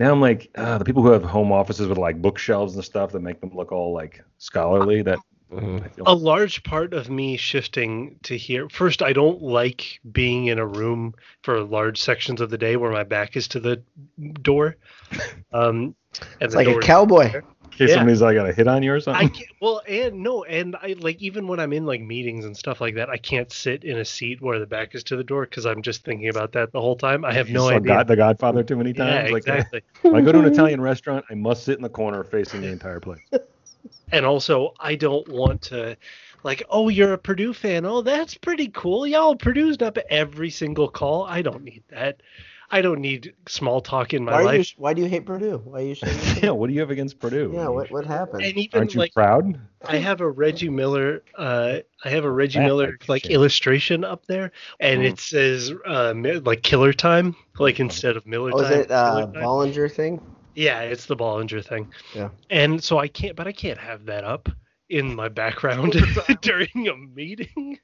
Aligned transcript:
now 0.00 0.10
I'm 0.10 0.20
like 0.20 0.50
uh, 0.56 0.78
the 0.78 0.84
people 0.84 1.02
who 1.02 1.10
have 1.10 1.22
home 1.22 1.52
offices 1.52 1.86
with 1.86 1.98
like 1.98 2.20
bookshelves 2.20 2.74
and 2.74 2.84
stuff 2.84 3.12
that 3.12 3.20
make 3.20 3.40
them 3.40 3.50
look 3.54 3.70
all 3.70 3.92
like 3.94 4.24
scholarly. 4.38 5.02
That 5.02 5.18
Mhm. 5.52 5.90
A 6.06 6.14
large 6.14 6.62
part 6.62 6.94
of 6.94 7.10
me 7.10 7.36
shifting 7.36 8.20
to 8.22 8.36
here 8.36 8.68
first 8.68 9.02
i 9.02 9.12
don't 9.12 9.42
like 9.42 9.98
being 10.12 10.46
in 10.46 10.60
a 10.60 10.66
room 10.66 11.12
for 11.42 11.60
large 11.64 12.00
sections 12.00 12.40
of 12.40 12.50
the 12.50 12.56
day 12.58 12.76
where 12.76 12.92
my 12.92 13.02
back 13.02 13.36
is 13.36 13.48
to 13.48 13.58
the 13.58 13.82
door 14.42 14.76
um 15.52 15.96
and 16.22 16.26
It's 16.40 16.52
the 16.54 16.58
like 16.58 16.68
a 16.68 16.70
door 16.70 16.80
is 16.80 16.86
cowboy. 16.86 17.32
there. 17.32 17.44
Case 17.80 17.90
Yeah. 17.90 17.96
somebody's 17.96 18.22
like 18.22 18.36
gonna 18.36 18.52
hit 18.52 18.68
on 18.68 18.82
you 18.82 18.92
or 18.92 19.00
something. 19.00 19.26
I 19.26 19.28
can't, 19.28 19.50
well, 19.60 19.82
and 19.88 20.22
no, 20.22 20.44
and 20.44 20.76
I 20.76 20.94
like 20.98 21.20
even 21.20 21.46
when 21.48 21.58
I'm 21.60 21.72
in 21.72 21.86
like 21.86 22.00
meetings 22.02 22.44
and 22.44 22.56
stuff 22.56 22.80
like 22.80 22.94
that, 22.96 23.08
I 23.10 23.16
can't 23.16 23.50
sit 23.52 23.84
in 23.84 23.98
a 23.98 24.04
seat 24.04 24.40
where 24.40 24.58
the 24.58 24.66
back 24.66 24.94
is 24.94 25.02
to 25.04 25.16
the 25.16 25.24
door 25.24 25.44
because 25.44 25.66
I'm 25.66 25.82
just 25.82 26.04
thinking 26.04 26.28
about 26.28 26.52
that 26.52 26.72
the 26.72 26.80
whole 26.80 26.96
time. 26.96 27.24
I 27.24 27.32
have 27.32 27.48
You 27.48 27.54
no 27.54 27.68
idea. 27.68 27.80
God, 27.80 28.06
the 28.08 28.16
Godfather 28.16 28.62
too 28.62 28.76
many 28.76 28.92
yeah, 28.96 29.22
times. 29.22 29.32
like 29.32 29.48
uh, 29.48 29.52
exactly. 29.54 29.82
when 30.02 30.16
I 30.16 30.20
go 30.20 30.32
to 30.32 30.38
an 30.38 30.44
Italian 30.46 30.80
restaurant, 30.80 31.24
I 31.30 31.34
must 31.34 31.64
sit 31.64 31.76
in 31.76 31.82
the 31.82 31.88
corner 31.88 32.22
facing 32.24 32.60
the 32.60 32.68
entire 32.68 33.00
place. 33.00 33.20
and 34.12 34.26
also, 34.26 34.74
I 34.80 34.94
don't 34.94 35.28
want 35.28 35.62
to, 35.62 35.96
like, 36.42 36.62
oh, 36.70 36.88
you're 36.88 37.12
a 37.14 37.18
Purdue 37.18 37.52
fan. 37.52 37.84
Oh, 37.84 38.02
that's 38.02 38.34
pretty 38.34 38.68
cool. 38.68 39.06
Y'all, 39.06 39.36
Purdue's 39.36 39.80
up 39.82 39.98
every 40.08 40.50
single 40.50 40.88
call. 40.88 41.24
I 41.24 41.42
don't 41.42 41.64
need 41.64 41.82
that. 41.90 42.20
I 42.70 42.80
don't 42.82 43.00
need 43.00 43.34
small 43.48 43.80
talk 43.80 44.14
in 44.14 44.24
my 44.24 44.32
Why, 44.32 44.38
are 44.38 44.42
you, 44.44 44.58
life. 44.58 44.74
why 44.76 44.94
do 44.94 45.02
you 45.02 45.08
hate 45.08 45.26
Purdue? 45.26 45.58
Why 45.64 45.80
are 45.80 45.84
you 45.84 45.94
saying 45.94 46.18
yeah, 46.42 46.50
what 46.50 46.68
do 46.68 46.74
you 46.74 46.80
have 46.80 46.90
against 46.90 47.18
Purdue? 47.18 47.52
Yeah, 47.52 47.68
what, 47.68 47.90
what 47.90 48.06
happened? 48.06 48.44
And 48.44 48.56
even 48.58 48.80
Aren't 48.80 48.94
you 48.94 49.00
like 49.00 49.12
proud? 49.14 49.58
I 49.86 49.96
have 49.96 50.20
a 50.20 50.30
Reggie 50.30 50.68
Miller. 50.68 51.22
Uh, 51.36 51.78
I 52.04 52.08
have 52.10 52.24
a 52.24 52.30
Reggie 52.30 52.60
That 52.60 52.66
Miller 52.66 52.98
like 53.08 53.22
sense. 53.22 53.34
illustration 53.34 54.04
up 54.04 54.26
there, 54.26 54.52
and 54.78 55.02
Mhm. 55.02 55.06
it 55.12 55.18
says 55.18 55.72
uh, 55.86 56.14
like 56.44 56.62
Killer 56.62 56.92
Time, 56.92 57.34
like 57.58 57.80
instead 57.80 58.16
of 58.16 58.26
Miller 58.26 58.52
Oh, 58.52 58.60
is 58.60 58.70
Time. 58.70 58.70
it 58.70 58.90
uh, 58.90 59.04
Killer 59.10 59.26
Bollinger 59.26 59.90
thing? 59.90 60.20
Yeah, 60.54 60.80
it's 60.82 61.06
the 61.06 61.16
Bollinger 61.16 61.64
thing. 61.64 61.88
Yeah. 62.14 62.30
And 62.50 62.82
so 62.82 62.98
I 62.98 63.08
can't, 63.08 63.36
but 63.36 63.46
I 63.46 63.52
can't 63.52 63.78
have 63.78 64.06
that 64.06 64.24
up 64.24 64.48
in 64.88 65.14
my 65.14 65.28
background 65.28 65.96
during 66.42 66.88
a 66.88 66.96
meeting. 66.96 67.78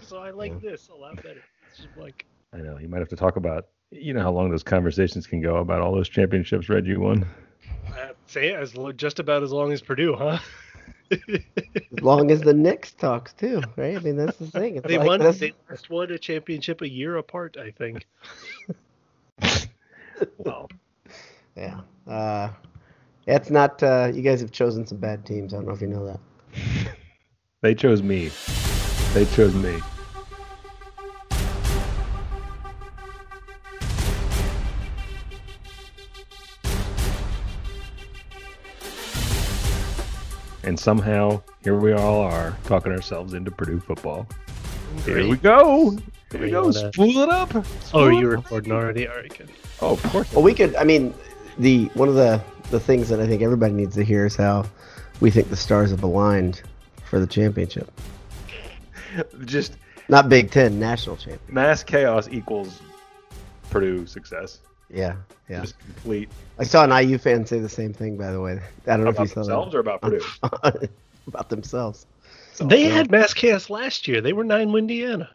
So 0.00 0.18
I 0.18 0.30
like 0.30 0.58
this 0.60 0.88
a 0.88 0.94
lot 0.94 1.20
better. 1.22 1.42
It's 1.68 1.76
just 1.78 1.96
like 1.96 2.26
I 2.52 2.58
know 2.58 2.78
you 2.78 2.88
might 2.88 3.00
have 3.00 3.08
to 3.10 3.16
talk 3.16 3.36
about. 3.36 3.64
You 3.90 4.12
know 4.14 4.22
how 4.22 4.30
long 4.32 4.50
those 4.50 4.62
conversations 4.62 5.26
can 5.26 5.40
go 5.40 5.56
about 5.56 5.80
all 5.80 5.94
those 5.94 6.08
championships 6.08 6.68
Reggie 6.68 6.96
won. 6.96 7.26
uh, 7.88 8.08
say 8.26 8.48
it 8.50 8.56
as 8.60 8.76
lo- 8.76 8.92
just 8.92 9.18
about 9.18 9.42
as 9.42 9.50
long 9.52 9.72
as 9.72 9.80
Purdue, 9.80 10.14
huh? 10.14 10.38
As 11.10 12.02
long 12.02 12.30
as 12.30 12.42
the 12.42 12.52
Knicks 12.52 12.92
talks 12.92 13.32
too, 13.32 13.62
right? 13.76 13.96
I 13.96 14.00
mean, 14.00 14.16
that's 14.16 14.36
the 14.36 14.46
thing. 14.46 14.76
It's 14.76 14.86
they 14.86 14.98
like 14.98 15.06
won. 15.06 15.20
this- 15.20 15.38
They 15.38 15.54
just 15.70 15.88
won 15.88 16.10
a 16.10 16.18
championship 16.18 16.82
a 16.82 16.88
year 16.88 17.16
apart, 17.16 17.56
I 17.56 17.70
think. 17.70 18.06
Well, 20.38 20.68
Yeah. 21.56 21.80
Uh, 22.06 22.50
it's 23.26 23.50
not. 23.50 23.82
Uh, 23.82 24.10
you 24.12 24.20
guys 24.20 24.40
have 24.40 24.50
chosen 24.52 24.86
some 24.86 24.98
bad 24.98 25.24
teams. 25.24 25.54
I 25.54 25.58
don't 25.58 25.66
know 25.66 25.72
if 25.72 25.80
you 25.80 25.86
know 25.86 26.04
that. 26.06 26.20
they 27.62 27.74
chose 27.74 28.02
me. 28.02 28.30
They 29.14 29.24
chose 29.34 29.54
me. 29.54 29.78
And 40.68 40.78
somehow, 40.78 41.40
here 41.64 41.76
we 41.76 41.92
all 41.94 42.20
are 42.20 42.54
talking 42.64 42.92
ourselves 42.92 43.32
into 43.32 43.50
Purdue 43.50 43.80
football. 43.80 44.26
Here 45.06 45.26
we 45.26 45.38
go. 45.38 45.96
Here 46.30 46.42
we 46.42 46.50
go. 46.50 46.64
wanna- 46.64 46.92
Spool 46.92 47.18
it 47.22 47.30
up. 47.30 47.54
Oh, 47.56 47.62
Spool 47.86 48.00
are 48.02 48.12
you 48.12 48.28
up. 48.32 48.36
recording 48.44 48.72
already? 48.72 49.08
All 49.08 49.16
right, 49.16 49.34
good. 49.38 49.48
Oh, 49.80 49.92
of 49.94 50.02
course. 50.02 50.30
Well, 50.34 50.42
we 50.42 50.52
could. 50.52 50.76
I 50.76 50.84
mean, 50.84 51.14
the 51.58 51.86
one 51.94 52.10
of 52.10 52.16
the 52.16 52.42
the 52.70 52.78
things 52.78 53.08
that 53.08 53.18
I 53.18 53.26
think 53.26 53.40
everybody 53.40 53.72
needs 53.72 53.94
to 53.94 54.04
hear 54.04 54.26
is 54.26 54.36
how 54.36 54.66
we 55.20 55.30
think 55.30 55.48
the 55.48 55.56
stars 55.56 55.90
have 55.90 56.02
aligned 56.02 56.60
for 57.08 57.18
the 57.18 57.26
championship. 57.26 57.90
Just 59.46 59.78
Not 60.10 60.28
Big 60.28 60.50
Ten, 60.50 60.78
national 60.78 61.16
champion. 61.16 61.40
mass 61.48 61.82
chaos 61.82 62.28
equals 62.30 62.82
Purdue 63.70 64.04
success. 64.06 64.58
Yeah, 64.90 65.16
yeah. 65.48 65.60
Just 65.60 65.78
complete. 65.78 66.28
I 66.58 66.64
saw 66.64 66.84
an 66.84 67.08
IU 67.08 67.18
fan 67.18 67.44
say 67.46 67.58
the 67.58 67.68
same 67.68 67.92
thing, 67.92 68.16
by 68.16 68.30
the 68.32 68.40
way. 68.40 68.60
I 68.86 68.96
don't 68.96 69.04
know 69.04 69.10
if 69.10 69.18
you 69.18 69.26
saw 69.26 69.34
themselves 69.42 69.74
or 69.74 69.80
about 69.80 70.00
Purdue? 70.00 70.20
about 71.26 71.50
themselves. 71.50 72.06
They 72.60 72.84
yeah. 72.84 72.94
had 72.94 73.10
mass 73.10 73.34
chaos 73.34 73.70
last 73.70 74.08
year. 74.08 74.20
They 74.20 74.32
were 74.32 74.44
nine 74.44 74.74
Indiana. 74.74 75.30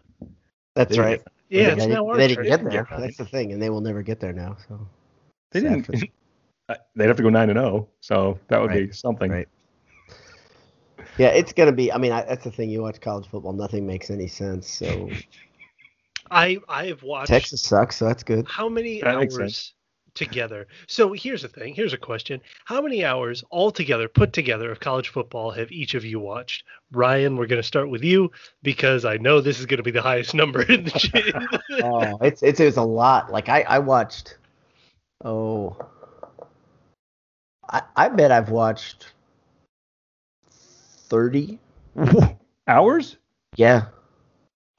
That's 0.75 0.96
They- 0.96 1.02
right. 1.02 1.22
Yeah, 1.50 1.66
They- 1.68 1.72
it's 1.74 1.86
they, 1.86 1.92
now 1.94 2.08
our 2.08 2.18
they 2.18 2.28
didn't 2.30 2.46
turn. 2.46 2.63
get 2.63 2.72
there. 2.72 2.88
Yeah. 2.90 3.00
That's 3.00 3.18
the 3.18 3.25
thing, 3.25 3.53
and 3.53 3.62
they 3.62 3.69
will 3.69 3.81
never 3.81 4.02
get 4.02 4.19
there 4.19 4.34
now. 4.34 4.58
So 4.68 4.88
They 5.52 5.62
sad 5.62 5.69
didn't. 5.69 5.86
for 5.86 5.92
them. 5.94 6.78
They'd 6.96 7.08
have 7.08 7.18
to 7.18 7.24
go 7.24 7.30
nine 7.30 7.50
and 7.50 7.59
zero, 7.59 7.88
so 8.02 8.40
that 8.47 8.59
would 8.59 8.72
be 8.72 8.92
something. 8.92 9.30
right. 9.31 9.47
Yeah, 11.18 11.28
it's 11.28 11.53
gonna 11.53 11.72
be. 11.72 11.92
I 11.92 11.97
mean, 11.97 12.12
I, 12.12 12.24
that's 12.24 12.44
the 12.44 12.52
thing. 12.52 12.69
You 12.72 12.81
watch 12.81 13.00
college 13.00 13.28
football, 13.28 13.53
nothing 13.53 13.86
makes 13.86 14.09
any 14.09 14.28
sense. 14.28 14.68
So 14.68 15.09
I 16.34 16.58
I 16.68 16.88
have 16.88 17.04
watched 17.04 17.28
Texas 17.28 17.62
sucks, 17.62 17.98
so 17.98 18.06
that's 18.06 18.24
good. 18.24 18.46
how 18.48 18.68
many 18.68 19.02
That 19.02 19.16
hours 19.16 19.74
together. 20.16 20.68
So 20.88 21.14
here's 21.14 21.42
the 21.42 21.48
thing. 21.48 21.74
Here's 21.74 21.94
a 21.94 21.98
question. 21.98 22.42
How 22.66 22.82
many 22.82 23.04
hours 23.04 23.44
altogether 23.52 24.08
put 24.08 24.34
together 24.34 24.72
of 24.72 24.80
college 24.80 25.10
football 25.10 25.52
have 25.52 25.72
each 25.72 25.96
of 25.96 26.06
you 26.06 26.20
watched? 26.20 26.66
Ryan, 26.92 27.36
we're 27.36 27.48
going 27.48 27.62
to 27.62 27.68
start 27.68 27.90
with 27.90 28.04
you 28.04 28.32
because 28.62 29.06
I 29.06 29.18
know 29.18 29.42
this 29.42 29.60
is 29.60 29.66
going 29.66 29.78
to 29.78 29.84
be 29.84 29.92
the 29.92 30.02
highest 30.02 30.34
number 30.36 30.62
in 30.62 30.86
the 30.86 31.60
oh, 31.84 32.18
it's 32.22 32.44
it's 32.44 32.60
it 32.60 32.66
was 32.66 32.78
a 32.78 32.84
lot. 32.84 33.32
Like 33.32 33.50
I 33.50 33.62
I 33.62 33.80
watched. 33.80 34.38
Oh, 35.24 35.78
I 37.70 37.82
I 37.96 38.10
bet 38.10 38.32
I've 38.32 38.50
watched 38.50 39.14
thirty. 41.10 41.60
Hours? 42.68 43.18
Yeah, 43.56 43.86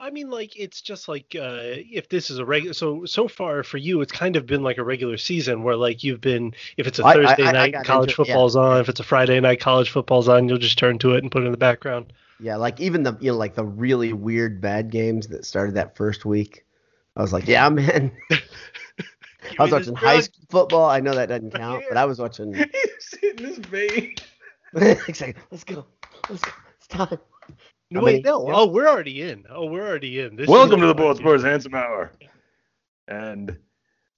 I 0.05 0.11
mean, 0.11 0.29
like 0.29 0.55
it's 0.55 0.81
just 0.81 1.07
like 1.07 1.35
uh, 1.35 1.57
if 1.91 2.09
this 2.09 2.29
is 2.29 2.37
a 2.37 2.45
regular. 2.45 2.73
So 2.73 3.05
so 3.05 3.27
far 3.27 3.63
for 3.63 3.77
you, 3.77 4.01
it's 4.01 4.11
kind 4.11 4.35
of 4.35 4.45
been 4.45 4.61
like 4.61 4.77
a 4.77 4.83
regular 4.83 5.17
season 5.17 5.63
where 5.63 5.75
like 5.75 6.03
you've 6.03 6.21
been. 6.21 6.53
If 6.77 6.85
it's 6.85 6.99
a 6.99 7.03
I- 7.05 7.09
I- 7.09 7.13
Thursday 7.15 7.43
I- 7.43 7.49
I 7.49 7.51
night, 7.51 7.71
got 7.73 7.85
college 7.85 8.11
into 8.11 8.21
it, 8.21 8.27
yeah. 8.27 8.33
football's 8.35 8.55
on. 8.55 8.81
If 8.81 8.89
it's 8.89 8.99
a 8.99 9.03
Friday 9.03 9.39
night, 9.39 9.59
college 9.59 9.89
football's 9.89 10.29
on. 10.29 10.47
You'll 10.47 10.59
just 10.59 10.77
turn 10.77 10.99
to 10.99 11.13
it 11.15 11.23
and 11.23 11.31
put 11.31 11.41
it 11.41 11.47
in 11.47 11.51
the 11.51 11.57
background. 11.57 12.13
yeah. 12.39 12.55
Like 12.57 12.79
even 12.79 13.01
the 13.01 13.17
you 13.19 13.31
know 13.31 13.37
like 13.37 13.55
the 13.55 13.65
really 13.65 14.13
weird 14.13 14.61
bad 14.61 14.91
games 14.91 15.27
that 15.29 15.43
started 15.43 15.73
that 15.75 15.95
first 15.97 16.23
week. 16.23 16.65
I 17.15 17.21
was 17.23 17.33
like, 17.33 17.47
yeah, 17.47 17.67
man. 17.69 18.11
I 19.59 19.63
was 19.63 19.71
watching 19.71 19.95
high 19.95 20.19
school 20.21 20.43
football. 20.49 20.89
I 20.89 20.99
know 20.99 21.15
that 21.15 21.29
doesn't 21.29 21.51
count, 21.55 21.83
but 21.89 21.97
I 21.97 22.05
was 22.05 22.19
watching. 22.19 22.53
He's 22.53 23.19
in 23.23 23.35
this 23.37 23.57
vein. 23.57 24.15
exactly. 25.07 25.41
Let's 25.49 25.63
go. 25.63 25.85
Let's 26.29 26.43
go. 26.43 26.51
It's 26.77 26.87
time. 26.87 27.17
No, 27.91 28.01
wait, 28.01 28.11
many- 28.13 28.23
no. 28.23 28.47
yeah. 28.47 28.53
Oh, 28.55 28.65
we're 28.67 28.87
already 28.87 29.21
in. 29.21 29.45
Oh, 29.49 29.65
we're 29.65 29.87
already 29.87 30.19
in. 30.19 30.35
This 30.35 30.47
Welcome 30.47 30.79
to 30.81 30.87
the 30.87 30.95
Bullet 30.95 31.17
Sports 31.17 31.43
Handsome 31.43 31.75
Hour. 31.75 32.11
And 33.07 33.57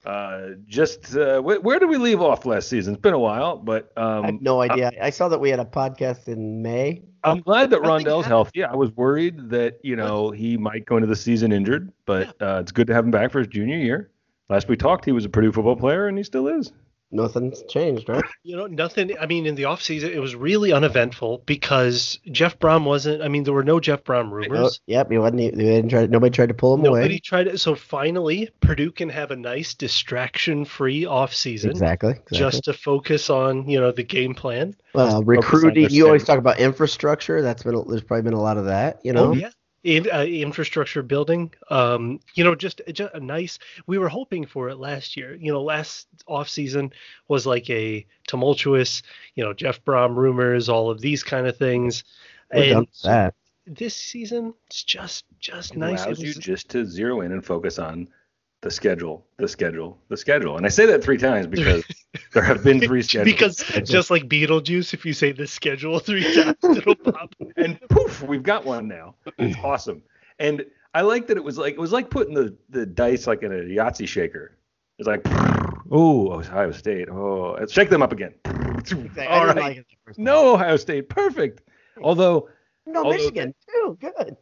uh, 0.06 0.50
just 0.66 1.18
uh, 1.18 1.42
wh- 1.42 1.64
where 1.64 1.78
did 1.78 1.90
we 1.90 1.98
leave 1.98 2.22
off 2.22 2.46
last 2.46 2.70
season? 2.70 2.94
It's 2.94 3.02
been 3.02 3.14
a 3.14 3.20
while, 3.20 3.58
but 3.58 3.92
um, 3.98 4.24
I 4.24 4.28
have 4.28 4.42
no 4.42 4.62
idea. 4.62 4.92
I 5.02 5.10
saw 5.10 5.28
that 5.28 5.40
we 5.40 5.50
had 5.50 5.60
a 5.60 5.66
podcast 5.66 6.30
in 6.30 6.62
May. 6.62 7.02
I'm 7.26 7.42
glad 7.42 7.70
that 7.72 7.82
Rondale's 7.82 8.06
happened. 8.06 8.26
healthy. 8.28 8.64
I 8.64 8.76
was 8.76 8.90
worried 8.96 9.50
that 9.50 9.80
you 9.84 9.98
know 9.98 10.32
he 10.32 10.56
might 10.56 10.86
go 10.86 10.96
into 10.96 11.08
the 11.08 11.16
season 11.16 11.52
injured, 11.52 11.92
but 12.06 12.42
uh, 12.42 12.60
it's 12.62 12.72
good 12.72 12.88
to 12.88 12.94
have 12.94 13.04
him 13.04 13.12
back 13.12 13.32
for 13.32 13.40
his 13.40 13.48
junior 13.48 13.76
year. 13.78 14.12
Last 14.50 14.70
we 14.70 14.78
talked, 14.78 15.04
he 15.04 15.12
was 15.12 15.26
a 15.26 15.30
Purdue 15.30 15.52
football 15.52 15.76
player, 15.76 16.08
and 16.08 16.18
he 16.18 16.24
still 16.24 16.48
is. 16.48 16.72
Nothing's 17.10 17.64
changed, 17.70 18.10
right? 18.10 18.24
You 18.44 18.58
know, 18.58 18.66
nothing. 18.68 19.18
I 19.18 19.28
mean, 19.28 19.46
in 19.46 19.56
the 19.56 19.64
offseason, 19.64 20.10
it 20.14 20.20
was 20.20 20.36
really 20.36 20.74
uneventful 20.74 21.42
because 21.46 22.20
Jeff 22.32 22.60
Brohm 22.60 22.84
wasn't. 22.84 23.22
I 23.22 23.30
mean, 23.30 23.44
there 23.44 23.54
were 23.54 23.64
no 23.64 23.80
Jeff 23.80 24.04
Brohm 24.04 24.30
rumors. 24.30 24.82
yep, 24.88 25.10
he 25.10 25.18
wasn't. 25.18 25.40
He 25.40 25.52
didn't 25.52 25.90
try. 25.90 26.06
Nobody 26.08 26.36
tried 26.36 26.50
to 26.50 26.54
pull 26.54 26.74
him 26.74 26.82
Nobody 26.82 27.06
away. 27.06 27.20
tried 27.20 27.46
To, 27.46 27.58
So 27.58 27.76
finally, 27.76 28.50
Purdue 28.60 28.92
can 28.92 29.08
have 29.10 29.32
a 29.32 29.38
nice 29.38 29.74
distraction-free 29.74 31.04
offseason 31.04 31.70
Exactly. 31.70 32.12
exactly. 32.12 32.38
just 32.38 32.64
to 32.66 32.74
focus 32.74 33.30
on, 33.30 33.70
you 33.70 33.80
know, 33.80 33.92
the 33.92 34.04
game 34.04 34.36
plan. 34.36 34.76
well, 34.94 35.24
recruiting. 35.24 35.90
You 35.90 36.08
always 36.08 36.26
talk 36.26 36.40
about 36.40 36.60
infrastructure. 36.60 37.42
That's 37.42 37.64
been. 37.64 37.82
There's 37.88 38.04
probably 38.04 38.24
been 38.24 38.34
a 38.34 38.42
lot 38.42 38.58
of 38.58 38.66
that. 38.66 39.00
You 39.04 39.14
know. 39.14 39.28
Oh 39.28 39.34
yeah. 39.34 39.50
In, 39.88 40.06
uh, 40.12 40.26
infrastructure 40.26 41.02
building, 41.02 41.54
um, 41.70 42.20
you 42.36 42.44
know, 42.44 42.56
just, 42.56 42.82
just 42.92 43.14
a 43.14 43.22
nice. 43.22 43.58
We 43.86 43.98
were 43.98 44.10
hoping 44.10 44.46
for 44.46 44.68
it 44.68 44.76
last 44.78 45.16
year. 45.16 45.34
You 45.36 45.54
know, 45.54 45.64
last 45.64 46.08
off 46.26 46.50
season 46.50 46.92
was 47.30 47.46
like 47.46 47.70
a 47.70 48.06
tumultuous, 48.28 49.02
you 49.36 49.46
know, 49.46 49.54
Jeff 49.54 49.82
Brohm 49.86 50.16
rumors, 50.18 50.68
all 50.68 50.90
of 50.90 51.00
these 51.00 51.24
kind 51.24 51.48
of 51.48 51.56
things. 51.56 52.04
We're 52.54 52.64
And 52.64 52.80
with 52.82 53.02
that. 53.04 53.36
this 53.66 53.96
season, 53.96 54.54
it's 54.66 54.84
just 54.84 55.24
just 55.40 55.72
It 55.72 55.78
nice. 55.78 56.02
It 56.02 56.06
allows 56.06 56.20
you 56.20 56.34
just 56.34 56.70
to 56.72 56.86
zero 56.86 57.22
in 57.22 57.32
and 57.32 57.46
focus 57.46 57.80
on 57.80 58.10
the 58.62 58.72
schedule, 58.72 59.26
the 59.38 59.48
schedule, 59.48 60.00
the 60.10 60.18
schedule. 60.18 60.58
And 60.58 60.66
I 60.66 60.70
say 60.70 60.86
that 60.88 61.04
three 61.04 61.18
times 61.18 61.48
because 61.48 61.84
there 62.34 62.44
have 62.44 62.64
been 62.64 62.80
three 62.80 63.02
schedules. 63.04 63.34
because 63.64 63.90
just 63.90 64.10
like 64.10 64.24
Beetlejuice, 64.28 64.94
if 64.94 65.06
you 65.06 65.14
say 65.14 65.32
the 65.32 65.46
schedule 65.48 66.00
three 66.00 66.24
times, 66.34 66.56
it'll 66.64 66.96
pop. 66.96 67.34
and 67.58 67.80
poof, 67.90 68.24
we've 68.24 68.44
got 68.44 68.66
one 68.66 68.88
now. 68.88 69.16
It's 69.38 69.58
awesome. 69.64 70.02
And 70.40 70.66
I 70.94 71.02
like 71.02 71.28
that 71.28 71.38
it 71.38 71.44
was 71.44 71.58
like 71.58 71.74
it 71.76 71.80
was 71.80 71.92
like 71.92 72.10
putting 72.10 72.34
the, 72.34 72.56
the 72.70 72.86
dice 72.86 73.28
like 73.28 73.44
in 73.44 73.52
a 73.52 73.56
Yahtzee 73.64 74.08
shaker. 74.08 74.58
It's 74.98 75.08
like 75.08 75.22
Oh, 75.92 76.32
Ohio 76.34 76.72
State. 76.72 77.08
Oh, 77.10 77.58
shake 77.70 77.90
them 77.90 78.02
up 78.02 78.12
again. 78.12 78.34
Exactly. 78.46 79.26
I 79.26 79.26
All 79.28 79.46
didn't 79.46 79.56
right. 79.58 79.58
like 79.58 79.78
it 79.78 79.86
the 79.90 79.96
first 80.06 80.18
time. 80.18 80.26
No, 80.26 80.54
Ohio 80.56 80.76
State. 80.78 81.08
Perfect. 81.10 81.62
Although, 82.02 82.50
no, 82.86 83.04
although- 83.04 83.18
Michigan 83.18 83.54
too. 83.72 83.98
Good. 84.02 84.36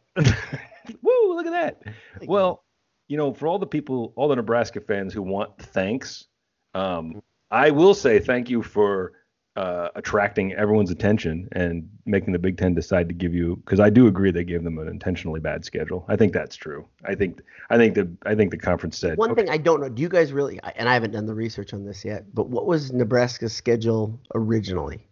woo, 1.02 1.34
look 1.36 1.46
at 1.46 1.52
that. 1.52 1.82
Thank 2.18 2.30
Well, 2.30 2.64
you 3.08 3.16
know, 3.16 3.32
for 3.32 3.46
all 3.46 3.58
the 3.58 3.66
people, 3.66 4.12
all 4.16 4.28
the 4.28 4.36
Nebraska 4.36 4.80
fans 4.80 5.12
who 5.12 5.22
want 5.22 5.56
thanks, 5.58 6.26
um, 6.74 7.22
I 7.50 7.70
will 7.70 7.94
say 7.94 8.18
thank 8.18 8.50
you 8.50 8.62
for 8.62 9.12
uh, 9.56 9.88
attracting 9.94 10.52
everyone's 10.52 10.90
attention 10.90 11.48
and 11.52 11.88
making 12.04 12.32
the 12.32 12.38
Big 12.38 12.58
Ten 12.58 12.74
decide 12.74 13.08
to 13.08 13.14
give 13.14 13.34
you. 13.34 13.56
Because 13.56 13.80
I 13.80 13.88
do 13.88 14.06
agree 14.06 14.30
they 14.30 14.44
gave 14.44 14.64
them 14.64 14.78
an 14.78 14.88
intentionally 14.88 15.40
bad 15.40 15.64
schedule. 15.64 16.04
I 16.08 16.16
think 16.16 16.32
that's 16.32 16.56
true. 16.56 16.86
I 17.04 17.14
think 17.14 17.40
I 17.70 17.76
think 17.76 17.94
the 17.94 18.10
I 18.24 18.34
think 18.34 18.50
the 18.50 18.58
conference 18.58 18.98
said 18.98 19.16
One 19.16 19.30
okay, 19.30 19.42
thing 19.42 19.50
I 19.50 19.56
don't 19.56 19.80
know. 19.80 19.88
Do 19.88 20.02
you 20.02 20.08
guys 20.08 20.32
really? 20.32 20.60
And 20.76 20.88
I 20.88 20.94
haven't 20.94 21.12
done 21.12 21.26
the 21.26 21.34
research 21.34 21.72
on 21.72 21.84
this 21.84 22.04
yet. 22.04 22.34
But 22.34 22.48
what 22.48 22.66
was 22.66 22.92
Nebraska's 22.92 23.54
schedule 23.54 24.20
originally? 24.34 25.06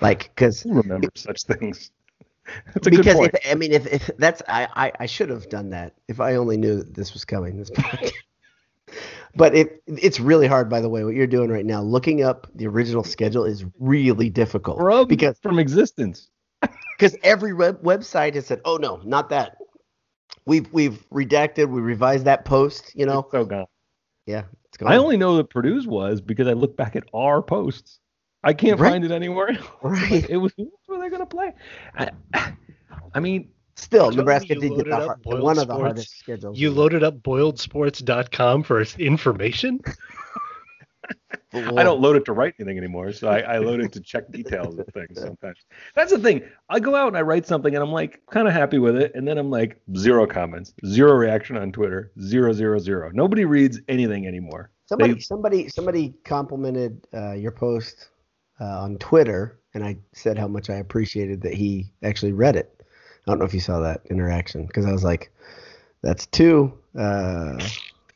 Like, 0.00 0.30
because 0.34 0.64
remember 0.66 1.08
such 1.14 1.42
things. 1.44 1.90
That's 2.74 2.86
a 2.86 2.90
good 2.90 2.98
because 2.98 3.14
point. 3.14 3.34
if 3.34 3.50
I 3.50 3.54
mean 3.54 3.72
if, 3.72 3.86
if 3.86 4.10
that's 4.18 4.42
I, 4.48 4.66
I 4.74 4.92
I 5.00 5.06
should 5.06 5.28
have 5.28 5.48
done 5.48 5.70
that 5.70 5.94
if 6.08 6.20
I 6.20 6.34
only 6.36 6.56
knew 6.56 6.78
that 6.78 6.94
this 6.94 7.12
was 7.12 7.24
coming. 7.24 7.58
This. 7.58 7.70
But 9.36 9.54
it 9.54 9.82
it's 9.86 10.18
really 10.18 10.48
hard, 10.48 10.68
by 10.68 10.80
the 10.80 10.88
way, 10.88 11.04
what 11.04 11.14
you're 11.14 11.26
doing 11.28 11.50
right 11.50 11.64
now. 11.64 11.80
Looking 11.82 12.24
up 12.24 12.48
the 12.56 12.66
original 12.66 13.04
schedule 13.04 13.44
is 13.44 13.64
really 13.78 14.28
difficult 14.28 14.78
Scrubbed 14.78 15.08
because 15.08 15.38
from 15.38 15.60
existence. 15.60 16.28
because 16.98 17.16
every 17.22 17.52
web, 17.52 17.80
website 17.82 18.34
has 18.34 18.46
said, 18.46 18.60
"Oh 18.64 18.76
no, 18.76 19.00
not 19.04 19.28
that." 19.28 19.56
We've 20.46 20.66
we've 20.72 21.08
redacted, 21.10 21.68
we 21.68 21.80
revised 21.80 22.24
that 22.24 22.44
post. 22.44 22.92
You 22.96 23.06
know, 23.06 23.20
It's 23.20 23.30
so 23.30 23.44
gone. 23.44 23.66
yeah, 24.26 24.42
it's 24.64 24.76
gone. 24.76 24.90
I 24.90 24.96
only 24.96 25.16
know 25.16 25.36
that 25.36 25.50
Purdue's 25.50 25.86
was 25.86 26.20
because 26.20 26.48
I 26.48 26.54
look 26.54 26.76
back 26.76 26.96
at 26.96 27.04
our 27.14 27.40
posts. 27.40 27.99
I 28.42 28.52
can't 28.54 28.80
Right. 28.80 28.90
find 28.92 29.04
it 29.04 29.10
anywhere 29.10 29.50
else. 29.50 29.66
Right. 29.82 30.28
It 30.28 30.36
was 30.36 30.52
where 30.86 30.98
they're 30.98 31.10
gonna 31.10 31.26
play. 31.26 31.52
I, 31.96 32.10
I 33.14 33.20
mean, 33.20 33.50
Still, 33.76 34.10
Nebraska 34.10 34.54
did 34.56 34.76
get 34.76 34.88
the 34.90 34.94
hard, 34.96 35.22
Boiled 35.22 35.42
one 35.42 35.58
of 35.58 35.66
the 35.66 35.74
hardest 35.74 36.18
schedules. 36.18 36.58
You 36.58 36.70
loaded 36.70 37.02
up 37.02 37.22
boiledsports.com 37.22 38.62
for 38.62 38.82
information? 38.98 39.80
I 41.52 41.82
don't 41.82 42.00
load 42.00 42.14
it 42.16 42.24
to 42.26 42.32
write 42.32 42.54
anything 42.60 42.76
anymore, 42.78 43.12
so 43.12 43.28
I, 43.28 43.40
I 43.40 43.58
load 43.58 43.80
it 43.80 43.90
to 43.92 44.00
check 44.00 44.30
details 44.30 44.78
of 44.78 44.86
things 44.88 45.18
sometimes. 45.20 45.58
That's 45.96 46.12
the 46.12 46.18
thing. 46.18 46.42
I 46.68 46.78
go 46.78 46.94
out 46.94 47.08
and 47.08 47.16
I 47.16 47.22
write 47.22 47.46
something 47.46 47.74
and 47.74 47.82
I'm 47.82 47.90
like 47.90 48.20
kind 48.30 48.46
of 48.46 48.52
happy 48.54 48.78
with 48.78 48.96
it, 48.96 49.12
and 49.14 49.26
then 49.26 49.36
I'm 49.38 49.50
like 49.50 49.80
zero 49.96 50.26
comments, 50.26 50.74
zero 50.86 51.14
reaction 51.14 51.56
on 51.56 51.72
Twitter, 51.72 52.12
zero 52.20 52.52
zero 52.52 52.78
zero. 52.78 53.10
Nobody 53.12 53.44
reads 53.46 53.80
anything 53.88 54.26
anymore. 54.26 54.70
Somebody, 54.86 55.14
They- 55.14 55.20
somebody, 55.20 55.68
somebody 55.68 56.14
complimented 56.24 57.04
uh, 57.14 57.32
your 57.32 57.52
post 57.52 58.10
uh, 58.60 58.80
on 58.82 58.98
Twitter, 58.98 59.58
and 59.74 59.84
I 59.84 59.96
said 60.12 60.38
how 60.38 60.48
much 60.48 60.70
I 60.70 60.74
appreciated 60.76 61.42
that 61.42 61.54
he 61.54 61.92
actually 62.02 62.32
read 62.32 62.56
it. 62.56 62.74
I 62.78 63.30
don't 63.30 63.38
know 63.38 63.44
if 63.44 63.54
you 63.54 63.60
saw 63.60 63.80
that 63.80 64.02
interaction 64.10 64.66
because 64.66 64.86
I 64.86 64.92
was 64.92 65.04
like, 65.04 65.30
"That's 66.02 66.26
two, 66.26 66.72
uh, 66.98 67.58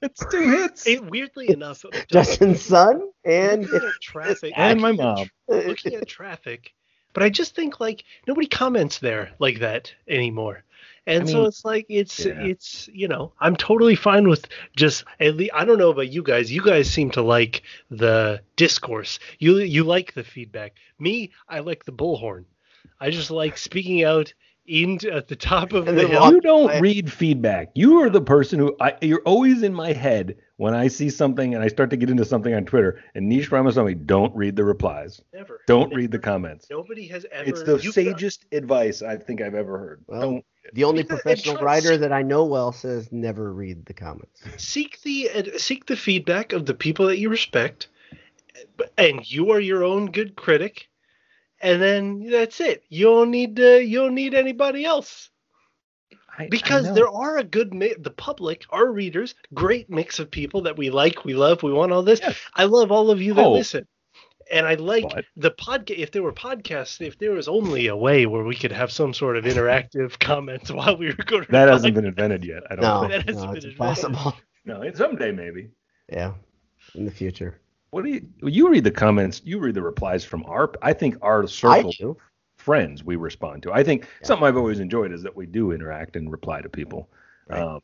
It's 0.03 0.25
two 0.27 0.51
hits. 0.51 0.87
It, 0.87 1.05
weirdly 1.05 1.51
enough, 1.51 1.85
Justin's 2.11 2.63
son 2.63 3.11
and 3.25 3.69
traffic 4.01 4.55
And 4.57 4.81
my 4.81 4.93
mom. 4.93 5.31
looking 5.49 5.95
at 5.95 6.07
traffic, 6.07 6.73
but 7.13 7.23
I 7.23 7.31
just 7.31 7.55
think 7.55 7.81
like 7.81 8.05
nobody 8.27 8.47
comments 8.47 8.99
there 8.99 9.33
like 9.39 9.61
that 9.61 9.93
anymore. 10.09 10.65
And 11.07 11.25
I 11.25 11.33
so 11.33 11.45
it's 11.45 11.65
like 11.65 11.87
it's 11.89 12.25
yeah. 12.25 12.41
it's 12.41 12.89
you 12.93 13.09
know 13.09 13.33
I'm 13.39 13.57
totally 13.57 13.95
fine 13.95 14.29
with 14.29 14.49
just 14.75 15.05
at 15.21 15.37
least 15.37 15.53
I 15.55 15.65
don't 15.65 15.79
know 15.79 15.91
about 15.91 16.09
you 16.09 16.23
guys. 16.23 16.51
You 16.51 16.63
guys 16.63 16.91
seem 16.91 17.11
to 17.13 17.23
like 17.23 17.63
the 17.91 18.41
discourse. 18.57 19.19
You 19.39 19.59
you 19.59 19.85
like 19.85 20.15
the 20.15 20.25
feedback. 20.25 20.75
Me, 20.99 21.33
I 21.49 21.61
like 21.61 21.85
the 21.85 21.93
bullhorn. 21.93 22.45
I 23.01 23.11
just 23.11 23.31
like 23.31 23.59
speaking 23.59 24.05
out 24.05 24.33
into 24.67 25.13
at 25.13 25.29
the 25.29 25.37
top 25.37 25.73
of 25.75 25.89
And 25.89 25.99
the 25.99 26.09
hill. 26.09 26.33
You 26.33 26.41
don't 26.41 26.71
I- 26.71 26.79
read 26.79 27.13
feedback. 27.13 27.71
You 27.75 28.01
are 28.01 28.11
the 28.11 28.23
person 28.23 28.59
who 28.59 28.77
I, 28.81 28.95
you're 29.03 29.23
always 29.27 29.63
in 29.63 29.75
my 29.75 29.93
head 29.93 30.37
when 30.57 30.75
I 30.75 30.89
see 30.89 31.11
something 31.11 31.55
and 31.55 31.63
I 31.65 31.69
start 31.69 31.91
to 31.91 31.97
get 31.97 32.11
into 32.11 32.25
something 32.25 32.55
on 32.55 32.65
Twitter. 32.65 33.03
And 33.15 33.29
Nish 33.29 33.51
Ramaswamy, 33.51 33.95
don't 33.95 34.35
read 34.37 34.55
the 34.57 34.65
replies. 34.65 35.21
Never. 35.33 35.61
Don't 35.67 35.89
Never. 35.91 35.97
read 36.01 36.11
the 36.13 36.19
comments. 36.19 36.69
Nobody 36.71 37.09
has 37.09 37.27
ever. 37.33 37.49
It's 37.49 37.63
the 37.63 37.77
you- 37.79 37.91
sagest 37.93 38.45
advice 38.53 39.03
I 39.03 39.17
think 39.17 39.41
I've 39.41 39.55
ever 39.55 39.79
heard. 39.79 40.05
Well, 40.07 40.21
Don't. 40.21 40.45
the 40.73 40.85
only 40.85 41.03
Because- 41.03 41.21
professional 41.23 41.57
writer 41.63 41.97
that 41.97 42.13
I 42.13 42.23
know 42.23 42.45
well 42.45 42.73
says 42.73 43.11
never 43.13 43.53
read 43.53 43.87
the 43.87 43.95
comments. 43.95 44.43
seek 44.57 45.01
the 45.03 45.31
uh, 45.31 45.59
seek 45.59 45.87
the 45.87 45.97
feedback 45.97 46.53
of 46.53 46.67
the 46.67 46.75
people 46.75 47.07
that 47.07 47.19
you 47.19 47.29
respect 47.29 47.89
and 48.97 49.29
you 49.31 49.51
are 49.51 49.61
your 49.61 49.83
own 49.85 50.11
good 50.13 50.37
critic 50.37 50.89
and 51.61 51.83
then 51.83 52.29
that's 52.31 52.61
it 52.61 52.83
you 52.89 53.07
don't 53.07 53.31
need 53.31 53.57
to, 53.57 53.83
you 53.85 53.99
don't 54.01 54.15
need 54.15 54.35
anybody 54.35 54.85
else 54.85 55.31
I- 56.39 56.45
I 56.45 56.49
because 56.49 56.85
know. 56.87 56.95
there 56.95 57.09
are 57.09 57.39
a 57.39 57.45
good 57.45 57.73
mi- 57.75 57.95
the 57.99 58.11
public 58.11 58.65
our 58.71 58.91
readers 58.91 59.35
great 59.53 59.89
mix 59.91 60.19
of 60.19 60.31
people 60.31 60.63
that 60.63 60.77
we 60.77 60.91
like 60.91 61.25
we 61.25 61.35
love 61.35 61.63
we 61.63 61.73
want 61.73 61.93
all 61.93 62.03
this 62.03 62.21
Yes. 62.21 62.37
i 62.55 62.65
love 62.65 62.91
all 62.93 63.11
of 63.11 63.21
you 63.23 63.35
that 63.35 63.45
Oh. 63.45 63.53
listen 63.53 63.87
and 64.51 64.67
i 64.67 64.75
like 64.75 65.05
But- 65.09 65.25
the 65.37 65.51
podcast 65.53 65.99
if 65.99 66.11
there 66.11 66.23
were 66.23 66.33
podcasts 66.33 67.01
if 67.01 67.19
there 67.19 67.31
was 67.33 67.49
only 67.49 67.87
a 67.87 67.97
way 67.97 68.27
where 68.27 68.45
we 68.45 68.55
could 68.55 68.73
have 68.73 68.91
some 68.93 69.15
sort 69.15 69.37
of 69.37 69.45
interactive 69.45 70.19
comments 70.31 70.71
while 70.73 70.97
we 70.97 71.07
were 71.07 71.25
going 71.25 71.47
that 71.51 71.69
hasn't 71.69 71.95
been 71.95 72.05
invented 72.07 72.45
yet. 72.45 72.63
I 72.71 72.75
don't 72.77 72.83
No, 72.85 73.01
think. 73.09 73.13
That 73.13 73.27
hasn't 73.29 73.47
no, 73.47 73.53
been 73.53 73.57
it's 73.57 73.65
invented. 73.67 74.05
impossible. 74.05 74.37
No, 74.67 74.81
it's 74.81 74.97
someday 74.99 75.31
maybe. 75.31 75.69
Yeah, 76.11 76.33
in 76.95 77.05
the 77.05 77.11
future. 77.11 77.61
What 77.91 78.03
do 78.05 78.11
you? 78.11 78.27
well, 78.41 78.51
You 78.51 78.71
read 78.71 78.83
the 78.85 78.91
comments. 78.91 79.43
You 79.45 79.59
read 79.59 79.75
the 79.75 79.83
replies 79.83 80.25
from 80.25 80.43
our. 80.47 80.73
I 80.81 80.95
think 80.95 81.17
our 81.21 81.43
I 81.43 81.47
circle 81.47 81.93
do. 81.99 82.17
Friends 82.65 83.05
we 83.05 83.17
respond 83.17 83.63
to. 83.63 83.73
I 83.73 83.85
think 83.85 84.09
Yeah. 84.21 84.27
something 84.29 84.47
I've 84.47 84.57
always 84.57 84.81
enjoyed 84.81 85.13
is 85.13 85.23
that 85.23 85.37
we 85.37 85.45
do 85.47 85.71
interact 85.73 86.17
and 86.17 86.31
reply 86.33 86.63
to 86.63 86.69
people. 86.69 87.09
Right. 87.47 87.61
Um, 87.61 87.81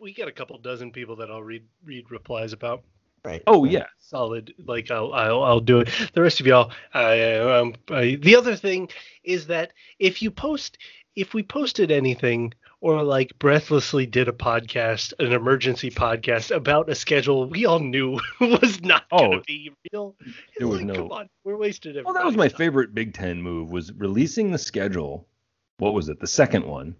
we 0.00 0.12
get 0.14 0.28
a 0.28 0.32
couple 0.32 0.56
dozen 0.58 0.90
people 0.90 1.16
that 1.16 1.30
i'll 1.30 1.42
read 1.42 1.64
read 1.84 2.10
replies 2.10 2.52
about 2.54 2.82
Right. 3.24 3.42
oh 3.46 3.64
yeah, 3.64 3.86
solid 3.98 4.52
like 4.66 4.90
I'll, 4.90 5.12
I'll 5.14 5.42
I'll 5.42 5.60
do 5.60 5.80
it 5.80 5.88
the 6.12 6.20
rest 6.22 6.40
of 6.40 6.46
y'all 6.46 6.70
I, 6.92 7.36
um, 7.38 7.74
I, 7.90 8.18
the 8.20 8.36
other 8.36 8.54
thing 8.54 8.90
is 9.22 9.46
that 9.46 9.72
if 9.98 10.20
you 10.20 10.30
post 10.30 10.76
if 11.16 11.32
we 11.32 11.42
posted 11.42 11.90
anything 11.90 12.52
or 12.82 13.02
like 13.02 13.32
breathlessly 13.38 14.04
did 14.04 14.28
a 14.28 14.32
podcast 14.32 15.14
an 15.20 15.32
emergency 15.32 15.90
podcast 15.90 16.54
about 16.54 16.90
a 16.90 16.94
schedule 16.94 17.48
we 17.48 17.64
all 17.64 17.78
knew 17.78 18.18
was 18.40 18.82
not 18.82 19.04
Oh, 19.10 19.30
gonna 19.30 19.40
be 19.46 19.72
real 19.90 20.14
there 20.58 20.68
was 20.68 20.80
Like, 20.80 20.86
no- 20.88 20.94
come 20.94 21.12
on 21.12 21.28
we're 21.44 21.56
wasted 21.56 21.96
Well, 22.04 22.12
that 22.12 22.26
was 22.26 22.36
my 22.36 22.48
time. 22.48 22.58
favorite 22.58 22.94
Big 22.94 23.14
Ten 23.14 23.40
move 23.40 23.70
was 23.70 23.90
releasing 23.94 24.50
the 24.50 24.58
schedule. 24.58 25.26
What 25.78 25.94
was 25.94 26.08
it? 26.10 26.20
The 26.20 26.26
second 26.26 26.66
one, 26.66 26.94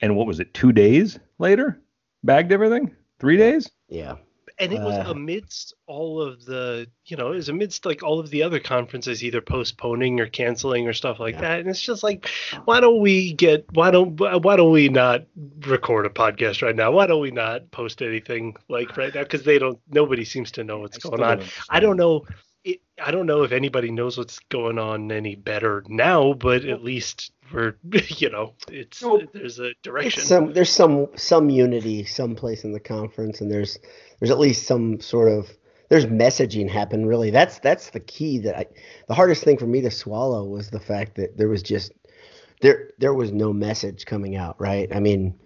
and 0.00 0.14
what 0.16 0.26
was 0.28 0.38
it? 0.40 0.54
Two 0.54 0.70
days 0.72 1.18
later, 1.38 1.80
bagged 2.22 2.52
everything. 2.52 2.94
Three 3.18 3.36
days. 3.36 3.70
Yeah. 3.88 4.16
And 4.58 4.72
it 4.72 4.80
was 4.80 4.94
Uh, 4.94 5.10
amidst 5.10 5.74
all 5.86 6.22
of 6.22 6.44
the 6.44 6.86
you 7.06 7.16
know 7.16 7.32
it 7.32 7.36
was 7.36 7.48
amidst 7.48 7.84
like 7.84 8.02
all 8.02 8.20
of 8.20 8.30
the 8.30 8.42
other 8.44 8.60
conferences 8.60 9.24
either 9.24 9.40
postponing 9.40 10.20
or 10.20 10.26
canceling 10.26 10.86
or 10.86 10.92
stuff 10.92 11.18
like 11.18 11.34
Yeah. 11.34 11.40
that 11.42 11.60
and 11.60 11.68
it's 11.68 11.82
just 11.82 12.02
like 12.04 12.28
why 12.64 12.78
don't 12.80 13.00
we 13.00 13.32
get 13.32 13.66
why 13.72 13.90
don't 13.90 14.18
why 14.44 14.56
don't 14.56 14.70
we 14.72 14.88
not 14.88 15.24
record 15.66 16.06
a 16.06 16.10
podcast 16.10 16.62
right 16.62 16.76
now? 16.76 16.92
Why 16.92 17.06
don't 17.06 17.20
we 17.20 17.30
not 17.32 17.70
post 17.72 18.00
anything 18.02 18.54
like 18.68 18.96
right 18.96 19.14
now? 19.14 19.22
Because 19.24 19.42
they 19.42 19.58
don't 19.58 19.78
nobody 19.90 20.24
seems 20.24 20.52
to 20.52 20.64
know 20.64 20.78
what's 20.78 21.04
I 21.04 21.08
going 21.08 21.22
on. 21.22 21.42
i 21.68 21.80
don't 21.80 21.96
know 21.96 22.24
it, 22.64 22.80
i 23.04 23.10
don't 23.10 23.26
know 23.26 23.42
if 23.42 23.52
anybody 23.52 23.90
knows 23.90 24.16
what's 24.16 24.38
going 24.48 24.78
on 24.78 25.12
any 25.12 25.34
better 25.34 25.84
now 25.88 26.32
but 26.32 26.64
at 26.64 26.82
least 26.82 27.30
we're 27.52 27.74
you 28.08 28.30
know 28.30 28.54
it's 28.68 29.02
Well, 29.02 29.20
there's 29.32 29.58
a 29.58 29.72
direction 29.82 30.22
some 30.22 30.52
there's 30.52 30.70
some 30.70 31.08
some 31.16 31.50
unity 31.50 32.04
someplace 32.04 32.64
in 32.64 32.72
the 32.72 32.80
conference, 32.80 33.40
and 33.40 33.50
there's 33.50 33.78
there's 34.20 34.30
at 34.30 34.38
least 34.38 34.66
some 34.66 35.00
sort 35.00 35.30
of 35.30 35.48
there's 35.88 36.06
messaging 36.06 36.68
happen. 36.68 37.06
Really, 37.06 37.30
that's 37.30 37.58
that's 37.58 37.90
the 37.90 38.00
key. 38.00 38.38
That 38.38 38.56
I 38.56 38.66
the 39.08 39.14
hardest 39.14 39.44
thing 39.44 39.58
for 39.58 39.66
me 39.66 39.80
to 39.82 39.90
swallow 39.90 40.44
was 40.44 40.70
the 40.70 40.80
fact 40.80 41.16
that 41.16 41.36
there 41.36 41.48
was 41.48 41.62
just 41.62 41.92
there 42.60 42.90
there 42.98 43.14
was 43.14 43.32
no 43.32 43.52
message 43.52 44.06
coming 44.06 44.36
out. 44.36 44.60
Right? 44.60 44.94
I 44.94 45.00
mean, 45.00 45.38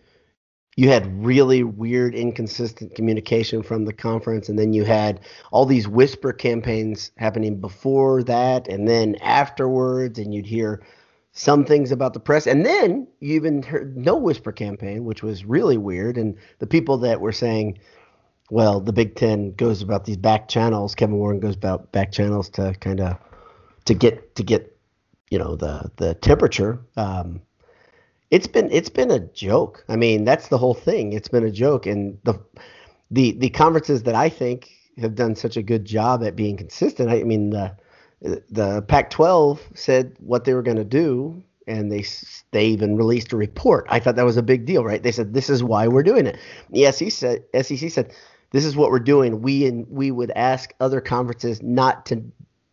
you 0.77 0.89
had 0.89 1.25
really 1.25 1.65
weird, 1.65 2.15
inconsistent 2.15 2.95
communication 2.95 3.63
from 3.63 3.85
the 3.85 3.93
conference, 3.93 4.49
and 4.49 4.59
then 4.59 4.73
you 4.73 4.85
had 4.85 5.21
all 5.51 5.67
these 5.67 5.89
whisper 5.89 6.33
campaigns 6.33 7.11
happening 7.17 7.61
before 7.61 8.23
that, 8.23 8.69
and 8.69 8.87
then 8.87 9.17
afterwards, 9.17 10.19
and 10.19 10.33
you'd 10.33 10.47
hear 10.47 10.83
some 11.39 11.65
things 11.65 11.93
about 11.93 12.15
the 12.15 12.21
press, 12.21 12.49
and 12.49 12.67
then 12.67 13.07
you 13.21 13.37
even 13.37 13.63
heard 13.63 13.97
no 13.97 14.17
whisper 14.17 14.51
campaign, 14.51 15.05
which 15.05 15.23
was 15.23 15.45
really 15.45 15.79
weird. 15.79 16.19
And 16.19 16.37
the 16.59 16.67
people 16.67 16.99
that 16.99 17.21
were 17.21 17.31
saying, 17.31 17.79
"Well, 18.51 18.81
the 18.81 18.93
Big 18.93 19.15
Ten 19.15 19.53
goes 19.53 19.81
about 19.81 20.05
these 20.05 20.17
back 20.17 20.49
channels," 20.49 20.97
Kevin 20.97 21.17
Warren 21.17 21.39
goes 21.39 21.55
about 21.55 21.93
back 21.93 22.11
channels 22.11 22.49
to 22.51 22.75
kind 22.81 23.01
of 23.01 23.17
to 23.85 23.95
get 23.95 24.35
to 24.35 24.43
get 24.43 24.77
you 25.31 25.39
know 25.39 25.55
the 25.55 25.89
the 25.97 26.15
temperature. 26.15 26.81
Um, 26.97 27.41
it's 28.33 28.49
been 28.49 28.69
it's 28.73 28.91
been 28.91 29.13
a 29.13 29.21
joke. 29.21 29.85
I 29.89 29.95
mean, 29.95 30.25
that's 30.25 30.49
the 30.49 30.59
whole 30.59 30.75
thing. 30.75 31.13
It's 31.13 31.29
been 31.29 31.45
a 31.45 31.53
joke, 31.53 31.87
and 31.87 32.19
the 32.25 32.35
the 33.13 33.31
the 33.39 33.51
conferences 33.51 34.03
that 34.03 34.17
I 34.17 34.29
think 34.29 34.71
have 34.99 35.15
done 35.15 35.37
such 35.37 35.57
a 35.57 35.63
good 35.63 35.85
job 35.85 36.25
at 36.25 36.35
being 36.35 36.57
consistent. 36.57 37.11
I 37.11 37.23
mean, 37.23 37.51
the 37.51 37.77
the 38.21 38.83
Pac-12 38.89 39.61
said 39.75 40.17
what 40.19 40.45
they 40.45 40.55
were 40.55 40.63
going 40.63 40.77
to 40.77 40.85
do, 40.85 41.43
and 41.67 41.93
they 41.93 42.05
they 42.51 42.67
even 42.67 42.97
released 42.97 43.33
a 43.33 43.37
report. 43.37 43.87
I 43.89 44.01
thought 44.01 44.17
that 44.17 44.25
was 44.25 44.37
a 44.37 44.43
big 44.43 44.67
deal, 44.67 44.85
right? 44.85 45.03
They 45.03 45.13
said 45.13 45.35
this 45.35 45.51
is 45.51 45.63
why 45.63 45.87
we're 45.87 46.03
doing 46.03 46.27
it. 46.27 46.39
The 46.71 46.91
SEC 46.91 47.13
said, 47.13 47.45
SEC 47.63 47.91
said 47.91 48.13
this 48.51 48.65
is 48.65 48.77
what 48.77 48.91
we're 48.91 48.99
doing. 48.99 49.43
We 49.43 49.67
and 49.67 49.87
we 49.89 50.11
would 50.11 50.33
ask 50.33 50.73
other 50.81 51.01
conferences 51.01 51.63
not 51.63 52.07
to 52.07 52.23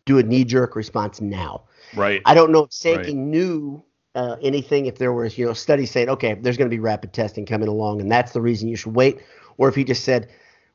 do 0.06 0.18
a 0.18 0.24
knee-jerk 0.24 0.76
response 0.76 1.22
now. 1.22 1.64
Right. 1.96 2.22
I 2.26 2.34
don't 2.34 2.52
know 2.52 2.64
if 2.64 2.74
Sankey 2.74 3.08
right. 3.08 3.16
knew 3.16 3.84
uh, 4.16 4.38
anything. 4.42 4.86
If 4.86 4.98
there 4.98 5.14
was 5.14 5.38
you 5.38 5.46
know 5.46 5.54
studies 5.54 5.92
saying 5.92 6.10
okay, 6.10 6.34
there's 6.36 6.58
going 6.58 6.70
to 6.70 6.76
be 6.76 6.80
rapid 6.80 7.14
testing 7.14 7.46
coming 7.46 7.68
along, 7.68 8.02
and 8.02 8.12
that's 8.12 8.32
the 8.32 8.42
reason 8.42 8.68
you 8.68 8.78
should 8.78 8.96
wait, 8.96 9.20
or 9.58 9.70
if 9.70 9.76
he 9.76 9.84
just 9.84 10.04
said 10.04 10.30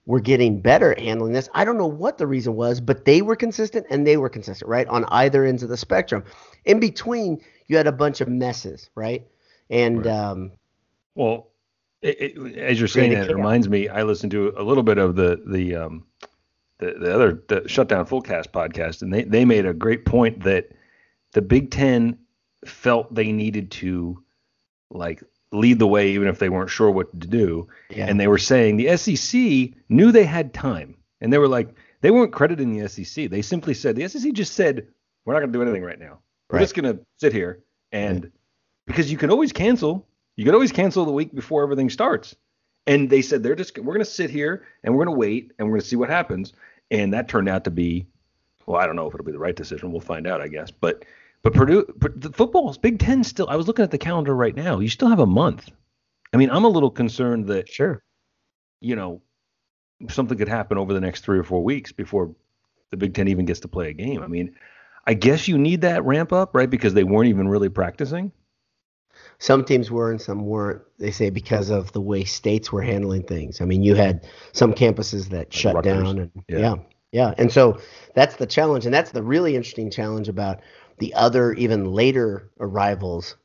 we're 0.07 0.21
getting 0.21 0.61
better 0.61 0.93
at 0.93 0.99
handling 0.99 1.33
this. 1.33 1.49
I 1.55 1.65
don't 1.65 1.79
know 1.79 1.87
what 1.87 2.19
the 2.19 2.27
reason 2.27 2.55
was, 2.55 2.81
but 2.81 3.05
they 3.05 3.23
were 3.23 3.37
consistent 3.37 3.87
and 3.91 4.07
they 4.07 4.17
were 4.17 4.29
consistent, 4.29 4.69
right? 4.69 4.87
On 4.89 5.05
either 5.07 5.45
ends 5.45 5.63
of 5.63 5.69
the 5.69 5.77
spectrum. 5.77 6.25
In 6.65 6.81
between, 6.81 7.41
you 7.69 7.77
had 7.77 7.87
a 7.87 7.93
bunch 7.93 8.21
of 8.21 8.29
messes, 8.29 8.91
right? 8.95 9.27
And 9.69 10.05
right. 10.05 10.15
Um, 10.15 10.53
well, 11.15 11.51
it, 12.03 12.37
it, 12.37 12.59
as 12.59 12.79
you're 12.79 12.89
saying 12.89 13.13
that, 13.13 13.29
it 13.29 13.35
reminds 13.35 13.69
me. 13.69 13.89
I 13.89 14.03
listened 14.03 14.33
to 14.33 14.55
a 14.57 14.63
little 14.63 14.83
bit 14.83 14.99
of 14.99 15.17
the 15.17 15.43
the 15.47 15.77
um, 15.77 16.07
the, 16.79 16.95
the 16.99 17.15
other 17.15 17.43
the 17.49 17.69
Shutdown 17.69 18.07
Fullcast 18.07 18.49
podcast, 18.49 19.03
and 19.03 19.13
they 19.13 19.25
they 19.25 19.45
made 19.45 19.67
a 19.67 19.75
great 19.75 20.07
point 20.07 20.43
that 20.45 20.71
the 21.33 21.43
Big 21.43 21.71
Ten 21.71 22.19
felt 22.65 23.15
they 23.15 23.33
needed 23.33 23.71
to 23.73 24.23
like 24.91 25.23
lead 25.53 25.79
the 25.79 25.87
way 25.87 26.11
even 26.11 26.29
if 26.29 26.39
they 26.39 26.49
weren't 26.49 26.71
sure 26.71 26.91
what 26.91 27.21
to 27.21 27.27
do. 27.27 27.69
Yeah. 27.91 28.07
And 28.07 28.21
they 28.21 28.29
were 28.29 28.39
saying 28.39 28.77
the 28.77 28.97
SEC 28.97 29.73
knew 29.89 30.13
they 30.13 30.25
had 30.25 30.55
time, 30.55 30.97
and 31.21 31.33
they 31.33 31.39
were 31.39 31.49
like 31.49 31.75
they 32.01 32.11
weren't 32.11 32.33
crediting 32.33 32.77
the 32.77 32.89
SEC. 32.89 33.31
They 33.31 33.43
simply 33.43 33.75
said 33.75 33.97
the 33.97 34.09
SEC 34.09 34.33
just 34.33 34.55
said 34.55 34.87
we're 35.25 35.35
not 35.35 35.41
going 35.41 35.53
to 35.53 35.59
do 35.59 35.63
anything 35.63 35.83
right 35.83 35.99
now. 35.99 36.19
We're 36.49 36.59
right. 36.59 36.63
just 36.63 36.75
going 36.75 36.97
to 36.97 37.05
sit 37.19 37.33
here 37.33 37.63
and 37.93 38.25
right. 38.25 38.33
because 38.87 39.11
you 39.11 39.19
can 39.19 39.31
always 39.31 39.53
cancel. 39.53 40.07
You 40.37 40.45
can 40.45 40.55
always 40.55 40.73
cancel 40.73 41.05
the 41.05 41.13
week 41.13 41.35
before 41.35 41.63
everything 41.63 41.91
starts. 41.91 42.35
And 42.87 43.11
they 43.11 43.23
said 43.23 43.43
they're 43.43 43.55
just 43.55 43.77
we're 43.79 43.95
going 43.95 43.99
to 43.99 44.11
sit 44.11 44.31
here 44.31 44.67
and 44.83 44.95
we're 44.95 45.05
going 45.05 45.15
to 45.15 45.19
wait 45.19 45.53
and 45.59 45.69
we're 45.69 45.75
going 45.75 45.83
to 45.83 45.87
see 45.87 45.97
what 45.97 46.09
happens. 46.09 46.53
And 46.91 47.13
that 47.13 47.29
turned 47.29 47.49
out 47.49 47.65
to 47.65 47.71
be 47.71 48.07
well, 48.67 48.81
I 48.81 48.87
don't 48.87 48.97
know 48.97 49.07
if 49.07 49.15
it'll 49.15 49.27
be 49.27 49.33
the 49.33 49.39
right 49.39 49.57
decision. 49.57 49.91
We'll 49.91 50.01
find 50.01 50.27
out, 50.27 50.41
I 50.41 50.49
guess. 50.49 50.71
But 50.71 51.05
but 51.43 51.55
Purdue, 51.55 51.87
the 52.17 52.33
football's 52.33 52.79
Big 52.79 52.99
Ten 52.99 53.25
still. 53.25 53.49
I 53.49 53.57
was 53.57 53.67
looking 53.67 53.83
at 53.83 53.91
the 53.91 53.99
calendar 53.99 54.35
right 54.35 54.55
now. 54.55 54.81
You 54.81 54.89
still 54.89 55.09
have 55.09 55.21
a 55.21 55.27
month. 55.27 55.71
I 56.33 56.37
mean, 56.37 56.51
I'm 56.51 56.65
a 56.65 56.69
little 56.69 56.91
concerned 56.91 57.47
that 57.49 57.69
sure, 57.69 58.03
you 58.81 58.95
know, 58.95 59.23
something 60.09 60.37
could 60.39 60.49
happen 60.49 60.79
over 60.79 60.93
the 60.93 61.01
next 61.01 61.25
three 61.25 61.39
or 61.39 61.45
four 61.45 61.63
weeks 61.63 61.93
before 61.93 62.35
the 62.91 62.97
Big 62.97 63.15
Ten 63.15 63.29
even 63.29 63.47
gets 63.47 63.61
to 63.61 63.69
play 63.69 63.89
a 63.91 63.93
game. 63.93 64.23
I 64.23 64.27
mean, 64.27 64.55
I 65.07 65.15
guess 65.15 65.49
you 65.49 65.59
need 65.59 65.81
that 65.83 66.05
ramp 66.05 66.33
up, 66.33 66.55
right? 66.55 66.69
Because 66.69 66.95
they 66.95 67.05
weren't 67.05 67.29
even 67.29 67.49
really 67.49 67.69
practicing. 67.69 68.33
Some 69.39 69.65
teams 69.65 69.91
were 69.91 70.11
and 70.11 70.21
some 70.21 70.47
weren't. 70.47 70.83
They 70.99 71.11
say 71.11 71.31
because 71.31 71.71
of 71.71 71.93
the 71.93 72.01
way 72.01 72.25
states 72.25 72.71
were 72.71 72.83
handling 72.83 73.23
things. 73.23 73.61
I 73.61 73.65
mean, 73.65 73.83
you 73.83 73.95
had 73.95 74.27
some 74.53 74.73
campuses 74.75 75.29
that 75.31 75.39
like 75.39 75.53
shut 75.53 75.75
Rutgers. 75.75 76.03
down, 76.03 76.19
and 76.19 76.31
yeah. 76.49 76.59
yeah, 76.59 76.75
yeah, 77.13 77.35
and 77.39 77.51
so 77.51 77.81
that's 78.15 78.37
the 78.37 78.47
challenge, 78.47 78.85
and 78.85 78.95
that's 78.95 79.11
the 79.13 79.23
really 79.23 79.57
interesting 79.57 79.91
challenge 79.91 80.29
about 80.29 80.61
the 81.01 81.15
other 81.15 81.53
even 81.55 81.87
later 81.87 82.49
arrivals 82.61 83.37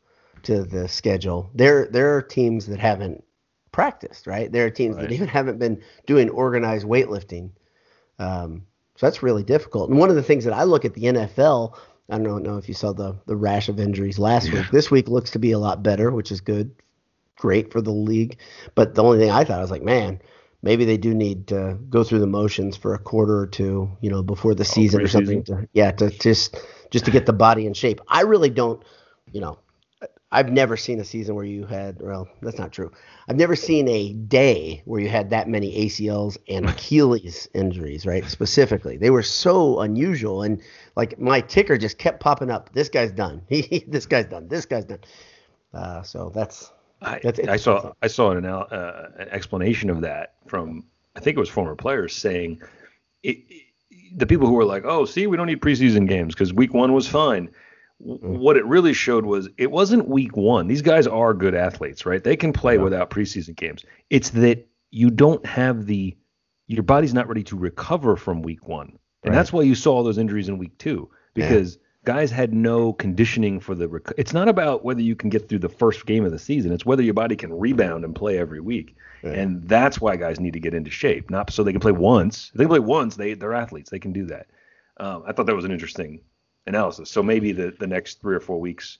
to 0.44 0.64
the 0.64 0.88
schedule. 0.88 1.50
There 1.56 1.88
there 1.88 2.16
are 2.16 2.22
teams 2.22 2.68
that 2.68 2.80
haven't 2.80 3.24
practiced, 3.72 4.28
right? 4.28 4.52
There 4.52 4.66
are 4.66 4.70
teams 4.70 4.96
right. 4.96 5.04
that 5.04 5.12
even 5.12 5.28
haven't 5.28 5.58
been 5.58 5.82
doing 6.06 6.30
organized 6.30 6.86
weightlifting. 6.86 7.52
Um, 8.20 8.66
so 8.96 9.08
that's 9.08 9.24
really 9.24 9.44
difficult. 9.44 9.90
And 9.90 10.00
one 10.00 10.10
of 10.10 10.16
the 10.16 10.24
things 10.24 10.46
that 10.46 10.54
I 10.54 10.64
look 10.64 10.86
at 10.86 10.94
the 10.94 11.04
NFL, 11.04 11.76
I 12.10 12.20
don't 12.20 12.44
know 12.44 12.58
if 12.58 12.68
you 12.68 12.74
saw 12.74 12.94
the 12.94 13.16
the 13.26 13.36
rash 13.36 13.68
of 13.70 13.80
injuries 13.80 14.20
last 14.20 14.48
yeah. 14.48 14.60
week. 14.60 14.72
This 14.72 14.92
week 14.92 15.10
looks 15.10 15.32
to 15.32 15.40
be 15.40 15.52
a 15.52 15.60
lot 15.60 15.82
better, 15.82 16.12
which 16.12 16.32
is 16.32 16.42
good, 16.42 16.72
great 17.38 17.72
for 17.72 17.82
the 17.82 17.92
league. 17.92 18.38
But 18.76 18.96
the 18.96 19.04
only 19.04 19.18
thing 19.18 19.32
I 19.32 19.44
thought 19.44 19.60
I 19.60 19.62
was 19.62 19.72
like, 19.72 19.84
man, 19.84 20.22
maybe 20.62 20.86
they 20.86 20.98
do 20.98 21.14
need 21.14 21.48
to 21.48 21.78
go 21.90 22.04
through 22.04 22.20
the 22.20 22.28
motions 22.28 22.78
for 22.78 22.94
a 22.94 23.00
quarter 23.00 23.40
or 23.40 23.48
two, 23.48 23.90
you 24.02 24.10
know, 24.10 24.24
before 24.24 24.56
the 24.56 24.64
oh, 24.64 24.66
season 24.66 25.02
or 25.02 25.08
something. 25.08 25.44
To, 25.46 25.68
yeah, 25.74 25.92
to 25.92 26.10
just 26.10 26.58
just 26.92 27.06
to 27.06 27.12
get 27.12 27.26
the 27.26 27.34
body 27.34 27.66
in 27.66 27.74
shape. 27.74 28.02
I 28.08 28.22
really 28.22 28.50
don't, 28.50 28.82
you 29.32 29.42
know, 29.42 29.60
I've 30.32 30.52
never 30.52 30.76
seen 30.76 31.00
a 31.00 31.06
season 31.06 31.36
where 31.36 31.46
you 31.46 31.66
had, 31.66 32.02
well, 32.02 32.28
that's 32.42 32.58
not 32.58 32.74
true. 32.74 32.92
I've 33.30 33.38
never 33.38 33.56
seen 33.56 33.88
a 33.88 34.12
day 34.12 34.82
where 34.86 35.00
you 35.00 35.08
had 35.08 35.30
that 35.30 35.48
many 35.48 35.86
ACLs 35.86 36.38
and 36.50 36.68
Achilles 36.68 37.48
injuries, 37.54 38.06
right? 38.06 38.26
Specifically, 38.26 38.98
they 38.98 39.12
were 39.12 39.24
so 39.24 39.80
unusual, 39.80 40.42
and 40.42 40.62
like 40.96 41.18
my 41.20 41.40
ticker 41.40 41.78
just 41.78 41.98
kept 41.98 42.20
popping 42.20 42.52
up. 42.52 42.72
This 42.74 42.90
guy's 42.90 43.12
done. 43.12 43.44
this 43.50 44.06
guy's 44.06 44.26
done. 44.26 44.48
This 44.50 44.66
guy's 44.66 44.86
done. 44.86 45.00
Uh, 45.74 46.02
so 46.02 46.32
that's 46.34 46.72
I, 47.02 47.22
I 47.48 47.58
saw 47.58 47.94
I 48.02 48.08
saw 48.08 48.32
an, 48.32 48.46
uh, 48.46 49.10
an 49.18 49.30
explanation 49.30 49.90
of 49.90 50.02
that 50.02 50.36
from 50.48 50.86
I 51.16 51.20
think 51.20 51.38
it 51.38 51.40
was 51.40 51.50
former 51.50 51.76
players 51.76 52.16
saying 52.16 52.62
it, 53.24 53.38
it, 53.50 53.65
the 54.16 54.26
people 54.26 54.48
who 54.48 54.54
were 54.54 54.66
like, 54.66 54.84
oh, 54.86 55.06
see, 55.06 55.28
we 55.28 55.38
don't 55.38 55.48
need 55.48 55.62
preseason 55.62 56.08
games 56.08 56.34
because 56.34 56.54
week 56.54 56.74
one 56.74 56.94
was 56.94 57.08
fine. 57.08 57.50
Mm-hmm. 58.06 58.38
What 58.38 58.58
it 58.58 58.66
really 58.66 58.94
showed 58.94 59.26
was 59.26 59.48
it 59.58 59.72
wasn't 59.72 60.08
week 60.08 60.36
one. 60.36 60.68
These 60.68 60.82
guys 60.82 61.08
are 61.08 61.34
good 61.34 61.56
athletes, 61.56 62.06
right? 62.06 62.24
They 62.24 62.36
can 62.36 62.52
play 62.52 62.76
yeah. 62.76 62.82
without 62.82 63.10
preseason 63.10 63.56
games. 63.56 63.86
It's 64.10 64.32
that 64.32 64.68
you 64.92 65.10
don't 65.10 65.46
have 65.46 65.86
the 65.86 66.16
your 66.68 66.84
body's 66.84 67.14
not 67.14 67.28
ready 67.28 67.44
to 67.44 67.58
recover 67.58 68.16
from 68.16 68.42
week 68.42 68.68
one, 68.68 68.98
and 69.24 69.32
right. 69.32 69.34
that's 69.34 69.54
why 69.54 69.62
you 69.62 69.76
saw 69.76 69.94
all 69.94 70.04
those 70.04 70.18
injuries 70.18 70.50
in 70.50 70.58
week 70.58 70.78
two 70.78 71.10
because 71.36 71.78
guys 72.06 72.32
had 72.32 72.54
no 72.54 72.94
conditioning 72.94 73.60
for 73.60 73.76
the. 73.76 73.88
Rec- 73.88 74.14
it's 74.18 74.34
not 74.34 74.48
about 74.48 74.86
whether 74.86 75.02
you 75.02 75.16
can 75.16 75.30
get 75.30 75.50
through 75.50 75.60
the 75.60 75.70
first 75.70 76.06
game 76.06 76.24
of 76.24 76.32
the 76.32 76.40
season. 76.40 76.72
It's 76.72 76.86
whether 76.86 77.04
your 77.04 77.14
body 77.14 77.36
can 77.36 77.58
rebound 77.58 78.06
and 78.06 78.16
play 78.16 78.38
every 78.38 78.62
week, 78.62 78.96
yeah. 79.24 79.32
and 79.32 79.68
that's 79.68 80.00
why 80.00 80.16
guys 80.16 80.40
need 80.40 80.54
to 80.54 80.60
get 80.60 80.74
into 80.74 80.92
shape, 80.92 81.30
not 81.30 81.52
so 81.52 81.64
they 81.64 81.72
can 81.72 81.82
play 81.82 81.92
once. 81.92 82.52
If 82.54 82.60
they 82.60 82.68
play 82.68 82.80
once, 82.80 83.16
they 83.16 83.34
they're 83.34 83.54
athletes. 83.54 83.90
They 83.90 84.00
can 84.00 84.14
do 84.14 84.26
that. 84.28 84.48
Um, 84.98 85.24
I 85.28 85.34
thought 85.34 85.48
that 85.48 85.56
was 85.56 85.66
an 85.66 85.72
interesting 85.72 86.22
analysis. 86.68 87.10
So 87.10 87.22
maybe 87.22 87.52
the 87.52 87.76
the 87.80 87.88
next 87.88 88.22
three 88.22 88.36
or 88.36 88.40
four 88.40 88.60
weeks 88.60 89.00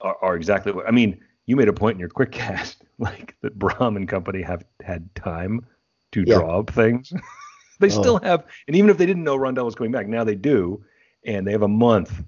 are, 0.00 0.16
are 0.20 0.36
exactly 0.36 0.72
what 0.72 0.86
I 0.86 0.90
mean. 0.90 1.20
You 1.46 1.56
made 1.56 1.68
a 1.68 1.72
point 1.72 1.94
in 1.94 2.00
your 2.00 2.10
quick 2.10 2.32
cast, 2.32 2.84
like 2.98 3.36
that 3.40 3.58
Brohm 3.58 3.96
and 3.96 4.08
company 4.08 4.42
have 4.42 4.64
had 4.82 5.12
time 5.14 5.64
to 6.12 6.24
yeah. 6.26 6.36
draw 6.36 6.60
up 6.60 6.70
things. 6.70 7.12
they 7.80 7.86
oh. 7.86 8.00
still 8.00 8.18
have, 8.18 8.44
and 8.66 8.76
even 8.76 8.90
if 8.90 8.98
they 8.98 9.06
didn't 9.06 9.24
know 9.24 9.38
Rondale 9.38 9.64
was 9.64 9.74
coming 9.74 9.92
back, 9.92 10.06
now 10.06 10.24
they 10.24 10.34
do 10.34 10.84
and 11.24 11.46
they 11.46 11.52
have 11.52 11.62
a 11.62 11.68
month 11.68 12.22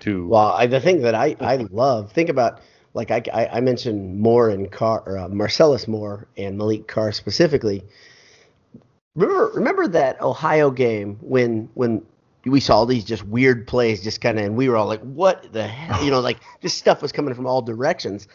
to. 0.00 0.28
Well, 0.28 0.52
I, 0.52 0.66
the 0.66 0.80
thing 0.80 1.02
that 1.02 1.14
I, 1.14 1.36
I 1.40 1.56
love, 1.70 2.12
think 2.12 2.28
about 2.28 2.60
like 2.94 3.10
I, 3.10 3.22
I, 3.32 3.46
I 3.46 3.60
mentioned 3.60 4.20
Moore 4.20 4.50
and 4.50 4.70
Carr, 4.70 5.02
or, 5.06 5.18
uh, 5.18 5.28
Marcellus 5.28 5.88
Moore 5.88 6.28
and 6.36 6.58
Malik 6.58 6.86
Carr 6.86 7.12
specifically. 7.12 7.84
Remember, 9.14 9.50
remember 9.54 9.88
that 9.88 10.20
Ohio 10.20 10.70
game 10.70 11.18
when 11.20 11.68
when 11.74 12.02
we 12.44 12.60
saw 12.60 12.76
all 12.76 12.86
these 12.86 13.04
just 13.04 13.24
weird 13.24 13.66
plays, 13.66 14.02
just 14.02 14.20
kind 14.20 14.38
of, 14.38 14.44
and 14.44 14.56
we 14.56 14.68
were 14.68 14.76
all 14.76 14.86
like, 14.86 15.00
"What 15.00 15.52
the 15.52 15.66
hell?" 15.66 16.02
You 16.02 16.10
know, 16.10 16.20
like 16.20 16.38
this 16.60 16.74
stuff 16.74 17.02
was 17.02 17.12
coming 17.12 17.34
from 17.34 17.46
all 17.46 17.62
directions. 17.62 18.26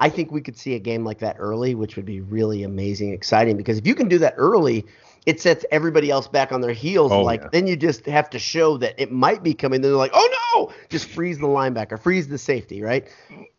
I 0.00 0.08
think 0.08 0.30
we 0.30 0.40
could 0.40 0.56
see 0.56 0.74
a 0.74 0.78
game 0.78 1.04
like 1.04 1.18
that 1.18 1.36
early, 1.38 1.74
which 1.74 1.96
would 1.96 2.04
be 2.04 2.20
really 2.20 2.62
amazing, 2.62 3.12
exciting. 3.12 3.56
Because 3.56 3.78
if 3.78 3.86
you 3.86 3.94
can 3.94 4.08
do 4.08 4.18
that 4.18 4.34
early, 4.36 4.86
it 5.26 5.40
sets 5.40 5.64
everybody 5.70 6.10
else 6.10 6.28
back 6.28 6.52
on 6.52 6.60
their 6.60 6.72
heels. 6.72 7.10
Oh, 7.10 7.22
like 7.22 7.40
yeah. 7.40 7.48
then 7.52 7.66
you 7.66 7.76
just 7.76 8.06
have 8.06 8.30
to 8.30 8.38
show 8.38 8.76
that 8.78 8.94
it 8.96 9.10
might 9.10 9.42
be 9.42 9.54
coming. 9.54 9.80
Then 9.80 9.90
they're 9.90 9.98
like, 9.98 10.12
oh 10.14 10.28
no, 10.54 10.74
just 10.88 11.08
freeze 11.08 11.38
the 11.38 11.46
linebacker, 11.46 12.00
freeze 12.00 12.28
the 12.28 12.38
safety, 12.38 12.80
right? 12.80 13.08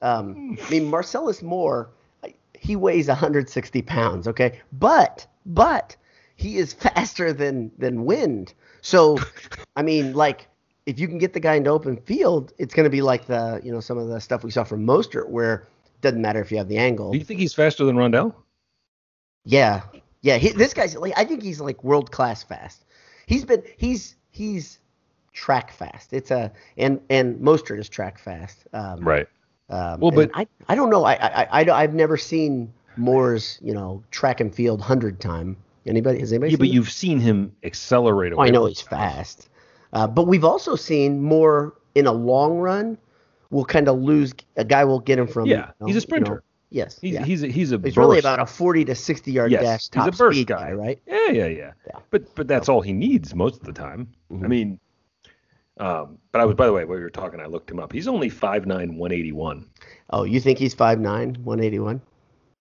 Um, 0.01 0.57
I 0.65 0.69
mean, 0.69 0.89
Marcellus 0.89 1.41
Moore, 1.41 1.89
he 2.53 2.75
weighs 2.75 3.07
160 3.07 3.81
pounds, 3.83 4.27
okay, 4.27 4.59
but 4.73 5.27
but 5.45 5.95
he 6.35 6.57
is 6.57 6.73
faster 6.95 7.33
than 7.33 7.71
than 7.77 8.05
wind. 8.05 8.53
So, 8.81 9.17
I 9.75 9.81
mean, 9.81 10.13
like 10.13 10.47
if 10.85 10.99
you 10.99 11.07
can 11.07 11.17
get 11.17 11.33
the 11.33 11.39
guy 11.39 11.55
into 11.55 11.69
open 11.69 11.97
field, 11.97 12.53
it's 12.57 12.73
going 12.73 12.85
to 12.85 12.89
be 12.89 13.01
like 13.01 13.27
the 13.27 13.61
you 13.63 13.71
know 13.71 13.79
some 13.79 13.97
of 13.97 14.07
the 14.07 14.19
stuff 14.19 14.43
we 14.43 14.51
saw 14.51 14.63
from 14.63 14.85
Mostert, 14.85 15.29
where 15.29 15.67
doesn't 16.01 16.21
matter 16.21 16.41
if 16.41 16.51
you 16.51 16.57
have 16.57 16.67
the 16.67 16.77
angle. 16.77 17.11
Do 17.11 17.17
you 17.17 17.23
think 17.23 17.39
he's 17.39 17.53
faster 17.53 17.85
than 17.85 17.95
Rondale? 17.95 18.33
Yeah, 19.45 19.81
yeah, 20.21 20.37
he, 20.37 20.49
this 20.49 20.73
guy's 20.73 20.95
like 20.95 21.13
I 21.17 21.25
think 21.25 21.43
he's 21.43 21.61
like 21.61 21.83
world 21.83 22.11
class 22.11 22.43
fast. 22.43 22.85
He's 23.25 23.45
been 23.45 23.63
he's 23.77 24.15
he's 24.31 24.79
track 25.33 25.71
fast. 25.71 26.13
It's 26.13 26.31
a 26.31 26.51
and 26.77 26.99
and 27.09 27.39
Mostert 27.39 27.79
is 27.79 27.89
track 27.89 28.19
fast. 28.19 28.67
Um, 28.73 28.99
right. 29.01 29.27
Um, 29.69 29.99
well, 29.99 30.11
but 30.11 30.31
I 30.33 30.47
I 30.67 30.75
don't 30.75 30.89
know. 30.89 31.05
I 31.05 31.13
I, 31.13 31.61
I 31.61 31.71
I've 31.71 31.93
never 31.93 32.17
seen 32.17 32.73
Moore's 32.97 33.57
you 33.61 33.73
know 33.73 34.03
track 34.11 34.39
and 34.39 34.53
field 34.53 34.81
hundred 34.81 35.19
time. 35.19 35.55
Anybody 35.85 36.19
has 36.19 36.31
anybody? 36.31 36.51
Yeah, 36.51 36.57
but 36.57 36.67
that? 36.67 36.73
you've 36.73 36.91
seen 36.91 37.19
him 37.19 37.55
accelerate. 37.63 38.33
Oh, 38.33 38.41
I 38.41 38.49
know 38.49 38.65
he's 38.65 38.81
fast, 38.81 39.49
uh, 39.93 40.07
but 40.07 40.27
we've 40.27 40.43
also 40.43 40.75
seen 40.75 41.21
Moore 41.21 41.73
in 41.95 42.05
a 42.05 42.11
long 42.11 42.59
run. 42.59 42.97
Will 43.51 43.65
kind 43.65 43.87
of 43.87 43.97
lose 43.99 44.33
a 44.57 44.63
guy. 44.63 44.83
Will 44.85 44.99
get 44.99 45.17
him 45.17 45.27
from. 45.27 45.47
Yeah, 45.47 45.71
he's 45.85 45.95
a 45.95 46.01
sprinter. 46.01 46.31
You 46.31 46.35
know, 46.35 46.41
Yes. 46.71 46.99
He's 47.01 47.13
yeah. 47.15 47.23
he's 47.25 47.41
a, 47.41 47.47
he's 47.47 47.71
a 47.71 47.77
He's 47.77 47.95
burst. 47.95 47.97
really 47.97 48.19
about 48.19 48.39
a 48.39 48.45
40 48.45 48.85
to 48.85 48.93
60 48.95 49.31
yard 49.31 49.51
Yes, 49.51 49.63
dash 49.63 49.81
he's 49.81 49.89
top 49.89 50.07
a 50.07 50.11
burst 50.11 50.35
speed 50.37 50.47
guy. 50.47 50.67
guy, 50.69 50.71
right? 50.73 51.01
Yeah, 51.07 51.31
yeah, 51.31 51.47
yeah, 51.47 51.71
Yeah. 51.87 51.99
But 52.11 52.35
but 52.35 52.47
that's 52.47 52.69
all 52.69 52.81
he 52.81 52.93
needs 52.93 53.33
most 53.33 53.59
of 53.59 53.63
the 53.65 53.73
time. 53.73 54.07
I 54.29 54.33
Mhm. 54.35 54.47
mean, 54.47 54.79
um, 55.79 56.19
but 56.31 56.41
I 56.41 56.45
was 56.45 56.55
by 56.55 56.67
the 56.67 56.73
way, 56.73 56.85
while 56.85 56.97
you 56.97 57.03
were 57.03 57.09
talking, 57.09 57.39
I 57.39 57.47
looked 57.47 57.71
him 57.71 57.79
up. 57.79 57.91
He's 57.91 58.07
only 58.07 58.29
5'9", 58.29 58.97
181. 58.97 59.65
Oh, 60.11 60.23
you 60.25 60.39
think 60.39 60.59
he's 60.59 60.75
5'9", 60.75 61.37
181? 61.43 62.01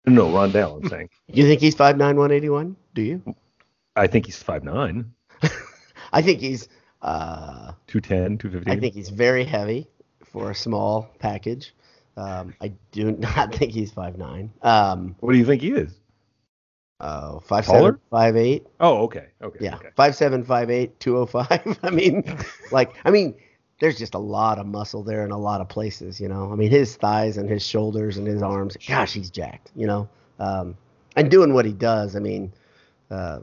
No, 0.08 0.30
Rondale, 0.30 0.82
I'm 0.82 0.90
saying. 0.90 1.10
You 1.28 1.46
think 1.46 1.62
he's 1.62 1.76
5'9", 1.76 1.98
181? 2.18 2.76
Do 2.96 3.04
you? 3.04 3.36
I 3.96 4.08
think 4.08 4.26
he's 4.26 4.42
5'9", 4.42 5.06
I 6.12 6.22
think 6.24 6.40
he's. 6.40 6.68
Uh, 7.04 7.74
210, 7.88 8.38
215. 8.40 8.72
I 8.76 8.80
think 8.80 8.94
he's 8.96 9.10
very 9.10 9.44
heavy 9.44 9.88
for 10.32 10.52
a 10.52 10.56
small 10.56 11.10
package. 11.20 11.74
Um, 12.18 12.54
I 12.62 12.72
do 12.92 13.12
not 13.20 13.54
think 13.56 13.72
he's 13.74 13.92
5'9". 13.92 14.50
Um, 14.64 15.16
What 15.20 15.34
do 15.34 15.38
you 15.38 15.46
think 15.46 15.62
he 15.62 15.72
is? 15.72 15.94
uh, 17.00 17.40
5'7", 17.40 17.66
Taller? 17.66 18.00
5'8". 18.12 18.66
Oh, 18.80 18.98
okay, 19.04 19.28
okay, 19.42 19.58
Yeah, 19.66 19.76
okay. 19.76 19.90
five 19.96 20.16
seven, 20.16 20.44
five 20.44 20.70
eight, 20.70 21.00
two 21.00 21.18
oh 21.18 21.26
five. 21.26 21.80
I 21.84 21.90
mean, 21.90 22.24
like, 22.72 22.92
I 23.06 23.12
mean, 23.12 23.36
there's 23.80 23.98
just 23.98 24.14
a 24.14 24.20
lot 24.20 24.60
of 24.60 24.68
muscle 24.68 25.04
there 25.04 25.26
in 25.26 25.32
a 25.32 25.38
lot 25.38 25.62
of 25.62 25.68
places. 25.70 26.20
You 26.22 26.28
know, 26.28 26.52
I 26.52 26.56
mean, 26.56 26.70
his 26.70 26.96
thighs 26.96 27.38
and 27.38 27.50
his 27.50 27.66
shoulders 27.66 28.18
and 28.18 28.28
his 28.28 28.44
arms. 28.44 28.78
Gosh, 28.88 29.14
he's 29.14 29.32
jacked. 29.32 29.72
You 29.76 29.88
know, 29.88 30.10
um, 30.40 30.78
and 31.16 31.32
doing 31.32 31.54
what 31.54 31.66
he 31.66 31.74
does. 31.74 32.16
I 32.16 32.20
mean, 32.20 32.54
uh, 33.10 33.40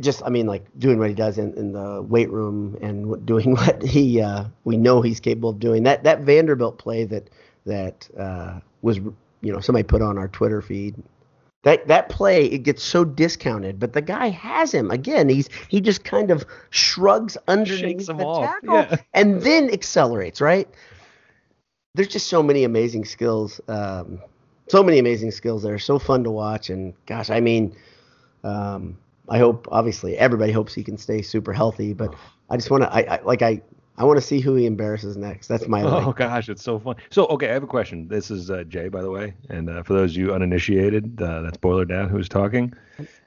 just 0.00 0.22
I 0.24 0.28
mean, 0.28 0.46
like 0.46 0.64
doing 0.78 0.98
what 0.98 1.08
he 1.08 1.14
does 1.14 1.38
in, 1.38 1.54
in 1.54 1.72
the 1.72 2.02
weight 2.02 2.30
room 2.30 2.76
and 2.80 3.24
doing 3.26 3.52
what 3.56 3.82
he 3.82 4.20
uh, 4.20 4.44
we 4.64 4.76
know 4.76 5.02
he's 5.02 5.20
capable 5.20 5.50
of 5.50 5.58
doing. 5.58 5.82
That 5.84 6.04
that 6.04 6.20
Vanderbilt 6.20 6.78
play 6.78 7.04
that 7.04 7.30
that 7.66 8.08
uh, 8.18 8.60
was 8.82 8.98
you 8.98 9.52
know 9.52 9.60
somebody 9.60 9.84
put 9.84 10.02
on 10.02 10.18
our 10.18 10.28
Twitter 10.28 10.62
feed 10.62 11.02
that 11.62 11.86
that 11.88 12.08
play 12.08 12.46
it 12.46 12.58
gets 12.60 12.82
so 12.82 13.04
discounted, 13.04 13.78
but 13.78 13.92
the 13.92 14.00
guy 14.00 14.28
has 14.30 14.72
him 14.72 14.90
again. 14.90 15.28
He's 15.28 15.48
he 15.68 15.80
just 15.80 16.04
kind 16.04 16.30
of 16.30 16.46
shrugs 16.70 17.36
underneath 17.48 18.06
the 18.06 18.14
off, 18.14 18.46
tackle 18.46 18.74
yeah. 18.74 18.96
and 19.14 19.42
then 19.42 19.70
accelerates. 19.70 20.40
Right? 20.40 20.68
There's 21.94 22.08
just 22.08 22.28
so 22.28 22.42
many 22.42 22.64
amazing 22.64 23.04
skills. 23.04 23.60
Um, 23.68 24.20
so 24.68 24.82
many 24.82 24.98
amazing 24.98 25.32
skills 25.32 25.62
that 25.64 25.72
are 25.72 25.78
so 25.78 25.98
fun 25.98 26.24
to 26.24 26.30
watch. 26.30 26.70
And 26.70 26.94
gosh, 27.04 27.28
I 27.28 27.40
mean, 27.40 27.76
um, 28.44 28.96
I 29.30 29.38
hope 29.38 29.68
obviously 29.70 30.18
everybody 30.18 30.52
hopes 30.52 30.74
he 30.74 30.82
can 30.84 30.98
stay 30.98 31.22
super 31.22 31.52
healthy, 31.52 31.92
but 31.94 32.14
I 32.50 32.56
just 32.56 32.70
want 32.70 32.82
to 32.82 32.92
I, 32.92 33.16
I 33.16 33.22
like 33.22 33.42
I 33.42 33.62
I 33.96 34.04
want 34.04 34.16
to 34.18 34.26
see 34.26 34.40
who 34.40 34.54
he 34.56 34.66
embarrasses 34.66 35.16
next. 35.16 35.46
That's 35.46 35.68
my 35.68 35.82
Oh 35.84 35.98
like, 36.06 36.16
gosh, 36.16 36.48
it's 36.48 36.62
so 36.62 36.78
fun. 36.78 36.96
So 37.10 37.26
okay, 37.28 37.48
I 37.50 37.52
have 37.52 37.62
a 37.62 37.66
question. 37.68 38.08
This 38.08 38.30
is 38.30 38.50
uh, 38.50 38.64
Jay, 38.64 38.88
by 38.88 39.02
the 39.02 39.10
way, 39.10 39.34
and 39.48 39.70
uh, 39.70 39.82
for 39.84 39.92
those 39.94 40.12
of 40.12 40.16
you 40.16 40.34
uninitiated, 40.34 41.20
uh, 41.22 41.42
that's 41.42 41.56
Boiler 41.58 41.84
Dad 41.84 42.08
who's 42.08 42.28
talking, 42.28 42.74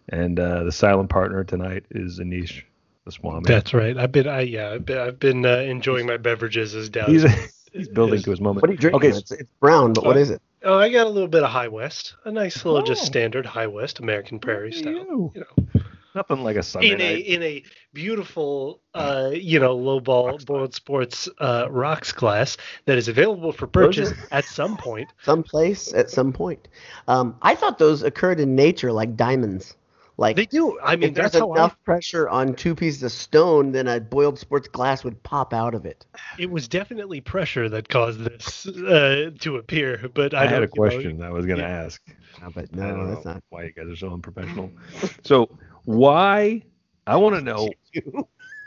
and 0.10 0.40
uh, 0.40 0.64
the 0.64 0.72
silent 0.72 1.10
partner 1.10 1.44
tonight 1.44 1.86
is 1.92 2.20
Anish, 2.20 2.64
the 3.06 3.12
Swami. 3.12 3.46
That's 3.48 3.74
right. 3.74 3.98
I've 3.98 4.12
been, 4.12 4.28
I 4.28 4.42
yeah, 4.42 4.72
I've 4.72 4.86
been, 4.86 4.98
I've 4.98 5.20
been 5.20 5.46
uh, 5.46 5.58
enjoying 5.58 6.06
my 6.06 6.18
beverages 6.18 6.76
as 6.76 6.90
down. 6.90 7.10
He's 7.12 7.24
he's 7.72 7.88
building 7.88 8.22
to 8.24 8.32
his 8.32 8.42
moment. 8.42 8.62
what 8.64 8.70
are 8.70 8.74
you 8.74 8.80
drinking? 8.80 8.98
Okay, 9.10 9.18
it's, 9.18 9.32
it's 9.32 9.50
brown, 9.62 9.94
but 9.94 10.04
what 10.06 10.18
Uh, 10.18 10.20
is 10.20 10.32
it? 10.32 10.42
Oh, 10.66 10.78
I 10.80 10.90
got 10.90 11.08
a 11.08 11.10
little 11.10 11.28
bit 11.28 11.44
of 11.44 11.50
High 11.50 11.68
West, 11.68 12.16
a 12.24 12.32
nice 12.32 12.64
little 12.66 12.82
just 12.84 13.02
Oh. 13.02 13.06
standard 13.06 13.46
High 13.46 13.68
West 13.68 14.00
American 14.00 14.40
Prairie 14.40 14.72
style. 14.72 14.94
you. 14.94 15.32
You 15.36 15.42
know, 15.42 15.82
nothing 16.16 16.44
like 16.44 16.56
a 16.56 16.64
Sunday 16.64 16.90
in 16.92 17.02
a 17.02 17.14
night. 17.14 17.26
in 17.26 17.44
a 17.44 17.64
beautiful, 17.94 18.82
uh, 18.94 19.32
you 19.34 19.60
know, 19.60 19.76
low 19.76 20.00
ball 20.00 20.28
Rocks 20.28 20.46
glass. 20.46 20.58
boiled 20.58 20.74
sports 20.74 21.30
uh, 21.40 21.68
rocks 21.70 22.12
glass 22.12 22.58
that 22.86 22.98
is 22.98 23.08
available 23.08 23.52
for 23.52 23.68
purchase 23.68 24.14
at 24.32 24.46
some 24.46 24.78
point. 24.78 25.10
someplace 25.24 25.94
at 25.94 26.10
some 26.10 26.34
point. 26.34 26.68
Um, 27.08 27.36
I 27.42 27.56
thought 27.56 27.78
those 27.78 28.04
occurred 28.04 28.40
in 28.40 28.56
nature 28.56 28.92
like 28.92 29.16
diamonds. 29.16 29.76
Like 30.18 30.36
They 30.36 30.46
do. 30.46 30.80
I 30.80 30.96
mean, 30.96 31.10
if 31.10 31.16
there's 31.16 31.32
that's 31.32 31.40
how 31.40 31.54
enough 31.54 31.76
I. 31.82 31.86
pressure 31.86 32.30
on 32.30 32.54
two 32.54 32.76
pieces 32.76 33.02
of 33.02 33.12
stone, 33.12 33.72
then 33.72 33.88
a 33.88 34.00
boiled 34.00 34.38
sports 34.38 34.68
glass 34.68 35.04
would 35.04 35.22
pop 35.24 35.54
out 35.54 35.74
of 35.74 35.86
it. 35.88 36.06
It 36.38 36.52
was 36.52 36.68
definitely 36.68 37.20
pressure 37.20 37.68
that 37.70 37.90
caused 37.90 38.20
this 38.20 38.68
uh, 38.68 39.32
to 39.40 39.56
appear. 39.58 40.10
But 40.14 40.36
I, 40.36 40.44
I 40.44 40.46
had 40.46 40.60
a 40.60 40.62
you 40.62 40.68
know, 40.68 40.68
question 40.68 41.22
I 41.24 41.32
was 41.32 41.48
going 41.48 41.58
to 41.58 41.66
yeah. 41.66 41.84
ask. 41.86 42.02
No, 42.42 42.52
but 42.54 42.66
I 42.74 42.76
don't 42.76 43.00
no, 43.00 43.08
that's 43.08 43.26
know 43.26 43.34
not. 43.34 43.44
why 43.50 43.64
you 43.64 43.74
guys 43.74 43.88
are 43.88 43.96
so 43.96 44.14
unprofessional. 44.14 44.72
so 45.24 45.50
why? 45.86 46.64
I 47.08 47.16
want 47.18 47.36
to 47.36 47.42
know 47.42 47.70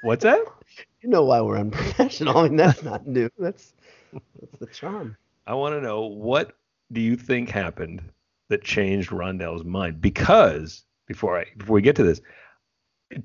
what's 0.00 0.22
that? 0.24 0.44
you 1.02 1.08
know 1.08 1.24
why 1.24 1.40
we're 1.40 1.58
unprofessional. 1.58 2.38
I 2.38 2.44
mean, 2.48 2.56
that's 2.56 2.82
not 2.82 3.06
new. 3.06 3.30
That's 3.38 3.74
that's 4.40 4.58
the 4.58 4.66
charm. 4.66 5.16
I 5.46 5.54
want 5.54 5.74
to 5.74 5.80
know 5.80 6.02
what 6.06 6.56
do 6.92 7.00
you 7.00 7.16
think 7.16 7.48
happened 7.50 8.02
that 8.48 8.62
changed 8.62 9.10
Rondale's 9.10 9.64
mind? 9.64 10.00
Because 10.00 10.84
before 11.06 11.38
I 11.38 11.46
before 11.56 11.74
we 11.74 11.82
get 11.82 11.96
to 11.96 12.02
this, 12.02 12.20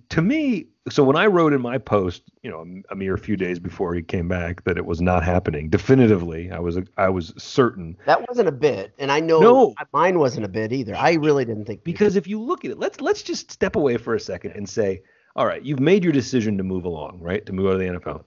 to 0.09 0.21
me, 0.21 0.67
so 0.89 1.03
when 1.03 1.15
I 1.15 1.27
wrote 1.27 1.53
in 1.53 1.61
my 1.61 1.77
post, 1.77 2.23
you 2.41 2.49
know, 2.49 2.65
a, 2.89 2.93
a 2.93 2.95
mere 2.95 3.15
few 3.17 3.37
days 3.37 3.59
before 3.59 3.93
he 3.93 4.01
came 4.01 4.27
back, 4.27 4.63
that 4.63 4.77
it 4.77 4.85
was 4.85 4.99
not 5.01 5.23
happening 5.23 5.69
definitively, 5.69 6.49
I 6.51 6.59
was 6.59 6.79
I 6.97 7.09
was 7.09 7.33
certain 7.37 7.97
That 8.05 8.27
wasn't 8.27 8.47
a 8.47 8.51
bit, 8.51 8.93
and 8.97 9.11
I 9.11 9.19
know 9.19 9.39
No. 9.41 9.75
mine 9.93 10.17
wasn't 10.17 10.45
a 10.45 10.49
bit 10.49 10.73
either. 10.73 10.95
I 10.95 11.13
really 11.13 11.45
didn't 11.45 11.65
think 11.65 11.83
because 11.83 12.15
if 12.15 12.27
you 12.27 12.41
look 12.41 12.65
at 12.65 12.71
it, 12.71 12.79
let's 12.79 12.99
let's 12.99 13.21
just 13.21 13.51
step 13.51 13.75
away 13.75 13.97
for 13.97 14.15
a 14.15 14.19
second 14.19 14.51
and 14.53 14.67
say, 14.67 15.03
all 15.35 15.45
right, 15.45 15.63
you've 15.63 15.79
made 15.79 16.03
your 16.03 16.13
decision 16.13 16.57
to 16.57 16.63
move 16.63 16.85
along, 16.85 17.19
right, 17.21 17.45
to 17.45 17.53
move 17.53 17.67
out 17.67 17.73
of 17.73 17.79
the 17.79 17.99
NFL, 17.99 18.23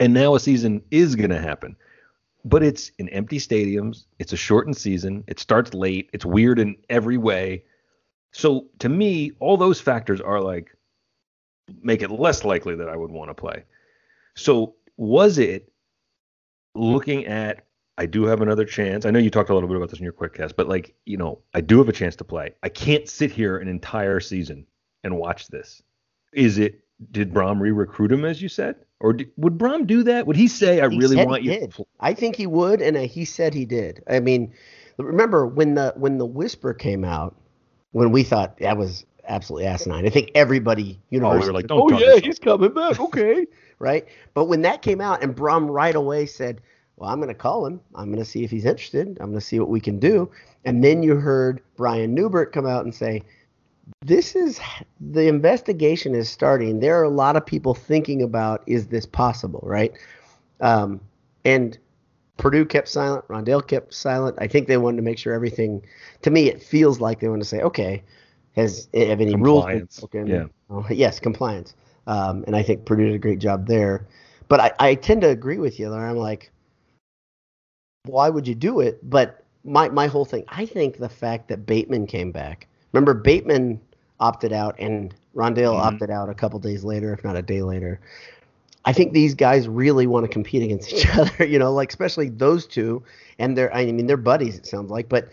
and 0.00 0.14
now 0.14 0.34
a 0.34 0.40
season 0.40 0.82
is 0.90 1.16
going 1.16 1.30
to 1.30 1.40
happen. 1.40 1.76
But 2.44 2.62
it's 2.62 2.92
in 2.98 3.08
empty 3.10 3.38
stadiums. 3.38 4.04
It's 4.18 4.32
a 4.32 4.36
shortened 4.36 4.76
season. 4.76 5.22
It 5.26 5.38
starts 5.38 5.74
late. 5.74 6.08
It's 6.14 6.24
weird 6.24 6.58
in 6.58 6.76
every 6.88 7.18
way. 7.18 7.64
So 8.30 8.68
to 8.78 8.88
me, 8.88 9.32
all 9.40 9.56
those 9.58 9.80
factors 9.80 10.20
are 10.20 10.40
like 10.40 10.74
make 11.82 12.02
it 12.02 12.10
less 12.10 12.44
likely 12.44 12.76
that 12.76 12.88
I 12.88 12.96
would 12.96 13.10
want 13.10 13.30
to 13.30 13.34
play. 13.34 13.64
So 14.34 14.74
was 14.96 15.38
it 15.38 15.72
looking 16.74 17.26
at 17.26 17.64
I 17.98 18.06
do 18.06 18.26
have 18.26 18.40
another 18.40 18.64
chance. 18.64 19.04
I 19.04 19.10
know 19.10 19.18
you 19.18 19.28
talked 19.28 19.50
a 19.50 19.54
little 19.54 19.68
bit 19.68 19.76
about 19.76 19.90
this 19.90 19.98
in 19.98 20.04
your 20.04 20.12
quick 20.12 20.34
cast, 20.34 20.54
but 20.54 20.68
like, 20.68 20.94
you 21.04 21.16
know, 21.16 21.40
I 21.52 21.60
do 21.60 21.78
have 21.78 21.88
a 21.88 21.92
chance 21.92 22.14
to 22.16 22.24
play. 22.24 22.54
I 22.62 22.68
can't 22.68 23.08
sit 23.08 23.32
here 23.32 23.58
an 23.58 23.66
entire 23.66 24.20
season 24.20 24.66
and 25.02 25.18
watch 25.18 25.48
this. 25.48 25.82
Is 26.32 26.58
it 26.58 26.80
did 27.10 27.32
Brohm 27.32 27.60
re-recruit 27.60 28.12
him 28.12 28.24
as 28.24 28.40
you 28.40 28.48
said? 28.48 28.76
Or 29.00 29.12
did, 29.12 29.30
would 29.36 29.58
Brohm 29.58 29.86
do 29.86 30.04
that? 30.04 30.26
Would 30.26 30.36
he 30.36 30.48
say 30.48 30.80
I 30.80 30.88
He 30.88 30.98
really 30.98 31.24
want 31.24 31.42
you 31.42 31.50
did. 31.50 31.74
I 32.00 32.14
think 32.14 32.36
he 32.36 32.46
would, 32.46 32.80
and 32.82 32.96
uh, 32.96 33.00
he 33.00 33.24
said 33.24 33.54
he 33.54 33.64
did. 33.64 34.02
I 34.08 34.20
mean, 34.20 34.52
remember 34.96 35.46
when 35.46 35.74
the 35.74 35.92
when 35.96 36.18
the 36.18 36.26
whisper 36.26 36.74
came 36.74 37.04
out, 37.04 37.36
when 37.92 38.12
we 38.12 38.22
thought 38.22 38.58
that 38.58 38.76
was 38.76 39.04
absolutely 39.28 39.66
asinine. 39.66 40.06
I 40.06 40.10
think 40.10 40.30
everybody 40.34 40.98
Oh, 40.98 41.04
we 41.10 41.16
universally, 41.18 41.46
were 41.46 41.52
like, 41.52 41.66
oh 41.70 41.90
yeah, 41.90 41.98
yourself." 41.98 42.24
he's 42.24 42.38
coming 42.38 42.74
back, 42.74 43.00
okay, 43.00 43.46
right? 43.78 44.06
But 44.34 44.46
when 44.46 44.62
that 44.62 44.82
came 44.82 45.00
out, 45.00 45.22
and 45.22 45.34
Brohm 45.36 45.68
right 45.68 45.94
away 45.94 46.26
said, 46.26 46.60
"Well, 46.96 47.10
I'm 47.10 47.18
going 47.18 47.28
to 47.28 47.34
call 47.34 47.66
him. 47.66 47.80
I'm 47.94 48.06
going 48.06 48.24
to 48.24 48.30
see 48.30 48.44
if 48.44 48.50
he's 48.50 48.64
interested. 48.64 49.06
I'm 49.20 49.28
going 49.28 49.34
to 49.34 49.40
see 49.40 49.60
what 49.60 49.68
we 49.68 49.80
can 49.80 49.98
do." 49.98 50.30
And 50.64 50.82
then 50.82 51.02
you 51.02 51.16
heard 51.16 51.62
Brian 51.76 52.14
Neubert 52.14 52.52
come 52.52 52.66
out 52.66 52.84
and 52.84 52.94
say, 52.94 53.22
this 54.04 54.36
is 54.36 54.60
the 55.00 55.28
investigation 55.28 56.14
is 56.14 56.28
starting. 56.28 56.80
There 56.80 56.98
are 57.00 57.04
a 57.04 57.08
lot 57.08 57.36
of 57.36 57.46
people 57.46 57.74
thinking 57.74 58.22
about 58.22 58.62
is 58.66 58.88
this 58.88 59.06
possible, 59.06 59.60
right? 59.62 59.92
Um, 60.60 61.00
and 61.44 61.78
Purdue 62.36 62.64
kept 62.64 62.88
silent. 62.88 63.26
Rondale 63.28 63.66
kept 63.66 63.94
silent. 63.94 64.36
I 64.40 64.46
think 64.46 64.68
they 64.68 64.76
wanted 64.76 64.96
to 64.98 65.02
make 65.02 65.18
sure 65.18 65.32
everything. 65.32 65.84
To 66.22 66.30
me, 66.30 66.48
it 66.48 66.62
feels 66.62 67.00
like 67.00 67.20
they 67.20 67.28
want 67.28 67.42
to 67.42 67.48
say, 67.48 67.60
okay, 67.60 68.02
has 68.58 68.88
have 68.94 69.20
any 69.20 69.34
rules 69.36 69.64
Compliance, 69.64 70.04
yeah. 70.26 70.44
Oh, 70.70 70.86
yes, 70.90 71.18
compliance. 71.18 71.74
Um, 72.06 72.44
and 72.46 72.56
I 72.56 72.62
think 72.62 72.84
Purdue 72.84 73.06
did 73.06 73.14
a 73.14 73.18
great 73.18 73.38
job 73.38 73.66
there. 73.66 74.06
But 74.48 74.60
I, 74.60 74.72
I 74.78 74.94
tend 74.94 75.22
to 75.22 75.28
agree 75.28 75.58
with 75.58 75.78
you. 75.78 75.88
Larry. 75.90 76.08
I'm 76.10 76.16
like, 76.16 76.50
why 78.04 78.28
would 78.28 78.46
you 78.48 78.54
do 78.54 78.80
it? 78.80 78.98
But 79.08 79.44
my 79.64 79.88
my 79.88 80.06
whole 80.06 80.24
thing, 80.24 80.44
I 80.48 80.66
think 80.66 80.98
the 80.98 81.08
fact 81.08 81.48
that 81.48 81.66
Bateman 81.66 82.06
came 82.06 82.32
back. 82.32 82.66
Remember, 82.92 83.14
Bateman 83.14 83.80
opted 84.20 84.52
out, 84.52 84.74
and 84.78 85.14
Rondale 85.34 85.74
Mhm. 85.74 85.80
opted 85.80 86.10
out 86.10 86.28
a 86.28 86.34
couple 86.34 86.58
days 86.58 86.84
later, 86.84 87.12
if 87.12 87.22
not 87.24 87.36
a 87.36 87.42
day 87.42 87.62
later. 87.62 88.00
I 88.84 88.92
think 88.92 89.12
these 89.12 89.34
guys 89.34 89.68
really 89.68 90.06
want 90.06 90.24
to 90.24 90.28
compete 90.32 90.62
against 90.62 90.92
each 90.92 91.06
other, 91.18 91.44
you 91.44 91.58
know, 91.58 91.72
like 91.72 91.90
especially 91.90 92.30
those 92.30 92.66
two, 92.66 93.02
and 93.38 93.56
they're 93.56 93.74
I 93.74 93.84
mean 93.92 94.06
they're 94.06 94.16
buddies. 94.16 94.56
It 94.56 94.66
sounds 94.66 94.90
like, 94.90 95.08
but 95.08 95.28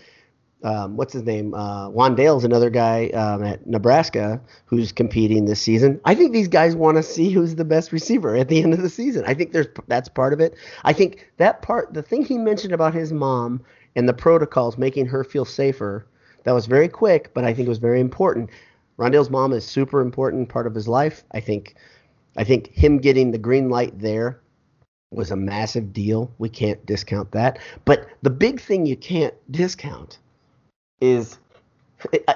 um, 0.64 0.98
what's 0.98 1.14
his 1.14 1.24
name? 1.24 1.54
Uh, 1.54 1.90
Wan'Dale's 1.90 2.44
another 2.44 2.70
guy 2.70 3.10
um, 3.10 3.44
at 3.44 3.68
Nebraska 3.68 4.42
who's 4.66 4.92
competing 4.92 5.46
this 5.46 5.62
season. 5.62 6.00
I 6.06 6.16
think 6.16 6.32
these 6.32 6.48
guys 6.48 6.76
want 6.76 6.98
to 6.98 7.04
see 7.04 7.30
who's 7.30 7.56
the 7.56 7.66
best 7.66 7.92
receiver 7.92 8.36
at 8.36 8.48
the 8.48 8.64
end 8.64 8.74
of 8.74 8.82
the 8.82 8.90
season. 8.90 9.26
I 9.28 9.34
think 9.34 9.52
there's 9.52 9.68
that's 9.88 10.10
part 10.10 10.34
of 10.34 10.40
it. 10.40 10.56
I 10.84 10.94
think 10.94 11.32
that 11.38 11.62
part, 11.62 11.94
the 11.94 12.02
thing 12.02 12.26
he 12.26 12.38
mentioned 12.38 12.74
about 12.74 12.94
his 12.94 13.14
mom 13.14 13.62
and 13.96 14.10
the 14.10 14.14
protocols 14.14 14.78
making 14.78 15.06
her 15.08 15.24
feel 15.24 15.46
safer, 15.46 16.08
that 16.46 16.54
was 16.54 16.66
very 16.66 16.88
quick, 16.88 17.34
but 17.34 17.44
I 17.44 17.54
think 17.54 17.68
it 17.68 17.70
was 17.70 17.78
very 17.78 18.00
important. 18.00 18.50
Rondale's 18.98 19.30
mom 19.30 19.52
is 19.54 19.66
super 19.66 20.02
important 20.02 20.50
part 20.50 20.68
of 20.68 20.74
his 20.74 20.88
life. 20.88 21.24
I 21.32 21.42
think, 21.42 21.76
I 22.38 22.44
think 22.44 22.72
him 22.74 22.98
getting 22.98 23.32
the 23.32 23.38
green 23.38 23.70
light 23.70 24.00
there 24.00 24.40
was 25.12 25.32
a 25.32 25.36
massive 25.36 25.94
deal. 25.94 26.32
We 26.38 26.50
can't 26.50 26.84
discount 26.86 27.32
that. 27.34 27.60
But 27.84 28.08
the 28.22 28.30
big 28.30 28.60
thing 28.60 28.86
you 28.86 28.96
can't 28.96 29.34
discount 29.52 30.20
is 31.02 31.38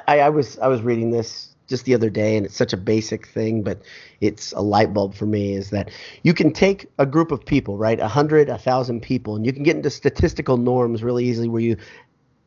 I, 0.08 0.20
I 0.20 0.30
was 0.30 0.58
I 0.60 0.68
was 0.68 0.82
reading 0.82 1.12
this 1.12 1.56
just 1.68 1.86
the 1.86 1.94
other 1.94 2.10
day, 2.10 2.36
and 2.36 2.46
it's 2.46 2.56
such 2.56 2.74
a 2.74 2.78
basic 2.78 3.28
thing, 3.28 3.62
but 3.62 3.82
it's 4.22 4.52
a 4.54 4.62
light 4.62 4.94
bulb 4.94 5.14
for 5.14 5.26
me. 5.26 5.54
Is 5.54 5.70
that 5.70 5.92
you 6.24 6.34
can 6.34 6.52
take 6.52 6.88
a 6.98 7.06
group 7.06 7.32
of 7.32 7.46
people, 7.46 7.78
right, 7.78 8.00
a 8.00 8.08
hundred, 8.08 8.50
a 8.50 8.58
thousand 8.58 9.02
people, 9.02 9.36
and 9.36 9.46
you 9.46 9.54
can 9.54 9.64
get 9.64 9.76
into 9.76 9.90
statistical 9.90 10.58
norms 10.58 11.04
really 11.04 11.26
easily, 11.26 11.48
where 11.48 11.62
you 11.62 11.78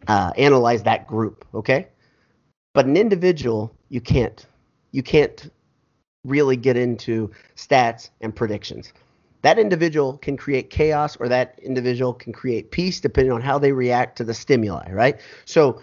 uh, 0.08 0.32
analyze 0.36 0.82
that 0.82 1.06
group, 1.06 1.46
okay? 1.54 1.86
But 2.74 2.86
an 2.86 2.96
individual, 2.96 3.72
you 3.88 4.00
can't. 4.00 4.44
You 4.90 5.02
can't 5.02 5.50
really 6.24 6.56
get 6.56 6.76
into 6.76 7.30
stats 7.56 8.10
and 8.20 8.34
predictions. 8.34 8.92
That 9.42 9.58
individual 9.58 10.18
can 10.18 10.36
create 10.36 10.70
chaos, 10.70 11.16
or 11.16 11.28
that 11.28 11.58
individual 11.62 12.12
can 12.14 12.32
create 12.32 12.70
peace, 12.70 13.00
depending 13.00 13.32
on 13.32 13.40
how 13.40 13.58
they 13.58 13.72
react 13.72 14.16
to 14.18 14.24
the 14.24 14.34
stimuli, 14.34 14.90
right? 14.90 15.20
So 15.44 15.80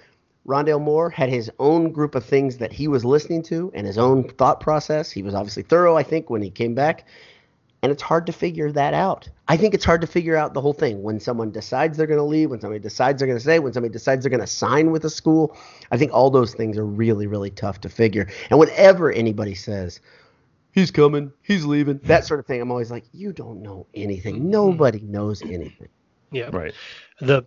Rondale 0.50 0.82
Moore 0.82 1.12
had 1.12 1.30
his 1.30 1.52
own 1.60 1.92
group 1.92 2.16
of 2.16 2.26
things 2.26 2.58
that 2.58 2.74
he 2.74 2.88
was 2.88 3.06
listening 3.06 3.44
to 3.44 3.72
and 3.76 3.86
his 3.86 4.00
own 4.00 4.28
thought 4.28 4.60
process. 4.60 5.12
He 5.12 5.22
was 5.22 5.36
obviously 5.36 5.62
thorough, 5.62 5.96
I 5.96 6.02
think, 6.02 6.32
when 6.32 6.42
he 6.42 6.50
came 6.50 6.74
back. 6.74 7.08
And 7.84 7.92
it's 7.92 8.02
hard 8.02 8.26
to 8.26 8.34
figure 8.34 8.72
that 8.72 8.94
out. 8.94 9.30
I 9.48 9.56
think 9.56 9.74
it's 9.74 9.86
hard 9.86 10.02
to 10.02 10.08
figure 10.08 10.36
out 10.36 10.54
the 10.54 10.60
whole 10.60 10.74
thing 10.74 11.04
when 11.04 11.20
someone 11.20 11.52
decides 11.52 11.98
they're 11.98 12.08
going 12.08 12.18
to 12.20 12.26
leave, 12.26 12.50
when 12.50 12.60
somebody 12.60 12.80
decides 12.80 13.20
they're 13.20 13.28
going 13.28 13.38
to 13.38 13.44
stay, 13.44 13.60
when 13.60 13.72
somebody 13.72 13.94
decides 13.94 14.24
they're 14.24 14.30
going 14.32 14.42
to 14.42 14.48
sign 14.48 14.92
with 14.92 15.06
a 15.06 15.10
school. 15.10 15.56
I 15.92 15.98
think 15.98 16.12
all 16.12 16.30
those 16.30 16.54
things 16.54 16.78
are 16.78 16.86
really, 16.86 17.28
really 17.28 17.52
tough 17.52 17.80
to 17.82 17.90
figure. 17.90 18.28
And 18.50 18.60
whenever 18.60 19.12
anybody 19.12 19.54
says, 19.54 20.02
he's 20.72 20.92
coming, 20.92 21.32
he's 21.42 21.64
leaving, 21.64 22.00
that 22.04 22.26
sort 22.26 22.40
of 22.40 22.48
thing, 22.48 22.60
I'm 22.60 22.72
always 22.72 22.92
like, 22.92 23.06
you 23.14 23.32
don't 23.32 23.62
know 23.62 23.86
anything. 23.94 24.50
Nobody 24.50 25.00
knows 25.02 25.42
anything. 25.44 25.90
Yeah. 26.32 26.50
Right. 26.52 26.74
The 27.22 27.46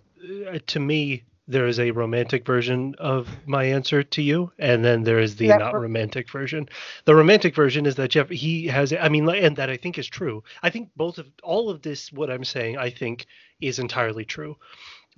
uh, 0.48 0.58
to 0.68 0.80
me 0.80 1.24
there 1.48 1.66
is 1.66 1.80
a 1.80 1.90
romantic 1.90 2.46
version 2.46 2.94
of 2.98 3.28
my 3.46 3.64
answer 3.64 4.02
to 4.02 4.22
you, 4.22 4.52
and 4.58 4.84
then 4.84 5.02
there 5.02 5.18
is 5.18 5.36
the 5.36 5.48
not 5.48 5.74
romantic 5.74 6.30
version. 6.30 6.68
The 7.04 7.14
romantic 7.14 7.54
version 7.54 7.84
is 7.84 7.96
that 7.96 8.10
Jeff 8.10 8.28
he 8.28 8.66
has 8.66 8.92
I 8.92 9.08
mean 9.08 9.28
and 9.28 9.56
that 9.56 9.68
I 9.70 9.76
think 9.76 9.98
is 9.98 10.06
true. 10.06 10.44
I 10.62 10.70
think 10.70 10.90
both 10.96 11.18
of 11.18 11.26
all 11.42 11.68
of 11.68 11.82
this 11.82 12.12
what 12.12 12.30
I'm 12.30 12.44
saying 12.44 12.78
I 12.78 12.90
think 12.90 13.26
is 13.60 13.78
entirely 13.78 14.24
true. 14.24 14.56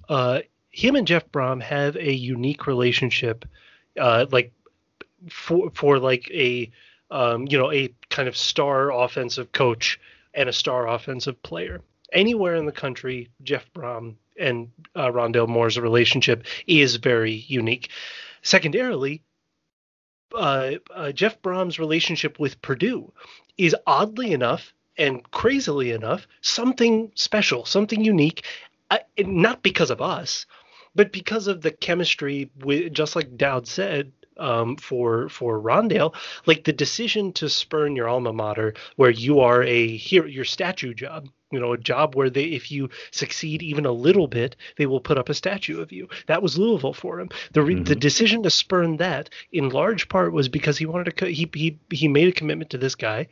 Uh 0.08 0.40
him 0.70 0.96
and 0.96 1.06
Jeff 1.06 1.30
Brohm 1.30 1.62
have 1.62 1.96
a 1.96 2.12
unique 2.12 2.66
relationship 2.66 3.44
uh 4.00 4.26
like 4.30 4.52
for 5.28 5.70
for 5.74 5.98
like 5.98 6.30
a 6.30 6.70
um 7.10 7.46
you 7.48 7.58
know 7.58 7.70
a 7.70 7.94
kind 8.08 8.28
of 8.28 8.36
star 8.36 8.90
offensive 8.90 9.52
coach 9.52 10.00
and 10.32 10.48
a 10.48 10.52
star 10.52 10.88
offensive 10.88 11.42
player. 11.42 11.82
Anywhere 12.14 12.54
in 12.54 12.64
the 12.64 12.72
country, 12.72 13.28
Jeff 13.42 13.70
Brohm 13.74 14.14
and 14.38 14.70
uh, 14.94 15.08
Rondale 15.08 15.48
Moore's 15.48 15.78
relationship 15.78 16.44
is 16.66 16.96
very 16.96 17.32
unique. 17.48 17.90
Secondarily, 18.42 19.22
uh, 20.34 20.72
uh, 20.94 21.12
Jeff 21.12 21.40
Brohm's 21.42 21.78
relationship 21.78 22.38
with 22.38 22.60
Purdue 22.62 23.12
is 23.58 23.76
oddly 23.86 24.32
enough 24.32 24.72
and 24.96 25.28
crazily 25.30 25.90
enough 25.90 26.26
something 26.40 27.10
special, 27.14 27.64
something 27.64 28.04
unique, 28.04 28.44
uh, 28.90 28.98
not 29.18 29.62
because 29.62 29.90
of 29.90 30.00
us, 30.00 30.46
but 30.94 31.12
because 31.12 31.46
of 31.46 31.62
the 31.62 31.70
chemistry. 31.70 32.50
With 32.62 32.92
just 32.92 33.16
like 33.16 33.36
Dowd 33.36 33.66
said, 33.66 34.12
um, 34.36 34.76
for 34.76 35.28
for 35.28 35.60
Rondale, 35.60 36.14
like 36.46 36.64
the 36.64 36.72
decision 36.72 37.32
to 37.34 37.48
spurn 37.48 37.96
your 37.96 38.08
alma 38.08 38.32
mater, 38.32 38.74
where 38.96 39.10
you 39.10 39.40
are 39.40 39.62
a 39.62 39.96
hero, 39.96 40.26
your 40.26 40.44
statue 40.44 40.94
job, 40.94 41.28
you 41.50 41.60
know, 41.60 41.72
a 41.72 41.78
job 41.78 42.14
where 42.16 42.30
they, 42.30 42.44
if 42.44 42.70
you 42.72 42.88
succeed 43.10 43.62
even 43.62 43.86
a 43.86 43.92
little 43.92 44.26
bit, 44.26 44.56
they 44.76 44.86
will 44.86 45.00
put 45.00 45.18
up 45.18 45.28
a 45.28 45.34
statue 45.34 45.80
of 45.80 45.92
you. 45.92 46.08
That 46.26 46.42
was 46.42 46.58
Louisville 46.58 46.94
for 46.94 47.20
him. 47.20 47.28
The 47.52 47.62
re- 47.62 47.74
the 47.82 47.94
Mhm. 47.96 48.00
decision 48.00 48.42
to 48.42 48.50
spurn 48.50 48.96
that, 48.96 49.30
in 49.52 49.68
large 49.68 50.08
part, 50.08 50.32
was 50.32 50.48
because 50.48 50.78
he 50.78 50.86
wanted 50.86 51.04
to. 51.04 51.12
Co- 51.12 51.26
he 51.26 51.48
he 51.54 51.78
he 51.90 52.08
made 52.08 52.28
a 52.28 52.32
commitment 52.32 52.70
to 52.70 52.78
this 52.78 52.94
guy 52.96 53.28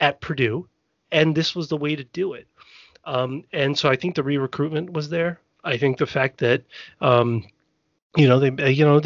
at 0.00 0.20
Purdue, 0.20 0.68
and 1.10 1.34
this 1.34 1.54
was 1.56 1.68
the 1.68 1.76
way 1.76 1.96
to 1.96 2.04
do 2.04 2.34
it. 2.34 2.46
Um, 3.04 3.44
and 3.52 3.78
so 3.78 3.88
I 3.88 3.96
think 3.96 4.14
the 4.16 4.22
re-recruitment 4.24 4.92
was 4.92 5.08
there. 5.08 5.38
I 5.64 5.76
think 5.78 5.98
the 5.98 6.06
fact 6.06 6.38
that 6.38 6.62
um, 7.00 7.44
you 8.16 8.28
know 8.28 8.38
they 8.38 8.50
uh, 8.64 8.68
you 8.68 8.84
know 8.84 9.00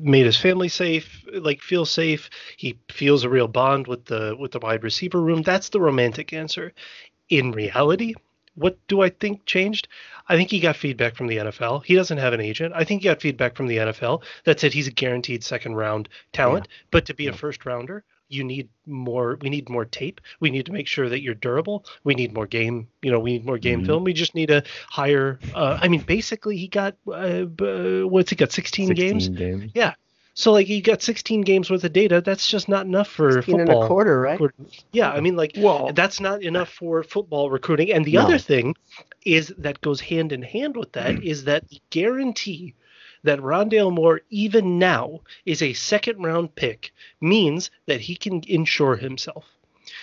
made 0.00 0.26
his 0.26 0.36
family 0.36 0.68
safe 0.68 1.24
like 1.32 1.60
feel 1.60 1.84
safe. 1.86 2.28
He 2.56 2.78
feels 2.90 3.24
a 3.24 3.28
real 3.28 3.48
bond 3.48 3.86
with 3.86 4.04
the 4.06 4.36
with 4.38 4.52
the 4.52 4.58
wide 4.58 4.82
receiver 4.82 5.20
room. 5.20 5.42
That's 5.42 5.68
the 5.68 5.80
romantic 5.80 6.32
answer. 6.32 6.72
In 7.28 7.52
reality 7.52 8.14
what 8.58 8.76
do 8.88 9.02
i 9.02 9.08
think 9.08 9.46
changed? 9.46 9.86
I 10.28 10.36
think 10.36 10.50
he 10.50 10.58
got 10.60 10.76
feedback 10.76 11.14
from 11.14 11.28
the 11.28 11.36
nfl 11.36 11.84
he 11.84 11.94
doesn't 11.94 12.18
have 12.18 12.32
an 12.32 12.40
agent. 12.40 12.74
I 12.74 12.84
think 12.84 13.02
he 13.02 13.08
got 13.08 13.20
feedback 13.20 13.56
from 13.56 13.68
the 13.68 13.76
nfl 13.76 14.22
that 14.44 14.58
said 14.58 14.72
he's 14.72 14.88
a 14.88 14.92
guaranteed 14.92 15.44
second 15.44 15.76
round 15.76 16.08
talent. 16.32 16.66
But 16.90 17.06
to 17.06 17.14
be 17.14 17.28
a 17.28 17.32
first 17.32 17.64
rounder 17.64 18.04
you 18.28 18.44
need 18.44 18.68
more 18.86 19.38
we 19.40 19.48
need 19.48 19.68
more 19.68 19.84
tape 19.84 20.20
we 20.40 20.50
need 20.50 20.66
to 20.66 20.72
make 20.72 20.86
sure 20.86 21.08
that 21.08 21.22
you're 21.22 21.34
durable 21.34 21.84
we 22.04 22.14
need 22.14 22.32
more 22.32 22.46
game 22.46 22.86
you 23.02 23.10
know 23.10 23.18
we 23.18 23.32
need 23.32 23.44
more 23.46 23.58
game 23.58 23.80
Mhm. 23.80 23.86
film 23.86 24.04
we 24.04 24.12
just 24.12 24.34
need 24.34 24.50
a 24.50 24.62
higher 24.90 25.40
uh, 25.54 25.78
i 25.80 25.88
mean 25.88 26.00
basically 26.02 26.56
he 26.56 26.68
got 26.68 26.94
uh, 27.12 27.44
what's 27.44 28.30
he 28.30 28.36
got 28.36 28.52
16, 28.52 28.88
16 28.88 28.94
games 28.94 29.28
games. 29.28 29.72
so 30.34 30.52
like 30.52 30.66
he 30.66 30.80
got 30.80 31.02
16 31.02 31.40
games 31.42 31.70
worth 31.70 31.84
of 31.84 31.92
data 31.92 32.20
that's 32.20 32.48
just 32.48 32.68
not 32.68 32.86
enough 32.86 33.08
for 33.08 33.32
16 33.32 33.60
and 33.60 33.68
football 33.68 33.84
a 33.84 33.86
quarter, 33.88 34.20
right? 34.20 34.40
yeah 34.92 35.10
i 35.10 35.20
mean 35.20 35.36
like 35.36 35.52
Well, 35.56 35.92
that's 35.92 36.20
not 36.20 36.42
enough 36.42 36.68
for 36.70 37.02
football 37.02 37.50
recruiting 37.50 37.92
and 37.92 38.04
the 38.04 38.14
No. 38.14 38.22
other 38.22 38.38
thing 38.38 38.74
is 39.24 39.52
that 39.58 39.80
goes 39.80 40.00
hand 40.00 40.32
in 40.32 40.42
hand 40.42 40.76
with 40.76 40.92
that 40.92 41.22
is 41.22 41.44
that 41.44 41.68
the 41.68 41.80
guarantee 41.90 42.74
that 43.24 43.38
Rondale 43.40 43.92
Moore, 43.92 44.20
even 44.30 44.78
now, 44.78 45.20
is 45.44 45.62
a 45.62 45.72
second 45.72 46.22
round 46.22 46.54
pick 46.54 46.92
means 47.20 47.70
that 47.86 48.00
he 48.00 48.16
can 48.16 48.42
insure 48.46 48.96
himself. 48.96 49.44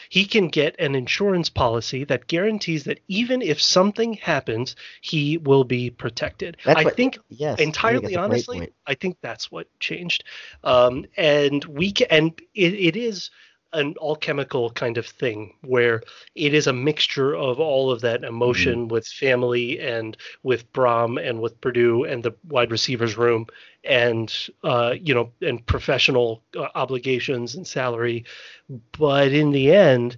He 0.09 0.25
can 0.25 0.47
get 0.49 0.75
an 0.79 0.95
insurance 0.95 1.49
policy 1.49 2.03
that 2.05 2.27
guarantees 2.27 2.83
that 2.85 2.99
even 3.07 3.41
if 3.41 3.61
something 3.61 4.13
happens, 4.13 4.75
he 5.01 5.37
will 5.37 5.63
be 5.63 5.89
protected. 5.89 6.57
That's 6.65 6.79
I 6.79 6.83
what- 6.83 6.95
think 6.95 7.19
Yes. 7.29 7.59
I 7.59 7.63
entirely 7.63 8.13
that's 8.13 8.17
honestly. 8.17 8.73
I 8.87 8.95
think 8.95 9.17
that's 9.21 9.51
what 9.51 9.67
changed. 9.79 10.23
Um, 10.63 11.05
and 11.17 11.63
we 11.65 11.91
can, 11.91 12.07
and 12.09 12.41
it, 12.53 12.73
it 12.73 12.95
is 12.95 13.29
an 13.75 13.93
all 13.99 14.15
chemical 14.15 14.71
kind 14.71 14.97
of 14.97 15.05
thing 15.05 15.53
where 15.61 16.01
it 16.33 16.53
is 16.53 16.67
a 16.67 16.73
mixture 16.73 17.35
of 17.35 17.59
all 17.59 17.91
of 17.91 18.01
that 18.01 18.23
emotion 18.23 18.87
with 18.87 19.07
family 19.07 19.79
and 19.79 20.17
with 20.43 20.71
Brohm 20.73 21.17
and 21.21 21.41
with 21.41 21.59
Purdue 21.61 22.05
and 22.05 22.23
the 22.23 22.33
wide 22.47 22.71
receivers 22.71 23.17
room 23.17 23.47
and 23.83 24.33
uh, 24.63 24.95
you 24.99 25.13
know 25.13 25.31
and 25.41 25.65
professional 25.65 26.41
uh, 26.57 26.67
obligations 26.75 27.55
and 27.55 27.67
salary, 27.67 28.25
but 28.97 29.31
in 29.31 29.51
the 29.51 29.71
end. 29.73 30.17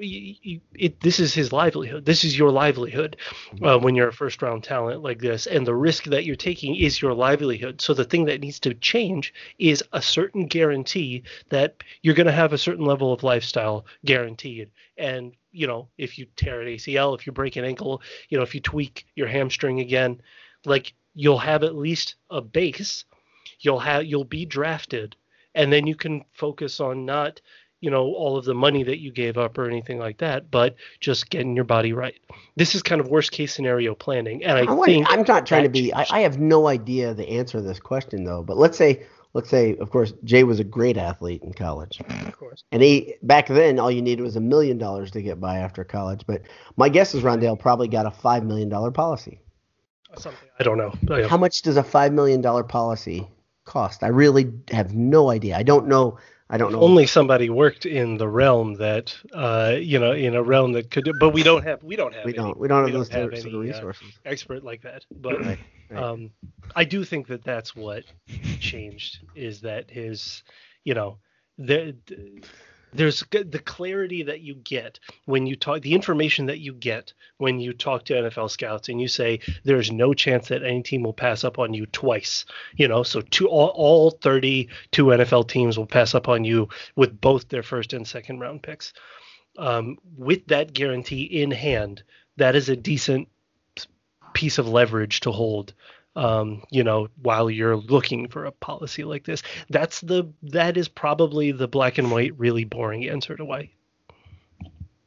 Y- 0.00 0.60
It, 0.74 1.00
this 1.00 1.20
is 1.20 1.34
his 1.34 1.52
livelihood. 1.52 2.04
This 2.04 2.24
is 2.24 2.38
your 2.38 2.50
livelihood 2.50 3.16
uh, 3.62 3.78
when 3.78 3.94
you're 3.94 4.08
a 4.08 4.12
first 4.12 4.42
round 4.42 4.64
talent 4.64 5.02
like 5.02 5.20
this, 5.20 5.46
and 5.46 5.66
the 5.66 5.74
risk 5.74 6.04
that 6.04 6.24
you're 6.24 6.36
taking 6.36 6.76
is 6.76 7.00
your 7.00 7.14
livelihood. 7.14 7.80
So 7.80 7.94
the 7.94 8.04
thing 8.04 8.24
that 8.26 8.40
needs 8.40 8.58
to 8.60 8.74
change 8.74 9.34
is 9.58 9.82
a 9.92 10.02
certain 10.02 10.46
guarantee 10.46 11.22
that 11.50 11.82
you're 12.02 12.14
going 12.14 12.26
to 12.26 12.32
have 12.32 12.52
a 12.52 12.58
certain 12.58 12.84
level 12.84 13.12
of 13.12 13.22
lifestyle 13.22 13.86
guaranteed. 14.04 14.70
And 14.96 15.32
you 15.52 15.66
know, 15.66 15.88
if 15.98 16.18
you 16.18 16.26
tear 16.36 16.60
an 16.60 16.68
ACL, 16.68 17.14
if 17.14 17.26
you 17.26 17.32
break 17.32 17.56
an 17.56 17.64
ankle, 17.64 18.02
you 18.28 18.36
know, 18.36 18.44
if 18.44 18.54
you 18.54 18.60
tweak 18.60 19.06
your 19.16 19.28
hamstring 19.28 19.80
again, 19.80 20.20
like 20.64 20.94
you'll 21.14 21.38
have 21.38 21.62
at 21.62 21.74
least 21.76 22.16
a 22.30 22.40
base. 22.40 23.04
You'll 23.60 23.80
have 23.80 24.04
you'll 24.04 24.24
be 24.24 24.44
drafted, 24.44 25.16
and 25.54 25.72
then 25.72 25.86
you 25.86 25.94
can 25.96 26.24
focus 26.32 26.80
on 26.80 27.04
not 27.06 27.40
you 27.80 27.90
know 27.90 28.04
all 28.14 28.36
of 28.36 28.44
the 28.44 28.54
money 28.54 28.82
that 28.82 28.98
you 28.98 29.12
gave 29.12 29.38
up 29.38 29.56
or 29.58 29.66
anything 29.68 29.98
like 29.98 30.18
that, 30.18 30.50
but 30.50 30.74
just 31.00 31.30
getting 31.30 31.54
your 31.54 31.64
body 31.64 31.92
right. 31.92 32.14
This 32.56 32.74
is 32.74 32.82
kind 32.82 33.00
of 33.00 33.08
worst 33.08 33.30
case 33.32 33.54
scenario 33.54 33.94
planning, 33.94 34.44
and 34.44 34.58
i, 34.58 34.66
oh, 34.66 34.82
I 34.82 34.86
think 34.86 35.06
i'm 35.10 35.24
not 35.28 35.46
trying 35.46 35.62
to 35.64 35.68
be. 35.68 35.92
I. 35.92 36.06
I 36.10 36.20
have 36.20 36.38
no 36.38 36.66
idea 36.68 37.14
the 37.14 37.28
answer 37.28 37.58
to 37.58 37.62
this 37.62 37.78
question 37.80 38.24
though. 38.24 38.42
But 38.42 38.56
let's 38.56 38.76
say, 38.76 39.06
let's 39.34 39.48
say, 39.48 39.76
of 39.76 39.90
course, 39.90 40.12
Jay 40.24 40.42
was 40.44 40.58
a 40.58 40.64
great 40.64 40.96
athlete 40.96 41.42
in 41.42 41.52
college, 41.52 42.00
of 42.26 42.36
course. 42.36 42.64
and 42.72 42.82
he 42.82 43.14
back 43.22 43.46
then 43.46 43.78
all 43.78 43.90
you 43.90 44.02
needed 44.02 44.22
was 44.22 44.36
a 44.36 44.40
million 44.40 44.78
dollars 44.78 45.10
to 45.12 45.22
get 45.22 45.40
by 45.40 45.58
after 45.58 45.84
college. 45.84 46.22
But 46.26 46.42
my 46.76 46.88
guess 46.88 47.14
is 47.14 47.22
Rondale 47.22 47.58
probably 47.58 47.88
got 47.88 48.06
a 48.06 48.10
five 48.10 48.44
million 48.44 48.68
dollar 48.68 48.90
policy. 48.90 49.40
Something 50.16 50.48
I 50.58 50.64
don't 50.64 50.78
know. 50.78 50.92
Oh, 51.10 51.14
I- 51.14 51.28
How 51.28 51.36
much 51.36 51.62
does 51.62 51.76
a 51.76 51.82
five 51.84 52.12
million 52.12 52.40
dollar 52.40 52.64
policy 52.64 53.28
cost? 53.64 54.02
I 54.02 54.08
really 54.08 54.50
have 54.72 54.94
no 54.94 55.30
idea. 55.30 55.56
I 55.56 55.62
don't 55.62 55.86
know. 55.86 56.18
I 56.50 56.56
don't 56.56 56.72
know. 56.72 56.80
only 56.80 57.06
somebody 57.06 57.50
worked 57.50 57.84
in 57.86 58.16
the 58.16 58.28
realm 58.28 58.74
that 58.74 59.16
uh 59.32 59.76
you 59.78 59.98
know 59.98 60.12
in 60.12 60.34
a 60.34 60.42
realm 60.42 60.72
that 60.72 60.90
could 60.90 61.10
but 61.18 61.30
we 61.30 61.42
don't 61.42 61.62
have 61.64 61.82
we 61.82 61.96
don't 61.96 62.14
have 62.14 62.24
we 62.24 62.32
don't. 62.32 62.58
We 62.58 62.68
don't 62.68 62.84
have 62.84 62.86
we 62.86 62.92
those 62.92 63.08
don't 63.08 63.10
have 63.10 63.32
any, 63.32 63.50
uh, 63.50 63.58
resources. 63.60 64.08
expert 64.24 64.62
like 64.64 64.82
that 64.82 65.04
but 65.20 65.34
Right, 65.40 65.58
right. 65.90 66.02
um 66.04 66.30
i 66.74 66.84
do 66.84 67.04
think 67.04 67.26
that 67.28 67.44
that's 67.44 67.74
what 67.76 68.04
changed 68.58 69.18
is 69.34 69.60
that 69.62 69.90
his 69.90 70.42
you 70.84 70.94
know 70.94 71.18
the 71.58 71.96
there's 72.92 73.22
the 73.30 73.62
clarity 73.64 74.22
that 74.22 74.40
you 74.40 74.54
get 74.54 74.98
when 75.26 75.46
you 75.46 75.56
talk 75.56 75.82
the 75.82 75.94
information 75.94 76.46
that 76.46 76.58
you 76.58 76.72
get 76.72 77.12
when 77.38 77.60
you 77.60 77.72
talk 77.72 78.04
to 78.04 78.14
NFL 78.14 78.50
scouts 78.50 78.88
and 78.88 79.00
you 79.00 79.08
say 79.08 79.40
there's 79.64 79.92
no 79.92 80.14
chance 80.14 80.48
that 80.48 80.62
any 80.62 80.82
team 80.82 81.02
will 81.02 81.12
pass 81.12 81.44
up 81.44 81.58
on 81.58 81.74
you 81.74 81.86
twice 81.86 82.44
you 82.76 82.88
know? 82.88 83.02
So 83.02 83.20
two 83.20 83.48
all, 83.48 83.68
all 83.68 84.10
32 84.10 85.04
NFL 85.04 85.48
teams 85.48 85.78
will 85.78 85.86
pass 85.86 86.14
up 86.14 86.28
on 86.28 86.44
you 86.44 86.68
with 86.96 87.20
both 87.20 87.48
their 87.48 87.62
first 87.62 87.92
and 87.92 88.06
second 88.06 88.40
round 88.40 88.62
picks. 88.62 88.92
Um, 89.58 89.98
with 90.16 90.46
that 90.46 90.72
guarantee 90.72 91.22
in 91.22 91.50
hand 91.50 92.02
that 92.36 92.54
is 92.54 92.68
a 92.68 92.76
decent 92.76 93.28
piece 94.32 94.58
of 94.58 94.68
leverage 94.68 95.20
to 95.20 95.32
hold 95.32 95.74
um, 96.16 96.62
you 96.70 96.82
know, 96.82 97.08
while 97.22 97.50
you're 97.50 97.76
looking 97.76 98.28
for 98.28 98.44
a 98.44 98.52
policy 98.52 99.04
like 99.04 99.24
this. 99.24 99.42
That's 99.70 100.00
the 100.00 100.32
that 100.44 100.76
is 100.76 100.88
probably 100.88 101.52
the 101.52 101.68
black 101.68 101.98
and 101.98 102.10
white, 102.10 102.38
really 102.38 102.64
boring 102.64 103.08
answer 103.08 103.36
to 103.36 103.44
why. 103.44 103.70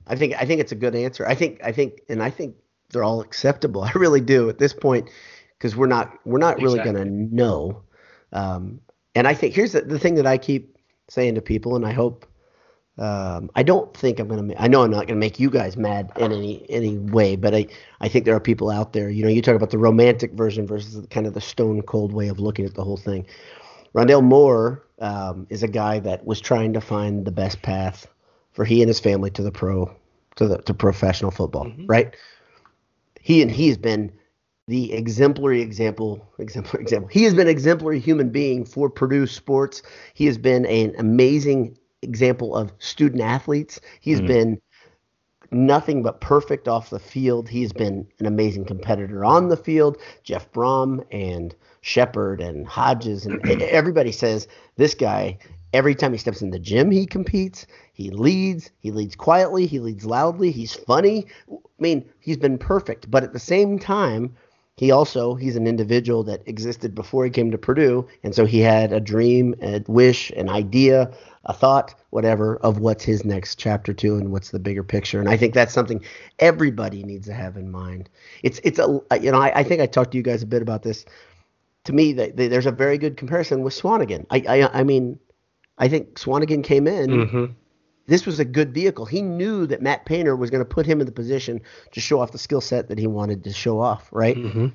I 0.08 0.16
think 0.16 0.34
I 0.40 0.46
think 0.46 0.62
it's 0.62 0.72
a 0.72 0.76
good 0.76 0.96
answer. 0.96 1.28
I 1.28 1.36
think 1.36 1.62
I 1.64 1.72
think 1.72 2.02
and 2.10 2.22
I 2.22 2.30
think 2.30 2.56
they're 2.92 3.04
all 3.04 3.22
acceptable. 3.22 3.84
I 3.84 3.92
really 3.96 4.22
do 4.22 4.50
at 4.50 4.58
this 4.58 4.74
point 4.74 5.10
because 5.58 5.76
we're 5.76 5.88
not 5.88 6.18
we're 6.26 6.40
not 6.40 6.62
really 6.62 6.80
going 6.80 6.96
to 6.96 7.06
know. 7.06 7.84
Um, 8.34 8.82
and 9.14 9.28
I 9.28 9.34
think 9.34 9.54
here's 9.54 9.74
the, 9.74 9.82
the 9.82 10.00
thing 10.00 10.16
that 10.16 10.26
I 10.26 10.38
keep 10.38 10.78
saying 11.10 11.36
to 11.36 11.42
people, 11.42 11.76
and 11.76 11.86
I 11.86 11.92
hope 11.92 12.26
um, 12.98 13.50
I 13.56 13.64
don't 13.64 13.96
think 13.96 14.20
I'm 14.20 14.28
gonna. 14.28 14.54
I 14.58 14.68
know 14.68 14.84
I'm 14.84 14.92
not 14.92 15.08
gonna 15.08 15.20
make 15.20 15.40
you 15.40 15.50
guys 15.50 15.78
mad 15.78 16.12
in 16.18 16.32
any 16.32 16.70
any 16.70 16.98
way, 16.98 17.36
but 17.36 17.56
I 17.56 17.68
I 18.02 18.10
think 18.10 18.26
there 18.26 18.36
are 18.36 18.42
people 18.42 18.70
out 18.70 18.94
there. 18.94 19.10
You 19.10 19.24
know, 19.24 19.30
you 19.30 19.42
talk 19.42 19.56
about 19.56 19.70
the 19.70 19.78
romantic 19.78 20.34
version 20.34 20.68
versus 20.68 21.02
the 21.02 21.08
kind 21.08 21.26
of 21.26 21.34
the 21.34 21.42
stone 21.42 21.82
cold 21.84 22.12
way 22.12 22.28
of 22.28 22.40
looking 22.40 22.66
at 22.66 22.76
the 22.76 22.84
whole 22.84 22.98
thing. 22.98 23.26
Rondale 23.96 24.24
Moore 24.24 24.86
um, 25.00 25.48
is 25.50 25.64
a 25.64 25.68
guy 25.68 26.00
that 26.00 26.26
was 26.26 26.42
trying 26.42 26.74
to 26.74 26.82
find 26.82 27.26
the 27.26 27.32
best 27.32 27.62
path 27.62 28.08
for 28.52 28.66
he 28.66 28.82
and 28.82 28.90
his 28.90 29.00
family 29.00 29.32
to 29.32 29.42
the 29.42 29.52
pro 29.52 29.94
to 30.36 30.48
the 30.48 30.58
to 30.60 30.74
professional 30.74 31.32
football, 31.32 31.66
mm-hmm. 31.66 31.86
right? 31.88 32.16
He 33.22 33.42
and 33.42 33.50
he 33.50 33.70
has 33.70 33.78
been 33.78 34.12
the 34.68 34.94
exemplary 34.94 35.62
example 35.62 36.28
exemplary 36.40 36.82
example. 36.84 37.10
He 37.10 37.24
has 37.24 37.34
been 37.34 37.48
exemplary 37.48 38.00
human 38.00 38.30
being 38.30 38.66
for 38.66 38.90
Purdue 38.90 39.28
sports. 39.28 39.82
He 40.14 40.26
has 40.26 40.38
been 40.38 40.66
an 40.66 40.94
amazing 40.98 41.78
example 42.02 42.56
of 42.56 42.72
student 42.80 43.22
athletes. 43.22 43.80
He's 44.00 44.22
mm 44.22 44.28
been 44.28 44.62
nothing 45.52 46.02
but 46.02 46.22
perfect 46.22 46.68
off 46.68 46.90
the 46.90 47.00
field. 47.00 47.50
He's 47.50 47.74
been 47.74 48.08
an 48.20 48.26
amazing 48.26 48.66
competitor 48.66 49.26
on 49.26 49.50
the 49.50 49.58
field. 49.58 49.98
Jeff 50.24 50.50
Brohm 50.54 51.06
and 51.12 51.54
Shephard 51.82 52.40
and 52.40 52.66
Hodges 52.66 53.26
and 53.26 53.44
everybody 53.62 54.14
says 54.14 54.48
this 54.78 54.96
guy 54.96 55.38
every 55.74 55.96
time 55.96 56.12
he 56.12 56.18
steps 56.18 56.42
in 56.42 56.52
the 56.52 56.60
gym 56.60 56.92
he 56.92 57.06
competes. 57.06 57.66
He 57.94 58.10
leads, 58.10 58.72
he 58.80 58.92
leads 58.92 59.16
quietly, 59.16 59.66
he 59.66 59.80
leads 59.80 60.06
loudly, 60.06 60.52
he's 60.52 60.74
funny. 60.74 61.26
I 61.52 61.58
mean, 61.80 62.10
he's 62.20 62.38
been 62.38 62.58
perfect, 62.58 63.12
but 63.12 63.24
at 63.24 63.34
the 63.34 63.40
same 63.40 63.78
time 63.78 64.36
he 64.78 64.90
also 64.92 65.36
he's 65.36 65.56
an 65.56 65.68
individual 65.68 66.24
that 66.24 66.48
existed 66.48 66.96
before 66.96 67.26
he 67.26 67.32
came 67.32 67.52
to 67.52 67.58
Purdue, 67.58 68.08
and 68.24 68.34
so 68.34 68.46
he 68.46 68.60
had 68.60 68.94
a 68.94 69.00
dream, 69.00 69.54
a 69.62 69.84
wish, 69.88 70.32
an 70.32 70.50
idea, 70.50 71.12
a 71.46 71.54
thought, 71.54 71.96
whatever, 72.12 72.58
of 72.58 72.80
what's 72.80 73.04
his 73.04 73.26
next 73.26 73.56
chapter 73.56 73.94
to 73.94 74.18
and 74.18 74.32
what's 74.32 74.52
the 74.52 74.60
bigger 74.60 74.84
picture. 74.84 75.20
And 75.20 75.30
I 75.30 75.38
think 75.38 75.54
that's 75.54 75.74
something 75.74 76.04
everybody 76.40 77.04
needs 77.04 77.28
to 77.28 77.34
have 77.34 77.58
in 77.58 77.72
mind. 77.72 78.10
It's 78.44 78.60
it's 78.64 78.80
a 78.80 79.02
you 79.20 79.32
know 79.32 79.42
I, 79.42 79.60
I 79.60 79.64
think 79.64 79.82
I 79.82 79.88
talked 79.88 80.12
to 80.12 80.18
you 80.18 80.24
guys 80.24 80.44
a 80.44 80.48
bit 80.48 80.62
about 80.62 80.84
this. 80.84 81.06
To 81.86 81.94
me, 81.94 82.14
the, 82.14 82.32
the, 82.32 82.48
there's 82.48 82.68
a 82.68 82.72
very 82.72 83.00
good 83.00 83.18
comparison 83.18 83.64
with 83.64 83.74
Swanigan. 83.74 84.26
I 84.30 84.44
I, 84.48 84.80
I 84.82 84.84
mean, 84.84 85.20
I 85.78 85.88
think 85.88 86.16
Swanigan 86.20 86.64
came 86.64 86.88
in. 86.88 87.10
Mm-hmm. 87.10 87.46
This 88.06 88.26
was 88.26 88.40
a 88.40 88.46
good 88.46 88.74
vehicle. 88.74 89.06
He 89.06 89.22
knew 89.22 89.66
that 89.68 89.82
Matt 89.82 90.06
Painter 90.06 90.36
was 90.36 90.50
going 90.50 90.62
to 90.62 90.70
put 90.70 90.86
him 90.86 91.00
in 91.00 91.06
the 91.06 91.12
position 91.12 91.62
to 91.92 92.00
show 92.00 92.20
off 92.20 92.32
the 92.32 92.38
skill 92.38 92.62
set 92.62 92.90
that 92.90 92.98
he 92.98 93.08
wanted 93.08 93.44
to 93.46 93.54
show 93.54 93.80
off, 93.80 94.10
right? 94.12 94.36
Mm-hmm. 94.36 94.68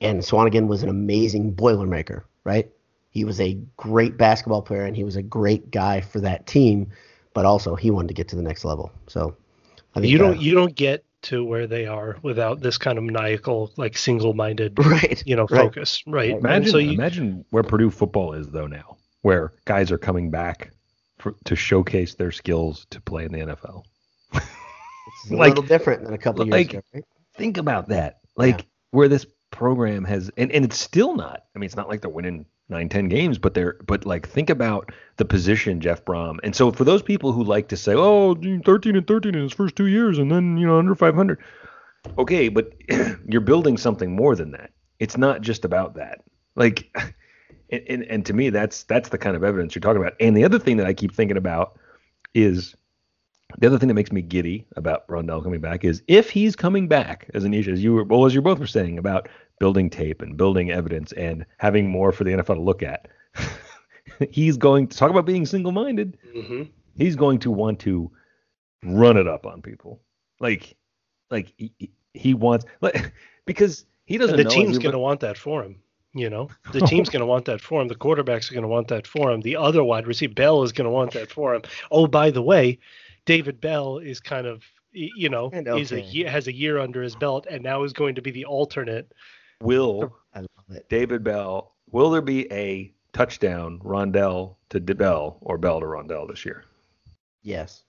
And 0.00 0.20
Swanigan 0.20 0.66
was 0.66 0.82
an 0.82 0.88
amazing 0.88 1.54
boilermaker, 1.54 2.24
right? 2.44 2.70
He 3.12 3.24
was 3.24 3.40
a 3.40 3.58
great 3.76 4.16
basketball 4.16 4.62
player 4.62 4.84
and 4.84 4.96
he 4.96 5.04
was 5.04 5.16
a 5.16 5.22
great 5.22 5.70
guy 5.70 6.00
for 6.00 6.18
that 6.20 6.46
team, 6.46 6.88
but 7.34 7.44
also 7.44 7.76
he 7.76 7.90
wanted 7.90 8.08
to 8.08 8.14
get 8.14 8.28
to 8.28 8.36
the 8.36 8.42
next 8.42 8.64
level. 8.64 8.90
So 9.06 9.36
you 10.00 10.18
don't 10.18 10.38
uh, 10.38 10.40
you 10.40 10.54
don't 10.54 10.74
get 10.74 11.04
to 11.22 11.44
where 11.44 11.66
they 11.66 11.86
are 11.86 12.16
without 12.22 12.60
this 12.60 12.78
kind 12.78 12.98
of 12.98 13.04
maniacal, 13.04 13.70
like 13.76 13.96
single-minded, 13.96 14.78
right? 14.84 15.22
You 15.24 15.36
know, 15.36 15.46
right. 15.50 15.60
focus, 15.60 16.02
right? 16.06 16.30
Imagine, 16.30 16.70
so 16.70 16.78
you, 16.78 16.92
imagine 16.92 17.44
where 17.50 17.62
Purdue 17.62 17.90
football 17.90 18.32
is 18.32 18.48
though 18.48 18.66
now, 18.66 18.96
where 19.20 19.52
guys 19.66 19.92
are 19.92 19.98
coming 19.98 20.30
back 20.30 20.72
for, 21.18 21.34
to 21.44 21.54
showcase 21.54 22.14
their 22.14 22.32
skills 22.32 22.86
to 22.90 23.00
play 23.00 23.24
in 23.24 23.32
the 23.32 23.38
NFL. 23.38 23.84
it's 24.32 25.30
a 25.30 25.36
like, 25.36 25.50
little 25.50 25.64
different 25.64 26.04
than 26.04 26.14
a 26.14 26.18
couple 26.18 26.46
like, 26.46 26.72
years 26.72 26.80
ago, 26.80 26.88
right? 26.94 27.04
Think 27.36 27.58
about 27.58 27.88
that, 27.88 28.20
like 28.36 28.60
yeah. 28.60 28.66
where 28.90 29.08
this 29.08 29.26
program 29.50 30.04
has, 30.04 30.30
and, 30.36 30.50
and 30.50 30.64
it's 30.64 30.78
still 30.78 31.14
not. 31.14 31.44
I 31.54 31.58
mean, 31.58 31.66
it's 31.66 31.76
not 31.76 31.88
like 31.88 32.00
they're 32.00 32.10
winning 32.10 32.46
nine, 32.68 32.88
ten 32.88 33.08
games, 33.08 33.38
but 33.38 33.54
they're 33.54 33.76
but 33.86 34.04
like 34.06 34.28
think 34.28 34.50
about 34.50 34.90
the 35.16 35.24
position 35.24 35.80
Jeff 35.80 36.04
Brohm. 36.04 36.38
And 36.42 36.54
so 36.54 36.70
for 36.70 36.84
those 36.84 37.02
people 37.02 37.32
who 37.32 37.44
like 37.44 37.68
to 37.68 37.76
say, 37.76 37.94
oh, 37.94 38.34
13 38.34 38.96
and 38.96 39.06
13 39.06 39.34
in 39.34 39.42
his 39.42 39.52
first 39.52 39.76
two 39.76 39.86
years, 39.86 40.18
and 40.18 40.30
then 40.30 40.56
you 40.56 40.66
know 40.66 40.78
under 40.78 40.94
500, 40.94 41.38
okay, 42.18 42.48
but 42.48 42.72
you're 43.28 43.40
building 43.40 43.76
something 43.76 44.14
more 44.14 44.34
than 44.34 44.52
that. 44.52 44.70
It's 44.98 45.16
not 45.16 45.40
just 45.40 45.64
about 45.64 45.94
that. 45.94 46.22
Like, 46.54 46.90
and, 47.70 47.82
and 47.88 48.02
and 48.04 48.26
to 48.26 48.32
me, 48.32 48.50
that's 48.50 48.84
that's 48.84 49.10
the 49.10 49.18
kind 49.18 49.36
of 49.36 49.44
evidence 49.44 49.74
you're 49.74 49.80
talking 49.80 50.00
about. 50.00 50.14
And 50.20 50.36
the 50.36 50.44
other 50.44 50.58
thing 50.58 50.76
that 50.78 50.86
I 50.86 50.94
keep 50.94 51.14
thinking 51.14 51.36
about 51.36 51.78
is 52.34 52.74
the 53.58 53.66
other 53.66 53.78
thing 53.78 53.88
that 53.88 53.94
makes 53.94 54.12
me 54.12 54.22
giddy 54.22 54.66
about 54.76 55.06
Rondale 55.08 55.42
coming 55.42 55.60
back 55.60 55.84
is 55.84 56.02
if 56.08 56.30
he's 56.30 56.56
coming 56.56 56.88
back, 56.88 57.30
as 57.34 57.44
Anish, 57.44 57.68
as 57.68 57.82
you 57.82 57.92
were, 57.92 58.04
well, 58.04 58.24
as 58.24 58.34
you 58.34 58.40
both 58.40 58.58
were 58.58 58.66
saying 58.66 58.98
about 58.98 59.28
building 59.62 59.88
tape 59.88 60.22
and 60.22 60.36
building 60.36 60.72
evidence 60.72 61.12
and 61.12 61.46
having 61.58 61.88
more 61.88 62.10
for 62.10 62.24
the 62.24 62.32
NFL 62.32 62.56
to 62.56 62.60
look 62.60 62.82
at. 62.82 63.06
he's 64.32 64.56
going 64.56 64.88
to 64.88 64.96
talk 64.96 65.08
about 65.08 65.24
being 65.24 65.46
single-minded. 65.46 66.18
Mm-hmm. 66.36 66.62
He's 66.96 67.14
going 67.14 67.38
to 67.38 67.52
want 67.52 67.78
to 67.78 68.10
run 68.82 69.16
it 69.16 69.28
up 69.28 69.46
on 69.46 69.62
people, 69.62 70.00
like, 70.40 70.76
like 71.30 71.52
he, 71.56 71.92
he 72.12 72.34
wants, 72.34 72.64
like, 72.80 73.12
because 73.46 73.84
he 74.04 74.18
doesn't. 74.18 74.36
And 74.36 74.44
the 74.44 74.50
team's 74.50 74.78
going 74.78 74.94
to 74.94 74.98
want 74.98 75.20
that 75.20 75.38
for 75.38 75.62
him. 75.62 75.76
You 76.12 76.28
know, 76.28 76.48
the 76.72 76.80
team's 76.88 77.08
going 77.08 77.20
to 77.20 77.26
want 77.26 77.44
that 77.44 77.60
for 77.60 77.80
him. 77.80 77.86
The 77.86 77.94
quarterbacks 77.94 78.50
are 78.50 78.54
going 78.54 78.62
to 78.62 78.68
want 78.68 78.88
that 78.88 79.06
for 79.06 79.30
him. 79.30 79.42
The 79.42 79.54
other 79.54 79.84
wide 79.84 80.08
receiver, 80.08 80.34
Bell, 80.34 80.64
is 80.64 80.72
going 80.72 80.86
to 80.86 80.90
want 80.90 81.12
that 81.12 81.30
for 81.30 81.54
him. 81.54 81.62
Oh, 81.92 82.08
by 82.08 82.32
the 82.32 82.42
way, 82.42 82.80
David 83.26 83.60
Bell 83.60 83.98
is 83.98 84.18
kind 84.18 84.48
of 84.48 84.64
you 84.92 85.28
know 85.28 85.44
okay. 85.54 85.78
he's 85.78 85.92
a 85.92 86.24
has 86.24 86.48
a 86.48 86.52
year 86.52 86.78
under 86.78 87.02
his 87.02 87.16
belt 87.16 87.46
and 87.50 87.62
now 87.62 87.82
is 87.82 87.92
going 87.92 88.14
to 88.14 88.22
be 88.22 88.30
the 88.30 88.44
alternate 88.44 89.12
Will 89.62 90.12
oh. 90.34 90.42
David 90.88 91.24
Bell? 91.24 91.74
Will 91.90 92.10
there 92.10 92.22
be 92.22 92.50
a 92.52 92.92
touchdown 93.12 93.78
Rondale 93.84 94.56
to 94.70 94.80
Bell 94.80 95.38
or 95.40 95.58
Bell 95.58 95.80
to 95.80 95.86
Rondale 95.86 96.28
this 96.28 96.44
year? 96.44 96.64
Yes. 97.42 97.84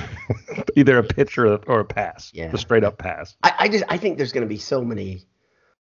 Either 0.76 0.98
a 0.98 1.02
pitch 1.02 1.38
or 1.38 1.46
a, 1.46 1.56
or 1.66 1.80
a 1.80 1.84
pass. 1.84 2.30
Yeah. 2.34 2.50
A 2.52 2.58
straight 2.58 2.84
up 2.84 2.98
pass. 2.98 3.36
I, 3.42 3.54
I 3.60 3.68
just 3.68 3.84
I 3.88 3.96
think 3.96 4.16
there's 4.16 4.32
going 4.32 4.46
to 4.46 4.48
be 4.48 4.58
so 4.58 4.82
many. 4.82 5.24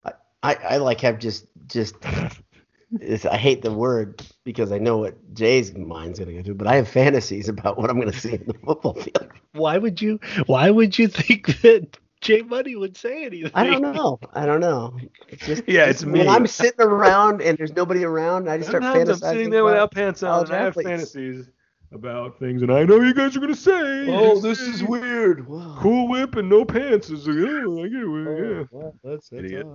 I, 0.05 0.13
I, 0.43 0.55
I 0.55 0.77
like 0.79 1.01
have 1.01 1.19
just 1.19 1.47
just. 1.67 1.95
I 2.05 3.37
hate 3.37 3.63
the 3.63 3.73
word 3.73 4.25
because 4.45 4.71
I 4.71 4.79
know 4.79 4.99
what 4.99 5.35
Jay's 5.35 5.75
mind's 5.75 6.21
going 6.21 6.31
to 6.31 6.37
go 6.37 6.43
to, 6.43 6.55
but 6.55 6.69
I 6.69 6.77
have 6.77 6.89
fantasies 6.89 7.49
about 7.49 7.77
what 7.79 7.91
I'm 7.91 7.99
going 7.99 8.13
to 8.13 8.19
see 8.19 8.35
in 8.35 8.45
the 8.47 8.55
football 8.55 8.95
field. 8.95 9.29
Why 9.53 9.77
would 9.77 10.01
you? 10.01 10.21
Why 10.47 10.71
would 10.71 10.99
you 10.99 11.09
think 11.09 11.61
that 11.63 11.99
Jay 12.21 12.43
Money 12.43 12.77
would 12.77 12.97
say 12.97 13.25
anything. 13.27 13.51
I 13.55 13.65
don't 13.67 13.83
know. 13.83 14.19
I 14.33 14.47
don't 14.47 14.61
know. 14.61 14.97
It's 15.29 15.47
just 15.47 15.63
yeah, 15.69 15.87
it's, 15.87 16.05
me. 16.05 16.21
When 16.21 16.29
I'm 16.29 16.47
sitting 16.47 16.81
around 16.81 17.43
and 17.43 17.57
there's 17.59 17.75
nobody 17.75 18.05
around, 18.05 18.49
I 18.49 18.59
just 18.59 18.71
start 18.71 18.83
Sometimes 18.83 19.09
fantasizing. 19.09 19.27
I'm 19.27 19.35
sitting 19.35 19.51
there 19.51 19.65
without 19.65 19.93
pants 19.93 20.23
on, 20.23 20.45
and 20.45 20.55
I 20.55 20.63
have 20.63 20.75
fantasies 20.75 21.49
about 21.93 22.39
things, 22.39 22.63
and 22.63 22.73
I 22.73 22.85
know 22.85 23.01
you 23.01 23.15
guys 23.15 23.37
are 23.37 23.41
gonna 23.41 23.55
say, 23.55 24.07
"Oh, 24.09 24.41
this 24.41 24.61
is 24.61 24.83
weird." 24.83 25.47
Wow. 25.47 25.77
Cool 25.79 26.09
whip 26.09 26.37
and 26.37 26.49
no 26.49 26.65
pants 26.65 27.11
is 27.11 27.29
like, 27.29 27.37
oh, 27.39 27.85
I 27.85 27.89
get 27.89 28.01
it. 28.01 28.07
Oh, 28.07 28.59
yeah, 28.59 28.65
well, 28.71 28.95
that's, 29.05 29.29
that's 29.31 29.45
idiot. 29.45 29.67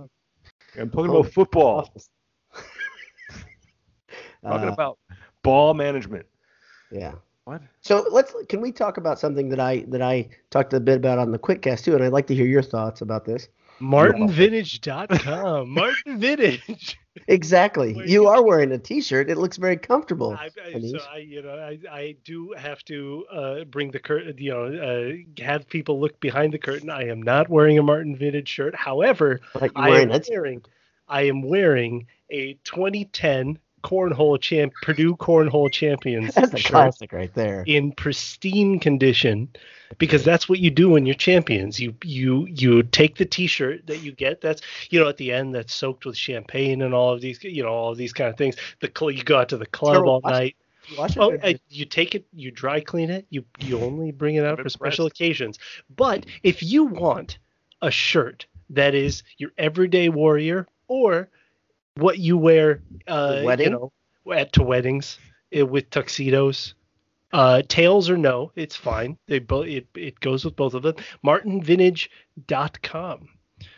I'm 0.78 0.90
talking 0.90 1.10
oh, 1.10 1.20
about 1.20 1.32
football. 1.32 1.82
talking 4.44 4.68
uh, 4.68 4.72
about 4.72 4.98
ball 5.42 5.74
management. 5.74 6.26
Yeah. 6.90 7.12
What? 7.44 7.62
So 7.80 8.06
let's 8.10 8.34
can 8.48 8.60
we 8.60 8.70
talk 8.70 8.98
about 8.98 9.18
something 9.18 9.48
that 9.48 9.58
I 9.58 9.84
that 9.88 10.00
I 10.00 10.28
talked 10.50 10.72
a 10.74 10.80
bit 10.80 10.96
about 10.96 11.18
on 11.18 11.32
the 11.32 11.38
Quickcast 11.38 11.84
too, 11.84 11.94
and 11.94 12.04
I'd 12.04 12.12
like 12.12 12.28
to 12.28 12.34
hear 12.34 12.46
your 12.46 12.62
thoughts 12.62 13.00
about 13.00 13.24
this. 13.24 13.48
MartinVintage.com. 13.80 15.68
Martin 15.74 16.18
Vintage. 16.18 17.00
exactly. 17.26 18.00
You 18.06 18.28
are 18.28 18.40
wearing 18.40 18.70
a 18.70 18.78
T-shirt. 18.78 19.28
It 19.28 19.38
looks 19.38 19.56
very 19.56 19.76
comfortable. 19.76 20.36
I, 20.38 20.50
I, 20.64 20.80
so 20.80 20.98
I, 21.12 21.16
you 21.18 21.42
know, 21.42 21.54
I, 21.58 21.78
I 21.90 22.16
do 22.24 22.54
have 22.56 22.84
to 22.84 23.26
uh, 23.32 23.64
bring 23.64 23.90
the 23.90 23.98
curtain. 23.98 24.36
You 24.38 24.52
know, 24.52 24.64
uh, 24.66 25.42
have 25.42 25.68
people 25.68 25.98
look 25.98 26.20
behind 26.20 26.52
the 26.52 26.58
curtain. 26.58 26.90
I 26.90 27.08
am 27.08 27.20
not 27.20 27.48
wearing 27.48 27.76
a 27.76 27.82
Martin 27.82 28.16
Vintage 28.16 28.48
shirt. 28.48 28.76
However, 28.76 29.40
I 29.74 30.02
am 30.02 30.20
wearing. 30.28 30.62
I 31.08 31.22
am 31.22 31.42
wearing 31.42 32.06
a 32.30 32.54
2010 32.64 33.58
cornhole 33.82 34.40
champ, 34.40 34.72
Purdue 34.82 35.16
cornhole 35.16 35.70
champions. 35.70 36.34
That's 36.34 36.54
a 36.54 36.62
classic 36.62 37.12
right 37.12 37.32
there. 37.34 37.64
in 37.66 37.92
pristine 37.92 38.78
condition 38.78 39.48
because 39.98 40.24
that's 40.24 40.48
what 40.48 40.58
you 40.58 40.70
do 40.70 40.90
when 40.90 41.04
you're 41.06 41.14
champions 41.14 41.78
you 41.78 41.94
you 42.02 42.46
you 42.46 42.82
take 42.82 43.16
the 43.16 43.24
t-shirt 43.24 43.86
that 43.86 43.98
you 43.98 44.12
get 44.12 44.40
that's 44.40 44.62
you 44.90 44.98
know 44.98 45.08
at 45.08 45.16
the 45.18 45.32
end 45.32 45.54
that's 45.54 45.74
soaked 45.74 46.06
with 46.06 46.16
champagne 46.16 46.82
and 46.82 46.94
all 46.94 47.12
of 47.12 47.20
these 47.20 47.42
you 47.44 47.62
know 47.62 47.68
all 47.68 47.92
of 47.92 47.98
these 47.98 48.12
kind 48.12 48.30
of 48.30 48.36
things 48.36 48.56
the 48.80 48.90
cl- 48.96 49.10
you 49.10 49.22
go 49.22 49.38
out 49.38 49.48
to 49.48 49.56
the 49.58 49.66
club 49.66 49.94
Terrible. 49.94 50.20
all 50.24 50.30
night 50.30 50.56
Watch 50.98 51.16
oh 51.18 51.36
uh, 51.36 51.52
you 51.68 51.84
take 51.84 52.14
it 52.14 52.26
you 52.32 52.50
dry 52.50 52.80
clean 52.80 53.10
it 53.10 53.26
you 53.30 53.44
you 53.60 53.78
only 53.80 54.12
bring 54.12 54.36
it 54.36 54.44
out 54.44 54.60
for 54.60 54.68
special 54.68 55.06
occasions 55.06 55.58
but 55.94 56.26
if 56.42 56.62
you 56.62 56.84
want 56.84 57.38
a 57.82 57.90
shirt 57.90 58.46
that 58.70 58.94
is 58.94 59.22
your 59.36 59.50
everyday 59.58 60.08
warrior 60.08 60.66
or 60.88 61.28
what 61.96 62.18
you 62.18 62.36
wear 62.38 62.82
uh 63.06 63.40
you 63.64 63.70
know 63.70 63.92
at 64.34 64.52
to 64.52 64.62
weddings 64.62 65.18
uh, 65.58 65.66
with 65.66 65.90
tuxedos 65.90 66.74
uh, 67.32 67.62
tails 67.66 68.10
or 68.10 68.18
no, 68.18 68.52
it's 68.56 68.76
fine. 68.76 69.16
They 69.26 69.38
both 69.38 69.66
it, 69.66 69.86
it 69.94 70.20
goes 70.20 70.44
with 70.44 70.54
both 70.54 70.74
of 70.74 70.82
them. 70.82 70.96
MartinVintage.com, 71.24 73.28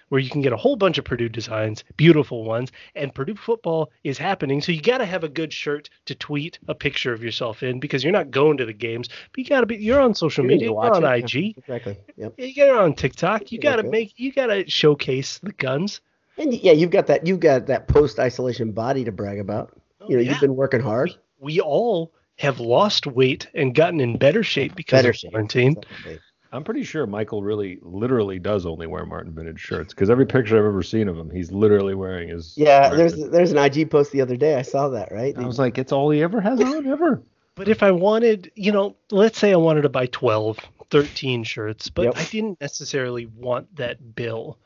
where 0.09 0.21
you 0.21 0.31
can 0.31 0.41
get 0.41 0.53
a 0.53 0.57
whole 0.57 0.75
bunch 0.77 0.99
of 0.99 1.05
Purdue 1.05 1.29
designs, 1.29 1.85
beautiful 1.97 2.43
ones, 2.45 2.73
and 2.97 3.15
Purdue 3.15 3.37
football 3.37 3.91
is 4.03 4.19
happening. 4.19 4.61
So 4.61 4.73
you 4.73 4.83
got 4.83 4.99
to 4.99 5.07
have 5.07 5.23
a 5.25 5.29
good 5.29 5.53
shirt 5.53 5.89
to 6.07 6.15
tweet 6.17 6.59
a 6.67 6.75
picture 6.75 7.13
of 7.13 7.23
yourself 7.23 7.63
in 7.63 7.79
because 7.79 8.03
you're 8.03 8.13
not 8.13 8.33
going 8.33 8.57
to 8.57 8.67
the 8.67 8.73
games, 8.73 9.09
but 9.09 9.39
you 9.39 9.45
got 9.45 9.61
to 9.61 9.67
be. 9.67 9.77
You're 9.77 10.01
on 10.01 10.15
social 10.15 10.45
You 10.45 10.49
media, 10.49 10.71
you're 10.71 10.93
on 10.93 11.05
it. 11.05 11.35
IG, 11.37 11.55
Exactly. 11.57 11.97
Yep. 12.17 12.35
you 12.39 12.55
get 12.55 12.71
on 12.71 12.95
TikTok. 12.95 13.53
You 13.53 13.61
got 13.61 13.77
to 13.77 13.85
make, 13.85 14.19
you 14.19 14.33
got 14.33 14.47
to 14.47 14.69
showcase 14.69 15.39
the 15.39 15.53
guns. 15.53 16.01
And 16.39 16.53
yeah, 16.53 16.73
you've 16.73 16.91
got 16.91 17.07
that. 17.09 17.27
You've 17.27 17.41
got 17.41 17.67
that 17.67 17.89
post 17.89 18.19
isolation 18.19 18.73
body 18.73 19.05
to 19.05 19.13
brag 19.13 19.39
about. 19.39 19.79
Oh, 20.01 20.09
you 20.09 20.17
know, 20.17 20.23
yeah. 20.23 20.31
you've 20.33 20.41
been 20.41 20.57
working 20.57 20.81
hard. 20.81 21.15
We 21.39 21.61
all 21.61 22.13
have 22.37 22.59
lost 22.61 23.07
weight 23.07 23.49
and 23.55 23.75
gotten 23.75 24.01
in 24.01 24.19
better 24.19 24.43
shape 24.43 24.75
because 24.75 24.99
Better 24.99 25.11
of 25.11 25.17
shape. 25.17 25.31
quarantine. 25.31 25.77
Exactly. 25.79 26.19
I'm 26.51 26.63
pretty 26.63 26.85
sure 26.85 27.05
Michael 27.07 27.43
really, 27.43 27.79
literally 27.83 28.39
does 28.39 28.65
only 28.65 28.87
wear 28.87 29.05
Martin 29.05 29.33
Vintage 29.35 29.59
shirts 29.61 29.93
because 29.93 30.09
every 30.09 30.25
picture 30.27 30.57
I've 30.57 30.65
ever 30.65 30.85
seen 30.85 31.09
of 31.09 31.19
him, 31.19 31.29
he's 31.29 31.51
literally 31.51 31.95
wearing 31.97 32.29
his. 32.29 32.55
Yeah, 32.57 32.81
Martin 32.81 32.99
there's 32.99 33.15
Vintage. 33.15 33.33
there's 33.33 33.53
an 33.53 33.59
IG 33.59 33.91
post 33.91 34.13
the 34.13 34.21
other 34.21 34.37
day. 34.37 34.55
I 34.55 34.63
saw 34.63 34.89
that. 34.91 35.11
Right. 35.11 35.37
I 35.37 35.45
was 35.45 35.59
like, 35.59 35.79
it's 35.79 35.91
all 35.93 36.11
he 36.11 36.23
ever 36.23 36.41
has 36.41 36.61
on 36.61 36.87
ever. 36.87 37.23
But 37.57 37.69
if 37.69 37.83
I 37.83 37.91
wanted, 37.93 38.51
you 38.57 38.73
know, 38.73 38.97
let's 39.11 39.39
say 39.39 39.53
I 39.53 39.57
wanted 39.57 39.83
to 39.83 39.89
buy 39.89 40.07
12, 40.07 40.59
13 40.91 41.45
shirts, 41.45 41.89
but 41.89 42.05
Yep. 42.05 42.15
I 42.17 42.25
didn't 42.25 42.61
necessarily 42.61 43.27
want 43.27 43.75
that 43.77 44.15
bill, 44.15 44.59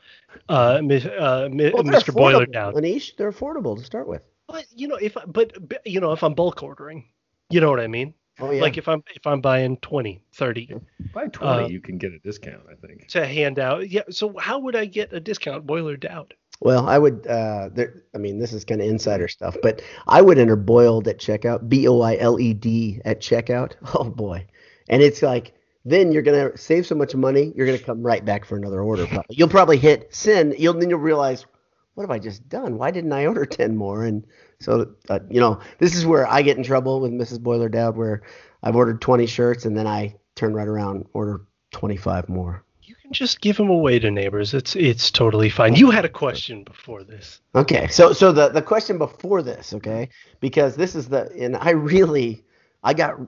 uh, 0.49 0.81
mi- 0.83 0.97
uh, 1.09 1.49
mi- 1.49 1.71
Well, 1.73 1.83
Mr. 1.85 2.15
Boiler 2.15 2.47
affordable, 2.47 2.53
down. 2.53 2.75
Anish, 2.75 3.17
they're 3.17 3.33
affordable 3.33 3.77
to 3.77 3.85
start 3.85 4.09
with. 4.09 4.23
But 4.47 4.65
you 4.75 4.89
know, 4.89 4.97
if 4.97 5.17
I, 5.17 5.25
but 5.27 5.53
but, 5.69 5.87
you 5.87 6.01
know, 6.01 6.13
if 6.13 6.23
I'm 6.23 6.35
bulk 6.35 6.63
ordering, 6.63 7.05
you 7.51 7.61
know 7.61 7.71
what 7.71 7.81
I 7.81 7.87
mean? 7.87 8.15
Oh 8.41 8.51
yeah. 8.51 8.63
Like 8.63 8.79
if 8.79 8.89
I'm 8.89 9.03
if 9.15 9.27
I'm 9.27 9.41
buying 9.41 9.77
20, 9.79 10.23
30 10.33 10.75
By 11.13 11.27
20, 11.27 11.65
Uh, 11.65 11.69
you 11.69 11.81
can 11.81 11.99
get 11.99 12.13
a 12.13 12.19
discount, 12.21 12.63
I 12.71 12.75
think. 12.87 13.09
to 13.09 13.27
hand 13.27 13.59
out, 13.59 13.91
yeah. 13.91 14.03
So 14.11 14.37
how 14.39 14.59
would 14.61 14.77
I 14.77 14.85
get 14.87 15.13
a 15.13 15.21
discount? 15.21 15.67
Boiler 15.67 15.97
down. 15.97 16.27
Well, 16.61 16.89
I 16.89 16.99
would. 16.99 17.27
Uh, 17.27 17.69
there. 17.73 18.03
I 18.15 18.19
mean, 18.19 18.39
this 18.39 18.53
is 18.53 18.65
kind 18.65 18.81
of 18.81 18.89
insider 18.89 19.29
stuff, 19.29 19.57
but 19.63 19.81
I 20.09 20.23
would 20.23 20.39
enter 20.39 20.57
boiled 20.57 21.07
at 21.09 21.19
checkout. 21.19 21.69
B 21.69 21.87
O 21.87 22.01
I 22.01 22.17
L 22.17 22.41
E 22.41 22.53
D 22.55 23.01
at 23.05 23.21
checkout. 23.21 23.75
Oh 23.95 24.05
boy, 24.05 24.45
and 24.89 25.03
it's 25.03 25.23
like 25.23 25.53
then 25.85 26.13
you're 26.13 26.23
gonna 26.23 26.57
save 26.57 26.87
so 26.87 26.95
much 26.95 27.15
money. 27.15 27.53
You're 27.55 27.67
gonna 27.67 27.79
come 27.79 28.03
right 28.03 28.25
back 28.25 28.45
for 28.45 28.57
another 28.57 28.81
order. 28.81 29.07
Probably. 29.07 29.37
You'll 29.37 29.49
probably 29.49 29.79
hit 29.79 30.15
send. 30.15 30.59
You'll 30.59 30.75
then 30.75 30.91
you'll 30.91 30.99
realize, 30.99 31.47
what 31.95 32.03
have 32.03 32.11
I 32.11 32.19
just 32.19 32.49
done? 32.49 32.79
Why 32.79 32.91
didn't 32.91 33.13
I 33.13 33.27
order 33.27 33.47
ten 33.47 33.77
more? 33.77 34.05
And 34.05 34.27
so, 34.61 34.95
uh, 35.09 35.21
you 35.31 35.41
know, 35.41 35.61
this 35.79 35.95
is 35.95 36.05
where 36.05 36.27
I 36.27 36.43
get 36.43 36.57
in 36.57 36.65
trouble 36.65 37.01
with 37.01 37.13
Mrs. 37.13 37.41
Boiler 37.41 37.69
Dowd, 37.69 37.97
where 37.97 38.23
I've 38.63 38.77
ordered 38.77 39.01
20 39.01 39.27
shirts 39.27 39.65
and 39.65 39.77
then 39.77 39.87
I 39.87 40.17
turn 40.35 40.53
right 40.53 40.67
around 40.67 41.07
order 41.13 41.43
25 41.73 42.29
more. 42.29 42.65
You 42.83 42.95
can 43.03 43.13
just 43.13 43.41
give 43.41 43.57
them 43.57 43.69
away 43.69 43.99
to 43.99 44.11
neighbors. 44.11 44.55
It's 44.55 44.75
it's 44.75 45.11
totally 45.11 45.51
fine. 45.51 45.75
You 45.75 45.91
had 45.91 46.05
a 46.05 46.09
question 46.09 46.65
before 46.65 47.05
this. 47.05 47.41
Okay, 47.55 47.87
so 47.89 48.13
so 48.13 48.33
the 48.33 48.49
the 48.49 48.63
question 48.63 48.99
before 48.99 49.43
this, 49.43 49.75
okay, 49.75 50.09
because 50.41 50.75
this 50.75 50.95
is 50.95 51.09
the 51.09 51.31
and 51.39 51.57
I 51.57 51.71
really 51.71 52.45
I 52.83 52.95
got 52.95 53.19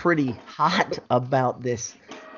pretty 0.00 0.32
hot 0.46 0.98
about 1.10 1.62
this 1.62 1.94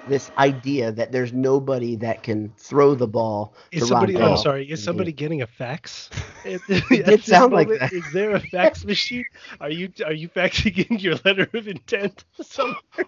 this 0.09 0.33
idea 0.37 0.91
that 0.91 1.13
there's 1.13 1.33
nobody 1.33 1.95
that 1.95 2.25
can 2.25 2.53
throw 2.59 2.93
the 2.97 3.07
ball 3.07 3.55
Is 3.71 3.83
to 3.83 3.87
somebody? 3.87 4.17
Ron 4.17 4.33
I'm 4.33 4.37
sorry. 4.37 4.69
Is 4.69 4.83
somebody 4.83 5.13
getting 5.13 5.43
a 5.43 5.47
fax? 5.47 6.11
At- 6.45 6.61
did 6.67 6.83
at 6.91 7.07
this 7.07 7.25
sound 7.25 7.53
like 7.53 7.69
that. 7.69 7.93
Is 7.93 8.03
there 8.13 8.35
a 8.35 8.41
fax 8.41 8.85
machine? 8.85 9.25
Are 9.61 9.71
you 9.71 9.93
are 10.05 10.13
you 10.13 10.29
faxing 10.29 10.91
in 10.91 10.99
your 10.99 11.15
letter 11.25 11.49
of 11.55 11.69
intent? 11.69 12.25
somewhere? 12.41 12.77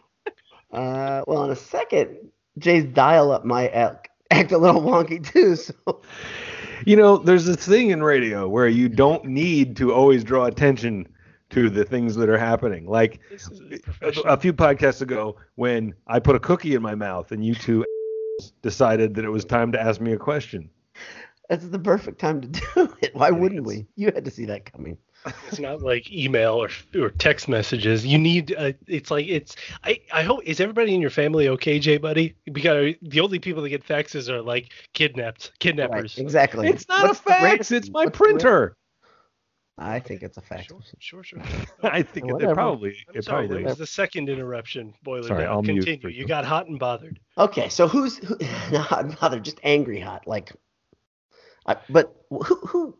Uh, 0.72 1.22
well, 1.28 1.44
in 1.44 1.52
a 1.52 1.56
second, 1.56 2.16
Jay's 2.58 2.84
dial 2.84 3.30
up 3.30 3.44
might 3.44 3.68
act, 3.68 4.08
act 4.32 4.50
a 4.50 4.58
little 4.58 4.82
wonky 4.82 5.24
too. 5.24 5.54
So 5.54 6.02
You 6.84 6.96
know, 6.96 7.16
there's 7.16 7.44
this 7.44 7.64
thing 7.64 7.90
in 7.90 8.02
radio 8.02 8.48
where 8.48 8.66
you 8.66 8.88
don't 8.88 9.24
need 9.24 9.76
to 9.76 9.94
always 9.94 10.24
draw 10.24 10.46
attention 10.46 11.06
to 11.54 11.70
the 11.70 11.84
things 11.84 12.16
that 12.16 12.28
are 12.28 12.36
happening. 12.36 12.86
Like 12.86 13.20
a, 14.02 14.36
few 14.36 14.52
podcasts 14.52 15.02
ago, 15.02 15.36
when 15.54 15.94
I 16.08 16.18
put 16.18 16.34
a 16.34 16.40
cookie 16.40 16.74
in 16.74 16.82
my 16.82 16.96
mouth 16.96 17.30
and 17.30 17.44
you 17.44 17.54
two 17.54 17.84
decided 18.62 19.14
that 19.14 19.24
it 19.24 19.30
was 19.30 19.44
time 19.44 19.70
to 19.72 19.80
ask 19.80 20.00
me 20.00 20.12
a 20.12 20.18
question. 20.18 20.68
that's 21.48 21.66
the 21.68 21.78
perfect 21.78 22.18
time 22.20 22.40
to 22.40 22.48
do 22.74 22.94
it. 23.00 23.14
Why 23.14 23.30
wouldn't 23.30 23.64
we? 23.64 23.86
You 23.94 24.10
had 24.12 24.24
to 24.24 24.30
see 24.30 24.46
that 24.46 24.70
coming. 24.70 24.98
It's 25.48 25.58
not 25.58 25.80
like 25.80 26.12
email 26.12 26.52
or 26.52 26.68
or 26.94 27.08
text 27.08 27.48
messages. 27.48 28.04
You 28.04 28.18
need. 28.18 28.54
Uh, 28.54 28.72
it's 28.86 29.10
like 29.10 29.26
it's. 29.26 29.56
I 29.82 30.00
I 30.12 30.22
hope 30.22 30.42
is 30.44 30.60
everybody 30.60 30.94
in 30.94 31.00
your 31.00 31.08
family 31.08 31.48
okay, 31.48 31.78
Jay, 31.78 31.96
buddy? 31.96 32.34
Because 32.52 32.94
the 33.00 33.20
only 33.20 33.38
people 33.38 33.62
that 33.62 33.70
get 33.70 33.86
faxes 33.86 34.28
are 34.28 34.42
like 34.42 34.74
kidnapped, 34.92 35.52
kidnappers. 35.60 36.18
Right, 36.18 36.22
exactly. 36.22 36.68
It's 36.68 36.86
not 36.88 37.04
What's 37.04 37.20
a 37.20 37.22
fax. 37.22 37.70
It's 37.70 37.88
my 37.88 38.04
what's 38.04 38.18
the 38.18 38.24
printer. 38.24 38.76
I 39.76 39.98
think 39.98 40.22
it's 40.22 40.36
a 40.36 40.40
fact. 40.40 40.68
Sure, 40.68 40.80
sure, 40.98 41.24
sure. 41.24 41.42
I 41.82 42.02
think 42.02 42.30
it, 42.30 42.42
it 42.42 42.54
probably 42.54 42.96
I'm 43.08 43.16
it 43.16 43.24
sorry, 43.24 43.46
probably 43.48 43.64
that 43.64 43.70
was 43.70 43.78
the 43.78 43.86
second 43.86 44.28
interruption. 44.28 44.94
Boiler 45.02 45.28
Sorry, 45.28 45.44
down. 45.44 45.52
I'll 45.52 45.62
Continue. 45.62 46.00
for 46.00 46.08
You 46.08 46.22
you. 46.22 46.26
got 46.26 46.44
hot 46.44 46.68
and 46.68 46.78
bothered. 46.78 47.18
Okay, 47.38 47.68
so 47.68 47.88
who's 47.88 48.18
who, 48.18 48.38
not 48.72 49.20
not 49.20 49.30
they're 49.30 49.40
just 49.40 49.60
angry 49.64 49.98
hot 50.00 50.26
like, 50.26 50.52
I, 51.66 51.76
but 51.88 52.14
who 52.30 52.54
who 52.66 52.96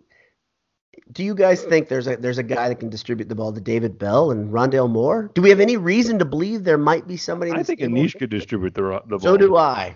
do 1.12 1.22
you 1.22 1.34
guys 1.34 1.64
uh, 1.64 1.68
think 1.68 1.88
there's 1.88 2.06
a 2.08 2.16
there's 2.16 2.38
a 2.38 2.42
guy 2.42 2.68
that 2.68 2.80
can 2.80 2.88
distribute 2.88 3.28
the 3.28 3.34
ball 3.34 3.52
to 3.52 3.60
David 3.60 3.98
Bell 3.98 4.30
and 4.32 4.50
Rondale 4.52 4.90
Moore? 4.90 5.30
Do 5.34 5.42
we 5.42 5.50
have 5.50 5.60
any 5.60 5.76
reason 5.76 6.18
to 6.18 6.24
believe 6.24 6.64
there 6.64 6.78
might 6.78 7.06
be 7.06 7.16
somebody? 7.16 7.52
I 7.52 7.58
the 7.58 7.64
think 7.64 7.80
stable? 7.80 7.98
Anish 7.98 8.18
could 8.18 8.30
distribute 8.30 8.74
the 8.74 9.00
the 9.06 9.18
ball. 9.18 9.20
So 9.20 9.36
do 9.36 9.56
I. 9.56 9.94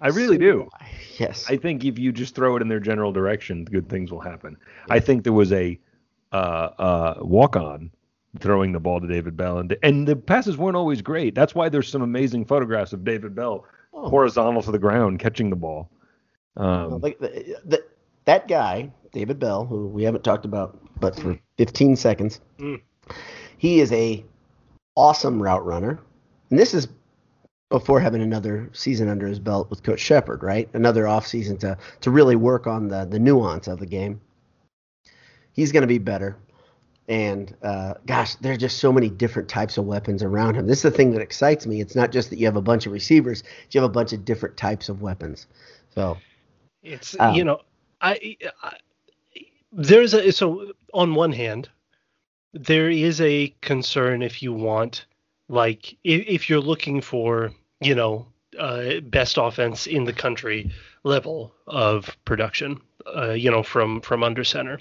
I 0.00 0.08
really 0.08 0.36
So 0.36 0.40
do. 0.40 0.68
Yes. 1.18 1.46
I 1.48 1.56
think 1.56 1.84
if 1.84 1.98
you 1.98 2.12
just 2.12 2.34
throw 2.34 2.56
it 2.56 2.62
in 2.62 2.68
their 2.68 2.80
general 2.80 3.12
direction, 3.12 3.64
good 3.64 3.88
things 3.88 4.10
will 4.10 4.20
happen. 4.20 4.56
I 4.88 5.00
think 5.00 5.24
there 5.24 5.32
was 5.32 5.52
a 5.52 5.78
uh, 6.32 6.36
uh, 6.36 7.14
walk 7.20 7.56
on 7.56 7.90
throwing 8.38 8.72
the 8.72 8.80
ball 8.80 9.00
to 9.00 9.06
David 9.06 9.36
Bell, 9.36 9.58
and 9.58 9.76
and 9.82 10.06
the 10.06 10.14
passes 10.16 10.56
weren't 10.56 10.76
always 10.76 11.02
great. 11.02 11.34
That's 11.34 11.54
why 11.54 11.68
there's 11.68 11.88
some 11.88 12.02
amazing 12.02 12.44
photographs 12.44 12.92
of 12.92 13.04
David 13.04 13.34
Bell 13.34 13.64
Oh. 13.92 14.08
horizontal 14.08 14.62
to 14.62 14.70
the 14.70 14.78
ground 14.78 15.18
catching 15.18 15.50
the 15.50 15.56
ball. 15.56 15.90
Um, 16.56 17.00
like 17.00 17.18
the, 17.18 17.56
the, 17.64 17.84
that 18.24 18.46
guy, 18.46 18.88
David 19.12 19.40
Bell, 19.40 19.64
who 19.66 19.88
we 19.88 20.04
haven't 20.04 20.22
talked 20.22 20.44
about, 20.44 20.78
but 21.00 21.16
for 21.18 21.36
15 21.58 21.96
seconds, 21.96 22.40
Mm. 22.60 22.80
he 23.58 23.80
is 23.80 23.90
a 23.92 24.24
awesome 24.94 25.42
route 25.42 25.66
runner, 25.66 25.98
and 26.50 26.58
this 26.58 26.72
is 26.72 26.86
before 27.70 28.00
having 28.00 28.20
another 28.20 28.68
season 28.72 29.08
under 29.08 29.26
his 29.26 29.38
belt 29.38 29.70
with 29.70 29.82
Coach 29.82 30.00
Shephard, 30.00 30.42
right? 30.42 30.68
Another 30.74 31.08
off 31.08 31.26
season 31.26 31.56
to 31.58 31.78
to 32.02 32.10
really 32.10 32.36
work 32.36 32.66
on 32.66 32.88
the 32.88 33.06
the 33.06 33.18
nuance 33.18 33.68
of 33.68 33.78
the 33.78 33.86
game. 33.86 34.20
He's 35.52 35.72
going 35.72 35.82
to 35.82 35.88
be 35.88 35.98
better. 35.98 36.36
And 37.08 37.56
uh, 37.62 37.94
gosh, 38.06 38.36
there's 38.36 38.58
just 38.58 38.78
so 38.78 38.92
many 38.92 39.08
different 39.08 39.48
types 39.48 39.78
of 39.78 39.84
weapons 39.84 40.22
around 40.22 40.54
him. 40.54 40.66
This 40.66 40.78
is 40.78 40.82
the 40.82 40.90
thing 40.92 41.12
that 41.12 41.22
excites 41.22 41.66
me. 41.66 41.80
It's 41.80 41.96
not 41.96 42.12
just 42.12 42.30
that 42.30 42.38
you 42.38 42.46
have 42.46 42.56
a 42.56 42.62
bunch 42.62 42.86
of 42.86 42.92
receivers; 42.92 43.42
you 43.70 43.80
have 43.80 43.88
a 43.88 43.92
bunch 43.92 44.12
of 44.12 44.24
different 44.24 44.56
types 44.56 44.88
of 44.88 45.00
weapons. 45.00 45.46
So 45.94 46.18
It's 46.82 47.16
Um, 47.18 47.34
you 47.34 47.44
know, 47.44 47.62
I, 48.00 48.36
I 48.62 48.76
there's 49.72 50.14
a 50.14 50.30
so 50.32 50.72
on 50.92 51.14
one 51.14 51.32
hand, 51.32 51.68
there 52.52 52.90
is 52.90 53.20
a 53.20 53.54
concern 53.60 54.22
if 54.22 54.42
you 54.42 54.52
want 54.52 55.06
like 55.48 55.96
if, 56.04 56.24
if 56.26 56.48
you're 56.48 56.60
looking 56.60 57.00
for 57.00 57.52
you 57.80 57.94
know 57.94 58.26
uh, 58.58 59.00
best 59.00 59.38
offense 59.38 59.86
in 59.86 60.04
the 60.04 60.12
country 60.12 60.70
level 61.04 61.54
of 61.66 62.16
production, 62.24 62.80
uh, 63.16 63.30
you 63.30 63.50
know 63.50 63.62
from 63.62 64.00
from 64.00 64.22
under 64.22 64.44
center, 64.44 64.78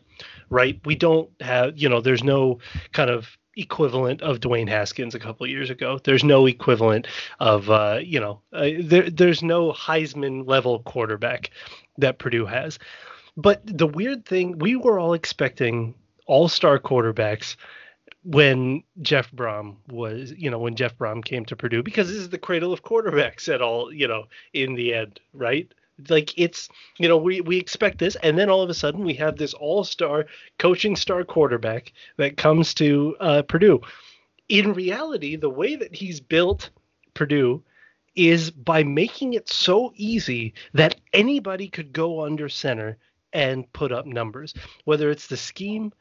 right? 0.50 0.80
We 0.86 0.96
don't 0.96 1.30
have 1.42 1.78
you 1.78 1.90
know 1.90 2.02
there's 2.02 2.24
no 2.24 2.60
kind 2.92 3.10
of 3.10 3.38
equivalent 3.56 4.22
of 4.22 4.40
Dwayne 4.40 4.70
Haskins 4.70 5.16
a 5.16 5.20
couple 5.20 5.46
years 5.48 5.70
ago. 5.70 6.00
There's 6.04 6.24
no 6.24 6.46
equivalent 6.46 7.08
of 7.40 7.70
uh, 7.70 8.00
you 8.02 8.20
know 8.20 8.42
uh, 8.54 8.70
there 8.80 9.10
there's 9.10 9.44
no 9.44 9.72
Heisman 9.72 10.48
level 10.48 10.80
quarterback 10.80 11.52
that 11.98 12.20
Purdue 12.20 12.46
has. 12.46 12.80
But 13.38 13.62
the 13.66 13.88
weird 13.88 14.26
thing, 14.26 14.58
we 14.60 14.76
were 14.76 15.00
all 15.00 15.14
expecting 15.14 15.96
all-star 16.26 16.78
quarterbacks 16.78 17.56
when 18.24 18.84
Jeff 19.02 19.32
Brohm 19.32 19.78
was, 19.88 20.34
you 20.38 20.50
know, 20.50 20.60
when 20.60 20.76
Jeff 20.76 20.98
Brohm 20.98 21.24
came 21.24 21.46
to 21.46 21.56
Purdue, 21.56 21.84
because 21.84 22.08
this 22.08 22.18
is 22.18 22.30
the 22.30 22.38
cradle 22.38 22.74
of 22.74 22.84
quarterbacks 22.84 23.54
at 23.54 23.62
all, 23.62 23.94
you 23.94 24.08
know, 24.08 24.26
in 24.54 24.76
the 24.76 24.94
end, 24.94 25.20
right? 25.34 25.72
Like 26.10 26.38
it's, 26.38 26.70
you 26.98 27.08
know, 27.08 27.18
we, 27.18 27.42
we 27.42 27.58
expect 27.58 27.98
this, 27.98 28.16
and 28.18 28.38
then 28.38 28.50
all 28.50 28.62
of 28.62 28.70
a 28.70 28.74
sudden 28.74 29.04
we 29.04 29.14
have 29.16 29.38
this 29.38 29.54
all-star 29.54 30.26
coaching 30.58 30.96
star 30.96 31.24
quarterback 31.24 31.94
that 32.18 32.38
comes 32.38 32.74
to 32.76 33.16
uh, 33.20 33.42
Purdue. 33.44 33.82
In 34.48 34.74
reality, 34.74 35.36
the 35.36 35.50
way 35.50 35.76
that 35.76 35.96
he's 35.96 36.20
built 36.20 36.70
Purdue 37.14 37.64
is 38.16 38.52
by 38.52 38.84
making 38.84 39.34
it 39.34 39.50
so 39.50 39.94
easy 39.96 40.54
that 40.74 41.00
anybody 41.14 41.68
could 41.70 41.94
go 41.94 42.26
under 42.26 42.50
center 42.50 42.98
and 43.34 43.72
put 43.74 43.92
up 43.92 44.06
numbers, 44.06 44.54
whether 44.86 45.10
it's 45.10 45.28
the 45.28 45.38
scheme, 45.38 45.94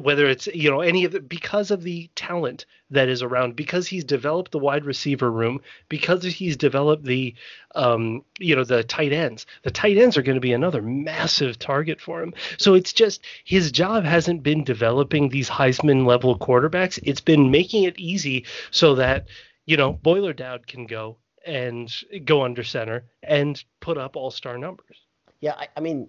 whether 0.00 0.26
it's 0.26 0.46
you 0.48 0.70
know 0.70 0.80
any 0.80 1.04
of 1.04 1.14
it 1.14 1.28
because 1.28 1.70
of 1.70 1.82
the 1.82 2.10
talent 2.14 2.64
that 2.90 3.08
is 3.08 3.22
around 3.22 3.54
because 3.54 3.86
he's 3.86 4.04
developed 4.04 4.52
the 4.52 4.58
wide 4.58 4.84
receiver 4.84 5.30
room 5.30 5.60
because 5.88 6.24
he's 6.24 6.56
developed 6.56 7.04
the 7.04 7.34
um 7.74 8.24
you 8.38 8.56
know 8.56 8.64
the 8.64 8.82
tight 8.82 9.12
ends 9.12 9.44
the 9.62 9.70
tight 9.70 9.98
ends 9.98 10.16
are 10.16 10.22
going 10.22 10.36
to 10.36 10.40
be 10.40 10.54
another 10.54 10.80
massive 10.80 11.58
target 11.58 12.00
for 12.00 12.22
him. 12.22 12.32
So 12.56 12.74
it's 12.74 12.92
just 12.92 13.24
his 13.44 13.70
job 13.70 14.04
hasn't 14.04 14.42
been 14.42 14.64
developing 14.64 15.28
these 15.28 15.50
heisman 15.50 16.06
level 16.06 16.38
quarterbacks. 16.38 16.98
It's 17.02 17.20
been 17.20 17.50
making 17.50 17.84
it 17.84 17.98
easy 17.98 18.46
so 18.70 18.94
that 18.96 19.26
you 19.66 19.76
know 19.76 19.92
boiler 19.92 20.32
dowd 20.32 20.66
can 20.66 20.86
go 20.86 21.18
and 21.46 21.92
go 22.24 22.42
under 22.42 22.64
center 22.64 23.04
and 23.22 23.62
put 23.80 23.98
up 23.98 24.16
all 24.16 24.30
star 24.30 24.56
numbers. 24.56 24.96
Yeah 25.40 25.54
I, 25.56 25.68
I 25.76 25.80
mean 25.80 26.08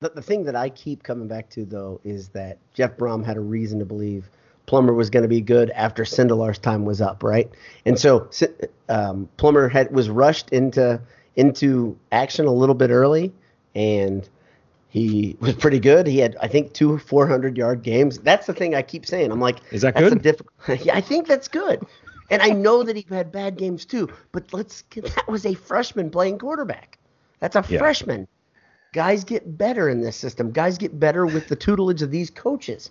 the, 0.00 0.10
the 0.10 0.22
thing 0.22 0.44
that 0.44 0.56
I 0.56 0.70
keep 0.70 1.02
coming 1.02 1.28
back 1.28 1.48
to 1.50 1.64
though 1.64 2.00
is 2.04 2.28
that 2.30 2.58
Jeff 2.74 2.96
Brohm 2.96 3.24
had 3.24 3.36
a 3.36 3.40
reason 3.40 3.78
to 3.78 3.84
believe 3.84 4.28
Plummer 4.66 4.94
was 4.94 5.10
going 5.10 5.22
to 5.22 5.28
be 5.28 5.40
good 5.40 5.70
after 5.70 6.04
Sindelar's 6.04 6.58
time 6.58 6.84
was 6.84 7.00
up, 7.00 7.22
right? 7.22 7.50
And 7.84 7.98
so 7.98 8.30
um, 8.88 9.28
Plummer 9.36 9.68
had 9.68 9.92
was 9.92 10.08
rushed 10.08 10.50
into 10.50 11.00
into 11.36 11.98
action 12.12 12.46
a 12.46 12.52
little 12.52 12.74
bit 12.74 12.90
early, 12.90 13.32
and 13.74 14.28
he 14.88 15.36
was 15.40 15.54
pretty 15.54 15.80
good. 15.80 16.06
He 16.06 16.18
had, 16.18 16.36
I 16.40 16.48
think, 16.48 16.72
two 16.72 16.98
400 16.98 17.56
yard 17.56 17.82
games. 17.82 18.18
That's 18.18 18.46
the 18.46 18.54
thing 18.54 18.74
I 18.74 18.82
keep 18.82 19.06
saying. 19.06 19.30
I'm 19.30 19.40
like, 19.40 19.58
is 19.72 19.82
that 19.82 19.96
good? 19.96 20.22
Difficult, 20.22 20.52
yeah, 20.84 20.96
I 20.96 21.00
think 21.00 21.26
that's 21.26 21.48
good. 21.48 21.84
And 22.30 22.40
I 22.40 22.50
know 22.50 22.84
that 22.84 22.94
he 22.94 23.04
had 23.08 23.32
bad 23.32 23.56
games 23.56 23.84
too, 23.84 24.08
but 24.30 24.52
let's 24.52 24.84
that 24.94 25.28
was 25.28 25.44
a 25.46 25.54
freshman 25.54 26.10
playing 26.10 26.38
quarterback. 26.38 26.98
That's 27.40 27.56
a 27.56 27.64
yeah. 27.68 27.78
freshman. 27.78 28.28
Guys 28.92 29.24
get 29.24 29.56
better 29.56 29.88
in 29.88 30.00
this 30.00 30.16
system. 30.16 30.50
Guys 30.50 30.78
get 30.78 30.98
better 30.98 31.26
with 31.26 31.48
the 31.48 31.56
tutelage 31.56 32.02
of 32.02 32.10
these 32.10 32.30
coaches. 32.30 32.90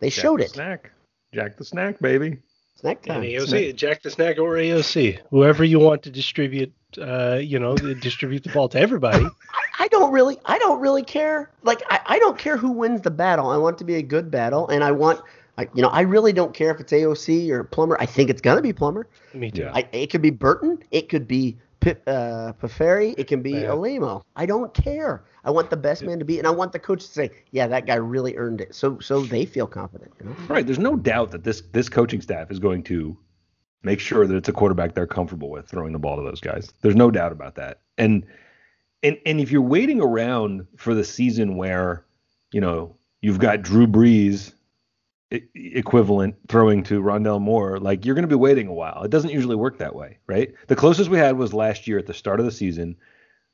They 0.00 0.10
Jack 0.10 0.22
showed 0.22 0.40
the 0.40 0.44
it. 0.44 0.50
Snack. 0.50 0.90
Jack 1.32 1.56
the 1.56 1.64
snack, 1.64 2.00
baby. 2.00 2.38
Snack 2.76 3.02
time. 3.02 3.22
And 3.22 3.24
AOC, 3.24 3.48
snack. 3.48 3.74
Jack 3.76 4.02
the 4.02 4.10
snack 4.10 4.38
or 4.38 4.54
AOC. 4.54 5.18
Whoever 5.30 5.64
you 5.64 5.78
want 5.78 6.02
to 6.04 6.10
distribute 6.10 6.72
uh, 6.98 7.40
you 7.42 7.58
know, 7.58 7.74
distribute 8.00 8.44
the 8.44 8.50
ball 8.50 8.68
to 8.70 8.78
everybody. 8.78 9.24
I, 9.24 9.84
I 9.84 9.88
don't 9.88 10.12
really 10.12 10.38
I 10.44 10.58
don't 10.58 10.80
really 10.80 11.02
care. 11.02 11.50
Like 11.62 11.82
I, 11.90 12.00
I 12.06 12.18
don't 12.18 12.38
care 12.38 12.56
who 12.56 12.72
wins 12.72 13.02
the 13.02 13.10
battle. 13.10 13.50
I 13.50 13.56
want 13.56 13.76
it 13.76 13.78
to 13.78 13.84
be 13.84 13.96
a 13.96 14.02
good 14.02 14.30
battle 14.30 14.68
and 14.68 14.84
I 14.84 14.92
want 14.92 15.20
I, 15.56 15.68
you 15.72 15.82
know, 15.82 15.88
I 15.88 16.00
really 16.00 16.32
don't 16.32 16.52
care 16.52 16.74
if 16.74 16.80
it's 16.80 16.92
AOC 16.92 17.48
or 17.50 17.62
Plummer. 17.62 17.96
I 18.00 18.06
think 18.06 18.28
it's 18.28 18.40
gonna 18.40 18.62
be 18.62 18.72
Plummer. 18.72 19.06
Me 19.32 19.50
too. 19.50 19.68
I, 19.72 19.88
it 19.92 20.10
could 20.10 20.22
be 20.22 20.30
Burton. 20.30 20.82
It 20.90 21.08
could 21.08 21.28
be 21.28 21.52
P- 21.52 21.58
uh, 22.06 22.52
Piferi. 22.60 23.14
It 23.18 23.26
can 23.26 23.42
be 23.42 23.52
yeah. 23.52 23.72
Alemo. 23.72 24.24
I 24.36 24.46
don't 24.46 24.72
care. 24.74 25.24
I 25.44 25.50
want 25.50 25.70
the 25.70 25.76
best 25.76 26.02
man 26.02 26.18
to 26.18 26.24
be, 26.24 26.38
and 26.38 26.46
I 26.46 26.50
want 26.50 26.72
the 26.72 26.78
coach 26.78 27.06
to 27.06 27.12
say, 27.12 27.30
"Yeah, 27.50 27.66
that 27.66 27.86
guy 27.86 27.96
really 27.96 28.36
earned 28.36 28.60
it." 28.60 28.74
So, 28.74 28.98
so 28.98 29.20
they 29.20 29.44
feel 29.44 29.66
confident. 29.66 30.12
You 30.18 30.26
know? 30.26 30.36
Right. 30.48 30.64
There's 30.64 30.78
no 30.78 30.96
doubt 30.96 31.30
that 31.32 31.44
this 31.44 31.62
this 31.72 31.88
coaching 31.88 32.20
staff 32.20 32.50
is 32.50 32.58
going 32.58 32.82
to 32.84 33.16
make 33.82 34.00
sure 34.00 34.26
that 34.26 34.34
it's 34.34 34.48
a 34.48 34.52
quarterback 34.52 34.94
they're 34.94 35.06
comfortable 35.06 35.50
with 35.50 35.68
throwing 35.68 35.92
the 35.92 35.98
ball 35.98 36.16
to 36.16 36.22
those 36.22 36.40
guys. 36.40 36.72
There's 36.80 36.96
no 36.96 37.10
doubt 37.10 37.32
about 37.32 37.54
that. 37.56 37.80
And 37.98 38.24
and 39.02 39.18
and 39.26 39.40
if 39.40 39.52
you're 39.52 39.62
waiting 39.62 40.00
around 40.00 40.66
for 40.76 40.94
the 40.94 41.04
season 41.04 41.56
where, 41.56 42.04
you 42.52 42.60
know, 42.60 42.96
you've 43.20 43.38
got 43.38 43.62
Drew 43.62 43.86
Brees 43.86 44.53
equivalent 45.54 46.36
throwing 46.48 46.82
to 46.84 47.00
Rondale 47.00 47.40
Moore, 47.40 47.78
like 47.78 48.04
you're 48.04 48.14
going 48.14 48.22
to 48.22 48.28
be 48.28 48.34
waiting 48.34 48.68
a 48.68 48.74
while. 48.74 49.02
It 49.02 49.10
doesn't 49.10 49.30
usually 49.30 49.56
work 49.56 49.78
that 49.78 49.94
way, 49.94 50.18
right? 50.26 50.54
The 50.68 50.76
closest 50.76 51.10
we 51.10 51.18
had 51.18 51.36
was 51.36 51.52
last 51.52 51.86
year 51.86 51.98
at 51.98 52.06
the 52.06 52.14
start 52.14 52.40
of 52.40 52.46
the 52.46 52.52
season 52.52 52.96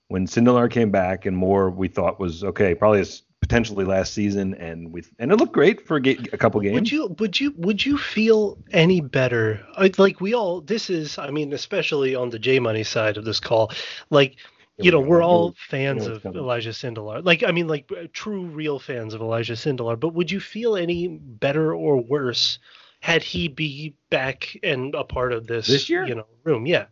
when 0.08 0.26
Sindelar 0.26 0.70
came 0.70 0.90
back 0.90 1.24
and 1.26 1.36
Moore 1.36 1.70
we 1.70 1.88
thought 1.88 2.18
was 2.18 2.42
okay, 2.42 2.74
probably 2.74 3.04
potentially 3.40 3.84
last 3.84 4.12
season, 4.12 4.54
and 4.54 4.92
we 4.92 5.02
and 5.18 5.32
it 5.32 5.36
looked 5.36 5.52
great 5.52 5.86
for 5.86 5.96
a, 5.96 6.10
a 6.32 6.36
couple 6.36 6.60
games. 6.60 6.74
Would 6.74 6.92
you 6.92 7.16
would 7.18 7.40
you 7.40 7.54
would 7.56 7.84
you 7.84 7.96
feel 7.96 8.58
any 8.72 9.00
better? 9.00 9.64
Like 9.98 10.20
we 10.20 10.34
all, 10.34 10.60
this 10.60 10.90
is, 10.90 11.18
I 11.18 11.30
mean, 11.30 11.52
especially 11.52 12.14
on 12.14 12.30
the 12.30 12.38
J 12.38 12.58
Money 12.58 12.82
side 12.82 13.16
of 13.16 13.24
this 13.24 13.40
call, 13.40 13.72
like 14.10 14.36
you 14.82 14.90
know, 14.90 15.00
we're 15.00 15.22
all 15.22 15.54
fans 15.68 16.06
of 16.06 16.24
Elijah 16.24 16.70
Sindelar. 16.70 17.24
Like, 17.24 17.42
I 17.42 17.52
mean, 17.52 17.68
like 17.68 17.90
true, 18.12 18.44
real 18.46 18.78
fans 18.78 19.14
of 19.14 19.20
Elijah 19.20 19.54
Sindelar. 19.54 19.98
But 19.98 20.14
would 20.14 20.30
you 20.30 20.40
feel 20.40 20.76
any 20.76 21.08
better 21.08 21.74
or 21.74 22.00
worse 22.00 22.58
had 23.00 23.22
he 23.22 23.48
be 23.48 23.94
back 24.10 24.56
and 24.62 24.94
a 24.94 25.04
part 25.04 25.32
of 25.32 25.46
this, 25.46 25.66
this 25.66 25.88
year? 25.88 26.06
you 26.06 26.14
know, 26.14 26.26
room? 26.44 26.66
Yeah. 26.66 26.86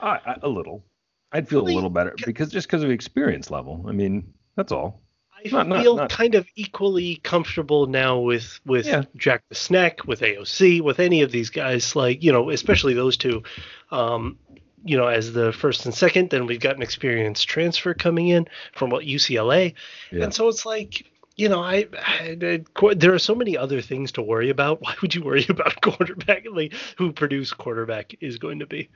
Uh, 0.00 0.18
a 0.42 0.48
little. 0.48 0.84
I'd 1.32 1.48
feel 1.48 1.60
a 1.60 1.68
little 1.68 1.90
better 1.90 2.14
because 2.24 2.50
just 2.50 2.66
because 2.66 2.82
of 2.82 2.90
experience 2.90 3.50
level. 3.50 3.84
I 3.88 3.92
mean, 3.92 4.32
that's 4.56 4.72
all. 4.72 5.02
I 5.36 5.64
not, 5.64 5.82
feel 5.82 5.96
not, 5.96 6.02
not. 6.02 6.10
kind 6.10 6.34
of 6.34 6.46
equally 6.56 7.16
comfortable 7.16 7.86
now 7.86 8.18
with 8.18 8.58
with 8.64 8.86
yeah. 8.86 9.04
Jack 9.16 9.42
the 9.48 9.54
Snack, 9.54 10.06
with 10.06 10.20
AOC, 10.20 10.80
with 10.80 10.98
any 10.98 11.22
of 11.22 11.30
these 11.30 11.50
guys. 11.50 11.94
Like 11.94 12.22
you 12.22 12.32
know, 12.32 12.50
especially 12.50 12.94
those 12.94 13.16
two. 13.16 13.42
Um, 13.90 14.38
you 14.86 14.96
know, 14.96 15.06
as 15.06 15.32
the 15.32 15.52
first 15.52 15.84
and 15.84 15.94
second. 15.94 16.30
Then 16.30 16.46
we've 16.46 16.60
got 16.60 16.76
an 16.76 16.82
experienced 16.82 17.48
transfer 17.48 17.94
coming 17.94 18.28
in 18.28 18.46
from 18.72 18.90
what 18.90 19.04
UCLA, 19.04 19.74
yeah. 20.10 20.24
and 20.24 20.34
so 20.34 20.48
it's 20.48 20.66
like 20.66 21.06
you 21.36 21.50
know, 21.50 21.62
I, 21.62 21.86
I, 21.94 22.38
I, 22.40 22.94
there 22.94 23.12
are 23.12 23.18
so 23.18 23.34
many 23.34 23.58
other 23.58 23.82
things 23.82 24.12
to 24.12 24.22
worry 24.22 24.48
about. 24.48 24.80
Why 24.82 24.94
would 25.02 25.14
you 25.14 25.22
worry 25.22 25.46
about 25.50 25.80
quarterback? 25.82 26.46
Like 26.50 26.72
who 26.96 27.12
produced 27.12 27.58
quarterback 27.58 28.14
is 28.20 28.38
going 28.38 28.58
to 28.60 28.66
be. 28.66 28.88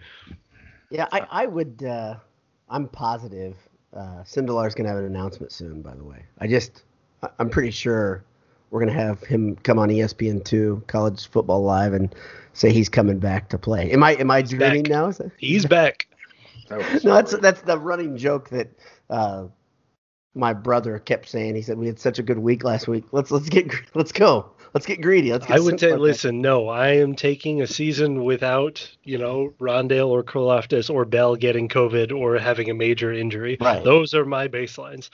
Yeah, 0.90 1.06
I, 1.12 1.26
I 1.30 1.46
would. 1.46 1.82
Uh, 1.84 2.16
I'm 2.68 2.88
positive. 2.88 3.56
Uh, 3.94 4.22
Sindelar's 4.24 4.74
gonna 4.74 4.88
have 4.88 4.98
an 4.98 5.04
announcement 5.04 5.52
soon. 5.52 5.82
By 5.82 5.94
the 5.94 6.04
way, 6.04 6.24
I 6.38 6.46
just, 6.46 6.84
I'm 7.38 7.50
pretty 7.50 7.72
sure 7.72 8.24
we're 8.70 8.80
gonna 8.80 8.92
have 8.92 9.22
him 9.22 9.56
come 9.56 9.78
on 9.78 9.88
ESPN 9.88 10.44
two, 10.44 10.82
College 10.86 11.28
Football 11.28 11.62
Live, 11.62 11.92
and 11.92 12.14
say 12.52 12.72
he's 12.72 12.88
coming 12.88 13.18
back 13.18 13.48
to 13.50 13.58
play. 13.58 13.90
Am 13.92 14.02
I 14.02 14.12
am 14.12 14.30
I 14.30 14.42
dreaming 14.42 14.84
back. 14.84 14.90
now? 14.90 15.10
That, 15.10 15.32
he's 15.36 15.66
back. 15.66 16.06
no, 16.70 16.80
that's 17.02 17.36
that's 17.38 17.62
the 17.62 17.78
running 17.78 18.16
joke 18.16 18.50
that 18.50 18.70
uh, 19.08 19.46
my 20.34 20.52
brother 20.52 20.98
kept 20.98 21.28
saying. 21.28 21.56
He 21.56 21.62
said 21.62 21.78
we 21.78 21.86
had 21.86 21.98
such 21.98 22.18
a 22.18 22.22
good 22.22 22.38
week 22.38 22.62
last 22.62 22.86
week. 22.86 23.04
Let's 23.12 23.30
let's 23.30 23.48
get 23.48 23.72
let's 23.94 24.12
go. 24.12 24.52
Let's 24.72 24.86
get 24.86 25.00
greedy. 25.00 25.32
Let's 25.32 25.46
get 25.46 25.56
I 25.56 25.60
would 25.60 25.80
say, 25.80 25.96
listen, 25.96 26.40
no, 26.40 26.68
I 26.68 26.90
am 26.98 27.16
taking 27.16 27.60
a 27.60 27.66
season 27.66 28.22
without, 28.22 28.88
you 29.02 29.18
know, 29.18 29.52
Rondale 29.58 30.08
or 30.08 30.22
Karlaftis 30.22 30.88
or 30.88 31.04
Bell 31.04 31.34
getting 31.34 31.68
COVID 31.68 32.16
or 32.16 32.38
having 32.38 32.70
a 32.70 32.74
major 32.74 33.12
injury. 33.12 33.56
Right. 33.60 33.82
Those 33.82 34.14
are 34.14 34.24
my 34.24 34.46
baselines. 34.46 35.10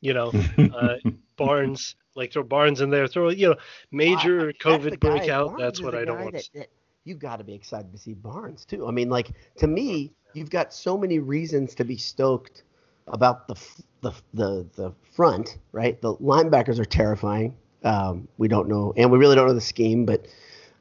You 0.00 0.14
know, 0.14 0.32
uh, 0.58 0.96
Barnes, 1.36 1.96
like 2.20 2.32
throw 2.32 2.42
Barnes 2.42 2.80
in 2.80 2.90
there, 2.90 3.08
throw, 3.08 3.30
you 3.30 3.48
know, 3.48 3.56
major 3.90 4.52
COVID 4.52 5.00
breakout. 5.00 5.58
That's 5.58 5.80
what 5.80 5.94
I 5.94 6.04
don't 6.04 6.20
want. 6.20 6.34
That, 6.34 6.48
that, 6.54 6.68
you've 7.04 7.18
got 7.18 7.38
to 7.38 7.44
be 7.44 7.54
excited 7.54 7.90
to 7.92 7.98
see 7.98 8.12
Barnes 8.12 8.64
too. 8.64 8.86
I 8.86 8.90
mean, 8.90 9.08
like 9.08 9.30
to 9.56 9.66
me, 9.66 10.12
you've 10.34 10.50
got 10.50 10.72
so 10.72 10.96
many 10.98 11.18
reasons 11.18 11.74
to 11.76 11.84
be 11.84 11.96
stoked 11.96 12.62
about 13.08 13.48
the 13.48 13.54
the 14.02 14.12
the, 14.34 14.66
the 14.76 14.92
front, 15.12 15.58
right? 15.72 16.00
The 16.00 16.14
linebackers 16.16 16.78
are 16.78 16.84
terrifying. 16.84 17.56
Um, 17.82 18.28
we 18.36 18.46
don't 18.46 18.68
know, 18.68 18.92
and 18.96 19.10
we 19.10 19.18
really 19.18 19.34
don't 19.34 19.46
know 19.46 19.54
the 19.54 19.60
scheme, 19.60 20.04
but 20.04 20.26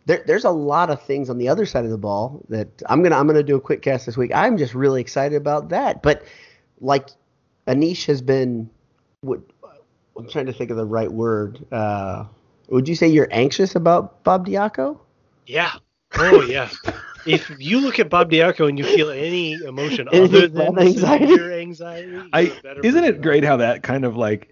there, 0.05 0.23
there's 0.27 0.43
a 0.43 0.51
lot 0.51 0.89
of 0.89 1.01
things 1.01 1.29
on 1.29 1.37
the 1.37 1.47
other 1.47 1.65
side 1.65 1.85
of 1.85 1.91
the 1.91 1.97
ball 1.97 2.43
that 2.49 2.67
I'm 2.87 3.01
gonna 3.01 3.17
I'm 3.17 3.27
gonna 3.27 3.41
do 3.41 3.55
a 3.55 3.61
quick 3.61 3.81
cast 3.81 4.05
this 4.05 4.17
week. 4.17 4.31
I'm 4.35 4.57
just 4.57 4.73
really 4.73 4.99
excited 4.99 5.37
about 5.37 5.69
that. 5.69 6.03
But 6.03 6.23
like 6.81 7.09
Anish 7.67 8.05
has 8.07 8.21
been, 8.21 8.69
what 9.21 9.39
I'm 10.19 10.27
trying 10.29 10.47
to 10.47 10.53
think 10.53 10.69
of 10.69 10.77
the 10.77 10.85
right 10.85 11.11
word. 11.11 11.65
Uh, 11.71 12.25
would 12.67 12.87
you 12.87 12.95
say 12.95 13.07
you're 13.07 13.29
anxious 13.31 13.75
about 13.75 14.23
Bob 14.23 14.45
Diaco? 14.45 14.99
Yeah, 15.47 15.71
Oh 16.17 16.41
yeah. 16.41 16.69
if 17.25 17.49
you 17.59 17.79
look 17.79 17.99
at 17.99 18.09
Bob 18.09 18.31
Diaco 18.31 18.67
and 18.67 18.77
you 18.77 18.83
feel 18.83 19.09
any 19.09 19.63
emotion 19.63 20.07
other 20.13 20.47
than 20.47 20.77
anxiety, 20.77 21.39
anxiety 21.61 22.29
I, 22.33 22.51
isn't 22.83 23.03
it 23.03 23.21
great 23.21 23.43
how 23.43 23.57
that 23.57 23.83
kind 23.83 24.05
of 24.05 24.17
like 24.17 24.49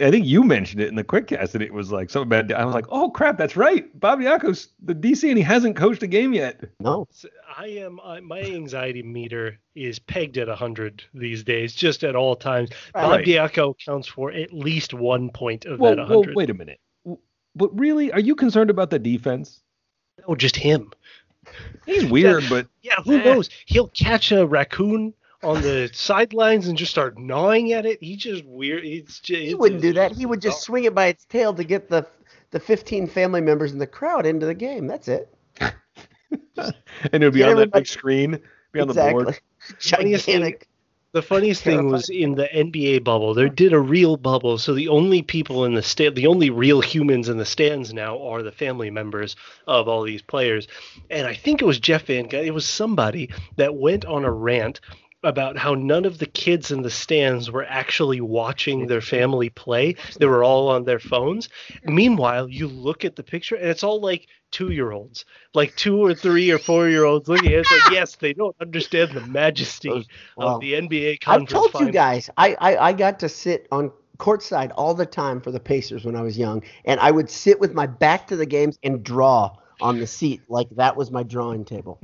I 0.00 0.10
think 0.10 0.26
you 0.26 0.42
mentioned 0.42 0.80
it 0.82 0.88
in 0.88 0.96
the 0.96 1.04
quick 1.04 1.28
cast 1.28 1.54
and 1.54 1.62
it 1.62 1.72
was 1.72 1.92
like 1.92 2.10
something 2.10 2.28
bad. 2.28 2.52
I 2.52 2.64
was 2.64 2.74
like, 2.74 2.86
oh 2.88 3.10
crap, 3.10 3.38
that's 3.38 3.56
right. 3.56 3.88
Bob 4.00 4.20
Diaco's 4.20 4.68
the 4.82 4.94
DC 4.94 5.28
and 5.28 5.38
he 5.38 5.44
hasn't 5.44 5.76
coached 5.76 6.02
a 6.02 6.06
game 6.06 6.32
yet. 6.32 6.64
No. 6.80 7.06
So 7.10 7.28
I 7.56 7.66
am. 7.66 8.00
Uh, 8.00 8.20
my 8.20 8.40
anxiety 8.40 9.02
meter 9.02 9.58
is 9.74 9.98
pegged 9.98 10.36
at 10.38 10.48
hundred 10.48 11.04
these 11.14 11.44
days, 11.44 11.74
just 11.74 12.02
at 12.02 12.16
all 12.16 12.34
times. 12.34 12.70
Right. 12.94 13.02
Bob 13.02 13.20
Diaco 13.20 13.74
counts 13.78 14.08
for 14.08 14.32
at 14.32 14.52
least 14.52 14.94
one 14.94 15.30
point 15.30 15.64
of 15.64 15.78
well, 15.78 15.94
that 15.94 16.06
hundred. 16.06 16.26
Well, 16.28 16.34
wait 16.34 16.50
a 16.50 16.54
minute 16.54 16.80
but 17.58 17.76
really, 17.78 18.12
are 18.12 18.20
you 18.20 18.36
concerned 18.36 18.70
about 18.70 18.88
the 18.90 18.98
defense? 19.00 19.62
Oh, 20.26 20.36
just 20.36 20.54
him. 20.54 20.92
He's 21.86 22.04
weird, 22.04 22.44
but 22.48 22.68
Yeah, 22.82 23.00
who 23.04 23.16
Eh. 23.18 23.24
knows? 23.24 23.50
He'll 23.66 23.88
catch 23.88 24.30
a 24.32 24.46
raccoon 24.46 25.12
on 25.42 25.62
the 25.62 25.90
sidelines 25.92 26.68
and 26.68 26.76
just 26.76 26.90
start 26.90 27.18
gnawing 27.18 27.72
at 27.72 27.86
it. 27.86 28.02
He 28.02 28.16
just 28.16 28.44
weird. 28.44 28.84
It's 28.84 29.20
just, 29.20 29.40
He 29.40 29.54
wouldn't 29.54 29.82
do 29.82 29.92
that. 29.94 30.12
He 30.12 30.26
would 30.26 30.40
just 30.40 30.62
swing 30.62 30.84
it 30.84 30.94
by 30.94 31.06
its 31.06 31.24
tail 31.24 31.54
to 31.54 31.64
get 31.64 31.88
the 31.88 32.06
the 32.50 32.60
15 32.60 33.08
family 33.08 33.40
members 33.42 33.72
in 33.72 33.78
the 33.78 33.86
crowd 33.86 34.24
into 34.24 34.46
the 34.46 34.54
game. 34.54 34.86
That's 34.86 35.08
it. 35.08 35.32
and 35.60 35.74
it 37.12 37.20
would 37.20 37.34
be 37.34 37.40
Get 37.40 37.50
on 37.50 37.56
that 37.56 37.72
big 37.72 37.86
screen, 37.86 38.40
be 38.72 38.80
on 38.80 38.88
the 38.88 38.92
exactly. 38.92 39.24
board. 39.24 39.40
Funniest 39.80 40.26
Gigantic. 40.26 40.68
The 41.12 41.22
funniest 41.22 41.62
thing 41.62 41.90
was 41.90 42.10
in 42.10 42.34
the 42.34 42.48
NBA 42.48 43.02
bubble. 43.02 43.32
They 43.32 43.48
did 43.48 43.72
a 43.72 43.80
real 43.80 44.18
bubble, 44.18 44.58
so 44.58 44.74
the 44.74 44.88
only 44.88 45.22
people 45.22 45.64
in 45.64 45.72
the 45.72 45.82
stand, 45.82 46.16
the 46.16 46.26
only 46.26 46.50
real 46.50 46.82
humans 46.82 47.30
in 47.30 47.38
the 47.38 47.46
stands 47.46 47.94
now 47.94 48.20
are 48.20 48.42
the 48.42 48.52
family 48.52 48.90
members 48.90 49.34
of 49.66 49.88
all 49.88 50.02
these 50.02 50.20
players. 50.20 50.68
And 51.08 51.26
I 51.26 51.32
think 51.32 51.62
it 51.62 51.64
was 51.64 51.80
Jeff 51.80 52.04
Van 52.04 52.28
Gundy. 52.28 52.48
It 52.48 52.54
was 52.54 52.66
somebody 52.66 53.30
that 53.56 53.74
went 53.74 54.04
on 54.04 54.26
a 54.26 54.30
rant 54.30 54.80
about 55.24 55.58
how 55.58 55.74
none 55.74 56.04
of 56.04 56.18
the 56.18 56.26
kids 56.26 56.70
in 56.70 56.82
the 56.82 56.90
stands 56.90 57.50
were 57.50 57.64
actually 57.64 58.20
watching 58.20 58.86
their 58.86 59.00
mm-hmm. 59.00 59.16
family 59.16 59.50
play. 59.50 59.96
They 60.18 60.26
were 60.26 60.44
all 60.44 60.68
on 60.68 60.84
their 60.84 61.00
phones. 61.00 61.48
Meanwhile, 61.84 62.48
you 62.48 62.68
look 62.68 63.04
at 63.04 63.16
the 63.16 63.24
picture 63.24 63.56
and 63.56 63.68
it's 63.68 63.82
all 63.82 64.00
like 64.00 64.28
two 64.50 64.70
year 64.70 64.92
olds, 64.92 65.24
like 65.54 65.74
two 65.76 66.02
or 66.02 66.14
three 66.14 66.50
or 66.50 66.58
four 66.58 66.88
year 66.88 67.04
olds 67.04 67.28
looking 67.28 67.48
at 67.48 67.54
it. 67.54 67.58
It's 67.60 67.72
like, 67.72 67.92
yes, 67.92 68.16
they 68.16 68.32
don't 68.32 68.56
understand 68.60 69.12
the 69.12 69.26
majesty 69.26 70.06
Wow. 70.36 70.54
of 70.54 70.60
the 70.60 70.74
NBA 70.74 71.14
I've 71.14 71.20
conference. 71.20 71.72
told 71.72 71.86
you 71.86 71.92
guys, 71.92 72.30
I, 72.36 72.56
I 72.60 72.88
I 72.88 72.92
got 72.92 73.18
to 73.20 73.28
sit 73.28 73.66
on 73.72 73.90
courtside 74.18 74.72
all 74.76 74.94
the 74.94 75.06
time 75.06 75.40
for 75.40 75.50
the 75.50 75.60
Pacers 75.60 76.04
when 76.04 76.16
I 76.16 76.22
was 76.22 76.38
young, 76.38 76.62
and 76.84 77.00
I 77.00 77.10
would 77.10 77.30
sit 77.30 77.60
with 77.60 77.74
my 77.74 77.86
back 77.86 78.26
to 78.28 78.36
the 78.36 78.46
games 78.46 78.78
and 78.82 79.02
draw 79.02 79.56
on 79.80 79.98
the 79.98 80.06
seat 80.06 80.42
like 80.48 80.68
that 80.70 80.96
was 80.96 81.10
my 81.10 81.22
drawing 81.22 81.64
table. 81.64 82.00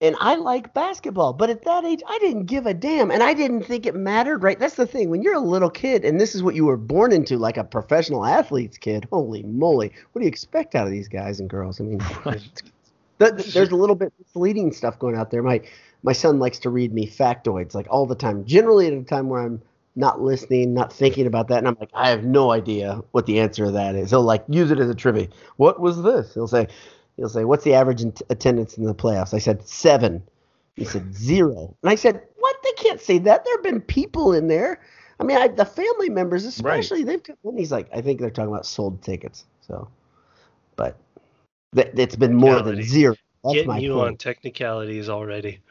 And 0.00 0.14
I 0.20 0.36
like 0.36 0.74
basketball, 0.74 1.32
but 1.32 1.50
at 1.50 1.64
that 1.64 1.84
age, 1.84 2.02
I 2.08 2.18
didn't 2.20 2.44
give 2.46 2.66
a 2.66 2.74
damn, 2.74 3.10
and 3.10 3.22
I 3.22 3.34
didn't 3.34 3.64
think 3.64 3.84
it 3.84 3.94
mattered. 3.94 4.42
Right? 4.42 4.58
That's 4.58 4.76
the 4.76 4.86
thing. 4.86 5.10
When 5.10 5.22
you're 5.22 5.34
a 5.34 5.40
little 5.40 5.70
kid, 5.70 6.04
and 6.04 6.20
this 6.20 6.34
is 6.34 6.42
what 6.42 6.54
you 6.54 6.66
were 6.66 6.76
born 6.76 7.12
into, 7.12 7.36
like 7.36 7.56
a 7.56 7.64
professional 7.64 8.24
athlete's 8.24 8.78
kid. 8.78 9.08
Holy 9.10 9.42
moly! 9.42 9.92
What 10.12 10.20
do 10.20 10.24
you 10.24 10.28
expect 10.28 10.74
out 10.74 10.86
of 10.86 10.92
these 10.92 11.08
guys 11.08 11.40
and 11.40 11.50
girls? 11.50 11.80
I 11.80 11.84
mean, 11.84 11.98
th- 13.18 13.52
there's 13.52 13.70
a 13.70 13.76
little 13.76 13.96
bit 13.96 14.12
misleading 14.18 14.72
stuff 14.72 14.98
going 14.98 15.16
out 15.16 15.30
there. 15.30 15.42
My 15.42 15.62
my 16.02 16.12
son 16.12 16.38
likes 16.38 16.60
to 16.60 16.70
read 16.70 16.92
me 16.92 17.08
factoids 17.08 17.74
like 17.74 17.88
all 17.90 18.06
the 18.06 18.14
time. 18.14 18.44
Generally 18.44 18.88
at 18.88 18.92
a 18.92 19.02
time 19.02 19.28
where 19.28 19.42
I'm 19.42 19.60
not 19.96 20.20
listening, 20.20 20.74
not 20.74 20.92
thinking 20.92 21.26
about 21.26 21.48
that, 21.48 21.58
and 21.58 21.66
I'm 21.66 21.76
like, 21.80 21.90
I 21.92 22.10
have 22.10 22.22
no 22.22 22.52
idea 22.52 23.02
what 23.10 23.26
the 23.26 23.40
answer 23.40 23.64
to 23.64 23.72
that 23.72 23.96
is. 23.96 24.10
He'll 24.10 24.22
like 24.22 24.44
use 24.48 24.70
it 24.70 24.78
as 24.78 24.88
a 24.88 24.94
trivia. 24.94 25.26
What 25.56 25.80
was 25.80 26.02
this? 26.02 26.34
He'll 26.34 26.46
say, 26.46 26.68
he'll 27.18 27.28
say, 27.28 27.44
what's 27.44 27.64
the 27.64 27.74
average 27.74 28.00
in 28.00 28.14
attendance 28.30 28.78
in 28.78 28.84
the 28.84 28.94
playoffs? 28.94 29.34
I 29.34 29.38
said 29.38 29.66
seven. 29.68 30.22
He 30.76 30.84
said 30.84 31.14
zero, 31.14 31.76
and 31.82 31.90
I 31.90 31.96
said, 31.96 32.22
what? 32.38 32.56
They 32.62 32.72
can't 32.72 33.00
say 33.00 33.18
that. 33.18 33.44
There 33.44 33.56
have 33.56 33.62
been 33.62 33.80
people 33.82 34.32
in 34.32 34.48
there. 34.48 34.80
I 35.20 35.24
mean, 35.24 35.36
I, 35.36 35.48
the 35.48 35.64
family 35.64 36.08
members, 36.08 36.44
especially, 36.44 37.04
they've. 37.04 37.20
And 37.44 37.58
he's 37.58 37.72
like, 37.72 37.88
I 37.92 38.00
think 38.00 38.20
they're 38.20 38.30
talking 38.30 38.52
about 38.52 38.66
sold 38.66 39.02
tickets. 39.02 39.44
So, 39.60 39.88
but 40.76 40.96
th- 41.74 41.90
it's 41.94 42.16
been 42.16 42.34
more 42.34 42.56
than 42.56 42.76
Reality. 42.76 42.82
zero. 42.82 43.14
That's 43.44 43.54
Getting 43.54 43.80
you 43.80 44.00
on 44.00 44.16
technicalities 44.16 45.08
already. 45.08 45.60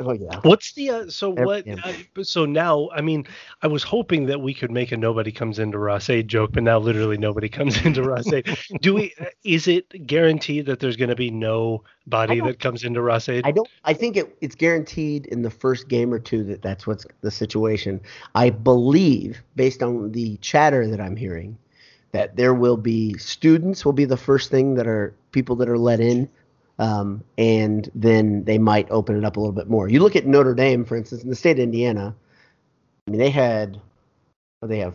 Oh 0.00 0.12
yeah. 0.12 0.40
What's 0.44 0.72
the 0.72 0.88
uh, 0.88 1.10
so 1.10 1.32
Every- 1.32 1.44
what? 1.44 1.66
yeah. 1.66 1.74
Uh, 1.84 2.22
so 2.22 2.46
now, 2.46 2.88
I 2.94 3.02
mean, 3.02 3.26
I 3.60 3.66
was 3.66 3.82
hoping 3.82 4.24
that 4.26 4.40
we 4.40 4.54
could 4.54 4.70
make 4.70 4.92
a 4.92 4.96
nobody 4.96 5.30
comes 5.30 5.58
into 5.58 5.78
Ross-Ade 5.78 6.26
joke, 6.26 6.52
but 6.52 6.62
now 6.62 6.78
literally 6.78 7.18
nobody 7.18 7.50
comes 7.50 7.78
into 7.84 8.02
Ross-Ade. 8.02 8.56
Do 8.80 8.94
we? 8.94 9.12
uh, 9.20 9.26
Is 9.44 9.68
it 9.68 10.06
guaranteed 10.06 10.64
that 10.66 10.80
there's 10.80 10.96
going 10.96 11.10
to 11.10 11.16
be 11.16 11.30
no 11.30 11.84
body 12.06 12.40
that 12.40 12.60
comes 12.60 12.82
into 12.82 13.02
Ross-Ade? 13.02 13.44
I 13.46 13.50
don't. 13.50 13.68
I 13.84 13.92
think 13.92 14.16
it, 14.16 14.34
it's 14.40 14.54
guaranteed 14.54 15.26
in 15.26 15.42
the 15.42 15.50
first 15.50 15.86
game 15.88 16.14
or 16.14 16.18
two 16.18 16.42
that 16.44 16.62
that's 16.62 16.86
what's 16.86 17.06
the 17.20 17.30
situation. 17.30 18.00
I 18.34 18.48
believe, 18.48 19.42
based 19.54 19.82
on 19.82 20.12
the 20.12 20.38
chatter 20.38 20.88
that 20.88 21.00
I'm 21.00 21.16
hearing, 21.16 21.58
that 22.12 22.36
there 22.36 22.54
will 22.54 22.78
be 22.78 23.18
students 23.18 23.84
will 23.84 23.92
be 23.92 24.06
the 24.06 24.16
first 24.16 24.50
thing 24.50 24.74
that 24.76 24.86
are 24.86 25.14
people 25.32 25.56
that 25.56 25.68
are 25.68 25.78
let 25.78 26.00
in, 26.00 26.28
um, 26.78 27.22
and 27.38 27.90
then 27.94 28.44
they 28.44 28.58
might 28.58 28.90
open 28.90 29.16
it 29.16 29.24
up 29.24 29.36
a 29.36 29.40
little 29.40 29.54
bit 29.54 29.68
more. 29.68 29.88
You 29.88 30.00
look 30.00 30.16
at 30.16 30.26
Notre 30.26 30.54
Dame, 30.54 30.84
for 30.84 30.96
instance, 30.96 31.22
in 31.22 31.28
the 31.28 31.36
state 31.36 31.52
of 31.52 31.60
Indiana. 31.60 32.14
I 33.06 33.10
mean, 33.10 33.18
they 33.18 33.30
had 33.30 33.80
they 34.62 34.78
have 34.78 34.94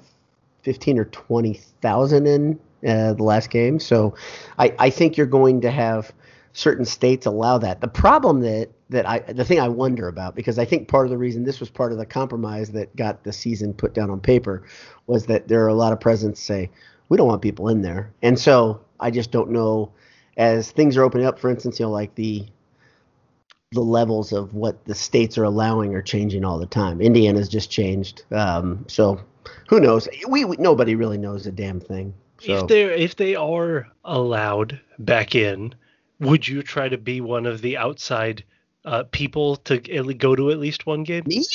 fifteen 0.63 0.97
or 0.97 1.05
twenty 1.05 1.53
thousand 1.81 2.27
in 2.27 2.59
uh, 2.87 3.13
the 3.13 3.23
last 3.23 3.49
game. 3.49 3.79
So, 3.79 4.15
I, 4.57 4.73
I 4.79 4.89
think 4.89 5.17
you're 5.17 5.25
going 5.25 5.61
to 5.61 5.71
have 5.71 6.11
certain 6.53 6.85
states 6.85 7.25
allow 7.25 7.59
that. 7.59 7.81
The 7.81 7.87
problem 7.87 8.41
that 8.41 8.69
that 8.89 9.07
I 9.07 9.19
the 9.19 9.45
thing 9.45 9.59
I 9.59 9.67
wonder 9.67 10.07
about 10.07 10.35
because 10.35 10.57
I 10.57 10.65
think 10.65 10.87
part 10.87 11.05
of 11.05 11.11
the 11.11 11.17
reason 11.17 11.43
this 11.43 11.59
was 11.59 11.69
part 11.69 11.91
of 11.91 11.97
the 11.97 12.05
compromise 12.05 12.71
that 12.71 12.95
got 12.95 13.23
the 13.23 13.33
season 13.33 13.73
put 13.73 13.93
down 13.93 14.09
on 14.09 14.19
paper 14.19 14.63
was 15.05 15.25
that 15.27 15.47
there 15.47 15.63
are 15.63 15.67
a 15.67 15.73
lot 15.73 15.93
of 15.93 15.99
presidents 15.99 16.41
say 16.41 16.69
we 17.09 17.17
don't 17.17 17.27
want 17.27 17.41
people 17.41 17.69
in 17.69 17.81
there, 17.81 18.11
and 18.21 18.39
so 18.39 18.81
I 18.99 19.11
just 19.11 19.31
don't 19.31 19.51
know 19.51 19.91
as 20.37 20.71
things 20.71 20.95
are 20.95 21.03
opening 21.03 21.27
up. 21.27 21.39
For 21.39 21.49
instance, 21.49 21.79
you 21.79 21.85
know, 21.85 21.91
like 21.91 22.15
the 22.15 22.45
the 23.71 23.81
levels 23.81 24.31
of 24.31 24.53
what 24.53 24.85
the 24.85 24.95
states 24.95 25.37
are 25.37 25.43
allowing 25.43 25.93
are 25.93 26.01
changing 26.01 26.45
all 26.45 26.57
the 26.57 26.65
time. 26.65 27.01
Indiana's 27.01 27.49
just 27.49 27.69
changed, 27.69 28.23
um, 28.31 28.85
so 28.87 29.19
who 29.67 29.79
knows? 29.79 30.07
We, 30.27 30.45
we 30.45 30.55
nobody 30.57 30.95
really 30.95 31.17
knows 31.17 31.45
a 31.47 31.51
damn 31.51 31.81
thing. 31.81 32.13
So. 32.39 32.53
If 32.53 32.67
they 32.67 32.83
are 32.85 32.91
if 32.91 33.15
they 33.15 33.35
are 33.35 33.87
allowed 34.05 34.79
back 34.99 35.35
in, 35.35 35.73
would 36.19 36.47
you 36.47 36.63
try 36.63 36.87
to 36.87 36.97
be 36.97 37.21
one 37.21 37.45
of 37.45 37.61
the 37.61 37.77
outside 37.77 38.43
uh, 38.85 39.03
people 39.11 39.57
to 39.57 39.79
go 39.79 40.35
to 40.35 40.51
at 40.51 40.59
least 40.59 40.85
one 40.85 41.03
game? 41.03 41.23
Me? 41.25 41.45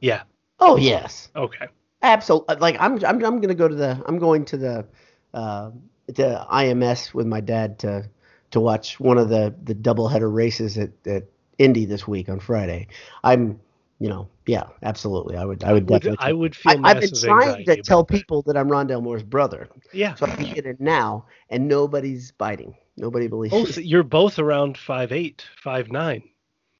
Yeah. 0.00 0.22
Oh 0.60 0.76
yes. 0.76 1.30
Okay. 1.34 1.66
Absolutely. 2.02 2.56
Like 2.56 2.76
I'm, 2.80 2.94
I'm, 3.04 3.24
I'm 3.24 3.40
going 3.40 3.48
to 3.48 3.54
go 3.54 3.68
to 3.68 3.74
the, 3.74 4.02
I'm 4.06 4.18
going 4.18 4.44
to 4.46 4.56
the, 4.56 4.86
uh, 5.32 5.70
to 6.14 6.46
IMS 6.52 7.14
with 7.14 7.26
my 7.26 7.40
dad 7.40 7.78
to, 7.80 8.08
to 8.52 8.60
watch 8.60 8.98
one 9.00 9.18
of 9.18 9.28
the, 9.28 9.54
the 9.64 9.74
doubleheader 9.74 10.32
races 10.32 10.78
at, 10.78 10.90
at 11.06 11.24
Indy 11.58 11.84
this 11.84 12.06
week 12.08 12.28
on 12.28 12.38
Friday. 12.40 12.86
I'm, 13.24 13.60
you 13.98 14.08
know, 14.08 14.28
yeah, 14.46 14.64
absolutely. 14.82 15.36
I 15.36 15.44
would, 15.44 15.62
I 15.64 15.72
would 15.72 15.88
Would- 15.90 16.02
definitely. 16.02 16.26
I 16.26 16.32
would 16.32 16.56
feel 16.56 16.84
I, 16.86 16.90
I've 16.90 17.00
been 17.00 17.14
trying 17.14 17.64
to 17.64 17.82
tell 17.82 18.02
that. 18.04 18.12
people 18.14 18.42
that 18.42 18.56
I'm 18.56 18.68
Rondale 18.68 19.02
Moore's 19.02 19.22
brother, 19.22 19.68
Yeah. 19.92 20.14
so 20.14 20.26
I 20.26 20.30
can 20.36 20.52
get 20.54 20.66
it 20.66 20.80
now, 20.80 21.26
and 21.50 21.68
nobody's 21.68 22.32
biting. 22.32 22.74
Nobody 22.96 23.26
believes. 23.28 23.52
Both 23.54 23.78
you're 23.78 24.02
both 24.02 24.38
around 24.38 24.76
five 24.76 25.12
eight, 25.12 25.44
five 25.62 25.90
nine. 25.90 26.22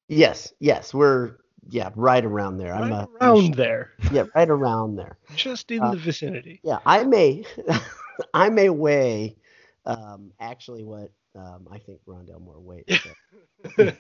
Yes, 0.08 0.52
yes, 0.58 0.92
we're 0.92 1.36
yeah, 1.70 1.90
right 1.94 2.22
around 2.24 2.58
there. 2.58 2.74
I'm 2.74 2.90
Right 2.90 3.08
I'm 3.20 3.26
a 3.26 3.26
around 3.38 3.54
there. 3.54 3.92
yeah, 4.12 4.24
right 4.34 4.50
around 4.50 4.96
there. 4.96 5.16
Just 5.36 5.70
in 5.70 5.80
Uh, 5.80 5.92
the 5.92 5.96
vicinity. 5.96 6.60
Yeah, 6.64 6.80
I 6.84 7.04
may, 7.04 7.44
I 8.34 8.50
may 8.50 8.68
weigh, 8.68 9.36
um, 9.86 10.32
actually 10.40 10.82
what 10.84 11.10
um, 11.36 11.66
I 11.70 11.78
think 11.78 12.00
Rondale 12.06 12.40
more 12.40 12.60
weight. 12.60 12.86
so, 12.94 13.14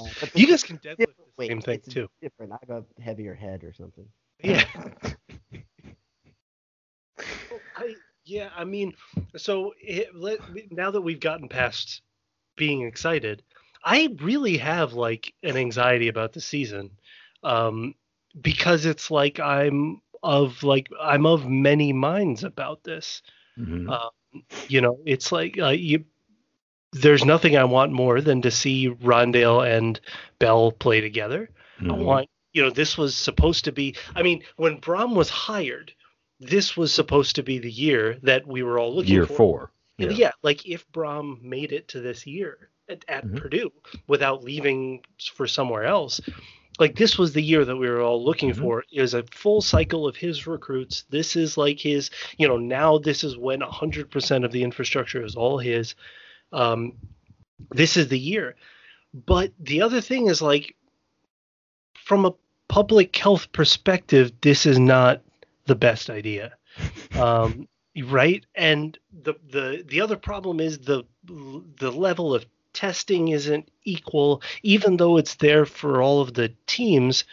uh, 0.00 0.26
You 0.34 0.46
guys 0.46 0.62
can 0.62 0.78
deadlift 0.78 0.98
different 0.98 1.16
the 1.36 1.38
weight, 1.38 1.42
same 1.42 1.60
thing 1.60 1.80
it's 1.86 1.88
too. 1.88 2.08
Different. 2.20 2.52
I 2.52 2.58
have 2.68 2.70
a 2.70 3.02
heavier 3.02 3.34
head 3.34 3.64
or 3.64 3.72
something. 3.72 4.06
Yeah. 4.42 4.64
I, 7.76 7.94
yeah, 8.24 8.50
I 8.56 8.64
mean, 8.64 8.94
so 9.36 9.74
it, 9.80 10.14
let, 10.14 10.40
now 10.70 10.90
that 10.90 11.02
we've 11.02 11.20
gotten 11.20 11.48
past 11.48 12.02
being 12.56 12.82
excited, 12.82 13.42
I 13.84 14.14
really 14.20 14.56
have 14.58 14.92
like 14.94 15.34
an 15.42 15.56
anxiety 15.56 16.08
about 16.08 16.32
the 16.32 16.40
season, 16.40 16.90
um, 17.42 17.94
because 18.40 18.86
it's 18.86 19.10
like 19.10 19.40
I'm 19.40 20.00
of 20.22 20.62
like 20.62 20.88
I'm 21.00 21.26
of 21.26 21.48
many 21.48 21.92
minds 21.92 22.44
about 22.44 22.84
this. 22.84 23.22
Mhm. 23.58 23.90
Uh, 23.90 24.10
You 24.68 24.80
know, 24.80 24.98
it's 25.06 25.30
like 25.30 25.58
uh, 25.58 25.68
you. 25.68 26.04
There's 26.92 27.24
nothing 27.24 27.56
I 27.56 27.64
want 27.64 27.92
more 27.92 28.20
than 28.20 28.42
to 28.42 28.50
see 28.50 28.88
Rondale 28.88 29.62
and 29.68 30.00
Bell 30.38 30.70
play 30.72 31.00
together. 31.00 31.50
I 31.80 31.84
Mhm. 31.84 32.04
want, 32.04 32.28
you 32.52 32.62
know, 32.62 32.70
this 32.70 32.96
was 32.98 33.14
supposed 33.16 33.64
to 33.64 33.72
be. 33.72 33.94
I 34.14 34.22
mean, 34.22 34.42
when 34.56 34.80
Brohm 34.80 35.14
was 35.14 35.28
hired, 35.28 35.92
this 36.40 36.76
was 36.76 36.92
supposed 36.92 37.36
to 37.36 37.42
be 37.42 37.58
the 37.58 37.70
year 37.70 38.18
that 38.22 38.46
we 38.46 38.62
were 38.62 38.78
all 38.78 38.94
looking 38.94 39.12
Year 39.12 39.26
for. 39.26 39.36
four. 39.36 39.70
Yeah. 39.98 40.10
Yeah. 40.10 40.30
like 40.42 40.66
if 40.66 40.90
Brohm 40.92 41.40
made 41.42 41.70
it 41.72 41.86
to 41.88 42.00
this 42.00 42.26
year 42.26 42.70
at, 42.88 43.04
at 43.08 43.24
Mhm. 43.24 43.36
Purdue 43.36 43.72
without 44.08 44.42
leaving 44.42 45.04
for 45.34 45.46
somewhere 45.46 45.84
else, 45.84 46.20
like 46.78 46.96
this 46.96 47.18
was 47.18 47.32
the 47.32 47.42
year 47.42 47.64
that 47.64 47.76
we 47.76 47.88
were 47.88 48.00
all 48.00 48.22
looking 48.24 48.50
Mhm. 48.50 48.58
for. 48.58 48.84
is 48.92 49.14
a 49.14 49.22
full 49.30 49.60
cycle 49.62 50.06
of 50.06 50.16
his 50.16 50.46
recruits. 50.46 51.04
This 51.10 51.36
is 51.36 51.56
like 51.56 51.78
his, 51.80 52.10
you 52.36 52.48
know, 52.48 52.56
now 52.56 52.98
this 52.98 53.22
is 53.22 53.36
when 53.36 53.60
100% 53.62 54.44
of 54.44 54.52
the 54.52 54.62
infrastructure 54.62 55.24
is 55.24 55.36
all 55.36 55.58
his. 55.58 55.94
Um, 56.52 56.94
this 57.70 57.96
is 57.96 58.08
the 58.08 58.18
year. 58.18 58.56
But 59.26 59.52
the 59.60 59.82
other 59.82 60.00
thing 60.00 60.26
is 60.26 60.42
like, 60.42 60.74
from 61.94 62.24
a 62.24 62.34
public 62.68 63.16
health 63.16 63.52
perspective, 63.52 64.32
this 64.40 64.66
is 64.66 64.78
not 64.78 65.22
the 65.66 65.76
best 65.76 66.10
idea. 66.10 66.56
Um, 67.14 67.68
right 68.02 68.44
and 68.56 68.98
the 69.22 69.34
the 69.48 69.84
the 69.86 70.00
other 70.00 70.16
problem 70.16 70.58
is 70.58 70.80
the 70.80 71.04
the 71.22 71.92
level 71.92 72.34
of 72.34 72.44
testing 72.74 73.28
isn't 73.28 73.68
equal 73.84 74.42
even 74.62 74.96
though 74.96 75.16
it's 75.16 75.36
there 75.36 75.64
for 75.64 76.02
all 76.02 76.20
of 76.20 76.34
the 76.34 76.52
teams 76.66 77.24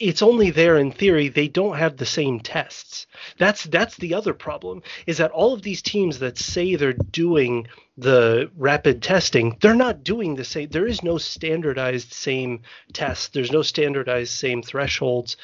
it's 0.00 0.22
only 0.22 0.50
there 0.50 0.76
in 0.76 0.90
theory. 0.90 1.28
They 1.28 1.48
don't 1.48 1.78
have 1.78 1.96
the 1.96 2.06
same 2.06 2.40
tests. 2.40 3.06
That's 3.38 3.64
that's 3.64 3.96
the 3.96 4.14
other 4.14 4.34
problem 4.34 4.82
is 5.06 5.18
that 5.18 5.30
all 5.30 5.52
of 5.54 5.62
these 5.62 5.82
teams 5.82 6.18
that 6.18 6.36
say 6.36 6.74
they're 6.74 6.92
doing 6.92 7.68
the 7.96 8.50
rapid 8.56 9.02
testing 9.02 9.56
they're 9.60 9.74
not 9.74 10.02
doing 10.02 10.34
the 10.34 10.44
same 10.44 10.68
there 10.70 10.86
is 10.86 11.02
no 11.02 11.16
standardized 11.16 12.12
same 12.12 12.62
test. 12.92 13.32
There's 13.32 13.52
no 13.52 13.62
standardized 13.62 14.32
same 14.32 14.62
thresholds. 14.62 15.36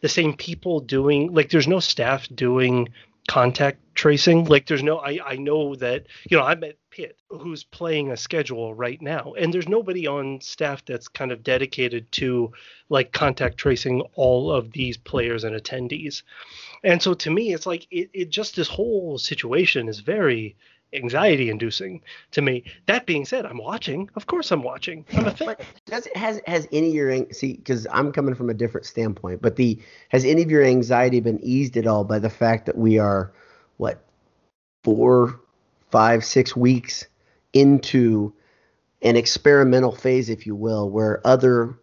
The 0.00 0.08
same 0.08 0.34
people 0.34 0.80
doing 0.80 1.32
like 1.34 1.50
there's 1.50 1.68
no 1.68 1.80
staff 1.80 2.28
doing 2.34 2.88
contact 3.28 3.78
tracing. 3.94 4.46
Like 4.46 4.66
there's 4.66 4.82
no 4.82 4.98
i 4.98 5.18
i 5.24 5.36
know 5.36 5.74
that 5.76 6.06
you 6.28 6.36
know 6.36 6.44
i'm 6.44 6.64
at 6.64 6.76
pitt 6.92 7.16
who's 7.30 7.64
playing 7.64 8.10
a 8.10 8.16
schedule 8.16 8.74
right 8.74 9.00
now 9.00 9.32
and 9.38 9.52
there's 9.52 9.68
nobody 9.68 10.06
on 10.06 10.38
staff 10.42 10.84
that's 10.84 11.08
kind 11.08 11.32
of 11.32 11.42
dedicated 11.42 12.10
to 12.12 12.52
like 12.90 13.12
contact 13.12 13.56
tracing 13.56 14.02
all 14.14 14.52
of 14.52 14.70
these 14.72 14.98
players 14.98 15.42
and 15.42 15.56
attendees 15.56 16.22
and 16.84 17.02
so 17.02 17.14
to 17.14 17.30
me 17.30 17.54
it's 17.54 17.64
like 17.64 17.86
it, 17.90 18.10
it 18.12 18.28
just 18.28 18.56
this 18.56 18.68
whole 18.68 19.16
situation 19.16 19.88
is 19.88 20.00
very 20.00 20.54
anxiety 20.92 21.48
inducing 21.48 22.02
to 22.32 22.42
me. 22.42 22.64
That 22.86 23.06
being 23.06 23.24
said, 23.24 23.46
I'm 23.46 23.58
watching. 23.58 24.10
Of 24.14 24.26
course, 24.26 24.50
I'm 24.50 24.62
watching. 24.62 25.06
I'm 25.14 25.26
a 25.26 25.30
fan. 25.30 25.46
But 25.46 25.64
does 25.86 26.06
it 26.06 26.16
has 26.16 26.40
has 26.46 26.68
any 26.72 26.88
of 26.88 26.94
your 26.94 27.32
see 27.32 27.54
because 27.54 27.86
I'm 27.90 28.12
coming 28.12 28.34
from 28.34 28.50
a 28.50 28.54
different 28.54 28.86
standpoint, 28.86 29.40
but 29.40 29.56
the 29.56 29.78
has 30.10 30.24
any 30.24 30.42
of 30.42 30.50
your 30.50 30.64
anxiety 30.64 31.20
been 31.20 31.40
eased 31.42 31.76
at 31.76 31.86
all 31.86 32.04
by 32.04 32.18
the 32.18 32.28
fact 32.28 32.66
that 32.66 32.76
we 32.76 32.98
are 32.98 33.32
what 33.78 34.04
four, 34.84 35.40
five, 35.92 36.24
six 36.24 36.56
weeks 36.56 37.06
into 37.52 38.32
an 39.02 39.16
experimental 39.16 39.92
phase, 39.92 40.28
if 40.28 40.46
you 40.46 40.56
will, 40.56 40.90
where 40.90 41.24
other 41.24 41.78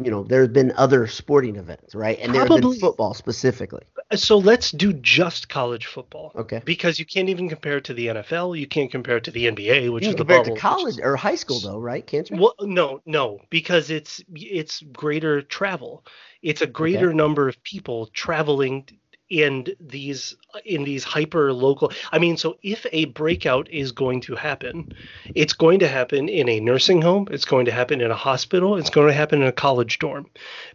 you 0.00 0.10
know, 0.10 0.24
there's 0.24 0.48
been 0.48 0.72
other 0.76 1.06
sporting 1.06 1.54
events, 1.54 1.94
right? 1.94 2.18
And 2.20 2.34
there's 2.34 2.48
been 2.48 2.80
football 2.80 3.14
specifically. 3.14 3.82
So 4.14 4.38
let's 4.38 4.72
do 4.72 4.92
just 4.92 5.48
college 5.48 5.86
football. 5.86 6.32
Okay. 6.34 6.60
Because 6.64 6.98
you 6.98 7.06
can't 7.06 7.28
even 7.28 7.48
compare 7.48 7.76
it 7.76 7.84
to 7.84 7.94
the 7.94 8.08
NFL. 8.08 8.58
You 8.58 8.66
can't 8.66 8.90
compare 8.90 9.18
it 9.18 9.24
to 9.24 9.30
the 9.30 9.46
NBA, 9.46 9.92
which 9.92 10.04
you 10.04 10.10
is 10.10 10.16
the 10.16 10.24
bubble. 10.24 10.56
to 10.56 10.60
college 10.60 10.98
or 11.00 11.14
high 11.14 11.36
school, 11.36 11.60
though, 11.60 11.78
right? 11.78 12.04
Can't 12.04 12.28
you? 12.28 12.36
Well, 12.38 12.54
no, 12.60 13.02
no, 13.06 13.40
because 13.50 13.90
it's 13.90 14.20
it's 14.34 14.82
greater 14.92 15.42
travel. 15.42 16.04
It's 16.42 16.60
a 16.60 16.66
greater 16.66 17.08
okay. 17.08 17.16
number 17.16 17.48
of 17.48 17.62
people 17.62 18.08
traveling 18.08 18.88
in 19.30 19.66
these 19.80 20.36
in 20.66 20.84
these 20.84 21.02
hyper 21.02 21.52
local 21.52 21.90
i 22.12 22.18
mean 22.18 22.36
so 22.36 22.58
if 22.62 22.84
a 22.92 23.06
breakout 23.06 23.68
is 23.70 23.90
going 23.90 24.20
to 24.20 24.34
happen 24.34 24.92
it's 25.34 25.54
going 25.54 25.78
to 25.78 25.88
happen 25.88 26.28
in 26.28 26.46
a 26.48 26.60
nursing 26.60 27.00
home 27.00 27.26
it's 27.30 27.46
going 27.46 27.64
to 27.64 27.72
happen 27.72 28.02
in 28.02 28.10
a 28.10 28.16
hospital 28.16 28.76
it's 28.76 28.90
going 28.90 29.06
to 29.08 29.14
happen 29.14 29.40
in 29.40 29.48
a 29.48 29.52
college 29.52 29.98
dorm 29.98 30.26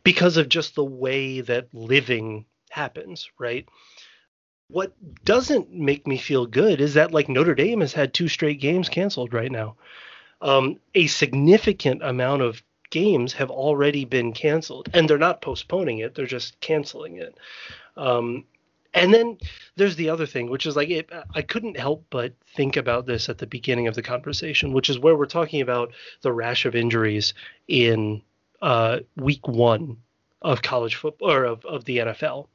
because 0.04 0.36
of 0.36 0.50
just 0.50 0.74
the 0.74 0.84
way 0.84 1.42
that 1.42 1.68
living 1.74 2.44
happens 2.70 3.30
right? 3.40 3.68
What 4.70 4.94
doesn't 5.26 5.72
make 5.72 6.06
me 6.06 6.18
feel 6.18 6.46
good 6.46 6.80
is 6.80 6.94
that 6.94 7.12
like 7.12 7.28
notre 7.28 7.56
dame 7.56 7.82
has 7.82 7.94
had 7.94 8.14
two 8.14 8.28
straight 8.28 8.60
games 8.60 8.88
canceled 8.88 9.34
right 9.34 9.52
now. 9.52 9.76
Um, 10.42 10.80
a 10.94 11.08
significant 11.08 12.04
amount 12.04 12.44
of 12.44 12.62
games 12.92 13.34
have 13.34 13.52
already 13.52 14.06
been 14.06 14.34
canceled 14.34 14.90
and 14.94 15.08
they're 15.08 15.20
not 15.20 15.44
postponing 15.44 16.00
it 16.00 16.16
they're 16.16 16.26
just 16.26 16.60
canceling 16.60 17.18
it 17.18 17.38
um, 18.00 18.46
and 18.94 19.14
then 19.14 19.38
there's 19.76 19.98
the 19.98 20.10
other 20.10 20.26
thing, 20.26 20.50
which 20.50 20.66
is 20.66 20.76
like 20.76 20.90
it, 20.90 21.10
I 21.36 21.42
couldn't 21.42 21.78
help 21.78 22.06
but 22.10 22.34
think 22.56 22.76
about 22.76 23.06
this 23.06 23.30
at 23.30 23.38
the 23.38 23.46
beginning 23.46 23.88
of 23.88 23.96
the 23.96 24.02
conversation, 24.02 24.74
which 24.74 24.90
is 24.90 24.98
where 24.98 25.16
we're 25.16 25.26
talking 25.26 25.62
about 25.62 25.92
the 26.22 26.32
rash 26.32 26.66
of 26.66 26.76
injuries 26.76 27.34
in 27.68 28.22
uh, 28.62 29.00
week 29.16 29.48
one 29.48 29.98
of 30.42 30.62
college 30.62 30.96
football 30.96 31.32
or 31.32 31.44
of, 31.44 31.66
of 31.66 31.86
the 31.86 31.98
NFL, 31.98 32.48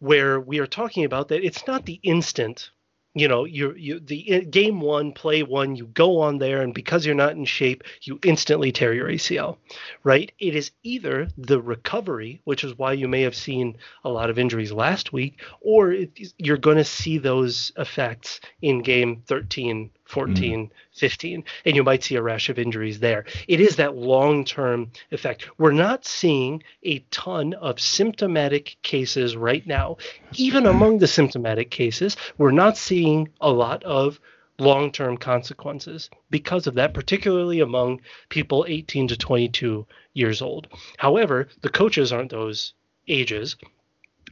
where 0.00 0.40
we 0.40 0.58
are 0.58 0.66
talking 0.66 1.04
about 1.04 1.28
that 1.28 1.44
it's 1.44 1.66
not 1.66 1.86
the 1.86 2.00
instant 2.02 2.70
you 3.14 3.26
know 3.26 3.44
you 3.44 3.74
you 3.74 4.00
the 4.00 4.30
eh, 4.30 4.40
game 4.40 4.80
one 4.80 5.12
play 5.12 5.42
one 5.42 5.74
you 5.74 5.86
go 5.86 6.20
on 6.20 6.38
there 6.38 6.62
and 6.62 6.74
because 6.74 7.04
you're 7.04 7.14
not 7.14 7.32
in 7.32 7.44
shape 7.44 7.82
you 8.02 8.18
instantly 8.24 8.70
tear 8.70 8.92
your 8.94 9.08
acl 9.08 9.56
right? 10.04 10.32
It 10.38 10.54
is 10.56 10.70
either 10.82 11.28
the 11.36 11.60
recovery 11.60 12.40
which 12.44 12.64
is 12.64 12.78
why 12.78 12.92
you 12.92 13.08
may 13.08 13.22
have 13.22 13.34
seen 13.34 13.76
a 14.04 14.10
lot 14.10 14.30
of 14.30 14.38
injuries 14.38 14.72
last 14.72 15.12
week 15.12 15.40
or 15.60 15.94
you're 16.38 16.56
going 16.56 16.76
to 16.76 16.84
see 16.84 17.18
those 17.18 17.72
effects 17.76 18.40
in 18.62 18.82
game 18.82 19.22
13 19.26 19.90
14, 20.10 20.66
mm. 20.66 20.70
15, 20.92 21.44
and 21.64 21.76
you 21.76 21.84
might 21.84 22.02
see 22.02 22.16
a 22.16 22.22
rash 22.22 22.48
of 22.48 22.58
injuries 22.58 22.98
there. 22.98 23.24
It 23.46 23.60
is 23.60 23.76
that 23.76 23.96
long 23.96 24.44
term 24.44 24.90
effect. 25.12 25.46
We're 25.56 25.70
not 25.70 26.04
seeing 26.04 26.62
a 26.82 26.98
ton 27.10 27.54
of 27.54 27.78
symptomatic 27.78 28.76
cases 28.82 29.36
right 29.36 29.64
now. 29.66 29.98
Even 30.34 30.66
among 30.66 30.98
the 30.98 31.06
symptomatic 31.06 31.70
cases, 31.70 32.16
we're 32.38 32.50
not 32.50 32.76
seeing 32.76 33.28
a 33.40 33.52
lot 33.52 33.84
of 33.84 34.18
long 34.58 34.90
term 34.90 35.16
consequences 35.16 36.10
because 36.28 36.66
of 36.66 36.74
that, 36.74 36.92
particularly 36.92 37.60
among 37.60 38.00
people 38.28 38.66
18 38.68 39.08
to 39.08 39.16
22 39.16 39.86
years 40.12 40.42
old. 40.42 40.66
However, 40.98 41.48
the 41.62 41.70
coaches 41.70 42.12
aren't 42.12 42.30
those 42.30 42.74
ages. 43.06 43.56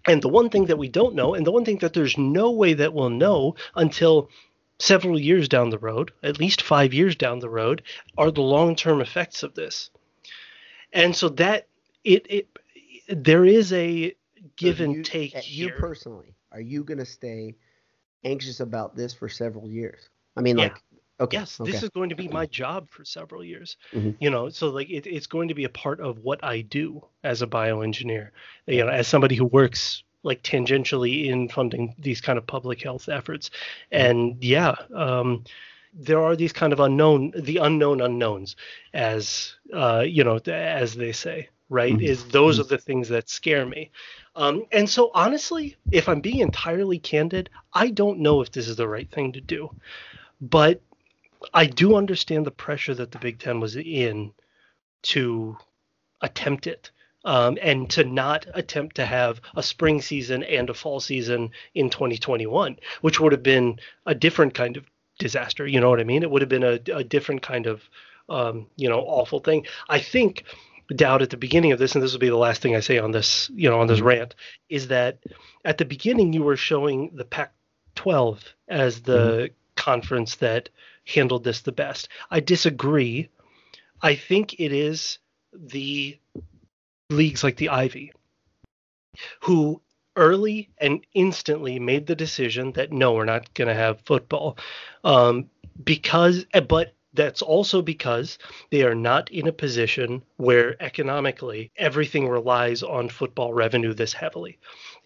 And 0.06 0.22
the 0.22 0.28
one 0.28 0.48
thing 0.48 0.66
that 0.66 0.78
we 0.78 0.88
don't 0.88 1.14
know, 1.14 1.34
and 1.34 1.46
the 1.46 1.52
one 1.52 1.64
thing 1.64 1.78
that 1.78 1.92
there's 1.92 2.16
no 2.16 2.50
way 2.50 2.74
that 2.74 2.94
we'll 2.94 3.10
know 3.10 3.56
until 3.74 4.28
several 4.78 5.18
years 5.18 5.48
down 5.48 5.70
the 5.70 5.78
road, 5.78 6.12
at 6.22 6.38
least 6.38 6.62
five 6.62 6.94
years 6.94 7.16
down 7.16 7.38
the 7.38 7.50
road, 7.50 7.82
are 8.16 8.30
the 8.30 8.40
long 8.40 8.76
term 8.76 9.00
effects 9.00 9.42
of 9.42 9.54
this. 9.54 9.90
And 10.92 11.14
so 11.14 11.28
that 11.30 11.66
it, 12.04 12.26
it 12.28 12.48
there 13.08 13.44
is 13.44 13.72
a 13.72 14.14
give 14.56 14.78
so 14.78 14.84
and 14.84 14.94
you, 14.94 15.02
take. 15.02 15.34
You 15.50 15.70
personally, 15.70 16.34
are 16.52 16.60
you 16.60 16.84
going 16.84 16.98
to 16.98 17.06
stay 17.06 17.56
anxious 18.24 18.60
about 18.60 18.96
this 18.96 19.12
for 19.12 19.28
several 19.28 19.68
years? 19.68 20.08
I 20.36 20.40
mean, 20.40 20.58
yeah. 20.58 20.64
like, 20.64 20.82
okay, 21.20 21.38
yes, 21.38 21.60
okay. 21.60 21.70
this 21.70 21.82
is 21.82 21.88
going 21.90 22.10
to 22.10 22.16
be 22.16 22.28
my 22.28 22.46
job 22.46 22.88
for 22.90 23.04
several 23.04 23.44
years. 23.44 23.76
Mm-hmm. 23.92 24.10
You 24.20 24.30
know, 24.30 24.48
so 24.48 24.68
like 24.68 24.88
it, 24.90 25.06
it's 25.06 25.26
going 25.26 25.48
to 25.48 25.54
be 25.54 25.64
a 25.64 25.68
part 25.68 26.00
of 26.00 26.18
what 26.20 26.42
I 26.44 26.60
do 26.62 27.04
as 27.24 27.42
a 27.42 27.46
bioengineer. 27.46 28.30
You 28.66 28.84
know, 28.84 28.90
as 28.90 29.08
somebody 29.08 29.34
who 29.34 29.46
works 29.46 30.04
like 30.22 30.42
tangentially 30.42 31.26
in 31.26 31.48
funding 31.48 31.94
these 31.98 32.20
kind 32.20 32.38
of 32.38 32.46
public 32.46 32.82
health 32.82 33.08
efforts. 33.08 33.50
And 33.90 34.42
yeah, 34.42 34.74
um, 34.94 35.44
there 35.92 36.22
are 36.22 36.36
these 36.36 36.52
kind 36.52 36.72
of 36.72 36.80
unknown, 36.80 37.32
the 37.36 37.58
unknown 37.58 38.00
unknowns, 38.00 38.56
as 38.92 39.54
uh, 39.72 40.04
you 40.06 40.24
know, 40.24 40.36
as 40.46 40.94
they 40.94 41.12
say, 41.12 41.48
right? 41.68 41.92
Mm-hmm. 41.92 42.04
Is 42.04 42.24
those 42.26 42.56
mm-hmm. 42.56 42.66
are 42.66 42.76
the 42.76 42.78
things 42.78 43.08
that 43.08 43.28
scare 43.28 43.66
me. 43.66 43.90
Um, 44.36 44.64
and 44.70 44.88
so 44.88 45.10
honestly, 45.14 45.76
if 45.90 46.08
I'm 46.08 46.20
being 46.20 46.40
entirely 46.40 46.98
candid, 46.98 47.50
I 47.72 47.88
don't 47.88 48.20
know 48.20 48.40
if 48.40 48.52
this 48.52 48.68
is 48.68 48.76
the 48.76 48.88
right 48.88 49.10
thing 49.10 49.32
to 49.32 49.40
do, 49.40 49.70
but 50.40 50.80
I 51.54 51.66
do 51.66 51.96
understand 51.96 52.46
the 52.46 52.52
pressure 52.52 52.94
that 52.94 53.10
the 53.10 53.18
Big 53.18 53.38
Ten 53.38 53.60
was 53.60 53.76
in 53.76 54.32
to 55.02 55.56
attempt 56.20 56.66
it 56.66 56.90
um, 57.24 57.58
and 57.60 57.90
to 57.90 58.04
not 58.04 58.46
attempt 58.54 58.96
to 58.96 59.06
have 59.06 59.40
a 59.56 59.62
spring 59.62 60.00
season 60.00 60.42
and 60.42 60.70
a 60.70 60.74
fall 60.74 61.00
season 61.00 61.50
in 61.74 61.90
2021, 61.90 62.76
which 63.00 63.20
would 63.20 63.32
have 63.32 63.42
been 63.42 63.78
a 64.06 64.14
different 64.14 64.54
kind 64.54 64.76
of 64.76 64.84
disaster. 65.18 65.66
You 65.66 65.80
know 65.80 65.90
what 65.90 66.00
I 66.00 66.04
mean? 66.04 66.22
It 66.22 66.30
would 66.30 66.42
have 66.42 66.48
been 66.48 66.64
a, 66.64 66.80
a 66.92 67.04
different 67.04 67.42
kind 67.42 67.66
of, 67.66 67.82
um, 68.28 68.66
you 68.76 68.88
know, 68.88 69.00
awful 69.00 69.40
thing. 69.40 69.66
I 69.88 69.98
think 69.98 70.44
doubt 70.94 71.22
at 71.22 71.30
the 71.30 71.36
beginning 71.36 71.72
of 71.72 71.78
this, 71.78 71.94
and 71.94 72.02
this 72.02 72.12
will 72.12 72.20
be 72.20 72.28
the 72.28 72.36
last 72.36 72.62
thing 72.62 72.74
I 72.74 72.80
say 72.80 72.98
on 72.98 73.10
this, 73.10 73.50
you 73.54 73.68
know, 73.68 73.80
on 73.80 73.86
this 73.86 73.98
mm-hmm. 73.98 74.08
rant, 74.08 74.34
is 74.68 74.88
that 74.88 75.18
at 75.64 75.78
the 75.78 75.84
beginning 75.84 76.32
you 76.32 76.42
were 76.42 76.56
showing 76.56 77.10
the 77.14 77.24
Pac-12 77.24 78.38
as 78.68 79.02
the 79.02 79.18
mm-hmm. 79.18 79.54
conference 79.76 80.36
that 80.36 80.70
handled 81.06 81.44
this 81.44 81.62
the 81.62 81.72
best. 81.72 82.08
I 82.30 82.40
disagree. 82.40 83.28
I 84.00 84.14
think 84.14 84.60
it 84.60 84.72
is 84.72 85.18
the 85.52 86.18
leagues 87.10 87.42
like 87.42 87.56
the 87.56 87.70
Ivy, 87.70 88.12
who 89.40 89.80
early 90.16 90.68
and 90.78 91.04
instantly 91.14 91.78
made 91.78 92.06
the 92.06 92.16
decision 92.16 92.72
that 92.72 92.92
no, 92.92 93.12
we're 93.12 93.24
not 93.24 93.52
going 93.54 93.68
to 93.68 93.74
have 93.74 94.00
football, 94.02 94.58
um, 95.04 95.48
because 95.84 96.44
eh, 96.52 96.60
but 96.60 96.94
that's 97.14 97.40
also 97.40 97.80
because 97.80 98.38
they 98.70 98.82
are 98.82 98.94
not 98.94 99.30
in 99.30 99.48
a 99.48 99.52
position 99.52 100.22
where 100.36 100.80
economically 100.82 101.72
everything 101.76 102.28
relies 102.28 102.82
on 102.82 103.08
football 103.08 103.54
revenue 103.54 103.94
this 103.94 104.12
heavily. 104.12 104.58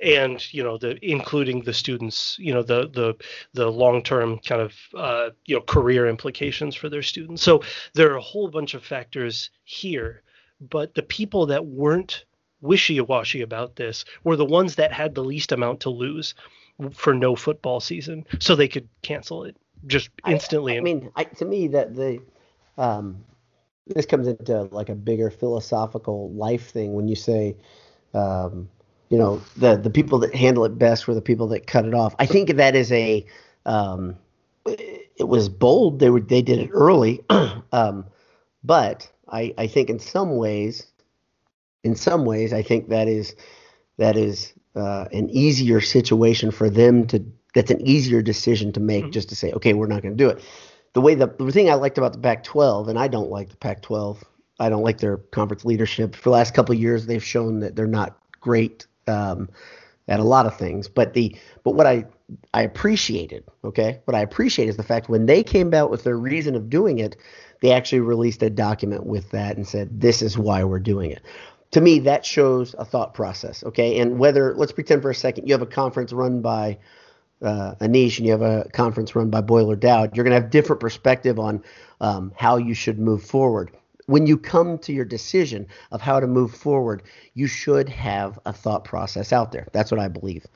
And 0.03 0.43
you 0.53 0.65
know 0.65 0.79
the 0.79 0.99
including 1.03 1.61
the 1.61 1.73
students 1.73 2.37
you 2.41 2.53
know 2.53 2.63
the 2.63 2.89
the 2.89 3.15
the 3.53 3.71
long 3.71 4.03
term 4.03 4.41
kind 4.41 4.61
of 4.61 4.75
uh, 4.95 5.31
you 5.47 5.55
know 5.55 5.63
career 5.63 6.09
implications 6.09 6.75
for 6.75 6.89
their 6.89 7.03
students. 7.03 7.43
So 7.43 7.63
there 7.95 8.11
are 8.13 8.17
a 8.17 8.21
whole 8.21 8.49
bunch 8.49 8.75
of 8.75 8.85
factors 8.85 9.51
here 9.63 10.23
but 10.71 10.95
the 10.95 11.03
people 11.03 11.47
that 11.47 11.67
weren't 11.67 12.25
wishy-washy 12.61 13.43
about 13.43 13.77
this 13.77 14.05
were 14.25 14.37
the 14.37 14.45
ones 14.45 14.77
that 14.77 14.93
had 14.93 15.15
the 15.15 15.25
least 15.25 15.53
amount 15.53 15.81
to 15.81 15.91
lose 15.91 16.35
for 16.93 17.15
no 17.15 17.37
football 17.37 17.81
season, 17.81 18.25
so 18.39 18.55
they 18.55 18.69
could 18.69 18.89
cancel 19.03 19.45
it 19.45 19.57
just 19.87 20.11
instantly. 20.27 20.75
I, 20.75 20.79
I 20.79 20.81
mean, 20.81 21.11
I, 21.17 21.25
to 21.25 21.45
me, 21.45 21.69
that 21.69 21.95
the 21.95 22.23
um, 22.79 23.25
this 23.87 24.07
comes 24.07 24.27
into 24.27 24.63
like 24.65 24.89
a 24.89 24.95
bigger 24.95 25.31
philosophical 25.31 26.33
life 26.33 26.71
thing 26.71 26.95
when 26.95 27.09
you 27.09 27.17
say, 27.17 27.57
um, 28.15 28.69
you 29.11 29.19
know, 29.19 29.43
the 29.57 29.77
the 29.77 29.91
people 29.91 30.19
that 30.21 30.35
handle 30.35 30.65
it 30.65 30.79
best 30.79 31.07
were 31.07 31.15
the 31.15 31.23
people 31.23 31.49
that 31.49 31.67
cut 31.67 31.85
it 31.85 31.95
off. 31.95 32.15
I 32.19 32.27
think 32.27 32.57
that 32.57 32.75
is 32.75 32.91
a 32.93 33.27
um, 33.67 34.17
it 34.67 35.29
was 35.29 35.49
bold. 35.49 35.99
They 35.99 36.11
were 36.11 36.21
they 36.21 36.43
did 36.43 36.59
it 36.59 36.71
early, 36.73 37.21
um, 37.73 38.07
but 38.65 39.11
I 39.29 39.55
I 39.59 39.67
think 39.67 39.91
in 39.91 39.99
some 39.99 40.37
ways, 40.37 40.87
in 41.85 41.97
some 41.97 42.25
ways, 42.25 42.53
I 42.53 42.63
think 42.63 42.89
that 42.89 43.09
is 43.09 43.35
that 43.99 44.17
is 44.17 44.53
uh, 44.75 45.07
an 45.13 45.29
easier 45.31 45.81
situation 45.81 46.51
for 46.51 46.71
them 46.71 47.07
to. 47.09 47.25
That's 47.55 47.71
an 47.71 47.87
easier 47.87 48.23
decision 48.23 48.73
to 48.73 48.81
make, 48.81 49.05
mm-hmm. 49.05 49.11
just 49.11 49.29
to 49.29 49.37
say, 49.37 49.53
okay, 49.53 49.75
we're 49.75 49.87
not 49.87 50.01
going 50.01 50.17
to 50.17 50.25
do 50.25 50.31
it. 50.31 50.43
The 50.95 51.03
way 51.03 51.15
the, 51.15 51.27
the 51.39 51.53
thing 51.53 51.69
I 51.69 51.75
liked 51.75 51.99
about 51.99 52.15
the 52.15 52.19
Pac-12, 52.19 52.89
and 52.89 52.99
I 52.99 53.09
don't 53.09 53.29
like 53.29 53.51
the 53.51 53.57
Pac-12. 53.57 54.23
I 54.59 54.71
don't 54.71 54.83
like 54.83 54.99
their 54.99 55.19
conference 55.19 55.65
leadership. 55.65 56.17
For 56.17 56.23
the 56.25 56.31
last 56.31 56.55
couple 56.55 56.75
of 56.75 56.81
years, 56.81 57.05
they've 57.05 57.23
shown 57.23 57.61
that 57.61 57.77
they're 57.77 57.87
not 57.87 58.17
great 58.41 58.87
um, 59.07 59.51
at 60.09 60.21
a 60.21 60.23
lot 60.23 60.47
of 60.47 60.57
things. 60.57 60.89
But 60.89 61.13
the 61.13 61.37
but 61.63 61.75
what 61.75 61.87
I 61.87 62.07
I 62.55 62.63
appreciated, 62.63 63.45
okay, 63.65 64.01
what 64.05 64.15
I 64.15 64.21
appreciate 64.21 64.69
is 64.69 64.77
the 64.77 64.83
fact 64.83 65.09
when 65.09 65.27
they 65.27 65.43
came 65.43 65.73
out 65.75 65.91
with 65.91 66.05
their 66.05 66.17
reason 66.17 66.55
of 66.55 66.71
doing 66.71 66.99
it, 66.99 67.17
they 67.61 67.73
actually 67.73 68.01
released 68.01 68.43
a 68.43 68.51
document 68.51 69.07
with 69.07 69.31
that 69.31 69.57
and 69.57 69.67
said 69.67 70.01
this 70.01 70.23
is 70.23 70.37
why 70.37 70.65
we're 70.65 70.81
doing 70.81 71.11
it. 71.11 71.23
To 71.73 71.81
me, 71.81 72.01
that 72.01 72.27
shows 72.27 72.75
a 72.79 72.85
thought 72.85 73.15
process, 73.15 73.65
okay. 73.65 73.99
And 73.99 74.19
whether 74.19 74.55
let's 74.55 74.73
pretend 74.73 75.03
for 75.03 75.11
a 75.11 75.15
second 75.15 75.47
you 75.47 75.55
have 75.55 75.63
a 75.63 75.67
conference 75.67 76.13
run 76.13 76.43
by 76.43 76.79
uh, 77.41 77.75
Anish 77.81 78.19
and 78.19 78.27
you 78.27 78.33
have 78.33 78.43
a 78.43 78.69
conference 78.73 79.17
run 79.17 79.31
by 79.31 79.41
Boiler 79.41 79.77
Dowd, 79.77 80.15
you're 80.15 80.25
going 80.25 80.37
to 80.37 80.41
have 80.41 80.51
different 80.51 80.81
perspective 80.81 81.39
on 81.39 81.63
um, 82.01 82.33
how 82.37 82.57
you 82.57 82.75
should 82.75 82.99
move 82.99 83.23
forward 83.23 83.71
when 84.07 84.27
you 84.27 84.37
come 84.37 84.79
to 84.79 84.93
your 84.93 85.05
decision 85.05 85.67
of 85.91 86.01
how 86.01 86.21
to 86.21 86.27
move 86.27 86.55
forward, 86.55 87.03
you 87.35 87.47
should 87.47 87.89
have 87.89 88.39
a 88.45 88.53
thought 88.53 88.85
process 88.85 89.33
out 89.33 89.53
there. 89.53 89.69
That's 89.73 89.91
what 89.91 90.01
I 90.01 90.09
believe. 90.09 90.47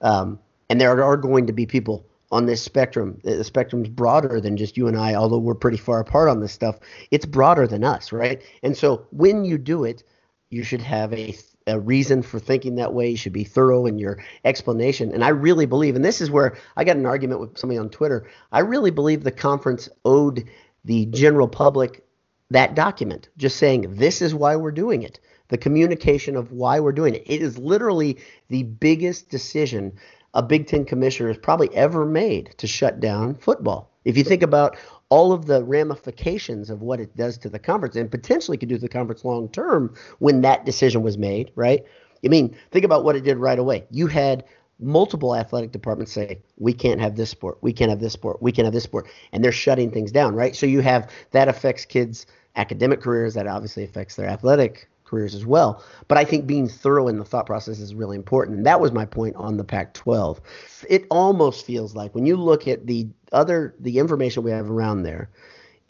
Um, 0.00 0.38
and 0.72 0.80
there 0.80 1.04
are 1.04 1.16
going 1.18 1.46
to 1.46 1.52
be 1.52 1.66
people 1.66 2.06
on 2.30 2.46
this 2.46 2.62
spectrum. 2.62 3.20
The 3.24 3.44
spectrum's 3.44 3.90
broader 3.90 4.40
than 4.40 4.56
just 4.56 4.78
you 4.78 4.88
and 4.88 4.96
I, 4.96 5.14
although 5.14 5.36
we're 5.36 5.54
pretty 5.54 5.76
far 5.76 6.00
apart 6.00 6.30
on 6.30 6.40
this 6.40 6.50
stuff. 6.50 6.78
It's 7.10 7.26
broader 7.26 7.66
than 7.66 7.84
us, 7.84 8.10
right? 8.10 8.40
And 8.62 8.74
so 8.74 9.06
when 9.10 9.44
you 9.44 9.58
do 9.58 9.84
it, 9.84 10.02
you 10.48 10.62
should 10.62 10.80
have 10.80 11.12
a 11.12 11.36
a 11.66 11.78
reason 11.78 12.22
for 12.22 12.38
thinking 12.38 12.76
that 12.76 12.94
way. 12.94 13.10
You 13.10 13.18
should 13.18 13.34
be 13.34 13.44
thorough 13.44 13.84
in 13.84 13.98
your 13.98 14.24
explanation. 14.46 15.12
And 15.12 15.22
I 15.22 15.28
really 15.28 15.66
believe, 15.66 15.94
and 15.94 16.02
this 16.02 16.22
is 16.22 16.30
where 16.30 16.56
I 16.74 16.84
got 16.84 16.96
an 16.96 17.04
argument 17.04 17.40
with 17.42 17.58
somebody 17.58 17.76
on 17.76 17.90
Twitter. 17.90 18.26
I 18.50 18.60
really 18.60 18.90
believe 18.90 19.22
the 19.22 19.30
conference 19.30 19.90
owed 20.06 20.48
the 20.86 21.04
general 21.06 21.48
public 21.48 22.02
that 22.50 22.74
document, 22.74 23.28
just 23.36 23.58
saying 23.58 23.94
this 23.96 24.22
is 24.22 24.34
why 24.34 24.56
we're 24.56 24.72
doing 24.72 25.02
it. 25.02 25.20
The 25.48 25.58
communication 25.58 26.34
of 26.34 26.50
why 26.50 26.80
we're 26.80 26.92
doing 26.92 27.14
it. 27.14 27.24
It 27.26 27.42
is 27.42 27.58
literally 27.58 28.16
the 28.48 28.62
biggest 28.62 29.28
decision 29.28 29.92
a 30.34 30.42
Big 30.42 30.66
Ten 30.66 30.84
commissioner 30.84 31.28
has 31.28 31.38
probably 31.38 31.74
ever 31.74 32.04
made 32.04 32.54
to 32.58 32.66
shut 32.66 33.00
down 33.00 33.34
football. 33.34 33.90
If 34.04 34.16
you 34.16 34.24
think 34.24 34.42
about 34.42 34.76
all 35.08 35.32
of 35.32 35.46
the 35.46 35.62
ramifications 35.62 36.70
of 36.70 36.80
what 36.80 37.00
it 37.00 37.14
does 37.16 37.36
to 37.38 37.48
the 37.48 37.58
conference 37.58 37.96
and 37.96 38.10
potentially 38.10 38.56
could 38.56 38.68
do 38.68 38.76
to 38.76 38.80
the 38.80 38.88
conference 38.88 39.24
long 39.24 39.48
term 39.50 39.94
when 40.18 40.40
that 40.40 40.64
decision 40.64 41.02
was 41.02 41.18
made, 41.18 41.50
right? 41.54 41.84
I 42.24 42.28
mean, 42.28 42.56
think 42.70 42.84
about 42.84 43.04
what 43.04 43.16
it 43.16 43.24
did 43.24 43.36
right 43.36 43.58
away. 43.58 43.84
You 43.90 44.06
had 44.06 44.44
multiple 44.80 45.36
athletic 45.36 45.70
departments 45.70 46.12
say 46.12 46.40
we 46.56 46.72
can't 46.72 47.00
have 47.00 47.16
this 47.16 47.30
sport, 47.30 47.58
we 47.60 47.72
can't 47.72 47.90
have 47.90 48.00
this 48.00 48.12
sport, 48.12 48.42
we 48.42 48.52
can't 48.52 48.64
have 48.64 48.72
this 48.72 48.84
sport, 48.84 49.06
and 49.32 49.44
they're 49.44 49.52
shutting 49.52 49.90
things 49.90 50.10
down, 50.10 50.34
right? 50.34 50.56
So 50.56 50.66
you 50.66 50.80
have 50.80 51.10
that 51.30 51.48
affects 51.48 51.84
kids' 51.84 52.26
academic 52.56 53.00
careers, 53.00 53.34
that 53.34 53.46
obviously 53.46 53.84
affects 53.84 54.16
their 54.16 54.28
athletic 54.28 54.88
careers 55.12 55.34
as 55.34 55.44
well. 55.44 55.84
But 56.08 56.16
I 56.16 56.24
think 56.24 56.46
being 56.46 56.66
thorough 56.66 57.06
in 57.06 57.18
the 57.18 57.24
thought 57.24 57.44
process 57.44 57.78
is 57.78 57.94
really 57.94 58.16
important. 58.16 58.56
And 58.56 58.66
that 58.66 58.80
was 58.80 58.92
my 58.92 59.04
point 59.04 59.36
on 59.36 59.58
the 59.58 59.64
Pac 59.64 59.92
12. 59.92 60.40
It 60.88 61.06
almost 61.10 61.66
feels 61.66 61.94
like 61.94 62.14
when 62.14 62.24
you 62.24 62.36
look 62.36 62.66
at 62.66 62.86
the 62.86 63.06
other, 63.30 63.74
the 63.78 63.98
information 63.98 64.42
we 64.42 64.50
have 64.50 64.70
around 64.70 65.02
there, 65.02 65.28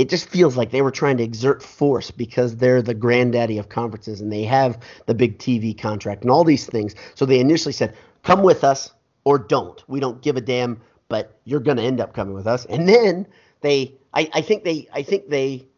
it 0.01 0.09
just 0.09 0.29
feels 0.29 0.57
like 0.57 0.73
they 0.73 0.83
were 0.83 0.91
trying 0.91 1.16
to 1.18 1.23
exert 1.23 1.62
force 1.62 2.11
because 2.11 2.57
they're 2.57 2.83
the 2.83 2.95
granddaddy 2.95 3.59
of 3.59 3.68
conferences 3.68 4.20
and 4.20 4.33
they 4.33 4.43
have 4.43 4.77
the 5.07 5.14
big 5.14 5.39
TV 5.39 5.79
contract 5.79 6.23
and 6.23 6.31
all 6.31 6.43
these 6.43 6.66
things. 6.66 6.97
So 7.14 7.25
they 7.25 7.39
initially 7.39 7.73
said, 7.73 7.95
come 8.25 8.43
with 8.43 8.64
us 8.64 8.91
or 9.23 9.39
don't. 9.39 9.89
We 9.89 10.01
don't 10.01 10.20
give 10.20 10.37
a 10.37 10.41
damn, 10.41 10.81
but 11.09 11.39
you're 11.45 11.61
going 11.61 11.77
to 11.77 11.85
end 11.85 12.01
up 12.01 12.12
coming 12.12 12.35
with 12.35 12.49
us. 12.49 12.64
And 12.64 12.89
then 12.89 13.29
they, 13.61 13.95
I, 14.14 14.29
I 14.35 14.41
think 14.41 14.64
they, 14.64 14.89
I 14.93 15.05
think 15.05 15.29
they 15.29 15.68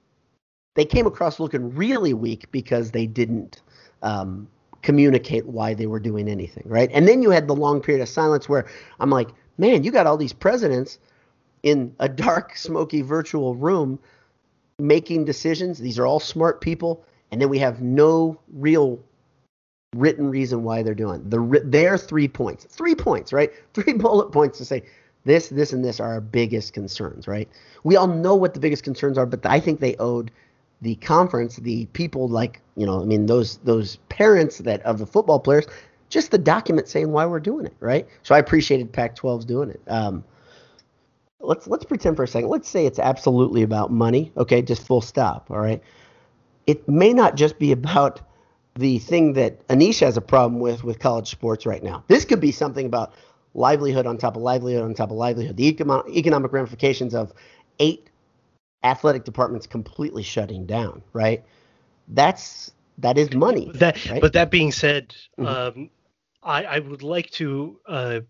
they 0.75 0.85
came 0.85 1.07
across 1.07 1.41
looking 1.41 1.75
really 1.75 2.15
weak 2.15 2.51
because 2.51 2.91
they 2.91 3.07
didn't 3.07 3.63
um, 4.03 4.49
communicate 4.83 5.47
why 5.47 5.75
they 5.75 5.87
were 5.87 6.01
doing 6.01 6.29
anything, 6.29 6.65
right? 6.67 6.91
And 6.93 7.09
then 7.09 7.23
you 7.23 7.31
had 7.31 7.49
the 7.49 7.55
long 7.55 7.81
period 7.81 8.03
of 8.03 8.09
silence 8.09 8.49
where 8.49 8.67
I'm 9.01 9.11
like, 9.11 9.29
man, 9.57 9.85
you 9.85 9.91
got 9.91 10.07
all 10.07 10.17
these 10.17 10.33
presidents 10.33 10.99
in 11.63 11.95
a 11.99 12.09
dark, 12.09 12.57
smoky 12.57 13.01
virtual 13.01 13.55
room 13.55 13.99
making 14.79 15.25
decisions. 15.25 15.79
These 15.79 15.99
are 15.99 16.07
all 16.07 16.21
smart 16.21 16.61
people, 16.61 17.05
and 17.31 17.41
then 17.41 17.49
we 17.49 17.59
have 17.59 17.81
no 17.81 18.39
real 18.53 19.01
written 19.97 20.29
reason 20.29 20.65
why 20.65 20.83
they're 20.83 20.93
doing 20.93 21.23
the 21.29 21.63
their 21.65 21.97
three 21.97 22.29
points, 22.29 22.65
three 22.65 22.95
points, 22.95 23.33
right? 23.33 23.53
Three 23.75 23.93
bullet 23.93 24.33
points 24.33 24.59
to 24.59 24.65
say 24.65 24.83
this, 25.25 25.49
this, 25.49 25.73
and 25.73 25.85
this 25.85 26.01
are 26.01 26.13
our 26.13 26.21
biggest 26.21 26.73
concerns, 26.75 27.27
right? 27.27 27.49
We 27.83 27.97
all 27.97 28.07
know 28.07 28.35
what 28.35 28.55
the 28.55 28.61
biggest 28.61 28.83
concerns 28.83 29.17
are, 29.17 29.25
but 29.25 29.47
I 29.47 29.59
think 29.61 29.81
they 29.81 29.97
owed 29.97 30.31
the 30.85 30.95
conference, 30.97 31.57
the 31.57 31.87
people 31.87 32.29
like 32.29 32.61
you 32.77 32.87
know, 32.87 33.01
I 33.01 33.05
mean 33.05 33.27
those 33.27 33.57
those 33.59 33.97
parents 34.11 34.59
that 34.59 34.83
of 34.83 34.99
the 34.99 35.07
football 35.07 35.41
players, 35.41 35.67
just 36.11 36.31
the 36.31 36.39
document 36.39 36.89
saying 36.89 37.11
why 37.11 37.27
we're 37.27 37.41
doing 37.41 37.67
it, 37.67 37.75
right? 37.81 38.07
So 38.23 38.35
I 38.35 38.39
appreciated 38.39 38.93
Pac-12's 38.93 39.47
doing 39.47 39.71
it. 39.71 39.81
Um, 39.89 40.23
let's 41.41 41.67
let's 41.67 41.85
pretend 41.85 42.17
for 42.17 42.23
a 42.23 42.29
second. 42.29 42.51
Let's 42.51 42.69
say 42.69 42.85
it's 42.87 42.99
absolutely 42.99 43.63
about 43.63 43.91
money. 43.91 44.31
Okay, 44.37 44.61
just 44.61 44.87
full 44.87 45.01
stop. 45.01 45.51
All 45.51 45.59
right. 45.59 45.83
It 46.67 46.87
may 46.89 47.13
not 47.13 47.35
just 47.35 47.59
be 47.59 47.73
about 47.73 48.21
the 48.75 48.99
thing 48.99 49.33
that 49.35 49.67
Anish 49.69 50.01
has 50.01 50.19
a 50.19 50.21
problem 50.21 50.61
with 50.61 50.85
with 50.85 50.99
college 50.99 51.31
sports 51.31 51.65
right 51.65 51.83
now. 51.83 52.05
This 52.09 52.27
could 52.27 52.41
be 52.41 52.53
something 52.53 52.85
about 52.85 53.15
livelihood 53.55 54.07
on 54.07 54.19
top 54.19 54.37
of 54.37 54.43
livelihood 54.43 54.83
on 54.83 54.95
top 54.95 55.11
of 55.11 55.17
livelihood. 55.17 55.57
The 55.57 55.67
economic 55.67 56.53
ramifications 56.53 57.15
of 57.15 57.33
eight 57.79 58.11
athletic 58.85 59.25
departments 59.25 59.67
completely 59.67 60.23
shutting 60.23 60.67
down, 60.67 61.03
right? 61.13 61.43
That's 62.09 62.71
that 62.99 63.19
is 63.19 63.33
money. 63.33 63.73
That, 63.75 64.09
right? 64.09 64.21
but 64.21 64.35
that 64.35 64.51
being 64.51 64.71
said, 64.71 65.15
mm-hmm. 65.39 65.47
um, 65.47 65.91
I, 66.43 66.65
I 66.65 66.79
would 66.79 67.03
like 67.03 67.31
to 67.33 67.81
uh, 67.89 68.21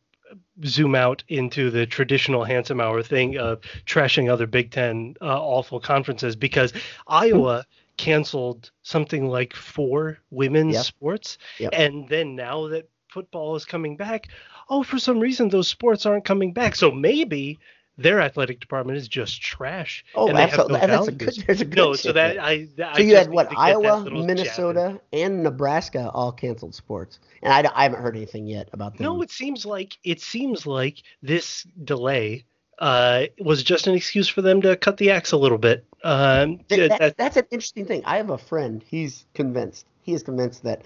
zoom 0.65 0.95
out 0.95 1.25
into 1.29 1.71
the 1.71 1.85
traditional 1.85 2.45
handsome 2.45 2.81
hour 2.81 3.03
thing 3.03 3.37
of 3.37 3.61
trashing 3.85 4.31
other 4.31 4.47
Big 4.47 4.71
Ten 4.71 5.17
uh, 5.21 5.41
awful 5.43 5.81
conferences 5.81 6.37
because 6.37 6.73
Iowa 7.07 7.67
canceled 7.97 8.71
something 8.83 9.29
like 9.29 9.55
four 9.55 10.19
women's 10.31 10.75
yep. 10.75 10.85
sports, 10.85 11.39
yep. 11.59 11.71
and 11.73 12.09
then 12.09 12.37
now 12.37 12.69
that 12.69 12.89
football 13.09 13.55
is 13.55 13.65
coming 13.65 13.97
back, 13.97 14.29
oh, 14.69 14.83
for 14.83 14.99
some 14.99 15.21
reason 15.21 15.49
those 15.49 15.69
sports 15.69 16.07
aren't 16.07 16.25
coming 16.25 16.53
back. 16.53 16.75
So 16.75 16.91
maybe 16.91 17.59
their 17.97 18.21
athletic 18.21 18.61
department 18.61 18.99
is 18.99 19.09
just 19.09 19.41
trash. 19.41 20.05
Oh, 20.15 20.31
absolutely. 20.31 20.81
No 20.81 20.87
that's 20.87 21.09
a 21.09 21.13
good. 21.13 21.35
There's 21.47 21.61
a 21.61 21.65
good. 21.65 21.77
No, 21.77 21.95
so 21.95 22.13
that 22.13 22.39
I. 22.39 22.69
That, 22.77 22.97
so 22.97 23.03
you 23.03 23.17
had 23.17 23.31
what? 23.31 23.57
Iowa, 23.57 24.11
Minnesota, 24.11 25.01
and 25.13 25.43
Nebraska 25.43 26.11
all 26.13 26.33
canceled 26.33 26.75
sports, 26.75 27.21
and 27.43 27.53
I, 27.53 27.71
I 27.75 27.85
haven't 27.85 28.03
heard 28.03 28.17
anything 28.17 28.47
yet 28.47 28.69
about 28.73 28.97
them. 28.97 29.05
No, 29.05 29.23
it 29.23 29.31
seems 29.31 29.65
like 29.65 29.97
it 30.03 30.21
seems 30.21 30.67
like 30.67 31.03
this 31.23 31.67
delay 31.85 32.45
uh, 32.79 33.25
was 33.39 33.63
just 33.63 33.87
an 33.87 33.95
excuse 33.95 34.29
for 34.29 34.43
them 34.43 34.63
to 34.63 34.77
cut 34.77 34.97
the 34.97 35.11
axe 35.11 35.33
a 35.33 35.37
little 35.37 35.59
bit. 35.59 35.85
Um, 36.03 36.61
that, 36.69 36.99
that, 36.99 37.17
that's 37.17 37.37
an 37.37 37.47
interesting 37.51 37.87
thing. 37.87 38.03
I 38.05 38.17
have 38.17 38.31
a 38.31 38.39
friend. 38.39 38.85
He's 38.87 39.25
convinced. 39.35 39.87
He 40.03 40.13
is 40.13 40.23
convinced 40.23 40.65
that. 40.65 40.83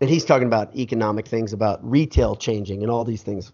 And 0.00 0.08
he's 0.08 0.24
talking 0.24 0.46
about 0.46 0.74
economic 0.74 1.28
things, 1.28 1.52
about 1.52 1.78
retail 1.88 2.34
changing, 2.34 2.82
and 2.82 2.90
all 2.90 3.04
these 3.04 3.22
things 3.22 3.52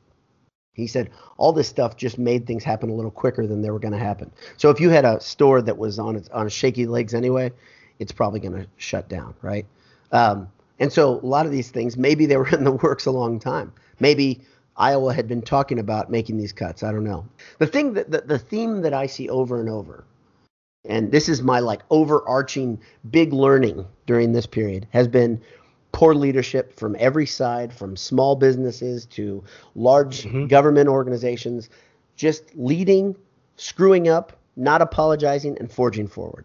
he 0.76 0.86
said 0.86 1.10
all 1.38 1.52
this 1.52 1.68
stuff 1.68 1.96
just 1.96 2.18
made 2.18 2.46
things 2.46 2.62
happen 2.62 2.90
a 2.90 2.94
little 2.94 3.10
quicker 3.10 3.46
than 3.46 3.62
they 3.62 3.70
were 3.70 3.78
going 3.78 3.94
to 3.94 3.98
happen. 3.98 4.30
So 4.58 4.68
if 4.68 4.78
you 4.78 4.90
had 4.90 5.06
a 5.06 5.18
store 5.20 5.62
that 5.62 5.78
was 5.78 5.98
on 5.98 6.16
its 6.16 6.28
on 6.28 6.48
shaky 6.50 6.86
legs 6.86 7.14
anyway, 7.14 7.50
it's 7.98 8.12
probably 8.12 8.40
going 8.40 8.52
to 8.52 8.66
shut 8.76 9.08
down, 9.08 9.34
right? 9.40 9.64
Um, 10.12 10.48
and 10.78 10.92
so 10.92 11.14
a 11.14 11.26
lot 11.26 11.46
of 11.46 11.52
these 11.52 11.70
things, 11.70 11.96
maybe 11.96 12.26
they 12.26 12.36
were 12.36 12.48
in 12.48 12.64
the 12.64 12.72
works 12.82 13.06
a 13.06 13.10
long 13.10 13.38
time. 13.38 13.72
Maybe 14.00 14.42
Iowa 14.76 15.14
had 15.14 15.26
been 15.26 15.40
talking 15.40 15.78
about 15.78 16.10
making 16.10 16.36
these 16.36 16.52
cuts. 16.52 16.82
I 16.82 16.92
don't 16.92 17.04
know. 17.04 17.26
The 17.58 17.66
thing 17.66 17.94
that 17.94 18.10
the, 18.10 18.20
the 18.20 18.38
theme 18.38 18.82
that 18.82 18.92
I 18.92 19.06
see 19.06 19.30
over 19.30 19.58
and 19.58 19.70
over, 19.70 20.04
and 20.84 21.10
this 21.10 21.30
is 21.30 21.42
my 21.42 21.60
like 21.60 21.80
overarching 21.88 22.78
big 23.10 23.32
learning 23.32 23.86
during 24.06 24.32
this 24.32 24.46
period, 24.46 24.86
has 24.90 25.08
been 25.08 25.40
core 25.96 26.14
leadership 26.14 26.78
from 26.78 26.94
every 26.98 27.24
side, 27.24 27.72
from 27.72 27.96
small 27.96 28.36
businesses 28.36 29.06
to 29.06 29.42
large 29.74 30.24
Mhm. 30.24 30.46
government 30.46 30.88
organizations, 30.90 31.70
just 32.16 32.42
leading, 32.54 33.16
screwing 33.56 34.06
up, 34.06 34.34
not 34.56 34.82
apologizing, 34.82 35.56
and 35.58 35.72
forging 35.72 36.06
forward 36.06 36.44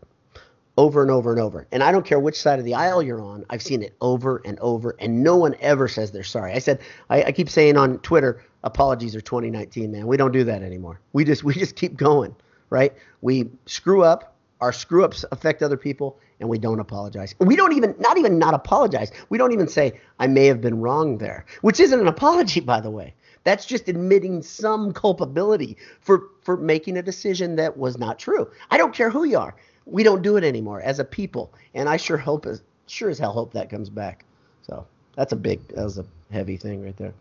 over 0.78 1.02
and 1.02 1.12
over 1.12 1.32
and 1.34 1.41
over. 1.41 1.68
And 1.74 1.84
I 1.84 1.91
don't 1.91 2.06
care 2.06 2.18
which 2.18 2.39
side 2.39 2.60
of 2.60 2.66
the 2.66 2.76
aisle 2.76 3.04
you're 3.04 3.22
on, 3.22 3.43
I've 3.49 3.62
seen 3.62 3.84
it 3.84 3.93
over 3.99 4.41
and 4.45 4.58
over, 4.62 4.95
and 4.99 5.22
no 5.22 5.36
one 5.36 5.54
ever 5.60 5.89
says 5.89 6.12
they're 6.12 6.24
sorry. 6.24 6.54
I 6.54 6.60
said, 6.60 6.80
I, 7.10 7.24
I 7.24 7.32
keep 7.34 7.49
saying 7.49 7.76
on 7.76 7.99
Twitter, 7.99 8.41
apologies 8.64 9.18
are 9.18 9.22
2019, 9.22 9.91
man. 9.91 10.08
We 10.08 10.16
don't 10.16 10.32
do 10.32 10.45
that 10.45 10.64
anymore. 10.64 11.02
We 11.12 11.26
just 11.26 11.43
we 11.43 11.54
just 11.56 11.76
keep 11.76 11.97
going, 11.97 12.34
right? 12.70 12.93
We 13.20 13.49
screw 13.66 14.04
up, 14.04 14.34
our 14.62 14.72
screw 14.72 15.04
ups 15.04 15.26
affect 15.34 15.62
other 15.62 15.78
people, 15.78 16.18
and 16.42 16.50
we 16.50 16.58
don't 16.58 16.80
apologize. 16.80 17.34
We 17.39 17.56
don't 17.56 17.74
even 17.74 17.96
not 18.00 18.18
even 18.18 18.38
not 18.38 18.54
apologize. 18.54 19.12
We 19.30 19.38
don't 19.38 19.54
even 19.54 19.68
say 19.68 19.94
I 20.20 20.28
may 20.28 20.48
have 20.48 20.60
been 20.60 20.82
wrong 20.82 21.20
there, 21.20 21.46
which 21.62 21.80
isn't 21.80 22.00
an 22.00 22.08
apology, 22.08 22.60
by 22.60 22.82
the 22.82 22.89
way. 22.89 23.14
That's 23.44 23.66
just 23.66 23.88
admitting 23.88 24.42
some 24.42 24.92
culpability 24.92 25.78
for 26.02 26.24
for 26.42 26.58
making 26.58 26.98
a 26.98 27.04
decision 27.04 27.56
that 27.56 27.78
was 27.78 27.98
not 27.98 28.20
true. 28.20 28.50
I 28.70 28.78
don't 28.78 28.94
care 28.94 29.10
who 29.10 29.24
you 29.24 29.38
are. 29.38 29.56
We 29.86 30.04
don't 30.04 30.22
do 30.22 30.36
it 30.36 30.44
anymore 30.44 30.82
as 30.82 31.00
a 31.00 31.06
people, 31.06 31.54
and 31.74 31.88
I 31.88 31.98
sure 31.98 32.18
hope 32.18 32.46
as 32.46 32.62
sure 32.88 33.10
as 33.10 33.20
hell 33.20 33.32
hope 33.32 33.54
that 33.54 33.70
comes 33.70 33.89
back. 33.89 34.26
So 34.64 34.86
that's 35.16 35.32
a 35.32 35.38
big 35.38 35.66
that 35.70 35.84
was 35.84 36.00
a 36.00 36.06
heavy 36.32 36.58
thing 36.58 36.84
right 36.84 36.98
there. 36.98 37.14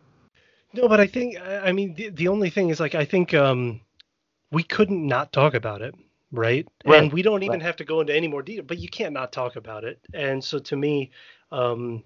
No, 0.73 0.89
but 0.89 1.01
I 1.01 1.07
think 1.07 1.39
I 1.41 1.73
mean 1.73 1.95
the, 1.95 2.09
the 2.09 2.29
only 2.29 2.51
thing 2.51 2.71
is 2.71 2.81
like 2.81 2.95
I 2.95 3.05
think 3.05 3.35
um 3.35 3.83
we 4.51 4.63
couldn't 4.63 5.07
not 5.07 5.33
talk 5.33 5.55
about 5.55 5.83
it, 5.83 5.95
right? 6.33 6.67
Right, 6.85 7.03
And 7.03 7.13
we 7.13 7.23
don't 7.23 7.43
even 7.43 7.59
right. 7.59 7.63
have 7.63 7.77
to 7.77 7.85
go 7.85 8.01
into 8.01 8.15
any 8.15 8.29
more 8.29 8.43
detail, 8.43 8.65
but 8.67 8.79
you 8.79 8.89
can't 8.89 9.13
not 9.13 9.33
talk 9.33 9.57
about 9.57 9.85
it. 9.85 10.01
And 10.15 10.43
so 10.43 10.59
to 10.59 10.77
me, 10.77 11.11
um 11.53 12.05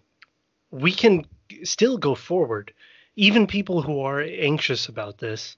we 0.70 0.92
can 0.92 1.24
still 1.62 1.98
go 1.98 2.14
forward. 2.14 2.72
Even 3.16 3.46
people 3.46 3.80
who 3.82 4.00
are 4.00 4.20
anxious 4.20 4.88
about 4.88 5.18
this, 5.18 5.56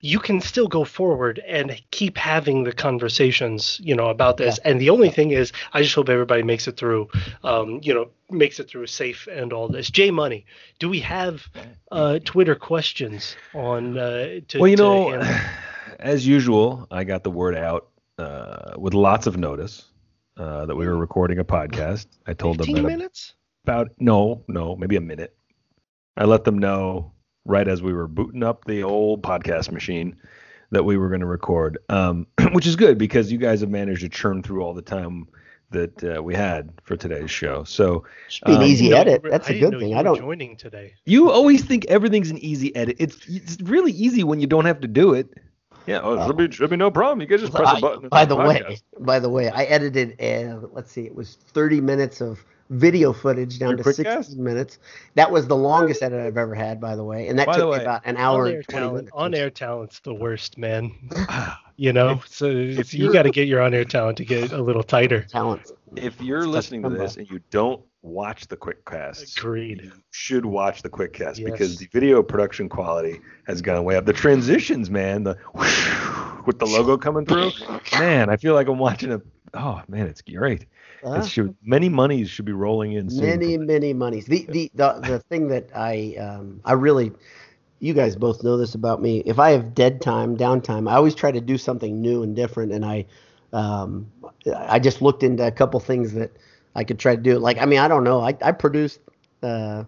you 0.00 0.20
can 0.20 0.40
still 0.40 0.68
go 0.68 0.84
forward 0.84 1.40
and 1.46 1.80
keep 1.90 2.16
having 2.16 2.62
the 2.62 2.72
conversations, 2.72 3.80
you 3.82 3.94
know, 3.96 4.08
about 4.08 4.36
this. 4.36 4.58
And 4.58 4.80
the 4.80 4.90
only 4.90 5.10
thing 5.10 5.30
is, 5.30 5.52
I 5.72 5.82
just 5.82 5.94
hope 5.94 6.08
everybody 6.08 6.42
makes 6.42 6.68
it 6.68 6.76
through, 6.76 7.08
um, 7.42 7.80
you 7.82 7.94
know, 7.94 8.10
makes 8.30 8.60
it 8.60 8.68
through 8.68 8.86
safe 8.86 9.26
and 9.26 9.52
all 9.52 9.68
this. 9.68 9.90
J 9.90 10.10
Money, 10.10 10.44
do 10.78 10.88
we 10.88 11.00
have 11.00 11.48
uh, 11.90 12.20
Twitter 12.24 12.54
questions 12.54 13.36
on? 13.54 13.98
Uh, 13.98 14.40
to, 14.48 14.58
well, 14.60 14.68
you 14.68 14.76
know? 14.76 15.22
as 15.98 16.26
usual, 16.26 16.86
I 16.90 17.04
got 17.04 17.24
the 17.24 17.30
word 17.30 17.56
out 17.56 17.88
uh, 18.18 18.74
with 18.78 18.94
lots 18.94 19.26
of 19.26 19.36
notice 19.36 19.84
uh, 20.36 20.66
that 20.66 20.76
we 20.76 20.86
were 20.86 20.96
recording 20.96 21.38
a 21.38 21.44
podcast. 21.44 22.06
I 22.26 22.34
told 22.34 22.58
them 22.58 22.66
15 22.66 22.76
that 22.76 22.88
minutes. 22.88 23.34
about 23.64 23.90
no, 23.98 24.42
no, 24.48 24.76
maybe 24.76 24.96
a 24.96 25.00
minute. 25.00 25.36
I 26.16 26.24
let 26.24 26.44
them 26.44 26.58
know 26.58 27.12
right 27.44 27.66
as 27.68 27.82
we 27.82 27.92
were 27.92 28.08
booting 28.08 28.42
up 28.42 28.64
the 28.64 28.82
old 28.82 29.22
podcast 29.22 29.70
machine 29.70 30.16
that 30.72 30.84
we 30.84 30.96
were 30.96 31.08
going 31.08 31.20
to 31.20 31.26
record, 31.26 31.78
um, 31.88 32.26
which 32.52 32.66
is 32.66 32.74
good 32.76 32.98
because 32.98 33.30
you 33.30 33.38
guys 33.38 33.60
have 33.60 33.70
managed 33.70 34.00
to 34.00 34.08
churn 34.08 34.42
through 34.42 34.62
all 34.62 34.74
the 34.74 34.82
time 34.82 35.26
that 35.70 36.02
uh, 36.16 36.22
we 36.22 36.34
had 36.34 36.70
for 36.84 36.96
today's 36.96 37.30
show. 37.30 37.64
So 37.64 38.04
Should 38.28 38.44
be 38.46 38.52
an 38.52 38.58
Um, 38.58 38.64
easy 38.64 38.86
I 38.86 38.90
know 38.90 39.00
edit. 39.12 39.22
That's 39.30 39.48
I 39.50 39.54
a 39.54 39.60
good 39.60 39.72
know 39.72 39.80
thing. 39.80 39.88
you 39.90 39.94
I 39.94 39.98
were 39.98 40.04
don't. 40.04 40.18
joining 40.18 40.56
today. 40.56 40.94
you 41.04 41.30
always 41.30 41.64
think 41.64 41.84
everything's 41.86 42.30
an 42.30 42.38
easy 42.38 42.74
edit. 42.76 42.96
It's 42.98 43.16
it's 43.28 43.60
really 43.62 43.92
easy 43.92 44.22
when 44.24 44.40
you 44.40 44.46
don't 44.46 44.64
have 44.64 44.80
to 44.80 44.88
do 44.88 45.12
it. 45.14 45.28
Yeah, 45.86 46.00
oh, 46.02 46.14
it 46.20 46.26
should 46.26 46.36
be 46.36 46.50
should 46.50 46.70
be 46.70 46.76
no 46.76 46.90
problem. 46.90 47.20
You 47.20 47.26
can 47.26 47.38
just 47.38 47.52
press 47.54 47.68
a 47.68 47.76
I- 47.76 47.80
button. 47.80 48.08
by 48.08 48.22
it's 48.22 48.28
the 48.28 48.36
a 48.36 48.46
way, 48.48 48.78
by 48.98 49.18
the 49.20 49.28
way, 49.28 49.48
I 49.48 49.64
edited. 49.64 50.20
Uh, 50.20 50.66
let's 50.72 50.90
see, 50.90 51.02
it 51.02 51.14
was 51.14 51.34
30 51.52 51.80
minutes 51.80 52.20
of 52.20 52.44
video 52.70 53.12
footage 53.12 53.60
down 53.60 53.70
Your 53.70 53.76
to 53.78 53.82
quick 53.84 53.94
16 53.96 54.14
cast? 54.16 54.36
minutes. 54.36 54.78
That 55.14 55.30
was 55.30 55.46
the 55.46 55.54
longest 55.56 56.02
edit 56.02 56.20
I've 56.20 56.36
ever 56.36 56.54
had, 56.54 56.80
by 56.80 56.96
the 56.96 57.04
way, 57.04 57.28
and 57.28 57.38
that 57.38 57.46
By 57.46 57.56
the 57.58 57.62
took 57.64 57.76
me 57.76 57.82
about 57.82 58.02
an 58.04 58.16
hour 58.16 58.42
On 58.42 58.46
and 58.48 58.56
air 58.56 58.62
20 58.64 58.80
talent. 58.80 58.94
minutes. 58.96 59.12
On 59.14 59.34
air 59.34 59.50
talent's 59.50 60.00
the 60.00 60.14
worst, 60.14 60.58
man. 60.58 60.90
You 61.78 61.92
know, 61.92 62.20
so 62.26 62.46
it's, 62.46 62.94
you 62.94 63.12
got 63.12 63.24
to 63.24 63.30
get 63.30 63.48
your 63.48 63.60
on 63.60 63.74
air 63.74 63.84
talent 63.84 64.16
to 64.18 64.24
get 64.24 64.52
a 64.52 64.62
little 64.62 64.82
tighter. 64.82 65.22
talent. 65.22 65.70
if 65.96 66.20
you're 66.22 66.38
It's 66.38 66.46
listening 66.46 66.82
to 66.84 66.88
this 66.88 67.16
and 67.18 67.28
you 67.30 67.40
don't 67.50 67.82
watch 68.00 68.46
the 68.48 68.56
quick 68.56 68.84
casts, 68.86 69.36
Agreed. 69.36 69.82
you 69.82 69.92
should 70.10 70.46
watch 70.46 70.82
the 70.82 70.88
quick 70.88 71.12
cast 71.12 71.44
because 71.44 71.76
the 71.76 71.86
video 71.92 72.22
production 72.22 72.68
quality 72.70 73.20
has 73.46 73.60
gone 73.60 73.84
way 73.84 73.96
up. 73.96 74.06
The 74.06 74.12
transitions, 74.14 74.90
man, 74.90 75.24
the 75.24 75.36
with 76.46 76.58
the 76.58 76.66
logo 76.66 76.96
coming 76.96 77.26
through, 77.26 77.50
man, 77.98 78.30
I 78.30 78.36
feel 78.36 78.54
like 78.54 78.68
I'm 78.68 78.78
watching 78.78 79.12
a. 79.12 79.20
Oh 79.54 79.82
man, 79.88 80.06
it's 80.06 80.22
great. 80.22 80.66
Uh, 81.04 81.20
It 81.20 81.26
should 81.28 81.54
many 81.62 81.88
monies 81.88 82.30
should 82.30 82.44
be 82.46 82.52
rolling 82.52 82.92
in 82.92 83.10
soon. 83.10 83.26
many, 83.26 83.56
many 83.58 83.92
monies. 83.92 84.24
The, 84.26 84.46
the 84.48 84.70
the 84.74 85.00
the 85.06 85.18
thing 85.20 85.48
that 85.48 85.68
I 85.74 86.16
um 86.18 86.60
I 86.64 86.72
really, 86.72 87.12
you 87.80 87.94
guys 87.94 88.16
both 88.16 88.42
know 88.42 88.56
this 88.56 88.74
about 88.74 89.02
me. 89.02 89.18
If 89.26 89.38
I 89.38 89.50
have 89.50 89.74
dead 89.74 90.00
time, 90.00 90.36
downtime, 90.36 90.90
I 90.90 90.94
always 90.94 91.14
try 91.14 91.30
to 91.30 91.40
do 91.40 91.58
something 91.58 92.00
new 92.00 92.22
and 92.22 92.34
different. 92.34 92.72
And 92.72 92.84
I, 92.84 93.06
um, 93.52 94.10
I 94.56 94.78
just 94.78 95.02
looked 95.02 95.22
into 95.22 95.46
a 95.46 95.50
couple 95.50 95.78
things 95.80 96.12
that 96.14 96.36
I 96.74 96.84
could 96.84 96.98
try 96.98 97.16
to 97.16 97.22
do. 97.22 97.38
Like 97.38 97.58
I 97.58 97.66
mean, 97.66 97.78
I 97.78 97.88
don't 97.88 98.04
know. 98.04 98.20
I 98.20 98.36
I 98.42 98.52
produced. 98.52 99.00
Uh, 99.42 99.84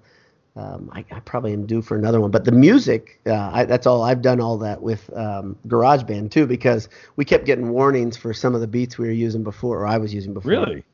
um, 0.56 0.90
I, 0.92 1.04
I 1.12 1.20
probably 1.20 1.52
am 1.52 1.66
due 1.66 1.80
for 1.80 1.96
another 1.96 2.20
one, 2.20 2.32
but 2.32 2.44
the 2.44 2.50
music, 2.50 3.20
uh, 3.26 3.50
I, 3.52 3.64
that's 3.64 3.86
all 3.86 4.02
I've 4.02 4.22
done 4.22 4.40
all 4.40 4.58
that 4.58 4.82
with 4.82 5.08
um, 5.16 5.56
GarageBand 5.68 6.32
too, 6.32 6.48
because 6.48 6.88
we 7.14 7.24
kept 7.24 7.44
getting 7.44 7.70
warnings 7.70 8.16
for 8.16 8.34
some 8.34 8.56
of 8.56 8.60
the 8.60 8.66
beats 8.66 8.98
we 8.98 9.06
were 9.06 9.12
using 9.12 9.44
before, 9.44 9.78
or 9.78 9.86
I 9.86 9.98
was 9.98 10.12
using 10.12 10.34
before. 10.34 10.50
Really? 10.50 10.84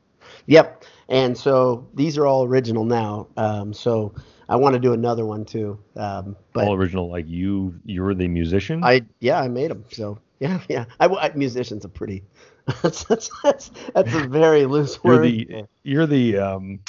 Yep. 0.45 0.83
And 1.09 1.35
so 1.35 1.87
these 1.95 2.15
are 2.15 2.27
all 2.27 2.45
original 2.45 2.83
now. 2.83 3.27
Um, 3.37 3.73
so 3.73 4.13
I 4.49 4.55
want 4.57 4.73
to 4.73 4.79
do 4.79 4.93
another 4.93 5.25
one 5.25 5.45
too. 5.45 5.79
Um, 5.95 6.35
but 6.53 6.67
All 6.67 6.75
original, 6.75 7.09
like 7.09 7.27
you, 7.27 7.79
you're 7.85 8.13
the 8.13 8.27
musician. 8.27 8.83
I, 8.83 9.01
yeah, 9.19 9.39
I 9.39 9.47
made 9.47 9.71
them. 9.71 9.85
So 9.91 10.19
yeah, 10.39 10.59
yeah. 10.69 10.85
I, 10.99 11.07
I 11.07 11.31
musician's 11.35 11.85
a 11.85 11.89
pretty, 11.89 12.23
that's, 12.81 13.03
that's, 13.05 13.29
that's, 13.43 13.71
that's 13.93 14.13
a 14.13 14.27
very 14.27 14.65
loose 14.67 14.99
you're 15.03 15.15
word. 15.15 15.23
the, 15.23 15.63
you're 15.83 16.05
the, 16.07 16.37
um, 16.37 16.79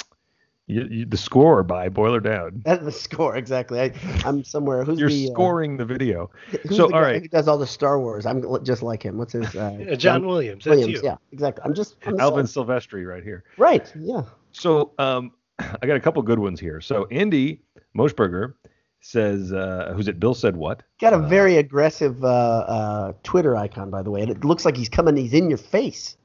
you, 0.69 0.83
you, 0.91 1.05
the 1.05 1.15
score 1.15 1.63
by 1.63 1.87
Boiler 1.87 2.19
Down. 2.19 2.61
That's 2.65 2.83
the 2.83 2.91
score. 2.91 3.37
Exactly. 3.37 3.79
I, 3.79 3.93
I'm 4.25 4.43
somewhere. 4.43 4.83
Who's 4.83 4.99
You're 4.99 5.07
the, 5.09 5.29
uh, 5.29 5.31
scoring 5.31 5.77
the 5.77 5.85
video. 5.85 6.29
who's 6.49 6.75
so, 6.75 6.75
the 6.75 6.83
all 6.83 6.89
guy 6.89 7.01
right. 7.01 7.21
who 7.21 7.27
does 7.29 7.47
all 7.47 7.57
the 7.57 7.65
Star 7.65 8.01
Wars? 8.01 8.25
I'm 8.25 8.43
just 8.65 8.83
like 8.83 9.01
him. 9.01 9.17
What's 9.17 9.31
his, 9.31 9.55
uh, 9.55 9.77
Uh, 9.91 9.95
John 9.95 10.25
Williams. 10.27 10.65
That's 10.65 10.75
Williams. 10.75 11.01
you. 11.01 11.07
Yeah, 11.07 11.15
exactly. 11.31 11.63
I'm 11.63 11.73
just, 11.73 11.95
I'm 12.05 12.19
Alvin 12.19 12.45
so- 12.47 12.65
Silvestri 12.65 13.07
right 13.07 13.23
here. 13.23 13.45
right. 13.57 13.89
Yeah. 13.97 14.23
So 14.51 14.91
um, 14.99 15.31
I 15.59 15.87
got 15.87 15.95
a 15.95 15.99
couple 15.99 16.21
good 16.21 16.39
ones 16.39 16.59
here. 16.59 16.81
So 16.81 17.05
Andy 17.05 17.61
Moschberger 17.95 18.53
says, 19.01 19.51
uh, 19.51 19.93
who's 19.95 20.07
it? 20.07 20.19
Bill 20.19 20.33
said 20.33 20.55
what? 20.55 20.83
Got 20.99 21.13
a 21.13 21.19
very 21.19 21.57
aggressive, 21.57 22.23
uh, 22.23 22.27
uh, 22.27 23.13
Twitter 23.23 23.55
icon, 23.55 23.89
by 23.89 24.01
the 24.01 24.11
way. 24.11 24.21
And 24.21 24.31
it 24.31 24.43
looks 24.43 24.65
like 24.65 24.75
he's 24.75 24.89
coming, 24.89 25.15
he's 25.15 25.33
in 25.33 25.49
your 25.49 25.57
face. 25.57 26.17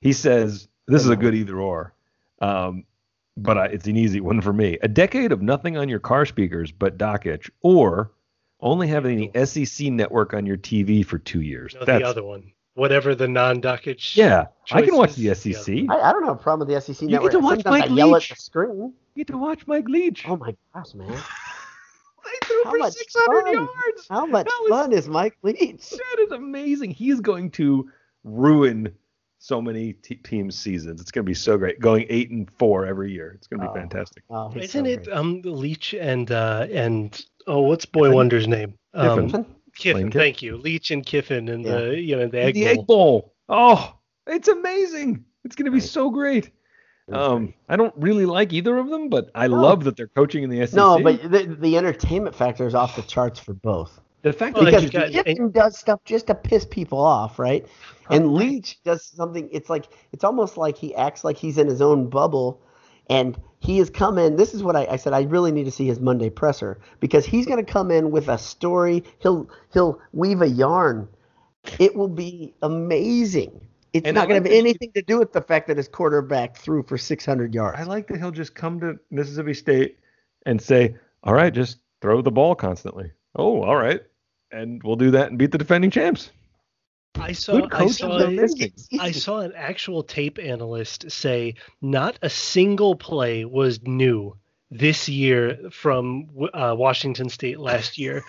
He 0.00 0.12
says, 0.12 0.68
this 0.86 1.02
is 1.02 1.08
a 1.08 1.16
good 1.16 1.34
either 1.34 1.58
or. 1.58 1.94
Um, 2.40 2.84
but 3.36 3.58
I, 3.58 3.66
it's 3.66 3.86
an 3.86 3.96
easy 3.96 4.20
one 4.20 4.40
for 4.40 4.52
me. 4.52 4.78
A 4.82 4.88
decade 4.88 5.32
of 5.32 5.42
nothing 5.42 5.76
on 5.76 5.88
your 5.88 5.98
car 5.98 6.26
speakers 6.26 6.72
but 6.72 6.96
Dockage, 6.98 7.50
or 7.62 8.12
only 8.60 8.88
having 8.88 9.30
the 9.32 9.46
SEC 9.46 9.88
network 9.88 10.32
on 10.32 10.46
your 10.46 10.56
TV 10.56 11.04
for 11.04 11.18
two 11.18 11.42
years. 11.42 11.74
No, 11.74 11.84
That's, 11.84 12.02
the 12.02 12.08
other 12.08 12.22
one. 12.22 12.52
Whatever 12.76 13.14
the 13.14 13.26
non-dockage. 13.26 14.16
Yeah, 14.16 14.46
I 14.70 14.82
can 14.82 14.96
watch 14.96 15.14
the 15.16 15.34
SEC. 15.34 15.56
other 15.88 15.92
I, 16.02 16.10
I 16.10 16.12
don't 16.12 16.24
have 16.24 16.36
a 16.36 16.42
problem 16.42 16.68
with 16.68 16.74
the 16.74 16.80
SEC 16.80 17.02
You 17.02 17.08
network. 17.08 17.32
get 17.32 17.38
to 17.38 17.42
watch 17.44 17.62
Sometimes 17.62 17.80
Mike 17.82 17.90
I 17.90 17.94
yell 17.94 18.08
at 18.14 18.14
Leach. 18.20 18.28
the 18.28 18.36
screen. 18.36 18.70
You 18.78 18.94
get 19.16 19.26
to 19.28 19.38
watch 19.38 19.66
Mike 19.66 19.88
Leach. 19.88 20.24
Oh 20.28 20.36
my 20.36 20.54
gosh, 20.74 20.94
man! 20.94 21.08
they 22.24 22.46
threw 22.46 22.64
How 22.64 22.70
for 22.72 22.78
much 22.78 22.92
600 22.92 23.42
fun. 23.44 23.52
yards. 23.54 24.06
How 24.10 24.26
much 24.26 24.46
was- 24.46 24.68
fun 24.68 24.92
is 24.92 25.08
Mike 25.08 25.36
Leach? 25.42 25.90
That 25.90 26.16
is 26.20 26.32
amazing. 26.32 26.90
He 26.90 27.10
is 27.10 27.20
going 27.20 27.50
to 27.52 27.90
ruin 28.24 28.92
so 29.38 29.62
many 29.62 29.92
t- 29.94 30.16
teams' 30.16 30.58
seasons. 30.58 31.00
It's 31.00 31.10
going 31.10 31.24
to 31.24 31.28
be 31.30 31.34
so 31.34 31.56
great. 31.56 31.78
Going 31.80 32.04
eight 32.08 32.30
and 32.30 32.50
four 32.58 32.84
every 32.84 33.12
year. 33.12 33.32
It's 33.36 33.46
going 33.46 33.60
to 33.60 33.66
be 33.66 33.70
Oh. 33.70 33.74
fantastic. 33.74 34.22
Oh, 34.28 34.52
Isn't 34.56 34.84
so 34.84 34.90
it 34.90 35.04
great. 35.04 35.16
um 35.16 35.40
Leach 35.44 35.94
and 35.94 36.30
uh 36.30 36.66
and 36.70 37.24
oh 37.46 37.60
what's 37.62 37.86
Boy 37.86 38.10
Wonder's 38.12 38.48
name? 38.48 38.74
Um, 38.92 39.46
Kiffin. 39.76 39.92
Kiffin. 39.92 40.02
Lane 40.02 40.10
Thank 40.12 40.42
you. 40.42 40.56
Leach 40.56 40.90
and 40.90 41.04
Kiffin 41.04 41.48
and 41.48 41.64
Yeah. 41.64 41.76
the 41.78 42.00
you 42.00 42.16
know 42.16 42.26
the 42.28 42.40
egg, 42.40 42.54
the 42.54 42.64
bowl. 42.64 42.70
egg 42.80 42.86
bowl. 42.86 43.34
Oh, 43.48 43.94
it's 44.26 44.48
amazing. 44.48 45.24
It's 45.44 45.54
going 45.54 45.66
to 45.66 45.70
be 45.72 45.80
so 45.80 46.10
great. 46.10 46.50
Um, 47.12 47.54
I 47.68 47.76
don't 47.76 47.94
really 47.96 48.26
like 48.26 48.52
either 48.52 48.76
of 48.78 48.88
them, 48.90 49.08
but 49.08 49.30
I 49.36 49.46
No. 49.46 49.60
love 49.62 49.84
that 49.84 49.96
they're 49.96 50.08
coaching 50.08 50.42
in 50.42 50.50
the 50.50 50.66
SEC. 50.66 50.74
No, 50.76 51.00
but 51.00 51.22
the, 51.30 51.56
the 51.60 51.76
entertainment 51.76 52.34
factor 52.34 52.66
is 52.66 52.74
off 52.74 52.96
the 52.96 53.02
charts 53.02 53.38
for 53.38 53.54
both. 53.54 54.00
the 54.22 54.32
fact 54.32 54.56
Well, 54.56 54.64
that 54.64 54.70
Because 54.72 54.82
you've 54.82 54.92
got- 54.92 55.12
Kiffin 55.12 55.52
does 55.52 55.78
stuff 55.78 56.00
just 56.04 56.26
to 56.26 56.34
piss 56.34 56.64
people 56.68 56.98
off, 56.98 57.38
right? 57.38 57.64
And 58.10 58.24
Right. 58.26 58.34
Leach 58.48 58.82
does 58.82 59.04
something. 59.04 59.48
It's 59.52 59.70
like 59.70 59.84
it's 60.12 60.24
almost 60.24 60.56
like 60.56 60.76
he 60.76 60.92
acts 60.96 61.22
like 61.22 61.36
he's 61.36 61.58
in 61.58 61.68
his 61.68 61.80
own 61.80 62.08
bubble, 62.08 62.60
and 63.08 63.38
he 63.66 63.78
has 63.78 63.90
come 63.90 64.16
in. 64.16 64.36
This 64.36 64.54
is 64.54 64.62
what 64.62 64.76
I, 64.76 64.86
I 64.92 64.96
said. 64.96 65.12
I 65.12 65.22
really 65.22 65.50
need 65.50 65.64
to 65.64 65.72
see 65.72 65.86
his 65.86 65.98
Monday 65.98 66.30
presser 66.30 66.78
because 67.00 67.26
he's 67.26 67.46
going 67.46 67.64
to 67.64 67.70
come 67.72 67.90
in 67.90 68.12
with 68.12 68.28
a 68.28 68.38
story. 68.38 69.02
He'll 69.18 69.50
he'll 69.72 70.00
weave 70.12 70.40
a 70.40 70.48
yarn. 70.48 71.08
It 71.80 71.96
will 71.96 72.08
be 72.08 72.54
amazing. 72.62 73.60
it's 73.92 74.06
And 74.06 74.14
not 74.14 74.28
going 74.28 74.42
like 74.42 74.44
to 74.44 74.50
have 74.50 74.64
he- 74.64 74.68
anything 74.70 74.92
to 74.94 75.02
do 75.02 75.18
with 75.18 75.32
the 75.32 75.40
fact 75.42 75.66
that 75.66 75.76
his 75.78 75.88
quarterback 75.88 76.56
threw 76.56 76.84
for 76.84 76.96
600 76.96 77.52
yards. 77.54 77.76
I 77.78 77.82
like 77.82 78.06
that 78.06 78.18
he'll 78.18 78.30
just 78.30 78.54
come 78.54 78.78
to 78.80 78.98
Mississippi 79.10 79.54
State 79.54 79.98
and 80.46 80.62
say, 80.62 80.94
"All 81.24 81.34
right, 81.34 81.52
just 81.52 81.78
throw 82.00 82.22
the 82.22 82.30
ball 82.30 82.54
constantly." 82.54 83.10
Oh, 83.34 83.62
all 83.62 83.76
right, 83.76 84.00
and 84.52 84.80
we'll 84.84 84.94
do 84.96 85.10
that 85.10 85.30
and 85.30 85.38
beat 85.38 85.50
the 85.50 85.58
defending 85.58 85.90
champs. 85.90 86.30
I 87.18 87.32
saw, 87.32 87.66
I 87.72 87.86
saw, 87.88 89.10
saw 89.12 89.38
an 89.40 89.52
actual 89.56 90.02
tape 90.02 90.38
analyst 90.38 91.10
say 91.10 91.54
not 91.80 92.18
a 92.22 92.30
single 92.30 92.94
play 92.94 93.44
was 93.44 93.82
new 93.82 94.36
this 94.70 95.08
year 95.08 95.70
from 95.70 96.28
uh, 96.52 96.74
Washington 96.76 97.28
State 97.28 97.58
last 97.58 97.98
year. 97.98 98.22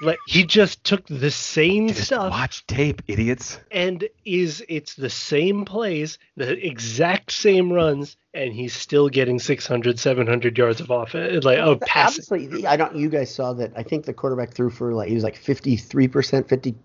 Like 0.00 0.18
he 0.28 0.44
just 0.44 0.84
took 0.84 1.04
the 1.06 1.30
same 1.30 1.88
just 1.88 2.04
stuff. 2.04 2.30
Watch 2.30 2.64
tape, 2.66 3.02
idiots. 3.08 3.58
And 3.70 4.08
is 4.24 4.64
it's 4.68 4.94
the 4.94 5.10
same 5.10 5.64
plays, 5.64 6.18
the 6.36 6.64
exact 6.64 7.32
same 7.32 7.72
runs, 7.72 8.16
and 8.32 8.52
he's 8.52 8.74
still 8.74 9.08
getting 9.08 9.40
600, 9.40 9.98
700 9.98 10.56
yards 10.56 10.80
of 10.80 10.90
offense, 10.90 11.44
uh, 11.44 11.48
like 11.48 11.58
oh, 11.58 11.76
pass. 11.76 12.30
I 12.30 12.76
don't. 12.76 12.94
You 12.94 13.08
guys 13.08 13.34
saw 13.34 13.52
that. 13.54 13.72
I 13.74 13.82
think 13.82 14.04
the 14.04 14.14
quarterback 14.14 14.54
threw 14.54 14.70
for 14.70 14.94
like 14.94 15.08
he 15.08 15.14
was 15.14 15.24
like 15.24 15.36
fifty 15.36 15.76
three 15.76 16.06
percent, 16.06 16.48
fifty 16.48 16.76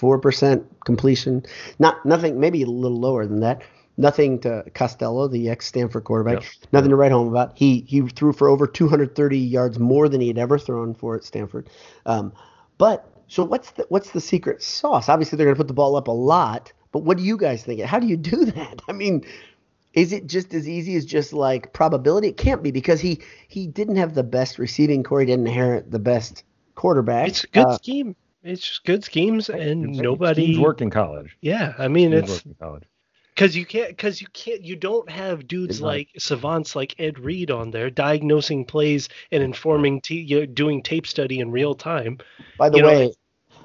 4% 0.00 0.64
completion. 0.84 1.44
Not 1.78 2.04
nothing, 2.06 2.40
maybe 2.40 2.62
a 2.62 2.66
little 2.66 2.98
lower 2.98 3.26
than 3.26 3.40
that. 3.40 3.62
Nothing 3.96 4.38
to 4.40 4.64
Costello, 4.74 5.28
the 5.28 5.50
ex 5.50 5.66
Stanford 5.66 6.04
quarterback. 6.04 6.42
Yep. 6.42 6.52
Nothing 6.72 6.90
to 6.90 6.96
write 6.96 7.12
home 7.12 7.28
about. 7.28 7.52
He 7.54 7.80
he 7.86 8.00
threw 8.08 8.32
for 8.32 8.48
over 8.48 8.66
230 8.66 9.38
yards 9.38 9.78
more 9.78 10.08
than 10.08 10.22
he 10.22 10.28
had 10.28 10.38
ever 10.38 10.58
thrown 10.58 10.94
for 10.94 11.16
at 11.16 11.24
Stanford. 11.24 11.68
Um, 12.06 12.32
but 12.78 13.06
so 13.26 13.44
what's 13.44 13.72
the 13.72 13.84
what's 13.90 14.10
the 14.10 14.20
secret 14.20 14.62
sauce? 14.62 15.08
Obviously 15.08 15.36
they're 15.36 15.46
going 15.46 15.54
to 15.54 15.60
put 15.60 15.68
the 15.68 15.74
ball 15.74 15.96
up 15.96 16.08
a 16.08 16.12
lot, 16.12 16.72
but 16.92 17.00
what 17.00 17.18
do 17.18 17.24
you 17.24 17.36
guys 17.36 17.62
think? 17.62 17.82
How 17.82 17.98
do 17.98 18.06
you 18.06 18.16
do 18.16 18.46
that? 18.46 18.80
I 18.88 18.92
mean, 18.92 19.24
is 19.92 20.12
it 20.12 20.26
just 20.26 20.54
as 20.54 20.68
easy 20.68 20.96
as 20.96 21.04
just 21.04 21.32
like 21.32 21.72
probability? 21.72 22.28
It 22.28 22.36
can't 22.36 22.62
be 22.62 22.70
because 22.70 23.00
he 23.00 23.20
he 23.48 23.66
didn't 23.66 23.96
have 23.96 24.14
the 24.14 24.22
best 24.22 24.58
receiving 24.58 25.02
core. 25.02 25.20
He 25.20 25.26
didn't 25.26 25.46
inherit 25.46 25.90
the 25.90 25.98
best 25.98 26.44
quarterback. 26.74 27.28
It's 27.28 27.44
a 27.44 27.48
good 27.48 27.66
uh, 27.66 27.76
scheme. 27.76 28.16
It's 28.42 28.62
just 28.66 28.84
good 28.84 29.04
schemes, 29.04 29.48
and 29.50 29.82
Schemes 29.84 29.98
nobody. 30.00 30.58
work 30.58 30.80
in 30.80 30.90
college. 30.90 31.36
Yeah, 31.40 31.74
I 31.78 31.88
mean 31.88 32.10
Schemes 32.10 32.22
it's 32.22 32.32
work 32.32 32.46
in 32.46 32.54
college. 32.54 32.84
because 33.34 33.56
you 33.56 33.66
can't 33.66 33.88
because 33.90 34.20
you 34.20 34.26
can't 34.32 34.62
you 34.62 34.76
don't 34.76 35.10
have 35.10 35.46
dudes 35.46 35.78
Good 35.78 35.84
night. 35.84 35.88
like 35.88 36.08
savants 36.18 36.74
like 36.74 36.94
Ed 36.98 37.18
Reed 37.18 37.50
on 37.50 37.70
there 37.70 37.90
diagnosing 37.90 38.64
plays 38.64 39.08
and 39.30 39.42
informing 39.42 40.00
t- 40.00 40.20
you 40.20 40.40
know, 40.40 40.46
doing 40.46 40.82
tape 40.82 41.06
study 41.06 41.40
in 41.40 41.50
real 41.50 41.74
time. 41.74 42.18
By 42.58 42.70
the 42.70 42.76
you 42.78 42.82
know, 42.82 42.88
way, 42.88 43.12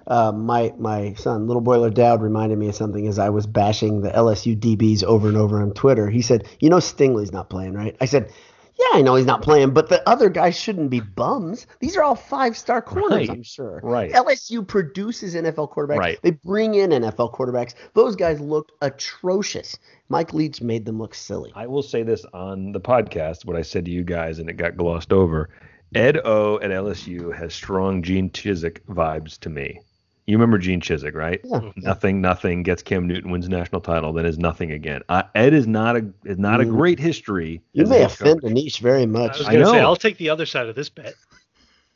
uh, 0.08 0.32
my 0.34 0.74
my 0.78 1.14
son, 1.14 1.48
little 1.48 1.62
boiler 1.62 1.90
Dowd, 1.90 2.22
reminded 2.22 2.58
me 2.58 2.68
of 2.70 2.76
something 2.76 3.08
as 3.08 3.18
I 3.20 3.30
was 3.30 3.48
bashing 3.48 4.02
the 4.02 4.10
LSU 4.12 4.58
DBs 4.60 5.04
over 5.04 5.28
and 5.28 5.38
over 5.38 5.62
on 5.62 5.72
Twitter. 5.74 6.10
He 6.10 6.22
said, 6.22 6.48
"You 6.60 6.70
know 6.70 6.78
Stingley's 6.80 7.32
not 7.32 7.50
playing, 7.50 7.74
right?" 7.74 7.96
I 8.02 8.06
said, 8.06 8.32
"Yeah, 8.78 9.00
I 9.00 9.02
know 9.02 9.16
he's 9.16 9.26
not 9.26 9.42
playing, 9.42 9.72
but 9.72 9.90
the 9.90 10.08
other 10.08 10.30
guys 10.30 10.58
shouldn't 10.58 10.90
be 10.90 11.00
bums. 11.00 11.66
These 11.80 11.96
are 11.98 12.04
all 12.04 12.16
five 12.16 12.58
star 12.58 12.82
corners, 12.82 13.28
Right. 13.28 13.30
I'm 13.30 13.44
sure." 13.44 13.80
Right. 13.84 14.12
LSU 14.12 14.68
produces 14.68 15.36
NFL 15.36 15.72
quarterbacks. 15.74 15.98
Right. 15.98 16.20
They 16.22 16.32
bring 16.32 16.76
in 16.76 16.92
NFL 16.92 17.34
quarterbacks. 17.34 17.74
Those 17.94 18.16
guys 18.16 18.40
looked 18.40 18.72
atrocious. 18.82 19.78
Mike 20.10 20.34
Leach 20.34 20.62
made 20.62 20.86
them 20.86 21.00
look 21.00 21.16
silly. 21.16 21.52
I 21.56 21.68
will 21.68 21.84
say 21.84 22.04
this 22.04 22.26
on 22.34 22.72
the 22.72 22.82
podcast, 22.82 23.46
what 23.46 23.56
I 23.56 23.62
said 23.62 23.86
to 23.86 23.92
you 23.92 24.04
guys, 24.04 24.40
and 24.40 24.50
it 24.50 24.54
got 24.58 24.78
glossed 24.78 25.14
over. 25.14 25.50
Ed 25.94 26.20
O 26.26 26.60
at 26.60 26.72
LSU 26.72 27.34
has 27.34 27.54
strong 27.54 28.04
Gene 28.04 28.30
Chizik 28.30 28.80
vibes 28.90 29.40
to 29.40 29.50
me. 29.50 29.80
You 30.28 30.36
remember 30.38 30.58
Gene 30.58 30.82
Chizik, 30.82 31.14
right? 31.14 31.40
Yeah. 31.44 31.72
Nothing, 31.76 32.20
nothing 32.20 32.64
gets 32.64 32.82
Cam 32.82 33.06
Newton 33.08 33.30
wins 33.30 33.48
national 33.48 33.82
title, 33.82 34.12
then 34.12 34.26
is 34.26 34.40
nothing 34.40 34.72
again. 34.72 35.02
Uh, 35.08 35.24
Ed 35.36 35.54
is 35.54 35.68
not 35.68 35.96
a 35.96 36.12
is 36.24 36.40
not 36.40 36.62
a 36.62 36.66
Mm. 36.66 36.70
great 36.72 37.00
history. 37.00 37.62
You 37.74 37.84
as 37.84 37.90
a 37.90 37.94
may 37.94 38.02
offend 38.04 38.42
coach. 38.42 38.52
Anish 38.52 38.80
very 38.80 39.04
I 39.04 39.06
much. 39.06 39.38
was 39.38 39.48
I 39.48 39.54
gonna 39.54 39.66
say 39.66 39.74
know. 39.74 39.86
I'll 39.86 39.96
take 39.96 40.18
the 40.18 40.30
other 40.32 40.48
side 40.48 40.68
of 40.68 40.76
this 40.76 40.90
bet. 40.90 41.16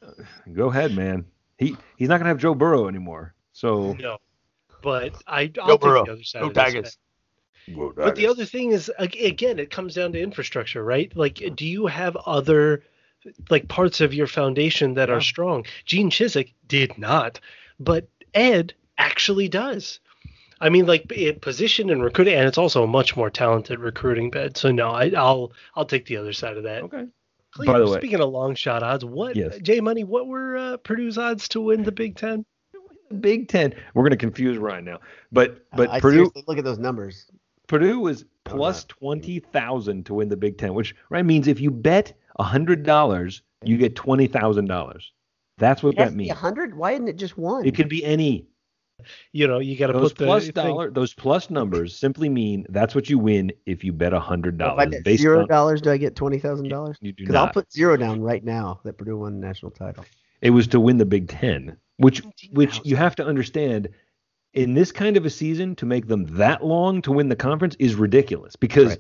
Go 0.54 0.70
ahead, 0.70 0.94
man. 0.96 1.26
He 1.58 1.76
he's 1.98 2.08
not 2.08 2.18
gonna 2.20 2.30
have 2.30 2.38
Joe 2.38 2.54
Burrow 2.54 2.88
anymore. 2.88 3.34
So 3.54 3.98
No, 4.00 4.18
but 4.84 5.14
I 5.26 5.52
I'll 5.62 5.78
take 5.78 5.82
Burrow. 5.82 6.06
the 6.06 6.12
other 6.12 6.24
side 6.24 6.42
Go 6.42 6.48
of 6.50 6.54
this 6.54 6.64
Tigers. 6.66 6.98
bet. 7.68 7.96
But 7.96 8.16
the 8.16 8.28
other 8.28 8.46
thing 8.46 8.72
is, 8.72 8.92
again, 8.98 9.60
it 9.60 9.70
comes 9.70 9.94
down 9.94 10.12
to 10.14 10.20
infrastructure, 10.22 10.84
right? 10.84 11.12
Like, 11.16 11.36
do 11.56 11.68
you 11.68 11.86
have 11.88 12.16
other 12.16 12.84
like 13.52 13.68
parts 13.68 14.02
of 14.02 14.14
your 14.14 14.26
foundation 14.28 14.94
that 14.96 15.10
Yeah. 15.10 15.16
are 15.16 15.22
strong? 15.22 15.66
Gene 15.86 16.10
Chizik 16.10 16.54
did 16.68 16.98
not, 16.98 17.40
but 17.80 18.08
Ed 18.34 18.74
actually 18.98 19.48
does. 19.48 20.00
I 20.62 20.70
mean, 20.70 20.86
like 20.86 21.10
it, 21.12 21.42
position 21.42 21.90
and 21.90 22.04
recruiting, 22.04 22.36
and 22.36 22.48
it's 22.48 22.58
also 22.58 22.84
a 22.84 22.88
much 22.88 23.16
more 23.16 23.30
talented 23.30 23.80
recruiting 23.80 24.30
bed. 24.30 24.58
So 24.58 24.72
no, 24.72 24.90
I, 24.90 25.12
I'll 25.16 25.54
I'll 25.76 25.86
take 25.86 26.06
the 26.06 26.18
other 26.18 26.34
side 26.34 26.58
of 26.58 26.64
that. 26.64 26.84
okay. 26.84 27.06
Cleve, 27.52 27.68
By 27.68 27.80
the 27.80 27.88
way- 27.88 27.98
speaking 27.98 28.20
of 28.20 28.30
long 28.30 28.56
shot 28.56 28.84
odds, 28.84 29.04
what 29.06 29.36
Yes. 29.36 29.58
J 29.62 29.80
Money? 29.80 30.04
What 30.04 30.28
were 30.28 30.58
uh, 30.58 30.78
Purdue's 30.78 31.18
odds 31.18 31.48
to 31.50 31.62
win 31.62 31.84
the 31.84 31.92
Big 31.92 32.16
Ten? 32.16 32.46
Big 33.22 33.48
Ten. 33.48 33.74
We're 33.94 34.04
gonna 34.04 34.18
confuse 34.18 34.58
Ryan 34.58 34.86
now, 34.86 35.00
but 35.32 35.66
but 35.76 35.90
I 35.90 36.00
Purdue 36.00 36.18
seriously 36.18 36.44
look 36.48 36.58
at 36.58 36.64
those 36.64 36.78
numbers. 36.78 37.26
Purdue 37.68 38.06
is 38.08 38.24
No, 38.24 38.28
plus 38.56 38.84
not. 38.84 38.90
twenty 38.90 39.40
thousand 39.40 40.06
to 40.08 40.14
win 40.16 40.30
the 40.30 40.38
Big 40.38 40.58
Ten, 40.58 40.74
which 40.74 40.94
right 41.10 41.26
means 41.26 41.48
if 41.48 41.60
you 41.60 41.72
bet 41.72 42.14
hundred 42.40 42.84
dollars, 42.84 43.42
you 43.64 43.78
get 43.78 43.96
twenty 43.96 44.28
thousand 44.28 44.66
dollars. 44.68 45.12
That's 45.60 45.84
what 45.84 45.94
It 45.94 46.00
has 46.00 46.08
that 46.08 46.12
to 46.14 46.18
be 46.18 46.24
means. 46.26 46.38
hundred. 46.38 46.76
Why 46.76 46.94
isn't 46.94 47.08
it 47.08 47.18
just 47.18 47.38
one? 47.38 47.66
It 47.66 47.76
could 47.76 47.90
be 47.90 48.04
any. 48.04 48.48
You 49.32 49.48
know, 49.48 49.60
you 49.60 49.78
got 49.78 49.88
to 49.88 49.94
Those 49.94 50.10
put 50.12 50.18
the 50.18 50.26
plus 50.26 50.44
thing- 50.46 50.54
dollar, 50.54 50.92
those 50.92 51.14
plus 51.14 51.50
numbers 51.50 51.96
simply 51.96 52.28
mean 52.28 52.66
that's 52.70 52.94
what 52.94 53.10
you 53.10 53.18
win 53.18 53.52
if 53.66 53.82
you 53.84 53.94
bet 53.94 54.12
hundred 54.12 54.56
If 54.56 54.62
I 54.68 54.86
dollars. 54.86 55.02
bet 55.06 55.18
zero 55.20 55.46
dollars, 55.48 55.82
do 55.82 55.90
I 55.92 55.98
get 55.98 56.16
twenty 56.18 56.38
thousand 56.40 56.68
dollars? 56.68 56.98
you 57.00 57.14
do 57.14 57.24
Because 57.24 57.36
I'll 57.36 57.48
put 57.50 57.72
zero 57.72 57.96
down 57.96 58.22
right 58.22 58.44
now 58.44 58.82
that 58.84 58.98
Purdue 58.98 59.18
won 59.20 59.40
the 59.40 59.48
national 59.48 59.72
title. 59.72 60.04
it 60.42 60.50
was 60.50 60.68
to 60.68 60.80
win 60.82 60.98
the 60.98 61.06
Big 61.06 61.30
Ten, 61.30 61.78
which 61.98 62.22
which 62.52 62.82
you 62.84 62.96
have 62.98 63.16
to 63.18 63.26
understand. 63.26 63.90
In 64.56 64.74
this 64.74 64.92
kind 64.92 65.16
of 65.16 65.26
a 65.28 65.30
season, 65.30 65.76
to 65.76 65.86
make 65.86 66.08
them 66.08 66.26
that 66.38 66.66
long 66.66 67.04
to 67.04 67.12
win 67.12 67.30
the 67.30 67.36
conference 67.36 67.76
is 67.78 67.94
ridiculous 67.94 68.56
because 68.56 68.90
Right. 68.90 69.00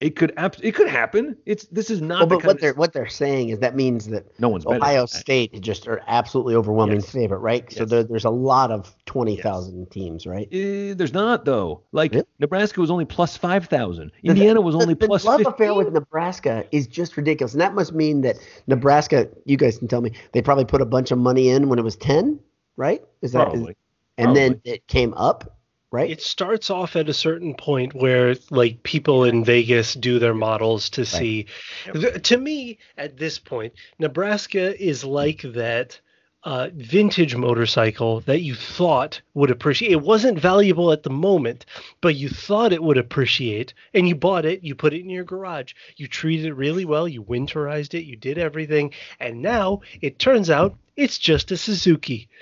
It 0.00 0.14
could 0.14 0.32
abs- 0.36 0.60
it 0.62 0.74
could 0.74 0.88
happen. 0.88 1.36
It's 1.46 1.66
this 1.68 1.88
is 1.88 2.02
not 2.02 2.18
Well, 2.20 2.26
but 2.26 2.34
kind 2.40 2.46
what 2.48 2.54
of 2.56 2.60
they're 2.60 2.74
what 2.74 2.92
they're 2.92 3.08
saying 3.08 3.48
is 3.48 3.60
that 3.60 3.74
means 3.74 4.08
that 4.08 4.26
no 4.38 4.50
one's 4.50 4.64
betting 4.66 4.82
Ohio 4.82 5.00
on 5.00 5.02
that. 5.04 5.08
State 5.10 5.58
just 5.62 5.88
are 5.88 6.02
absolutely 6.06 6.54
overwhelming 6.54 6.96
Yes. 7.00 7.10
favorite, 7.10 7.38
right? 7.38 7.64
So 7.72 7.80
Yes. 7.80 7.90
there, 7.90 8.02
there's 8.02 8.24
a 8.26 8.30
lot 8.30 8.70
of 8.70 8.94
twenty 9.06 9.36
thousand 9.36 9.90
teams, 9.90 10.26
right? 10.26 10.48
Eh, 10.52 10.92
there's 10.94 11.14
not 11.14 11.46
though. 11.46 11.82
Like 11.92 12.12
Really? 12.12 12.26
Nebraska 12.40 12.78
was 12.80 12.90
only 12.90 13.06
plus 13.06 13.38
five 13.38 13.66
thousand. 13.68 14.12
Indiana 14.22 14.60
was 14.60 14.74
The- 14.74 14.82
only 14.82 14.94
the, 14.94 15.06
plus 15.06 15.24
love 15.24 15.38
15. 15.38 15.52
affair 15.54 15.74
with 15.74 15.90
Nebraska 15.92 16.64
is 16.72 16.86
just 16.86 17.16
ridiculous, 17.16 17.52
and 17.54 17.60
that 17.62 17.74
must 17.74 17.94
mean 17.94 18.20
that 18.20 18.36
Nebraska. 18.66 19.28
You 19.46 19.56
guys 19.56 19.78
can 19.78 19.88
tell 19.88 20.02
me 20.02 20.12
they 20.32 20.42
probably 20.42 20.66
put 20.66 20.82
a 20.82 20.86
bunch 20.86 21.10
of 21.10 21.16
money 21.18 21.48
in 21.48 21.70
when 21.70 21.78
it 21.78 21.82
was 21.82 21.96
ten, 21.96 22.38
right? 22.76 23.02
Is 23.22 23.32
that 23.32 23.48
is- 23.48 23.52
Probably. 23.54 23.76
and 24.18 24.36
then 24.36 24.60
it 24.64 24.86
came 24.88 25.14
up, 25.14 25.55
right? 25.96 26.10
It 26.10 26.20
starts 26.22 26.70
off 26.70 26.94
at 26.96 27.08
a 27.08 27.14
certain 27.14 27.54
point 27.54 27.94
where 27.94 28.36
like 28.50 28.82
people 28.82 29.24
in 29.24 29.44
Vegas 29.44 29.94
do 29.94 30.18
their 30.18 30.34
models 30.34 30.90
to 30.90 31.04
see. 31.06 31.46
Th- 31.92 32.22
To 32.22 32.36
me, 32.36 32.78
at 32.98 33.16
this 33.16 33.38
point, 33.38 33.72
Nebraska 33.98 34.80
is 34.82 35.04
like 35.04 35.42
that 35.42 36.00
uh, 36.46 36.70
vintage 36.74 37.34
motorcycle 37.36 38.20
that 38.20 38.40
you 38.42 38.54
thought 38.54 39.20
would 39.34 39.50
appreciate. 39.50 39.90
It 39.92 40.00
wasn't 40.00 40.38
valuable 40.38 40.92
at 40.92 41.02
the 41.02 41.10
moment, 41.10 41.66
but 42.00 42.14
you 42.14 42.28
thought 42.30 42.72
it 42.72 42.82
would 42.82 42.98
appreciate, 42.98 43.74
and 43.94 44.08
you 44.08 44.14
bought 44.14 44.46
it. 44.46 44.62
You 44.62 44.76
put 44.76 44.94
it 44.94 45.00
in 45.00 45.10
your 45.10 45.24
garage. 45.24 45.74
You 45.96 46.06
treated 46.06 46.46
it 46.46 46.54
really 46.54 46.84
well. 46.84 47.08
You 47.08 47.22
winterized 47.24 47.94
it. 47.94 48.04
You 48.04 48.16
did 48.16 48.38
everything, 48.38 48.92
and 49.20 49.42
now 49.42 49.80
it 50.00 50.20
turns 50.20 50.48
out 50.48 50.76
it's 50.96 51.18
just 51.18 51.50
a 51.50 51.56
Suzuki. 51.56 52.28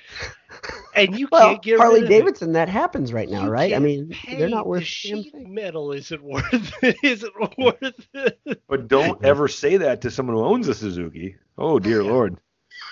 And 0.95 1.19
you 1.19 1.29
well, 1.33 1.49
can't 1.49 1.63
get 1.63 1.79
Harley 1.79 2.03
rid 2.03 2.05
of 2.05 2.21
it. 2.21 2.21
Davidson, 2.21 2.53
that 2.53 2.69
happens 2.69 3.13
right 3.13 3.29
now, 3.29 3.43
You 3.45 3.51
right? 3.51 3.75
I 3.75 3.79
mean, 3.81 4.17
they're 4.31 4.49
not 4.49 4.67
worth 4.67 4.83
the 4.83 4.87
sheet 4.87 5.33
thing. 5.33 5.55
metal 5.55 5.93
isn't 5.93 6.23
worth 6.23 6.73
isn't 7.03 7.33
worth 7.59 8.09
it. 8.15 8.63
But 8.69 8.87
don't 8.89 9.25
ever 9.25 9.49
say 9.49 9.79
that 9.79 10.03
to 10.03 10.11
someone 10.11 10.37
who 10.37 10.45
owns 10.45 10.69
a 10.69 10.75
Suzuki. 10.75 11.37
Oh 11.59 11.79
dear 11.81 12.03
Yeah. 12.03 12.11
lord. 12.13 12.37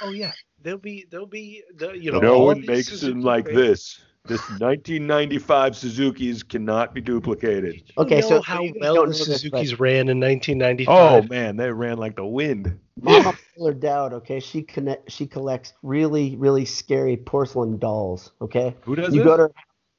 Oh 0.01 0.11
yeah, 0.11 0.33
there'll 0.63 0.79
be 0.79 1.07
there'll 1.11 1.27
be 1.27 1.63
the 1.77 1.93
you 1.93 2.13
know 2.13 2.21
No 2.21 2.35
all 2.35 2.47
one 2.47 2.65
makes 2.67 2.89
Suzuki 2.89 3.13
them 3.13 3.23
like 3.23 3.47
fans- 3.47 3.57
this. 3.57 4.01
This 4.25 4.41
1995 4.51 5.75
Suzuki's 5.77 6.43
cannot 6.45 6.95
be 6.95 7.01
duplicated. 7.01 7.75
You 7.75 7.83
Okay, 7.99 8.21
know 8.21 8.29
so- 8.29 8.37
so 8.37 8.43
how 8.43 8.63
you 8.63 8.73
well 8.81 8.95
the 8.95 9.01
know 9.01 9.07
this, 9.09 9.19
but- 9.27 9.27
Suzuki's 9.39 9.81
ran 9.81 10.09
in 10.09 10.21
1995. 10.21 11.25
Oh 11.25 11.27
man, 11.29 11.57
they 11.57 11.71
ran 11.73 11.99
like 11.99 12.15
the 12.17 12.25
wind. 12.25 12.79
Mama 13.01 13.33
Fuller 13.57 13.75
Dowd, 13.75 14.13
okay, 14.13 14.39
she 14.39 14.63
connect, 14.63 15.11
she 15.11 15.27
collects 15.27 15.73
really, 15.83 16.37
really 16.37 16.65
scary 16.65 17.17
porcelain 17.17 17.79
dolls. 17.79 18.31
Okay, 18.41 18.77
Who 18.83 18.95
does 18.95 19.13
you 19.13 19.21
this? 19.23 19.27
go 19.27 19.37
to 19.39 19.51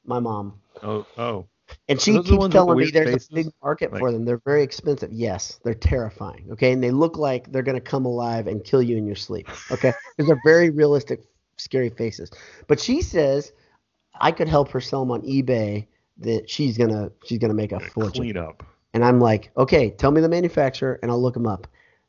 my 0.05 0.19
mom, 0.19 0.53
oh, 0.83 1.05
oh. 1.17 1.45
And 1.87 1.99
she 1.99 2.13
keeps 2.13 2.29
ones 2.29 2.39
with 2.39 2.51
the 2.51 2.57
telling 2.57 2.77
me 2.77 2.91
there's 2.91 3.11
faces? 3.13 3.29
a 3.31 3.35
big 3.35 3.47
market 3.63 3.91
Like- 3.91 3.99
for 3.99 4.11
them. 4.11 4.25
They're 4.25 4.41
very 4.45 4.63
expensive. 4.63 5.11
Yes, 5.11 5.59
they're 5.63 5.73
terrifying. 5.73 6.47
Okay, 6.51 6.71
and 6.71 6.83
they 6.83 6.91
look 6.91 7.17
like 7.17 7.51
they're 7.51 7.63
gonna 7.63 7.81
come 7.81 8.05
alive 8.05 8.47
and 8.47 8.63
kill 8.63 8.81
you 8.81 8.97
in 8.97 9.05
your 9.05 9.15
sleep. 9.15 9.47
Okay, 9.71 9.93
because 10.17 10.27
they're 10.27 10.41
very 10.45 10.69
realistic, 10.69 11.21
scary 11.57 11.89
faces. 11.89 12.31
But 12.67 12.79
she 12.79 13.01
says 13.01 13.51
I 14.19 14.31
could 14.31 14.47
help 14.47 14.69
her 14.71 14.81
sell 14.81 15.01
them 15.01 15.11
on 15.11 15.21
eBay 15.21 15.87
that 16.19 16.49
she's 16.49 16.77
gonna 16.77 17.11
she's 17.25 17.39
gonna 17.39 17.53
make 17.53 17.71
a 17.71 17.79
fortune. 17.79 18.23
Clean 18.23 18.37
up. 18.37 18.63
And 18.93 19.03
I'm 19.03 19.19
like, 19.19 19.51
okay, 19.57 19.89
tell 19.89 20.11
me 20.11 20.21
the 20.21 20.29
manufacturer, 20.29 20.99
and 21.01 21.09
I'll 21.09 21.21
look 21.21 21.33
them 21.33 21.47
up. 21.47 21.67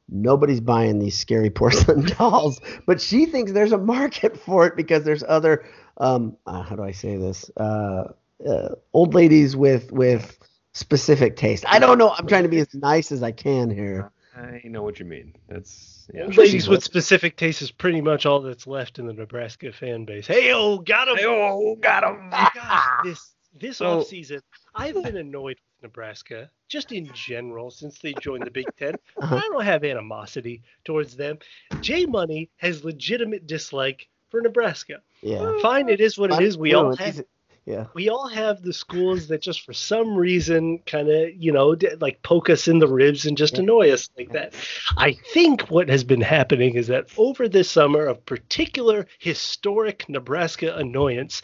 Nobody's 0.09 0.61
buying 0.61 0.99
these 0.99 1.19
scary 1.19 1.49
porcelain 1.61 2.05
dolls, 2.05 2.61
but 2.87 3.01
she 3.01 3.25
thinks 3.25 3.53
there's 3.53 3.73
a 3.73 3.79
market 3.79 4.37
for 4.45 4.67
it 4.67 4.77
because 4.77 5.03
there's 5.03 5.25
other, 5.27 5.65
um, 5.97 6.37
uh, 6.47 6.63
how 6.63 6.77
do 6.77 6.83
I 6.83 6.93
say 6.93 7.17
this, 7.17 7.51
uh, 7.57 8.09
uh, 8.47 8.71
old 8.93 9.15
ladies 9.15 9.57
with 9.57 9.93
with 9.93 10.39
specific 10.73 11.37
taste. 11.37 11.65
I 11.69 11.79
don't 11.79 11.99
know. 11.99 12.11
I'm 12.11 12.27
trying 12.27 12.43
to 12.43 12.49
be 12.49 12.59
as 12.59 12.75
nice 12.75 13.13
as 13.13 13.23
I 13.23 13.33
can 13.33 13.71
here. 13.71 14.11
I 14.37 14.61
know 14.65 14.83
what 14.83 14.99
you 14.99 15.07
mean. 15.07 15.35
That's 15.49 16.09
yeah. 16.13 16.25
Old 16.25 16.37
ladies 16.37 16.69
with 16.69 16.83
specific 16.83 17.37
taste 17.37 17.63
is 17.63 17.71
pretty 17.71 18.01
much 18.01 18.27
all 18.27 18.41
that's 18.41 18.67
left 18.67 18.99
in 18.99 19.07
the 19.07 19.13
Nebraska 19.13 19.73
fan 19.73 20.05
base. 20.05 20.27
Hey, 20.27 20.53
oh, 20.53 20.79
got 20.79 21.07
him! 21.09 21.17
Hey, 21.17 21.25
oh, 21.27 21.77
got 21.77 22.03
him! 22.03 22.31
Gosh, 22.31 23.05
this 23.05 23.35
this 23.61 23.77
So- 23.77 24.01
off 24.01 24.07
season, 24.07 24.41
I've 24.75 25.01
been 25.03 25.17
annoyed 25.17 25.57
with 25.83 25.83
Nebraska 25.83 26.51
just 26.69 26.91
in 26.91 27.09
general 27.15 27.71
since 27.71 28.01
they 28.01 28.13
joined 28.15 28.45
the 28.45 28.51
Big 28.51 28.67
10 28.77 28.95
Uh-huh. 29.19 29.37
I 29.37 29.41
don't 29.41 29.65
have 29.65 29.85
animosity 29.85 30.63
towards 30.85 31.15
them. 31.15 31.39
J 31.81 32.07
Money 32.07 32.51
has 32.57 32.83
legitimate 32.85 33.47
dislike 33.47 34.09
for 34.31 34.41
Nebraska. 34.41 35.03
Yeah. 35.23 35.59
Fine, 35.63 35.89
it 35.89 36.01
is 36.01 36.19
what 36.19 36.33
it 36.33 36.41
is. 36.41 36.59
We 36.59 36.71
You 36.71 36.79
all 36.79 36.97
have 36.97 37.23
Yeah. 37.67 37.87
we 37.95 38.11
all 38.11 38.29
have 38.29 38.61
the 38.63 38.75
schools 38.75 39.29
that 39.29 39.41
just 39.41 39.63
for 39.65 39.73
some 39.73 40.15
reason 40.17 40.81
kind 40.87 41.09
of 41.09 41.31
you 41.35 41.51
know 41.51 41.75
d- 41.75 41.89
like 41.99 42.23
poke 42.23 42.51
us 42.51 42.69
in 42.69 42.79
the 42.79 42.87
ribs 42.87 43.25
and 43.25 43.39
just 43.39 43.55
Yeah. 43.55 43.61
annoy 43.63 43.91
us 43.91 44.11
like 44.19 44.33
that 44.33 44.53
i 44.99 45.13
think 45.33 45.63
what 45.71 45.89
has 45.89 46.05
been 46.05 46.21
happening 46.21 46.75
is 46.75 46.89
that 46.89 47.07
over 47.17 47.49
this 47.49 47.71
summer 47.71 48.05
of 48.05 48.25
particular 48.27 49.07
historic 49.19 50.07
nebraska 50.11 50.77
annoyance 50.77 51.41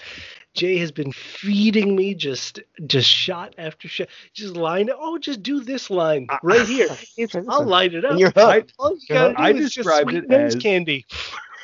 jay 0.52 0.76
has 0.76 0.92
been 0.92 1.12
feeding 1.12 1.96
me 1.96 2.14
just 2.14 2.60
just 2.86 3.08
shot 3.08 3.54
after 3.56 3.88
shot 3.88 4.08
just 4.34 4.56
line 4.56 4.90
oh 4.94 5.16
just 5.16 5.42
do 5.42 5.60
this 5.60 5.88
line 5.88 6.26
ah. 6.28 6.38
right 6.42 6.66
here 6.66 6.88
It's- 7.16 7.44
i'll 7.48 7.64
light 7.64 7.94
it 7.94 8.04
up 8.04 8.10
And 8.10 8.20
you're 8.20 8.32
hooked. 8.36 8.74
all 8.78 8.92
you 8.92 9.06
gotta 9.08 9.32
do 9.34 9.42
I 9.42 9.50
is 9.52 9.56
just 9.72 9.76
described 9.76 10.10
sweet 10.10 10.24
it 10.24 10.30
as- 10.32 10.54
candy 10.56 11.06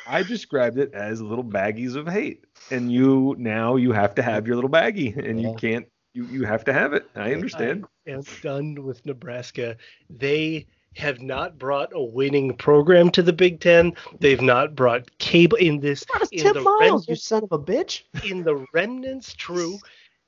I 0.07 0.23
described 0.23 0.77
it 0.77 0.93
as 0.93 1.21
little 1.21 1.43
baggies 1.43 1.95
of 1.95 2.07
hate, 2.07 2.45
and 2.71 2.91
you 2.91 3.35
now 3.37 3.75
you 3.75 3.91
have 3.91 4.15
to 4.15 4.21
have 4.21 4.47
your 4.47 4.55
little 4.55 4.69
baggie, 4.69 5.15
and 5.17 5.41
you 5.41 5.53
can't. 5.55 5.85
You 6.13 6.25
you 6.25 6.45
have 6.45 6.63
to 6.65 6.73
have 6.73 6.93
it. 6.93 7.09
I 7.15 7.33
understand. 7.33 7.85
am 8.07 8.23
done 8.41 8.83
with 8.83 9.05
Nebraska. 9.05 9.77
They 10.09 10.67
have 10.95 11.21
not 11.21 11.59
brought 11.59 11.91
a 11.93 12.01
winning 12.01 12.55
program 12.55 13.11
to 13.11 13.21
the 13.21 13.33
Big 13.33 13.59
Ten. 13.59 13.93
They've 14.19 14.41
not 14.41 14.75
brought 14.75 15.15
cable 15.19 15.57
in 15.57 15.79
this 15.79 16.03
Brought 16.05 16.31
in 16.31 16.39
Tim 16.39 16.53
the 16.55 16.61
Miles, 16.61 17.07
you 17.07 17.11
remnants. 17.11 17.23
son 17.23 17.43
of 17.43 17.51
a 17.51 17.59
bitch. 17.59 18.03
In 18.23 18.43
the 18.43 18.65
remnants, 18.73 19.33
true. 19.33 19.77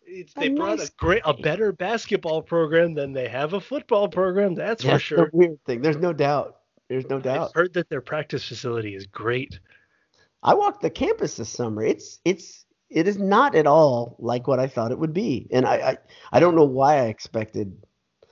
It's, 0.05 0.34
they 0.34 0.47
A 0.47 0.49
brought 0.51 0.80
nice 0.80 0.89
a 0.89 0.91
great, 0.97 1.21
a 1.25 1.34
better 1.34 1.71
basketball 1.71 2.41
program 2.41 2.93
than 2.93 3.13
they 3.13 3.27
have 3.27 3.53
a 3.53 3.61
football 3.61 4.07
program. 4.07 4.55
That's 4.55 4.84
for 4.84 4.99
sure. 4.99 5.30
the 5.32 5.38
weird 5.38 5.63
thing. 5.65 5.82
There's 5.82 5.97
no 5.97 6.13
doubt. 6.13 6.59
There's 6.89 7.07
no 7.09 7.19
doubt. 7.19 7.49
I've 7.49 7.53
heard 7.53 7.73
that 7.75 7.89
their 7.89 8.01
practice 8.01 8.47
facility 8.47 8.95
is 8.95 9.05
great. 9.05 9.59
I 10.43 10.53
walked 10.55 10.81
the 10.81 10.89
campus 10.89 11.37
this 11.37 11.49
summer. 11.49 11.83
It's 11.83 12.19
it's 12.25 12.65
it 12.89 13.07
is 13.07 13.17
not 13.19 13.55
at 13.55 13.67
all 13.67 14.15
like 14.19 14.47
what 14.47 14.59
I 14.59 14.67
thought 14.67 14.91
it 14.91 14.97
would 14.99 15.13
be, 15.13 15.47
and 15.51 15.65
I 15.65 15.75
I, 15.75 15.97
I 16.33 16.39
don't 16.39 16.55
know 16.55 16.65
why 16.65 16.95
I 16.95 17.05
expected. 17.05 17.77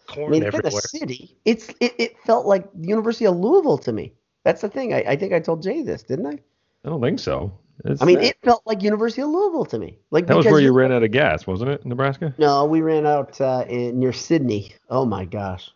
I 0.10 0.14
Corn 0.14 0.32
mean, 0.32 0.43
it's 0.43 0.53
in 0.55 0.60
everywhere. 0.66 0.82
a 0.84 0.88
city. 0.88 1.38
It's 1.45 1.70
it, 1.82 1.93
it 1.99 2.16
felt 2.26 2.45
like 2.45 2.66
the 2.74 2.88
University 2.88 3.26
of 3.26 3.36
Louisville 3.36 3.78
to 3.80 3.91
me. 3.91 4.14
That's 4.43 4.62
the 4.62 4.70
thing. 4.70 4.93
I, 4.93 4.99
I 5.03 5.16
think 5.18 5.34
I 5.34 5.39
told 5.41 5.62
Jay 5.62 5.84
this, 5.84 6.03
didn't 6.03 6.26
I? 6.28 6.39
I 6.86 6.89
don't 6.89 7.01
think 7.01 7.20
so. 7.20 7.51
It's- 7.84 8.01
I 8.01 8.05
mean, 8.05 8.20
it 8.22 8.38
felt 8.41 8.64
like 8.66 8.82
University 8.82 9.22
of 9.22 9.30
Louisville 9.30 9.66
to 9.66 9.78
me. 9.78 9.99
Like 10.10 10.26
that 10.28 10.38
was 10.38 10.45
where 10.45 10.60
you 10.60 10.68
you're- 10.68 10.82
ran 10.82 10.91
out 10.93 11.03
of 11.03 11.12
gas, 11.12 11.45
wasn't 11.45 11.72
it, 11.72 11.86
Nebraska? 11.86 12.34
No, 12.38 12.66
we 12.66 12.82
ran 12.82 13.05
out 13.05 13.39
uh, 13.41 13.66
in 13.68 13.99
near 13.99 14.14
Sidney. 14.14 14.74
Oh 14.89 15.05
my 15.05 15.26
gosh. 15.26 15.70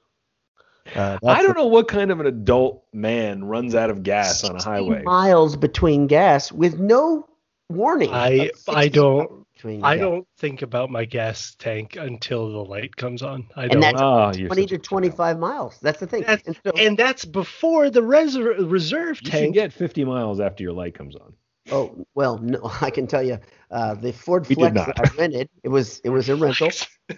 Uh, 0.96 1.18
I 1.26 1.42
don't 1.44 1.56
know 1.58 1.68
what 1.68 1.88
kind 1.88 2.12
of 2.12 2.20
an 2.20 2.26
adult 2.26 2.84
man 2.94 3.44
runs 3.44 3.76
out 3.76 3.90
of 3.90 4.04
gas 4.04 4.44
on 4.44 4.56
a 4.56 4.62
highway. 4.64 5.04
Miles 5.04 5.56
between 5.56 6.08
gas 6.08 6.52
with 6.52 6.80
no 6.80 7.28
warning. 7.70 8.10
I 8.12 8.52
I 8.68 8.88
don't 8.88 9.46
I 9.84 9.96
gas. 9.96 10.02
don't 10.02 10.28
think 10.38 10.64
about 10.64 10.90
my 10.90 11.06
gas 11.06 11.56
tank 11.60 11.96
until 11.96 12.52
the 12.52 12.58
light 12.70 12.96
comes 12.96 13.22
on. 13.22 13.48
I 13.56 13.64
And 13.64 13.74
don't. 13.74 13.82
that's 13.82 14.02
Oh, 14.02 14.32
20 14.48 14.66
to 14.66 14.76
a- 14.76 14.80
25 14.80 15.38
miles. 15.38 15.78
That's 15.82 16.00
the 16.00 16.08
thing. 16.08 16.22
That's- 16.22 16.42
And 16.48 16.58
so- 16.66 16.72
and 16.82 16.98
that's 16.98 17.26
before 17.26 17.92
the 17.92 18.02
reser- 18.02 18.70
reserve 18.72 19.22
tank. 19.22 19.34
You 19.34 19.48
should 19.50 19.54
get 19.54 19.74
50 19.74 20.04
miles 20.04 20.40
after 20.40 20.64
your 20.64 20.74
light 20.74 20.96
comes 20.96 21.16
on. 21.16 21.34
oh 21.72 22.06
well, 22.16 22.40
no, 22.40 22.60
I 22.82 22.90
can 22.90 23.06
tell 23.06 23.22
you, 23.22 23.38
uh, 23.70 23.94
the 23.94 24.12
Ford 24.12 24.50
We 24.50 24.56
Flex 24.56 24.74
that 24.76 25.00
I 25.00 25.16
rented, 25.16 25.48
it 25.64 25.70
was 25.70 26.00
it 26.04 26.10
was 26.10 26.28
a 26.28 26.36
rental, 26.46 26.72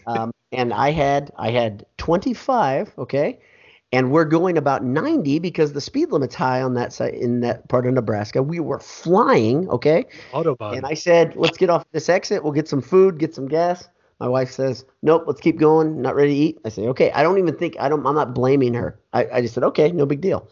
um, 0.06 0.32
and 0.52 0.74
I 0.74 0.92
had 0.92 1.32
I 1.38 1.50
had 1.52 1.86
25, 1.98 2.94
okay, 2.98 3.40
and 3.94 4.10
we're 4.10 4.26
going 4.26 4.58
about 4.58 4.84
90 4.84 5.38
because 5.38 5.72
the 5.72 5.80
speed 5.80 6.12
limit's 6.12 6.34
high 6.34 6.64
on 6.64 6.74
that 6.74 6.92
side 6.92 7.14
in 7.14 7.42
that 7.42 7.70
part 7.70 7.86
of 7.86 7.94
Nebraska. 7.94 8.42
We 8.42 8.60
were 8.60 8.80
flying, 8.80 9.70
okay, 9.70 10.08
Autobahn. 10.32 10.78
and 10.78 10.86
I 10.86 10.96
said, 10.96 11.36
let's 11.36 11.58
get 11.58 11.70
off 11.70 11.86
this 11.92 12.10
exit. 12.10 12.44
We'll 12.44 12.54
get 12.54 12.68
some 12.68 12.82
food, 12.82 13.20
get 13.20 13.36
some 13.36 13.48
gas. 13.48 13.88
My 14.20 14.28
wife 14.28 14.52
says, 14.52 14.86
nope, 15.04 15.26
let's 15.28 15.42
keep 15.42 15.60
going. 15.60 16.02
Not 16.02 16.16
ready 16.16 16.34
to 16.34 16.40
eat. 16.40 16.60
I 16.66 16.70
say, 16.70 16.88
okay. 16.88 17.12
I 17.12 17.22
don't 17.22 17.38
even 17.38 17.56
think 17.56 17.76
I 17.80 17.88
don't. 17.88 18.06
I'm 18.06 18.16
not 18.16 18.34
blaming 18.34 18.74
her. 18.74 19.00
I, 19.14 19.28
I 19.32 19.42
just 19.42 19.54
said, 19.54 19.64
okay, 19.64 19.92
no 19.92 20.08
big 20.08 20.22
deal. 20.22 20.50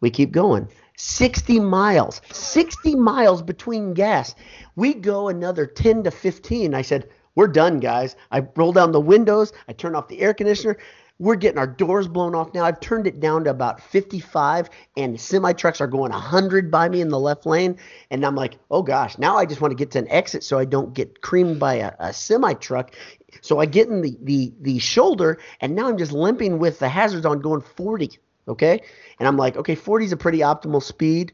We 0.00 0.10
keep 0.10 0.30
going. 0.30 0.68
60 0.96 1.58
miles, 1.60 2.20
60 2.30 2.94
miles 2.94 3.42
between 3.42 3.92
gas. 3.94 4.36
We 4.76 4.94
go 4.94 5.28
another 5.28 5.66
10 5.66 6.04
to 6.04 6.10
15. 6.10 6.74
I 6.74 6.82
said, 6.82 7.08
we're 7.34 7.48
done, 7.48 7.78
guys. 7.78 8.16
I 8.32 8.46
roll 8.56 8.72
down 8.72 8.92
the 8.92 9.00
windows. 9.00 9.52
I 9.68 9.72
turn 9.72 9.94
off 9.94 10.08
the 10.08 10.20
air 10.20 10.34
conditioner. 10.34 10.76
We're 11.20 11.36
getting 11.36 11.58
our 11.58 11.66
doors 11.66 12.06
blown 12.06 12.34
off 12.34 12.54
now. 12.54 12.64
I've 12.64 12.78
turned 12.78 13.06
it 13.06 13.18
down 13.18 13.44
to 13.44 13.50
about 13.50 13.80
55, 13.80 14.70
and 14.96 15.20
semi 15.20 15.52
trucks 15.52 15.80
are 15.80 15.86
going 15.88 16.12
100 16.12 16.70
by 16.70 16.88
me 16.88 17.00
in 17.00 17.08
the 17.08 17.18
left 17.18 17.44
lane. 17.44 17.76
And 18.10 18.24
I'm 18.24 18.36
like, 18.36 18.58
oh 18.70 18.82
gosh, 18.82 19.18
now 19.18 19.36
I 19.36 19.44
just 19.44 19.60
want 19.60 19.72
to 19.72 19.76
get 19.76 19.90
to 19.92 19.98
an 19.98 20.08
exit 20.08 20.44
so 20.44 20.58
I 20.58 20.64
don't 20.64 20.94
get 20.94 21.20
creamed 21.20 21.58
by 21.58 21.74
a, 21.74 21.92
a 21.98 22.12
semi 22.12 22.54
truck. 22.54 22.94
So 23.40 23.58
I 23.58 23.66
get 23.66 23.88
in 23.88 24.00
the, 24.02 24.16
the 24.22 24.52
the 24.60 24.78
shoulder, 24.78 25.38
and 25.60 25.74
now 25.74 25.88
I'm 25.88 25.98
just 25.98 26.12
limping 26.12 26.58
with 26.58 26.78
the 26.78 26.88
hazards 26.88 27.26
on 27.26 27.40
going 27.40 27.62
40. 27.62 28.18
Okay. 28.46 28.80
And 29.18 29.28
I'm 29.28 29.36
like, 29.36 29.56
okay, 29.56 29.74
40 29.74 30.06
is 30.06 30.12
a 30.12 30.16
pretty 30.16 30.38
optimal 30.38 30.82
speed. 30.82 31.32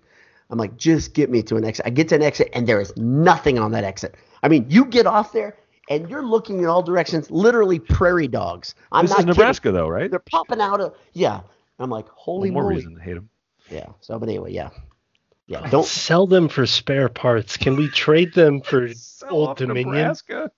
I'm 0.50 0.58
like, 0.58 0.76
just 0.76 1.14
get 1.14 1.30
me 1.30 1.42
to 1.44 1.56
an 1.56 1.64
exit. 1.64 1.86
I 1.86 1.90
get 1.90 2.08
to 2.08 2.14
an 2.16 2.22
exit, 2.22 2.50
and 2.52 2.66
there 2.66 2.80
is 2.80 2.96
nothing 2.96 3.58
on 3.58 3.72
that 3.72 3.84
exit. 3.84 4.14
I 4.42 4.48
mean, 4.48 4.66
you 4.68 4.84
get 4.84 5.06
off 5.06 5.32
there, 5.32 5.56
and 5.88 6.08
you're 6.08 6.24
looking 6.24 6.60
in 6.60 6.66
all 6.66 6.82
directions, 6.82 7.30
literally 7.30 7.78
prairie 7.78 8.28
dogs. 8.28 8.74
I'm 8.92 9.04
this 9.04 9.10
not 9.10 9.20
is 9.20 9.26
Nebraska, 9.26 9.72
though, 9.72 9.88
right? 9.88 10.10
They're 10.10 10.18
popping 10.20 10.60
out 10.60 10.80
of 10.80 10.94
yeah. 11.12 11.40
I'm 11.78 11.90
like, 11.90 12.08
holy 12.08 12.50
One 12.50 12.54
more 12.54 12.62
moly. 12.64 12.76
reason 12.76 12.94
to 12.94 13.00
hate 13.00 13.14
them. 13.14 13.28
Yeah. 13.70 13.86
So, 14.00 14.18
but 14.18 14.28
anyway, 14.28 14.52
yeah, 14.52 14.70
yeah. 15.46 15.68
Don't 15.70 15.86
sell 16.06 16.26
them 16.26 16.48
for 16.48 16.66
spare 16.66 17.08
parts. 17.08 17.56
Can 17.56 17.76
we 17.76 17.88
trade 17.88 18.32
them 18.34 18.60
for 18.60 18.88
Sell 18.94 19.30
Old 19.32 19.48
off 19.50 19.56
Dominion? 19.58 19.88
Nebraska. 19.94 20.50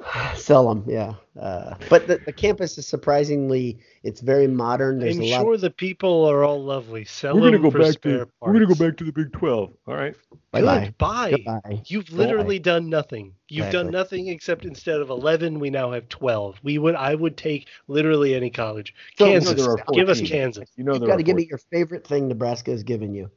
sell 0.36 0.68
them. 0.68 0.84
Yeah. 0.86 1.14
Uh, 1.38 1.74
but 1.88 2.06
the, 2.06 2.18
the 2.24 2.32
campus 2.32 2.78
is 2.78 2.86
surprisingly, 2.86 3.78
it's 4.02 4.20
very 4.20 4.46
modern. 4.46 4.98
There's 4.98 5.16
I'm 5.16 5.22
a 5.22 5.30
lot. 5.30 5.42
sure 5.42 5.56
the 5.56 5.70
people 5.70 6.24
are 6.26 6.44
all 6.44 6.62
lovely. 6.62 7.04
Sell 7.04 7.34
We're 7.34 7.42
gonna 7.42 7.52
them 7.52 7.62
go 7.62 7.70
for 7.70 7.78
back 7.80 7.92
spare 7.92 8.18
to 8.18 8.26
parts. 8.26 8.34
we're 8.40 8.52
gonna 8.54 8.66
go 8.66 8.74
back 8.74 8.96
to 8.98 9.04
the 9.04 9.12
Big 9.12 9.32
12. 9.32 9.72
All 9.86 9.94
right. 9.94 10.14
Bye-bye. 10.52 10.84
Goodbye. 10.86 11.30
Goodbye. 11.30 11.82
You've 11.86 12.10
literally 12.12 12.58
done 12.58 12.88
nothing. 12.88 13.34
You've 13.48 13.70
done 13.70 13.90
nothing 13.90 14.28
except 14.28 14.64
instead 14.64 15.00
of 15.00 15.10
11, 15.10 15.58
we 15.58 15.70
now 15.70 15.92
have 15.92 16.08
12. 16.08 16.60
We 16.62 16.78
would 16.78 16.94
I 16.94 17.14
would 17.14 17.36
take 17.36 17.68
literally 17.86 18.34
any 18.34 18.50
college. 18.50 18.94
So- 19.18 19.26
Kansas. 19.26 19.54
there 19.54 19.70
are 19.70 19.84
Give 19.92 20.08
us 20.08 20.20
Kansas. 20.20 20.70
You 20.76 20.84
know 20.84 20.94
You've 20.94 21.06
got 21.06 21.16
to 21.16 21.22
give 21.22 21.36
me 21.36 21.46
your 21.48 21.58
favorite 21.58 22.06
thing 22.06 22.28
Nebraska 22.28 22.70
has 22.70 22.82
given 22.82 23.14
you. 23.14 23.30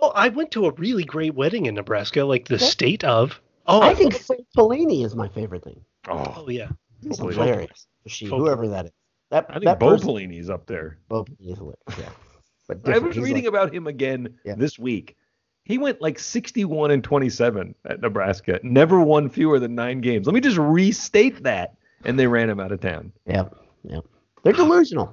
Oh, 0.00 0.12
I 0.14 0.28
went 0.28 0.50
to 0.52 0.66
a 0.66 0.72
really 0.72 1.04
great 1.04 1.34
wedding 1.34 1.66
in 1.66 1.74
Nebraska, 1.74 2.24
like 2.24 2.48
the 2.48 2.58
state 2.58 3.02
of. 3.02 3.40
Oh, 3.68 3.80
I 3.82 3.94
think 3.94 4.14
Frank 4.18 4.46
Pelini 4.56 5.04
is 5.04 5.14
my 5.14 5.28
favorite 5.28 5.64
thing. 5.64 5.80
Oh, 6.08 6.34
Oh 6.44 6.48
yeah. 6.48 6.68
He's 7.02 7.18
Bo 7.18 7.28
hilarious. 7.28 7.86
She, 8.06 8.26
whoever 8.26 8.68
that 8.68 8.86
is. 8.86 8.92
That, 9.30 9.46
I 9.48 9.54
think 9.54 9.64
that 9.64 9.80
Bo 9.80 9.90
person- 9.90 10.08
Pelini's 10.08 10.48
up 10.50 10.66
there. 10.66 10.98
Bo 11.08 11.24
Pelini 11.24 11.52
is 11.52 11.58
hilarious. 11.58 11.78
Yeah. 11.98 12.08
But 12.68 12.88
I 12.88 12.98
was 12.98 13.14
He's 13.14 13.22
reading 13.22 13.44
like- 13.44 13.48
about 13.50 13.72
him 13.72 13.86
again 13.86 14.38
Yeah. 14.44 14.56
this 14.56 14.76
week. 14.76 15.16
He 15.64 15.78
went 15.78 16.00
like 16.02 16.18
61 16.18 16.90
and 16.90 17.02
27 17.02 17.74
at 17.84 18.00
Nebraska. 18.00 18.58
Never 18.64 19.00
won 19.00 19.28
fewer 19.28 19.60
than 19.60 19.74
nine 19.76 20.00
games. 20.00 20.26
Let 20.26 20.34
me 20.34 20.40
just 20.40 20.58
restate 20.58 21.42
that. 21.44 21.74
And 22.04 22.18
they 22.18 22.26
ran 22.26 22.50
him 22.50 22.58
out 22.60 22.72
of 22.72 22.80
town. 22.80 23.12
Yeah, 23.24 23.44
yeah. 23.84 24.00
They're 24.42 24.52
delusional. 24.52 25.12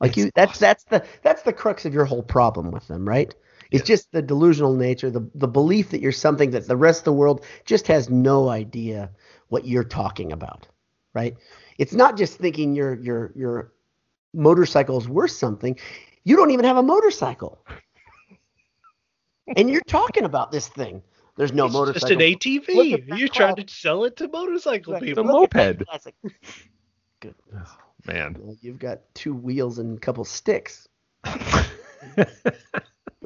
Like 0.00 0.16
you, 0.16 0.30
that's 0.34 0.58
that's 0.58 0.84
the 0.84 1.04
that's 1.22 1.42
the 1.42 1.52
crux 1.52 1.84
of 1.84 1.92
your 1.92 2.04
whole 2.06 2.22
problem 2.22 2.70
with 2.70 2.86
them, 2.88 3.06
right? 3.08 3.34
It's 3.70 3.86
just 3.86 4.10
the 4.12 4.22
delusional 4.22 4.74
nature, 4.74 5.10
the 5.10 5.28
the 5.34 5.48
belief 5.48 5.90
that 5.90 6.00
you're 6.00 6.12
something 6.12 6.50
that 6.52 6.66
the 6.66 6.76
rest 6.76 7.00
of 7.00 7.04
the 7.04 7.12
world 7.12 7.44
just 7.64 7.86
has 7.88 8.08
no 8.08 8.48
idea 8.48 9.10
what 9.48 9.66
you're 9.66 9.84
talking 9.84 10.32
about, 10.32 10.66
right? 11.14 11.36
It's 11.78 11.92
not 11.92 12.16
just 12.16 12.38
thinking 12.38 12.74
your 12.74 12.94
your 12.94 13.32
your 13.36 13.72
motorcycle 14.34 14.98
is 14.98 15.08
worth 15.08 15.32
something. 15.32 15.78
You 16.24 16.36
don't 16.36 16.50
even 16.50 16.64
have 16.64 16.76
a 16.78 16.82
motorcycle, 16.82 17.64
and 19.56 19.70
you're 19.70 19.80
talking 19.82 20.24
about 20.24 20.50
this 20.52 20.68
thing 20.68 21.02
There's 21.36 21.52
no 21.52 21.66
it's 21.66 21.74
motorcycle. 21.74 22.08
just 22.18 22.20
an 22.20 22.20
ATV. 22.20 23.18
You're 23.18 23.28
trying 23.28 23.56
to 23.56 23.64
sell 23.72 24.04
it 24.04 24.16
to 24.16 24.28
motorcycle 24.28 24.94
Right. 24.94 25.02
People. 25.02 25.24
Look 25.24 25.54
at 25.54 25.78
moped. 25.78 25.86
classic. 25.86 26.14
Good. 27.20 27.34
Oh, 27.54 27.76
man. 28.06 28.36
Well, 28.38 28.56
You've 28.60 28.78
got 28.78 29.00
two 29.14 29.34
wheels 29.34 29.78
and 29.78 29.96
a 29.96 30.00
couple 30.00 30.24
sticks. 30.24 30.88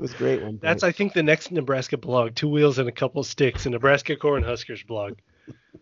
It 0.03 0.11
was 0.11 0.15
great 0.15 0.43
one. 0.43 0.59
That's 0.61 0.83
I 0.83 0.91
think 0.91 1.13
the 1.13 1.23
next 1.23 1.53
Nebraska 1.53 1.97
blog: 1.97 2.35
two 2.35 2.49
wheels 2.49 2.79
and 2.79 2.89
a 2.89 2.93
couple 2.93 3.23
sticks. 3.23 3.67
A 3.67 3.71
Nebraska 3.71 4.17
Cornhuskers 4.17 4.85
blog. 4.87 5.19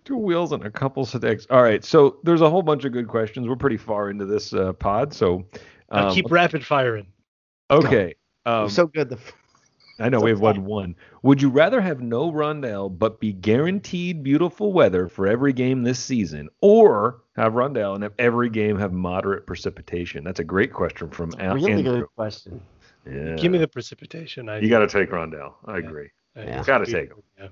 Two 0.05 0.17
wheels 0.19 0.53
and 0.53 0.65
a 0.65 0.71
couple 0.71 1.05
sticks. 1.07 1.47
All 1.51 1.63
right. 1.63 1.83
So 1.85 2.19
there's 2.23 2.41
a 2.43 2.51
whole 2.51 2.63
bunch 2.63 2.85
of 2.85 2.93
good 2.93 3.09
questions. 3.09 3.49
We're 3.49 3.57
pretty 3.57 3.77
far 3.79 4.11
into 4.11 4.27
this 4.27 4.53
uh, 4.53 4.73
pod. 4.75 5.15
So 5.15 5.47
Uh, 5.91 6.07
um, 6.09 6.15
keep 6.15 6.31
rapid 6.31 6.65
firing. 6.65 7.07
okay. 7.71 8.15
Um, 8.47 8.69
so 8.69 8.87
good. 8.87 9.09
The 9.11 9.19
I 9.99 10.09
know 10.09 10.21
so 10.21 10.25
we 10.25 10.31
have 10.31 10.41
won 10.41 10.65
one. 10.65 10.97
Would 11.23 11.43
you 11.43 11.51
rather 11.51 11.81
have 11.81 12.01
no 12.01 12.33
Rondale 12.33 12.89
but 12.99 13.21
be 13.21 13.35
guaranteed 13.35 14.23
beautiful 14.23 14.73
weather 14.73 15.09
for 15.09 15.27
every 15.27 15.53
game 15.53 15.83
this 15.83 15.99
season, 15.99 16.49
or 16.63 17.21
have 17.37 17.53
Rondale 17.53 17.95
and 17.95 18.03
have 18.03 18.15
every 18.19 18.49
game 18.49 18.79
have 18.79 18.93
moderate 18.93 19.47
precipitation? 19.47 20.25
That's 20.25 20.41
a 20.41 20.45
great 20.45 20.73
question 20.73 21.11
from 21.11 21.33
Al- 21.39 21.55
really 21.57 21.73
Andrew. 21.73 22.01
good 22.01 22.07
question. 22.17 22.63
Yeah. 23.11 23.37
Give 23.37 23.51
me 23.53 23.59
the 23.59 23.69
precipitation. 23.69 24.49
I, 24.49 24.59
You 24.59 24.69
got 24.69 24.81
to 24.81 24.87
take 24.87 25.11
Rondale. 25.11 25.55
I 25.67 25.79
agree. 25.79 26.11
I- 26.37 26.43
Yeah. 26.43 26.63
Gotta 26.65 26.87
take 26.87 27.11
'em. 27.11 27.23
Yeah. 27.39 27.49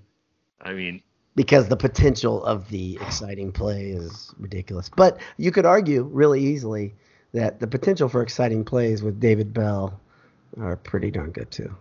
I 0.60 0.72
mean, 0.72 1.02
because 1.34 1.68
the 1.68 1.76
potential 1.76 2.44
of 2.44 2.68
the 2.68 2.96
exciting 3.00 3.52
play 3.52 3.86
is 3.90 4.32
ridiculous. 4.38 4.88
But 4.88 5.18
you 5.36 5.50
could 5.50 5.66
argue 5.66 6.02
really 6.04 6.40
easily 6.40 6.94
that 7.32 7.60
the 7.60 7.66
potential 7.66 8.08
for 8.08 8.22
exciting 8.22 8.64
plays 8.64 9.02
with 9.02 9.20
David 9.20 9.52
Bell 9.52 10.00
are 10.60 10.76
pretty 10.76 11.10
darn 11.10 11.30
good 11.30 11.50
too. 11.50 11.74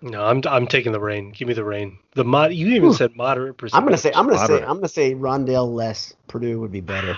No, 0.00 0.24
I'm 0.24 0.42
I'm 0.48 0.66
taking 0.66 0.90
the 0.92 1.00
rain. 1.00 1.30
Give 1.30 1.46
me 1.46 1.54
the 1.54 1.64
rain. 1.64 1.98
The 2.14 2.24
mod. 2.24 2.52
You 2.52 2.68
even 2.68 2.82
Whew. 2.88 2.94
said 2.94 3.14
moderate 3.14 3.56
I'm 3.72 3.84
gonna 3.84 3.96
say 3.96 4.12
I'm 4.12 4.26
gonna 4.26 4.46
say 4.46 4.62
I'm 4.62 4.76
gonna 4.76 4.88
say 4.88 5.14
Rondale 5.14 5.72
less 5.72 6.12
Purdue 6.26 6.58
would 6.60 6.72
be 6.72 6.80
better 6.80 7.16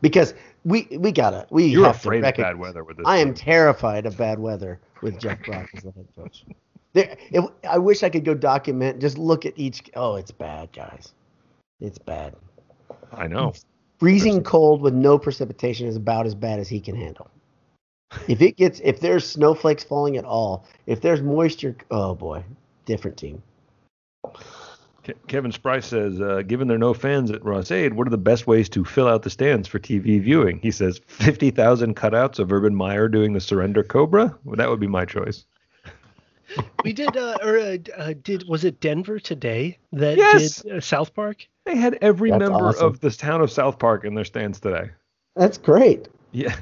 because 0.00 0.34
we 0.66 0.88
we 0.98 1.12
gotta 1.12 1.46
we 1.50 1.66
you're 1.66 1.86
have 1.86 1.94
afraid 1.94 2.22
to 2.22 2.28
of 2.28 2.36
bad 2.36 2.58
weather 2.58 2.82
with 2.82 2.96
this. 2.96 3.06
I 3.06 3.18
am 3.18 3.32
terrified 3.32 4.04
of 4.04 4.16
bad 4.16 4.40
weather 4.40 4.80
with 5.00 5.18
Jeff 5.20 5.38
Brohm 5.44 5.68
as 5.74 5.84
the 5.84 5.92
head 5.92 6.08
coach. 6.16 6.44
There, 6.92 7.16
it, 7.30 7.44
I 7.68 7.78
wish 7.78 8.02
I 8.02 8.08
could 8.08 8.24
go 8.24 8.34
document. 8.34 9.00
Just 9.00 9.16
look 9.16 9.46
at 9.46 9.52
each. 9.56 9.82
Oh, 9.94 10.16
it's 10.16 10.32
bad, 10.32 10.72
guys. 10.72 11.12
It's 11.80 11.98
bad. 11.98 12.34
I 13.12 13.28
know. 13.28 13.52
freezing 14.00 14.42
cold 14.42 14.80
with 14.80 14.92
no 14.92 15.18
precipitation 15.18 15.86
is 15.86 15.94
about 15.96 16.26
as 16.26 16.34
bad 16.34 16.58
as 16.58 16.68
he 16.68 16.80
can 16.80 16.96
handle. 16.96 17.30
If 18.28 18.42
it 18.42 18.56
gets, 18.56 18.80
if 18.80 18.98
there's 19.00 19.28
snowflakes 19.28 19.84
falling 19.84 20.16
at 20.16 20.24
all, 20.24 20.66
if 20.86 21.00
there's 21.00 21.22
moisture, 21.22 21.76
oh 21.90 22.14
boy, 22.14 22.42
different 22.86 23.16
team. 23.16 23.42
Ke- 25.06 25.26
Kevin 25.28 25.52
Sprice 25.52 25.86
says, 25.86 26.20
uh, 26.20 26.42
given 26.46 26.66
there 26.68 26.74
are 26.76 26.78
no 26.78 26.92
fans 26.94 27.30
at 27.30 27.44
Ross-Ade, 27.44 27.94
what 27.94 28.06
are 28.06 28.10
the 28.10 28.18
best 28.18 28.46
ways 28.46 28.68
to 28.70 28.84
fill 28.84 29.06
out 29.08 29.22
the 29.22 29.30
stands 29.30 29.68
for 29.68 29.78
TV 29.78 30.20
viewing? 30.20 30.58
He 30.58 30.70
says, 30.70 31.00
50,000 31.06 31.94
cutouts 31.94 32.38
of 32.38 32.52
Urban 32.52 32.74
Meyer 32.74 33.08
doing 33.08 33.32
the 33.32 33.40
Surrender 33.40 33.82
Cobra? 33.84 34.36
Well, 34.44 34.56
that 34.56 34.68
would 34.68 34.80
be 34.80 34.86
my 34.88 35.04
choice. 35.04 35.44
We 36.84 36.92
did, 36.92 37.16
uh, 37.16 37.36
or 37.42 37.58
uh, 37.58 37.76
uh, 37.96 38.14
did 38.22 38.44
was 38.48 38.64
it 38.64 38.78
Denver 38.80 39.18
today 39.18 39.78
that 39.92 40.16
Yes. 40.16 40.62
did 40.62 40.72
uh, 40.76 40.80
South 40.80 41.12
Park? 41.12 41.44
They 41.64 41.74
had 41.76 41.98
every 42.00 42.30
That's 42.30 42.38
member 42.38 42.68
awesome. 42.68 42.86
of 42.86 43.00
the 43.00 43.10
town 43.10 43.40
of 43.40 43.50
South 43.50 43.80
Park 43.80 44.04
in 44.04 44.14
their 44.14 44.24
stands 44.24 44.60
today. 44.60 44.90
That's 45.34 45.58
great. 45.58 46.06
Yeah, 46.30 46.54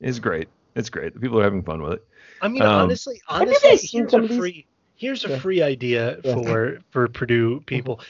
it's 0.00 0.18
great. 0.18 0.48
It's 0.74 0.90
great. 0.90 1.14
The 1.14 1.20
people 1.20 1.38
are 1.38 1.44
having 1.44 1.62
fun 1.62 1.80
with 1.80 1.92
it. 1.92 2.04
I 2.42 2.48
mean, 2.48 2.62
Um, 2.62 2.68
honestly, 2.70 3.20
honestly, 3.28 3.70
guys 3.70 3.88
seen 3.88 4.00
here's 4.00 4.14
a 4.14 4.18
these? 4.26 4.36
free 4.36 4.66
here's 5.00 5.24
a 5.24 5.30
Yeah. 5.30 5.38
free 5.38 5.62
idea 5.62 6.18
Yeah. 6.22 6.34
for 6.34 6.78
for 6.90 7.08
Purdue 7.08 7.62
people. 7.66 8.00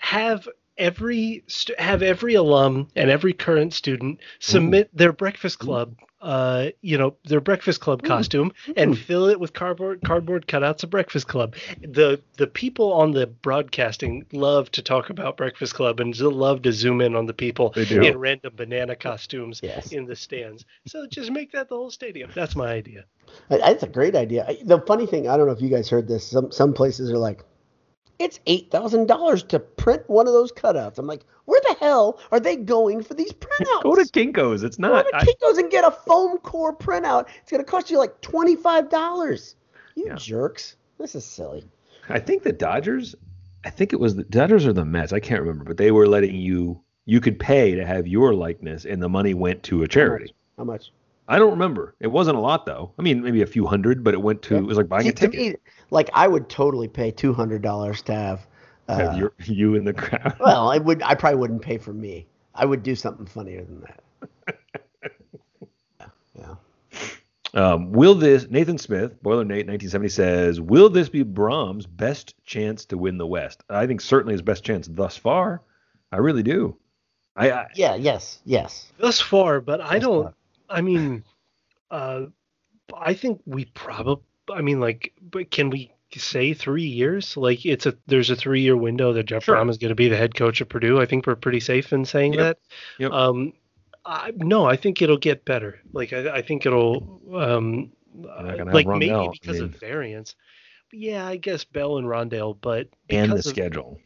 Have 0.00 0.48
every 0.78 1.44
have 1.78 2.02
every 2.02 2.34
alum 2.34 2.88
and 2.96 3.10
every 3.10 3.32
current 3.32 3.72
student 3.72 4.18
submit 4.38 4.88
mm-hmm. 4.88 4.96
their 4.98 5.12
breakfast 5.12 5.58
mm-hmm. 5.58 5.68
club 5.68 5.96
uh 6.22 6.68
you 6.80 6.96
know 6.96 7.14
their 7.24 7.40
breakfast 7.40 7.80
club 7.80 8.00
mm-hmm. 8.00 8.08
costume 8.08 8.52
and 8.76 8.98
fill 8.98 9.26
it 9.26 9.38
with 9.38 9.52
cardboard 9.52 10.00
cardboard 10.04 10.46
cutouts 10.46 10.82
of 10.82 10.90
breakfast 10.90 11.28
club. 11.28 11.54
The 11.80 12.20
the 12.36 12.46
people 12.46 12.92
on 12.92 13.12
the 13.12 13.26
broadcasting 13.26 14.24
love 14.32 14.70
to 14.72 14.82
talk 14.82 15.10
about 15.10 15.36
breakfast 15.36 15.74
club 15.74 16.00
and 16.00 16.14
they 16.14 16.24
love 16.24 16.62
to 16.62 16.72
zoom 16.72 17.00
in 17.00 17.14
on 17.14 17.26
the 17.26 17.34
people 17.34 17.72
in 17.72 18.18
random 18.18 18.54
banana 18.56 18.96
costumes 18.96 19.60
Yes. 19.62 19.92
in 19.92 20.06
the 20.06 20.16
stands. 20.16 20.64
So 20.86 21.06
just 21.06 21.30
make 21.30 21.52
that 21.52 21.68
the 21.68 21.76
whole 21.76 21.90
stadium. 21.90 22.30
That's 22.34 22.56
my 22.56 22.68
idea. 22.68 23.04
That's 23.48 23.82
a 23.82 23.88
great 23.88 24.14
idea. 24.16 24.46
The 24.64 24.80
funny 24.80 25.06
thing, 25.06 25.28
I 25.28 25.36
don't 25.36 25.46
know 25.46 25.52
if 25.52 25.60
you 25.60 25.68
guys 25.68 25.88
heard 25.88 26.08
this. 26.08 26.26
Some 26.26 26.50
some 26.50 26.72
places 26.72 27.10
are 27.10 27.18
like, 27.18 27.44
it's 28.18 28.40
eight 28.46 28.70
thousand 28.70 29.06
dollars 29.06 29.42
to 29.44 29.58
print 29.58 30.02
one 30.08 30.26
of 30.26 30.32
those 30.32 30.52
cutouts. 30.52 30.98
I'm 30.98 31.06
like, 31.06 31.24
where 31.44 31.60
the 31.68 31.76
hell 31.80 32.18
are 32.32 32.40
they 32.40 32.56
going 32.56 33.02
for 33.02 33.14
these 33.14 33.32
printouts? 33.32 33.82
Go 33.82 33.94
to 33.94 34.02
Kinko's. 34.02 34.62
It's 34.62 34.78
not. 34.78 35.04
Go 35.04 35.10
to 35.10 35.16
I, 35.16 35.24
Kinko's 35.24 35.58
and 35.58 35.70
get 35.70 35.84
a 35.84 35.90
foam 35.90 36.38
core 36.38 36.76
printout. 36.76 37.28
It's 37.42 37.50
gonna 37.50 37.64
cost 37.64 37.90
you 37.90 37.98
like 37.98 38.20
twenty 38.20 38.56
five 38.56 38.88
dollars. 38.88 39.54
You 39.94 40.06
Yeah. 40.08 40.14
jerks! 40.16 40.76
This 40.98 41.14
is 41.14 41.24
silly. 41.24 41.64
I 42.08 42.18
think 42.20 42.42
the 42.42 42.52
Dodgers, 42.52 43.14
I 43.64 43.70
think 43.70 43.92
it 43.92 44.00
was 44.00 44.14
the 44.16 44.24
Dodgers 44.24 44.66
or 44.66 44.72
the 44.72 44.84
Mets. 44.84 45.12
I 45.12 45.20
can't 45.20 45.40
remember, 45.40 45.64
but 45.64 45.76
they 45.76 45.90
were 45.90 46.06
letting 46.06 46.36
you, 46.36 46.80
you 47.04 47.20
could 47.20 47.38
pay 47.38 47.74
to 47.74 47.84
have 47.84 48.06
your 48.06 48.32
likeness 48.34 48.84
and 48.84 49.02
the 49.02 49.08
money 49.08 49.34
went 49.34 49.62
to 49.64 49.82
a 49.82 49.88
charity. 49.88 50.32
How 50.56 50.64
much? 50.64 50.92
I 51.28 51.38
don't 51.38 51.50
remember. 51.50 51.94
It 52.00 52.06
wasn't 52.08 52.36
a 52.36 52.40
lot 52.40 52.66
though. 52.66 52.92
I 52.98 53.02
mean, 53.02 53.22
maybe 53.22 53.42
a 53.42 53.46
few 53.46 53.66
hundred, 53.66 54.04
but 54.04 54.14
it 54.14 54.22
went 54.22 54.42
to, 54.42 54.56
it 54.56 54.62
was 54.64 54.76
like 54.76 54.88
buying 54.88 55.02
See, 55.04 55.08
a 55.08 55.12
to 55.12 55.20
ticket. 55.28 55.40
me, 55.40 55.54
like 55.90 56.08
I 56.14 56.28
would 56.28 56.48
totally 56.48 56.88
pay 56.88 57.10
two 57.10 57.32
hundred 57.32 57.62
dollars 57.62 58.02
to 58.02 58.14
have. 58.14 58.46
Uh, 58.88 58.98
have 58.98 59.18
your, 59.18 59.32
you 59.44 59.74
in 59.74 59.84
the 59.84 59.92
crowd. 59.92 60.36
well, 60.38 60.70
I 60.70 60.78
would. 60.78 61.02
I 61.02 61.14
probably 61.14 61.38
wouldn't 61.40 61.62
pay 61.62 61.78
for 61.78 61.92
me. 61.92 62.26
I 62.54 62.64
would 62.64 62.82
do 62.82 62.94
something 62.94 63.26
funnier 63.26 63.64
than 63.64 63.80
that. 63.82 64.58
yeah. 66.38 66.54
Um, 67.54 67.92
will 67.92 68.14
this 68.14 68.48
Nathan 68.50 68.78
Smith, 68.78 69.22
Boiler 69.22 69.44
Nate, 69.44 69.66
1970 69.66 70.08
says, 70.10 70.60
will 70.60 70.90
this 70.90 71.08
be 71.08 71.24
Brohm's 71.24 71.86
best 71.86 72.34
chance 72.44 72.84
to 72.86 72.98
win 72.98 73.18
the 73.18 73.26
West? 73.26 73.62
I 73.70 73.86
think 73.86 74.00
certainly 74.00 74.34
his 74.34 74.42
best 74.42 74.62
chance 74.62 74.86
thus 74.88 75.16
far. 75.16 75.62
I 76.12 76.18
really 76.18 76.42
do. 76.42 76.76
I, 77.34 77.50
I 77.50 77.66
Yeah. 77.74 77.94
Yes. 77.94 78.40
Yes. 78.44 78.92
thus 78.98 79.20
far, 79.20 79.60
but 79.60 79.80
I 79.80 79.98
don't. 79.98 80.34
I 80.68 80.80
mean, 80.80 81.24
uh, 81.90 82.26
I 82.96 83.14
think 83.14 83.40
we 83.46 83.66
probably. 83.66 84.24
I 84.52 84.60
mean, 84.62 84.78
like, 84.80 85.12
but 85.20 85.50
can 85.50 85.70
we 85.70 85.92
say 86.14 86.54
three 86.54 86.86
years? 86.86 87.36
Like, 87.36 87.66
it's 87.66 87.84
a 87.86 87.96
there's 88.06 88.30
a 88.30 88.36
three 88.36 88.60
year 88.60 88.76
window 88.76 89.12
that 89.12 89.24
Jeff 89.24 89.44
Sure. 89.44 89.56
Brohm 89.56 89.68
is 89.70 89.78
going 89.78 89.88
to 89.88 89.94
be 89.96 90.08
the 90.08 90.16
head 90.16 90.34
coach 90.34 90.60
of 90.60 90.68
Purdue. 90.68 91.00
I 91.00 91.06
think 91.06 91.26
we're 91.26 91.34
pretty 91.36 91.60
safe 91.60 91.92
in 91.92 92.04
saying 92.04 92.34
Yep. 92.34 92.40
that. 92.40 92.58
Yep. 92.98 93.10
Um, 93.12 93.52
I, 94.04 94.32
no, 94.36 94.64
I 94.66 94.76
think 94.76 95.02
it'll 95.02 95.16
get 95.16 95.44
better. 95.44 95.80
Like, 95.92 96.12
I, 96.12 96.36
I 96.36 96.42
think 96.42 96.64
it'll 96.64 97.20
um, 97.34 97.90
gonna 98.22 98.64
like 98.72 98.86
maybe 98.86 99.10
I 99.10 99.28
because 99.32 99.56
mean- 99.60 99.64
of 99.64 99.80
variance. 99.80 100.36
Yeah, 100.92 101.26
I 101.26 101.36
guess 101.36 101.64
Bell 101.64 101.98
and 101.98 102.06
Rondale, 102.06 102.56
but 102.60 102.88
and 103.10 103.32
the 103.32 103.36
of- 103.38 103.44
schedule. 103.44 103.98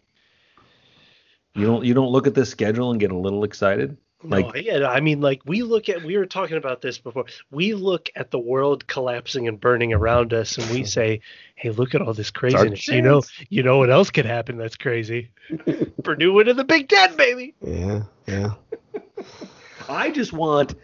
You 1.54 1.66
don't 1.66 1.84
you 1.84 1.92
don't 1.94 2.10
look 2.12 2.26
at 2.26 2.34
the 2.34 2.46
schedule 2.46 2.90
and 2.92 2.98
get 3.00 3.10
a 3.12 3.16
little 3.18 3.44
excited. 3.44 3.96
No, 4.22 4.38
Like- 4.38 4.64
yeah, 4.64 4.86
I 4.88 5.00
mean, 5.00 5.20
like 5.20 5.40
we 5.46 5.62
look 5.62 5.88
at, 5.88 6.02
we 6.04 6.16
were 6.18 6.26
talking 6.26 6.56
about 6.58 6.82
this 6.82 6.98
before. 6.98 7.24
We 7.50 7.72
look 7.74 8.10
at 8.14 8.30
the 8.30 8.38
world 8.38 8.86
collapsing 8.86 9.48
and 9.48 9.58
burning 9.58 9.94
around 9.94 10.34
us, 10.34 10.58
and 10.58 10.68
we 10.70 10.84
say, 10.96 11.20
"Hey, 11.54 11.70
look 11.70 11.94
at 11.94 12.02
all 12.02 12.12
this 12.12 12.30
craziness." 12.30 12.86
You 12.88 13.00
know, 13.00 13.22
you 13.48 13.62
know 13.62 13.78
what 13.78 13.90
else 13.90 14.10
could 14.10 14.26
happen? 14.26 14.58
That's 14.58 14.76
crazy. 14.76 15.30
Purdue 16.04 16.32
winning 16.34 16.56
the 16.56 16.64
Big 16.64 16.88
Ten, 16.88 17.16
baby. 17.16 17.54
Yeah. 17.64 18.02
Yeah. 18.26 18.54
I 19.88 20.10
just 20.10 20.32
want 20.32 20.74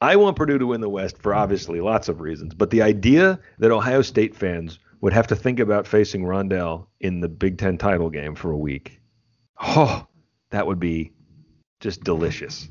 I 0.00 0.16
want 0.16 0.36
Purdue 0.36 0.58
to 0.58 0.66
win 0.66 0.80
the 0.80 0.88
West 0.88 1.16
for 1.22 1.34
obviously 1.34 1.80
lots 1.80 2.08
of 2.08 2.20
reasons, 2.20 2.52
but 2.54 2.70
the 2.70 2.82
idea 2.82 3.40
that 3.58 3.70
Ohio 3.70 4.02
State 4.02 4.34
fans 4.34 4.78
would 5.00 5.12
have 5.12 5.26
to 5.28 5.36
think 5.36 5.58
about 5.60 5.86
facing 5.86 6.24
Rondale 6.24 6.86
in 7.00 7.20
the 7.20 7.28
Big 7.28 7.58
Ten 7.58 7.78
title 7.78 8.10
game 8.10 8.34
for 8.34 8.50
a 8.50 8.56
week, 8.58 9.00
oh, 9.60 10.06
that 10.50 10.66
would 10.66 10.78
be 10.80 11.12
just 11.84 12.02
delicious. 12.02 12.68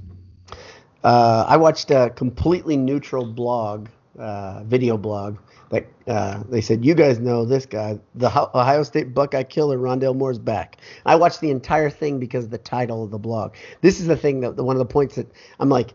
Uh, 1.03 1.45
I 1.47 1.55
watched 1.57 1.91
a 1.91 2.09
completely 2.15 2.75
neutral 2.75 3.25
blog, 3.25 3.89
uh, 4.17 4.63
video 4.63 4.97
blog. 4.97 5.37
That 5.69 5.85
uh, 6.07 6.43
they 6.49 6.61
said, 6.61 6.83
you 6.83 6.93
guys 6.95 7.19
know 7.19 7.45
this 7.45 7.65
guy, 7.67 7.99
the 8.15 8.29
Ho- 8.29 8.49
Ohio 8.55 8.81
State 8.83 9.13
Buckeye 9.13 9.43
killer, 9.43 9.77
Rondale 9.77 10.15
Moore's 10.15 10.39
back. 10.39 10.77
I 11.05 11.15
watched 11.15 11.41
the 11.41 11.51
entire 11.51 11.89
thing 11.91 12.19
because 12.19 12.45
of 12.45 12.51
the 12.51 12.57
title 12.57 13.03
of 13.03 13.11
the 13.11 13.17
blog. 13.19 13.53
This 13.81 13.99
is 13.99 14.07
the 14.07 14.15
thing 14.17 14.39
that 14.41 14.55
the, 14.55 14.63
one 14.63 14.75
of 14.75 14.79
the 14.79 14.91
points 14.93 15.15
that 15.15 15.27
I'm 15.59 15.69
like, 15.69 15.93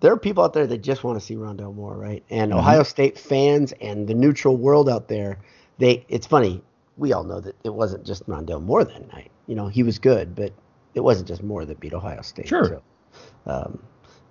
there 0.00 0.10
are 0.12 0.18
people 0.18 0.42
out 0.42 0.52
there 0.54 0.66
that 0.66 0.78
just 0.78 1.04
want 1.04 1.18
to 1.20 1.24
see 1.24 1.34
Rondale 1.36 1.74
Moore, 1.74 1.96
right? 1.96 2.22
And 2.30 2.50
Mhm. 2.52 2.58
Ohio 2.58 2.82
State 2.82 3.18
fans 3.18 3.72
and 3.80 4.06
the 4.08 4.14
neutral 4.14 4.56
world 4.56 4.88
out 4.88 5.08
there, 5.08 5.38
they. 5.78 6.04
It's 6.08 6.26
funny. 6.26 6.62
We 6.96 7.12
all 7.12 7.24
know 7.24 7.40
that 7.40 7.56
it 7.64 7.74
wasn't 7.74 8.04
just 8.04 8.26
Rondale 8.26 8.62
Moore 8.62 8.84
that 8.84 9.12
night. 9.12 9.30
You 9.46 9.54
know, 9.54 9.68
he 9.68 9.82
was 9.82 9.98
good, 9.98 10.34
but 10.34 10.52
it 10.94 11.00
wasn't 11.00 11.28
just 11.28 11.42
Moore 11.42 11.64
that 11.64 11.80
beat 11.80 11.94
Ohio 11.94 12.22
State. 12.22 12.48
Sure. 12.48 12.64
So, 12.66 12.82
um, 13.46 13.82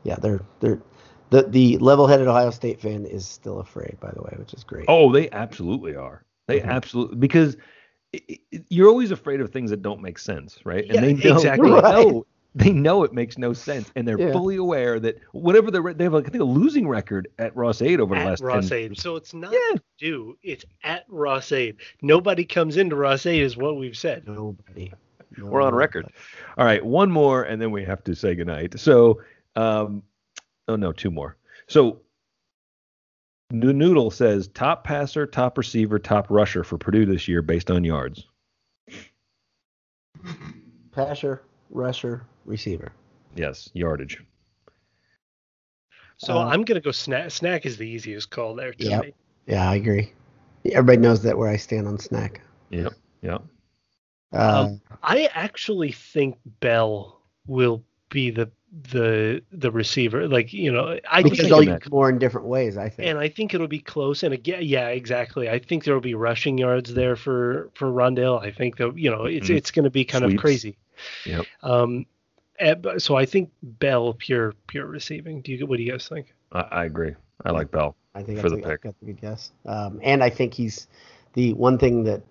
yeah, 0.03 0.15
they're 0.15 0.41
they're 0.59 0.81
the 1.29 1.43
the 1.43 1.77
level-headed 1.79 2.27
Ohio 2.27 2.49
State 2.51 2.79
fan 2.81 3.05
is 3.05 3.25
still 3.27 3.59
afraid, 3.59 3.97
by 3.99 4.11
the 4.15 4.21
way, 4.21 4.33
which 4.37 4.53
is 4.53 4.63
great. 4.63 4.85
Oh, 4.87 5.11
they 5.11 5.29
absolutely 5.31 5.95
are. 5.95 6.23
They 6.47 6.59
Mhm. 6.59 6.65
absolutely 6.69 7.15
because 7.17 7.57
it, 8.11 8.39
it, 8.51 8.65
you're 8.69 8.89
always 8.89 9.11
afraid 9.11 9.41
of 9.41 9.49
things 9.51 9.71
that 9.71 9.81
don't 9.81 10.01
make 10.01 10.19
sense, 10.19 10.59
right? 10.65 10.85
Yeah, 10.85 11.03
and 11.03 11.03
they 11.03 11.13
know, 11.29 11.35
exactly. 11.35 11.69
they 11.69 11.75
Right. 11.75 11.91
know 11.93 12.25
they 12.55 12.71
know 12.71 13.03
it 13.03 13.13
makes 13.13 13.39
no 13.39 13.51
sense, 13.51 13.89
and 13.95 14.07
they're 14.07 14.19
Yeah. 14.19 14.31
fully 14.31 14.57
aware 14.57 14.99
that 14.99 15.15
whatever 15.31 15.71
the 15.71 15.81
re- 15.81 15.93
they 15.93 16.03
have, 16.03 16.13
like, 16.13 16.27
I 16.27 16.29
think 16.29 16.43
a 16.43 16.45
losing 16.45 16.87
record 16.87 17.27
at 17.39 17.55
Ross-Ade 17.55 17.99
over 17.99 18.13
the 18.13 18.21
at 18.21 18.27
last 18.27 18.43
Ross 18.43 18.69
10 18.69 18.77
Aid. 18.77 18.97
So 18.99 19.15
it's 19.15 19.33
not 19.33 19.53
Yeah. 19.53 19.77
due. 19.97 20.37
It's 20.43 20.63
at 20.83 21.05
Ross-Ade. 21.09 21.77
Nobody 22.03 22.45
comes 22.45 22.77
into 22.77 22.95
Ross-Ade, 22.95 23.41
is 23.41 23.57
what 23.57 23.77
we've 23.77 23.97
said. 23.97 24.27
Nobody. 24.27 24.91
We're 25.41 25.61
on 25.61 25.73
record. 25.73 26.07
All 26.57 26.65
right, 26.65 26.83
one 26.83 27.11
more, 27.11 27.43
and 27.43 27.61
then 27.61 27.71
we 27.71 27.83
have 27.85 28.03
to 28.05 28.15
say 28.15 28.35
goodnight. 28.35 28.79
So, 28.79 29.21
um, 29.55 30.03
oh 30.67 30.75
no, 30.75 30.91
two 30.91 31.11
more. 31.11 31.37
So, 31.67 32.01
Noodle 33.51 34.09
says 34.11 34.47
top 34.49 34.83
passer, 34.83 35.25
top 35.27 35.57
receiver, 35.57 35.99
top 35.99 36.27
rusher 36.29 36.63
for 36.63 36.77
Purdue 36.77 37.05
this 37.05 37.27
year 37.27 37.41
based 37.41 37.69
on 37.69 37.83
yards. 37.83 38.27
Passer, 40.91 41.43
rusher, 41.69 42.25
receiver. 42.45 42.91
Yes, 43.35 43.69
yardage. 43.73 44.23
So 46.17 46.37
Uh, 46.37 46.45
I'm 46.45 46.63
gonna 46.63 46.79
go 46.79 46.91
snack. 46.91 47.31
Snack 47.31 47.65
is 47.65 47.77
the 47.77 47.87
easiest 47.87 48.29
call 48.29 48.55
there. 48.55 48.73
To 48.73 48.83
Yep. 48.89 49.01
me. 49.03 49.13
Yeah, 49.47 49.69
I 49.69 49.75
agree. 49.75 50.13
Everybody 50.71 50.99
knows 50.99 51.21
that 51.23 51.37
where 51.37 51.49
I 51.49 51.57
stand 51.57 51.87
on 51.87 51.97
snack. 51.99 52.41
Yep. 52.69 52.93
Yep. 53.21 53.43
Uh, 54.33 54.65
Um, 54.67 54.81
I 55.03 55.29
actually 55.33 55.91
think 55.91 56.37
Bell 56.59 57.19
will 57.47 57.83
be 58.09 58.29
the 58.31 58.49
the 58.91 59.43
the 59.51 59.69
receiver. 59.69 60.27
Like 60.27 60.51
you 60.53 60.71
know, 60.71 60.99
I 61.09 61.21
because 61.21 61.37
think 61.39 61.49
they'll 61.49 61.63
can 61.63 61.73
use 61.73 61.91
more 61.91 62.09
in 62.09 62.17
different 62.17 62.47
ways. 62.47 62.77
I 62.77 62.89
think. 62.89 63.07
and 63.09 63.19
I 63.19 63.29
think 63.29 63.53
it'll 63.53 63.67
be 63.67 63.79
close. 63.79 64.23
And 64.23 64.33
again, 64.33 64.63
yeah, 64.63 64.87
exactly. 64.87 65.49
I 65.49 65.59
think 65.59 65.83
there 65.83 65.93
will 65.93 66.01
be 66.01 66.15
rushing 66.15 66.57
yards 66.57 66.93
there 66.93 67.15
for 67.15 67.69
for 67.75 67.87
Rondale. 67.91 68.41
I 68.41 68.51
think 68.51 68.77
that 68.77 68.97
you 68.97 69.11
know 69.11 69.25
it's 69.25 69.49
Mhm. 69.49 69.55
it's 69.57 69.71
going 69.71 69.83
to 69.83 69.91
be 69.91 70.03
kind 70.05 70.23
Sweeps. 70.23 70.33
of 70.35 70.39
crazy. 70.41 70.77
Yep. 71.25 71.45
Um, 71.61 72.05
eh, 72.59 72.75
so 72.97 73.15
I 73.15 73.25
think 73.25 73.51
Bell 73.61 74.13
pure 74.13 74.53
pure 74.67 74.87
receiving. 74.87 75.41
Do 75.41 75.51
you 75.53 75.65
what 75.67 75.77
do 75.77 75.83
you 75.83 75.91
guys 75.91 76.07
think? 76.07 76.33
I, 76.51 76.61
I 76.61 76.85
agree. 76.85 77.13
I 77.45 77.51
like 77.51 77.69
Bell. 77.71 77.95
I 78.15 78.23
think 78.23 78.39
for 78.39 78.49
that's, 78.49 78.61
the 78.61 78.67
a, 78.67 78.71
pick. 78.71 78.81
that's 78.83 79.01
a 79.01 79.05
good 79.05 79.21
guess. 79.21 79.51
Um, 79.65 79.99
and 80.03 80.23
I 80.23 80.29
think 80.29 80.53
he's 80.53 80.87
the 81.33 81.53
one 81.53 81.77
thing 81.79 82.03
that, 82.05 82.21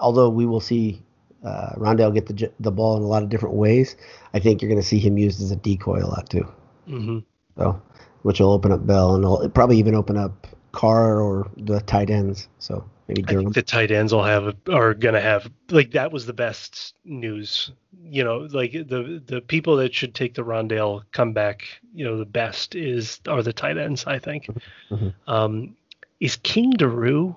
although 0.00 0.28
we 0.28 0.44
will 0.44 0.60
see 0.60 1.02
uh, 1.44 1.74
Rondale 1.76 2.12
get 2.12 2.26
the 2.26 2.50
the 2.60 2.70
ball 2.72 2.96
in 2.96 3.02
a 3.02 3.06
lot 3.06 3.22
of 3.22 3.28
different 3.28 3.54
ways, 3.54 3.96
I 4.32 4.38
think 4.40 4.62
you're 4.62 4.68
going 4.68 4.80
to 4.80 4.86
see 4.86 4.98
him 4.98 5.18
used 5.18 5.42
as 5.42 5.50
a 5.50 5.56
decoy 5.56 6.02
a 6.02 6.06
lot 6.08 6.28
too. 6.30 6.46
hmm 6.86 7.18
So, 7.56 7.80
which 8.22 8.40
will 8.40 8.52
open 8.52 8.72
up 8.72 8.86
Bell 8.86 9.14
and 9.14 9.24
it'll 9.24 9.48
probably 9.50 9.78
even 9.78 9.94
open 9.94 10.16
up 10.16 10.46
Carr 10.72 11.20
or 11.20 11.50
the 11.56 11.80
tight 11.80 12.10
ends. 12.10 12.48
So 12.58 12.84
maybe 13.08 13.24
I 13.28 13.34
think 13.34 13.54
the 13.54 13.62
tight 13.62 13.90
ends 13.90 14.12
will 14.12 14.24
have 14.24 14.54
are 14.70 14.94
gonna 14.94 15.20
have 15.20 15.50
like 15.70 15.92
that 15.92 16.12
was 16.12 16.26
the 16.26 16.32
best 16.32 16.94
news. 17.04 17.70
You 18.02 18.24
know, 18.24 18.48
like 18.50 18.72
the 18.72 19.22
the 19.24 19.40
people 19.40 19.76
that 19.76 19.94
should 19.94 20.14
take 20.14 20.34
the 20.34 20.42
Rondale 20.44 21.04
comeback, 21.12 21.64
you 21.94 22.04
know, 22.04 22.18
the 22.18 22.24
best 22.26 22.74
is 22.74 23.20
are 23.28 23.42
the 23.42 23.52
tight 23.52 23.78
ends. 23.78 24.04
I 24.06 24.18
think. 24.18 24.48
Mhm. 24.90 25.14
Um, 25.26 25.76
is 26.20 26.36
King 26.36 26.72
Doerue 26.72 27.36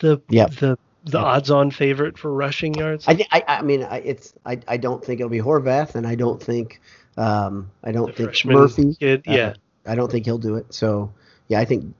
the 0.00 0.20
Yep. 0.28 0.50
the 0.56 0.78
the 1.04 1.18
Yep. 1.18 1.26
odds-on 1.26 1.70
favorite 1.70 2.16
for 2.18 2.32
rushing 2.32 2.74
yards? 2.74 3.06
I, 3.08 3.14
thi- 3.14 3.26
I 3.32 3.44
I 3.48 3.62
mean 3.62 3.82
I, 3.84 3.98
it's 3.98 4.34
I, 4.46 4.60
I 4.68 4.76
don't 4.76 5.04
think 5.04 5.20
it'll 5.20 5.30
be 5.30 5.40
Horvath 5.40 5.94
and 5.94 6.06
I 6.06 6.14
don't 6.14 6.42
think 6.42 6.80
um 7.16 7.70
I 7.82 7.92
don't 7.92 8.14
The 8.14 8.28
think 8.28 8.44
Murphy 8.46 8.94
kid, 8.94 9.20
uh, 9.28 9.32
yeah. 9.32 9.54
I 9.86 9.94
don't 9.94 10.10
think 10.10 10.24
he'll 10.24 10.38
do 10.38 10.56
it. 10.56 10.72
So 10.72 11.12
yeah, 11.48 11.58
I 11.60 11.64
think 11.64 11.92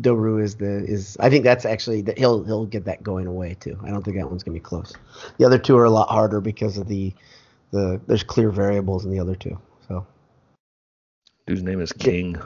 Doerue 0.00 0.42
is 0.42 0.56
the 0.56 0.84
is 0.84 1.16
I 1.20 1.30
think 1.30 1.44
that's 1.44 1.64
actually 1.64 2.02
that 2.02 2.18
he'll 2.18 2.42
he'll 2.42 2.66
get 2.66 2.84
that 2.86 3.02
going 3.02 3.26
away 3.28 3.54
too. 3.60 3.78
I 3.84 3.90
don't 3.90 4.02
think 4.02 4.16
that 4.16 4.28
one's 4.28 4.42
gonna 4.42 4.54
be 4.56 4.60
close. 4.60 4.92
The 5.38 5.44
other 5.44 5.58
two 5.58 5.76
are 5.78 5.84
a 5.84 5.90
lot 5.90 6.08
harder 6.08 6.40
because 6.40 6.76
of 6.78 6.88
the 6.88 7.12
the 7.70 8.00
there's 8.08 8.24
clear 8.24 8.50
variables 8.50 9.04
in 9.04 9.10
the 9.12 9.20
other 9.20 9.36
two. 9.36 9.56
So 9.86 10.04
Dude's 11.46 11.62
name 11.62 11.80
is 11.80 11.92
King. 11.92 12.36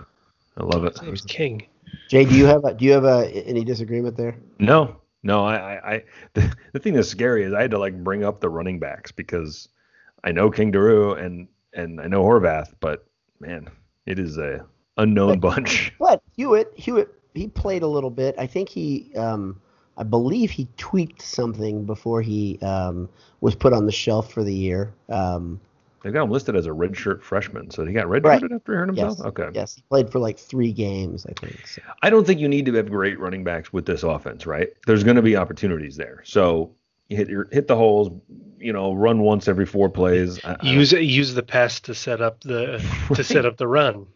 I 0.59 0.65
love 0.65 0.85
it. 0.85 0.93
His 0.99 1.03
name's 1.03 1.21
King. 1.23 1.67
Jay, 2.11 2.25
do 2.25 2.35
you 2.35 2.45
have 2.45 2.65
a, 2.65 2.75
do 2.75 2.85
you 2.85 2.93
have 2.93 3.05
a, 3.05 3.29
any 3.47 3.65
disagreement 3.65 4.17
there? 4.17 4.37
No, 4.59 4.97
no. 5.29 5.45
I, 5.45 5.57
I, 5.57 5.93
I 5.95 6.05
the, 6.35 6.57
the 6.73 6.79
thing 6.81 6.95
that's 6.95 7.09
scary 7.09 7.45
is 7.45 7.53
I 7.53 7.63
had 7.63 7.71
to 7.71 7.79
like 7.79 8.03
bring 8.03 8.25
up 8.25 8.41
the 8.41 8.49
running 8.49 8.81
backs 8.81 9.13
because 9.13 9.69
I 10.25 10.33
know 10.33 10.51
King 10.51 10.73
Doerue 10.73 11.15
and 11.15 11.47
and 11.75 12.01
I 12.01 12.09
know 12.09 12.25
Horvath, 12.25 12.73
but 12.81 13.07
man, 13.39 13.69
it 14.07 14.19
is 14.19 14.39
a 14.39 14.67
unknown 14.97 15.39
bunch. 15.39 15.93
But 16.01 16.23
Hewitt 16.37 16.73
Hewitt 16.75 17.15
he 17.35 17.47
played 17.47 17.83
a 17.83 17.87
little 17.87 18.11
bit. 18.11 18.35
I 18.39 18.47
think 18.47 18.69
he 18.69 19.13
um 19.15 19.61
I 19.97 20.03
believe 20.03 20.51
he 20.51 20.69
tweaked 20.77 21.23
something 21.23 21.85
before 21.85 22.23
he 22.23 22.59
um 22.63 23.09
was 23.41 23.55
put 23.55 23.73
on 23.73 23.87
the 23.87 23.93
shelf 23.93 24.33
for 24.33 24.43
the 24.43 24.55
year. 24.55 24.93
Um 25.09 25.61
They've 26.09 26.15
got 26.15 26.23
him 26.25 26.31
listed 26.31 26.57
as 26.57 26.65
a 26.65 26.71
redshirt 26.71 27.23
freshman, 27.23 27.71
so 27.71 27.85
he 27.85 27.93
got 27.93 28.09
Right. 28.09 28.23
redshirted 28.23 28.55
after 28.55 28.73
he 28.73 28.79
hurt 28.79 28.95
yes. 28.97 29.21
Okay. 29.21 29.51
Yes, 29.53 29.75
he 29.75 29.83
played 29.91 30.11
for 30.11 30.21
like 30.21 30.39
3 30.39 30.73
games, 30.73 31.27
I 31.27 31.35
think. 31.39 31.67
So. 31.67 31.83
I 32.03 32.09
don't 32.09 32.27
think 32.27 32.41
you 32.41 32.49
need 32.49 32.65
to 32.65 32.73
have 32.77 32.89
great 32.89 33.21
running 33.21 33.45
backs 33.45 33.75
with 33.75 33.85
this 33.85 34.05
offense, 34.05 34.47
right? 34.47 34.71
There's 34.87 35.05
going 35.05 35.17
to 35.17 35.23
be 35.23 35.37
opportunities 35.37 35.97
there. 35.97 36.23
So 36.25 36.75
you 37.09 37.19
hit 37.19 37.29
your 37.29 37.47
hit 37.53 37.67
the 37.69 37.77
holes, 37.77 38.11
you 38.59 38.73
know, 38.73 38.95
run 38.95 39.21
once 39.21 39.49
every 39.49 39.67
four 39.67 39.91
plays. 39.91 40.43
I- 40.47 40.57
I 40.59 40.67
Use 40.67 40.93
use 40.93 41.35
the 41.35 41.43
pass 41.43 41.79
to 41.81 41.95
set 41.95 42.23
up 42.23 42.41
the 42.41 42.83
to 43.15 43.23
set 43.23 43.45
up 43.45 43.59
the 43.59 43.69
run. 43.69 44.07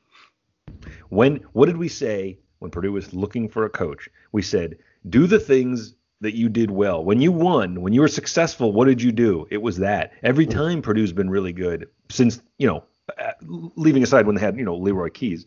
when 1.10 1.36
what 1.52 1.66
did 1.66 1.76
we 1.76 1.88
say 1.88 2.38
when 2.60 2.70
Purdue 2.70 2.92
was 2.92 3.12
looking 3.12 3.50
for 3.50 3.66
a 3.66 3.70
coach? 3.70 4.08
We 4.32 4.40
said, 4.40 4.78
do 5.10 5.26
the 5.26 5.38
things 5.38 5.94
that 6.22 6.34
you 6.34 6.48
did 6.48 6.70
well. 6.70 7.04
When 7.04 7.20
you 7.20 7.32
won, 7.32 7.82
when 7.82 7.92
you 7.92 8.00
were 8.00 8.08
successful, 8.08 8.72
what 8.72 8.86
did 8.86 9.02
you 9.02 9.12
do? 9.12 9.46
It 9.50 9.60
was 9.60 9.76
that. 9.78 10.12
Every 10.22 10.46
time 10.46 10.80
Purdue's 10.80 11.12
been 11.12 11.28
really 11.28 11.52
good 11.52 11.88
since, 12.08 12.40
you 12.58 12.66
know, 12.68 12.84
uh, 13.18 13.32
leaving 13.42 14.02
aside 14.04 14.24
when 14.26 14.36
they 14.36 14.40
had, 14.40 14.56
you 14.56 14.64
know, 14.64 14.76
Leroy 14.76 15.10
Keyes, 15.10 15.46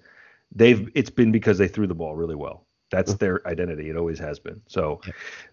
they've 0.53 0.89
it's 0.93 1.09
been 1.09 1.31
because 1.31 1.57
they 1.57 1.69
threw 1.69 1.87
the 1.87 1.95
ball 1.95 2.15
really 2.15 2.35
well. 2.35 2.65
That's 2.91 3.13
their 3.15 3.45
identity. 3.47 3.89
It 3.89 3.95
always 3.95 4.19
has 4.19 4.37
been. 4.37 4.61
So 4.67 5.01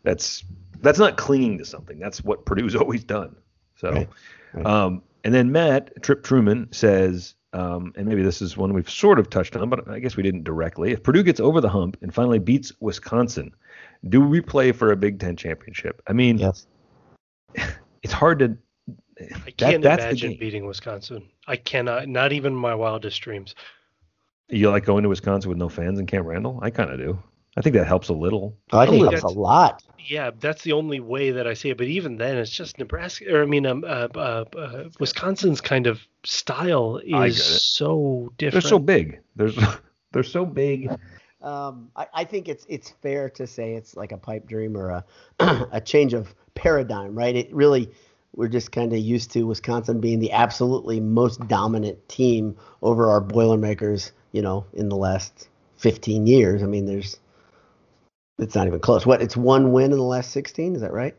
that's 0.03 0.45
that's 0.81 0.99
not 0.99 1.17
clinging 1.17 1.59
to 1.59 1.65
something. 1.65 1.99
That's 1.99 2.23
what 2.23 2.45
Purdue's 2.45 2.75
always 2.83 3.05
done. 3.05 3.37
So 3.77 3.93
Right, 3.93 4.09
right. 4.55 4.67
um 4.67 5.03
and 5.25 5.35
then 5.35 5.53
Matt 5.53 6.03
Trip 6.03 6.23
Truman 6.23 6.69
says 6.73 7.35
um, 7.55 7.93
and 7.97 8.07
maybe 8.07 8.23
this 8.23 8.41
is 8.41 8.57
one 8.57 8.73
we've 8.73 8.89
sort 8.89 9.19
of 9.19 9.29
touched 9.29 9.57
on, 9.57 9.69
but 9.69 9.89
I 9.89 9.99
guess 9.99 10.17
we 10.17 10.23
didn't 10.23 10.45
directly. 10.45 10.93
If 10.93 11.03
Purdue 11.03 11.23
gets 11.23 11.39
over 11.39 11.61
the 11.61 11.69
hump 11.69 11.99
and 12.01 12.13
finally 12.13 12.39
beats 12.39 12.73
Wisconsin, 12.81 13.55
do 14.09 14.21
we 14.23 14.41
play 14.41 14.73
for 14.73 14.91
a 14.91 14.97
Big 14.97 15.21
Ten 15.21 15.37
championship? 15.37 16.01
I 16.07 16.15
mean, 16.15 16.39
Yes. 16.39 16.67
it's 18.03 18.13
hard 18.13 18.39
to. 18.39 18.57
I 19.21 19.51
can't 19.51 19.83
that's 19.83 20.03
imagine 20.03 20.37
beating 20.39 20.67
Wisconsin. 20.67 21.29
I 21.47 21.57
cannot, 21.57 22.09
not 22.09 22.33
even 22.33 22.55
my 22.55 22.75
wildest 22.75 23.21
dreams. 23.21 23.55
You 24.49 24.71
like 24.71 24.85
going 24.85 25.03
to 25.03 25.09
Wisconsin 25.09 25.51
with 25.51 25.59
no 25.59 25.69
fans 25.69 25.99
in 25.99 26.07
Camp 26.07 26.27
Randall? 26.27 26.59
I 26.63 26.71
kind 26.71 26.91
of 26.91 26.99
do. 26.99 27.23
I 27.57 27.61
think 27.61 27.75
that 27.75 27.87
helps 27.87 28.09
a 28.09 28.15
little. 28.15 28.57
I 28.73 28.87
think 28.87 29.11
that's 29.11 29.23
a 29.23 29.29
lot. 29.29 29.83
Yeah, 29.99 30.31
that's 30.41 30.63
the 30.63 30.73
only 30.73 31.01
way 31.01 31.31
that 31.33 31.47
I 31.47 31.55
see 31.55 31.71
it. 31.71 31.79
But 31.79 31.87
even 31.87 32.17
then, 32.17 32.39
it's 32.39 32.51
just 32.51 32.79
Nebraska, 32.79 33.35
or 33.35 33.43
I 33.43 33.47
mean, 33.47 33.67
um, 33.67 33.85
uh, 33.85 34.09
uh, 34.15 34.45
uh, 34.57 34.85
Wisconsin's 34.99 35.61
kind 35.61 35.87
of 35.87 36.01
style 36.25 37.01
is 37.05 37.63
so 37.63 38.33
different. 38.39 38.65
They're 38.65 38.71
so 38.71 38.79
big. 38.79 39.21
There's 39.37 39.59
they're 40.13 40.23
so 40.23 40.47
big. 40.47 40.91
Um, 41.43 41.91
I, 41.95 42.07
I 42.15 42.25
think 42.25 42.49
it's 42.49 42.65
it's 42.69 42.91
fair 43.03 43.29
to 43.31 43.47
say 43.47 43.75
it's 43.75 43.97
like 43.97 44.13
a 44.13 44.19
pipe 44.19 44.47
dream 44.47 44.77
or 44.77 44.91
a 44.91 45.05
a 45.73 45.81
change 45.81 46.15
of 46.15 46.35
paradigm, 46.55 47.15
right? 47.15 47.37
It 47.37 47.53
really 47.53 47.91
we're 48.35 48.49
just 48.49 48.73
kind 48.73 48.93
of 48.93 48.99
used 48.99 49.31
to 49.33 49.47
Wisconsin 49.47 50.01
being 50.01 50.19
the 50.19 50.33
absolutely 50.33 51.01
most 51.01 51.47
dominant 51.49 52.09
team 52.09 52.57
over 52.81 53.11
our 53.11 53.21
Boilermakers, 53.21 54.13
you 54.33 54.41
know, 54.41 54.65
in 54.73 54.89
the 54.89 54.97
last 54.97 55.49
15 55.77 56.27
years. 56.27 56.63
I 56.63 56.67
mean, 56.67 56.87
there's 56.87 57.19
it's 58.43 58.55
not 58.55 58.67
even 58.67 58.81
close. 58.81 59.07
What? 59.07 59.23
It's 59.23 59.37
one 59.37 59.73
win 59.73 59.93
in 59.93 59.99
the 59.99 60.05
last 60.05 60.31
16. 60.33 60.75
Is 60.77 60.81
that 60.83 60.93
right? 60.93 61.15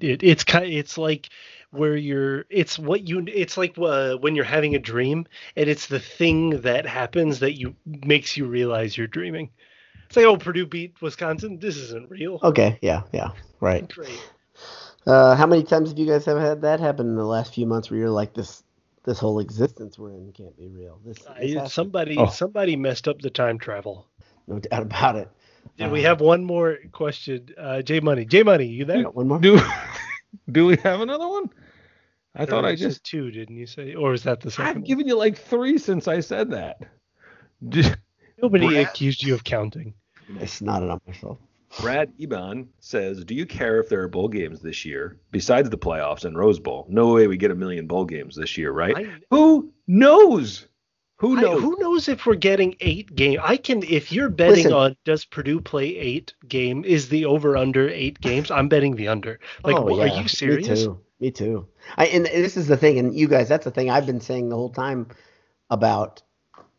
It, 0.00 0.22
it's 0.22 0.44
kind, 0.44 0.66
it's 0.66 0.98
like 0.98 1.28
where 1.70 1.96
you're. 1.96 2.44
It's 2.50 2.78
what 2.78 3.06
you. 3.08 3.24
It's 3.28 3.56
like 3.56 3.76
uh, 3.78 4.14
when 4.16 4.34
you're 4.34 4.44
having 4.44 4.74
a 4.74 4.78
dream, 4.78 5.26
and 5.56 5.68
it's 5.68 5.86
the 5.86 6.00
thing 6.00 6.62
that 6.62 6.86
happens 6.86 7.40
that 7.40 7.52
you 7.58 7.74
makes 7.86 8.36
you 8.36 8.46
realize 8.46 8.96
you're 8.96 9.06
dreaming. 9.06 9.50
It's 10.06 10.16
like, 10.16 10.26
oh, 10.26 10.36
Purdue 10.36 10.66
beat 10.66 11.00
Wisconsin. 11.00 11.58
This 11.60 11.76
isn't 11.76 12.10
real. 12.10 12.38
Okay. 12.42 12.78
Yeah. 12.82 13.02
Yeah. 13.12 13.30
Right. 13.60 13.88
Great. 13.88 14.20
Uh, 15.06 15.34
how 15.36 15.46
many 15.46 15.62
times 15.62 15.90
have 15.90 15.98
you 15.98 16.06
guys 16.06 16.24
have 16.24 16.38
had 16.40 16.62
that 16.62 16.80
happen 16.80 17.06
in 17.08 17.16
the 17.16 17.24
last 17.26 17.54
few 17.54 17.66
months 17.66 17.90
where 17.90 18.00
you're 18.00 18.10
like 18.10 18.34
this? 18.34 18.62
This 19.04 19.18
whole 19.18 19.38
existence 19.38 19.98
we're 19.98 20.12
in 20.12 20.32
can't 20.32 20.56
be 20.56 20.66
real. 20.68 20.98
This, 21.04 21.18
this 21.18 21.26
I, 21.28 21.58
has 21.60 21.68
to- 21.68 21.74
somebody, 21.74 22.16
Oh. 22.16 22.26
somebody 22.26 22.74
messed 22.74 23.06
up 23.06 23.20
the 23.20 23.28
time 23.28 23.58
travel. 23.58 24.06
no 24.46 24.58
doubt 24.58 24.82
about 24.82 25.16
it. 25.16 25.28
Did 25.76 25.90
we 25.90 26.00
Uh, 26.04 26.08
have 26.08 26.20
one 26.20 26.44
more 26.44 26.78
question? 26.92 27.48
Uh, 27.58 27.82
J 27.82 28.00
Money, 28.00 28.24
J 28.24 28.42
Money, 28.42 28.66
you 28.66 28.84
there? 28.84 29.08
One 29.10 29.28
more? 29.28 29.38
Do 29.40 29.58
do 30.50 30.66
we 30.66 30.76
have 30.78 31.00
another 31.00 31.26
one? 31.28 31.50
I 32.36 32.42
Or 32.42 32.46
thought 32.46 32.64
I 32.64 32.74
just 32.74 33.04
two, 33.04 33.30
didn't 33.30 33.56
you 33.56 33.66
say? 33.66 33.94
Or 33.94 34.12
is 34.12 34.22
that 34.24 34.40
the 34.40 34.50
2nd 34.50 34.64
I've 34.64 34.84
given 34.84 35.06
you 35.06 35.16
like 35.16 35.38
three 35.38 35.78
since 35.78 36.08
I 36.08 36.20
said 36.20 36.50
that. 36.50 36.78
Just- 37.68 37.96
Nobody 38.42 38.68
Brad- 38.68 38.86
accused 38.88 39.22
you 39.22 39.34
of 39.34 39.44
counting. 39.44 39.94
I 40.40 40.44
snotted 40.44 40.90
on 40.90 41.00
myself. 41.06 41.38
Brad 41.80 42.12
Eban 42.18 42.68
says, 42.80 43.24
"Do 43.24 43.34
you 43.34 43.46
care 43.46 43.78
if 43.80 43.88
there 43.88 44.02
are 44.02 44.08
bowl 44.08 44.28
games 44.28 44.60
this 44.60 44.84
year 44.84 45.18
besides 45.30 45.70
the 45.70 45.78
playoffs 45.78 46.24
and 46.24 46.36
Rose 46.38 46.58
Bowl? 46.60 46.86
No 46.88 47.12
way 47.14 47.26
we 47.26 47.36
get 47.36 47.50
a 47.50 47.54
million 47.54 47.86
bowl 47.86 48.04
games 48.04 48.36
this 48.36 48.56
year, 48.58 48.70
right? 48.72 48.96
I- 48.96 49.08
Who 49.30 49.72
knows? 49.86 50.66
Who 51.24 51.38
I- 51.38 51.40
knows? 51.42 51.62
who 51.62 51.76
knows 51.80 52.08
if 52.08 52.26
we're 52.26 52.34
getting 52.34 52.76
eight 52.80 53.14
game? 53.14 53.40
I 53.42 53.56
can 53.56 53.82
if 53.82 54.12
you're 54.12 54.28
betting 54.28 54.64
Listen. 54.64 54.72
on 54.72 54.96
does 55.04 55.24
Purdue 55.24 55.60
play 55.60 55.96
eight 55.96 56.34
game? 56.48 56.84
Is 56.84 57.08
the 57.08 57.24
over 57.24 57.56
under 57.56 57.88
eight 57.88 58.20
games? 58.20 58.50
I'm 58.50 58.68
betting 58.68 58.96
the 58.96 59.08
under. 59.08 59.40
Like, 59.64 59.76
Oh, 59.76 59.86
wh- 59.96 60.00
are 60.00 60.06
yeah. 60.06 60.20
you 60.20 60.28
serious? 60.28 60.68
Me 60.80 60.84
too. 60.84 61.00
Me 61.20 61.30
too. 61.30 61.66
I, 61.96 62.06
and 62.06 62.26
this 62.26 62.56
is 62.58 62.66
the 62.66 62.76
thing, 62.76 62.98
and 62.98 63.14
you 63.14 63.28
guys, 63.28 63.48
that's 63.48 63.64
the 63.64 63.70
thing 63.70 63.88
I've 63.88 64.04
been 64.04 64.20
saying 64.20 64.48
the 64.50 64.56
whole 64.56 64.70
time 64.70 65.06
about. 65.70 66.22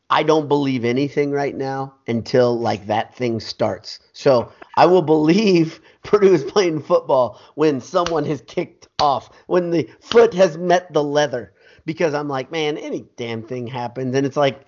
I 0.08 0.22
don't 0.22 0.48
believe 0.48 0.86
anything 0.86 1.32
right 1.32 1.56
now 1.56 1.96
until 2.08 2.60
like 2.60 2.86
that 2.86 3.16
thing 3.16 3.40
starts. 3.40 3.98
So 4.14 4.52
I 4.78 4.86
will 4.86 5.02
believe 5.02 5.82
Purdue 6.04 6.34
is 6.36 6.44
playing 6.44 6.84
football 6.84 7.42
when 7.56 7.82
someone 7.82 8.24
has 8.26 8.42
kicked 8.42 8.88
off, 9.00 9.32
when 9.48 9.72
the 9.72 9.90
foot 10.02 10.36
has 10.36 10.58
met 10.60 10.94
the 10.94 11.04
leather. 11.04 11.54
Because 11.86 12.14
I'm 12.14 12.28
like, 12.28 12.52
man, 12.52 12.78
any 12.78 13.06
damn 13.16 13.44
thing 13.44 13.68
happens, 13.68 14.16
and 14.16 14.26
it's 14.26 14.38
like 14.38 14.62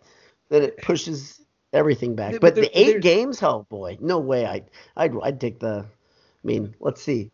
that 0.50 0.62
it 0.62 0.78
pushes 0.82 1.42
everything 1.74 2.16
back. 2.16 2.34
Yeah, 2.34 2.38
but 2.40 2.54
but 2.54 2.56
there- 2.56 2.64
the 2.66 2.80
eight 2.80 2.86
there's- 2.88 3.04
games, 3.04 3.44
oh 3.44 3.66
boy, 3.70 3.98
no 4.00 4.20
way. 4.20 4.46
I 4.46 4.64
I'd 4.96 5.14
I'd 5.24 5.42
take 5.42 5.60
the. 5.60 5.86
I 5.86 6.48
mean, 6.48 6.76
let's 6.80 7.02
see 7.02 7.32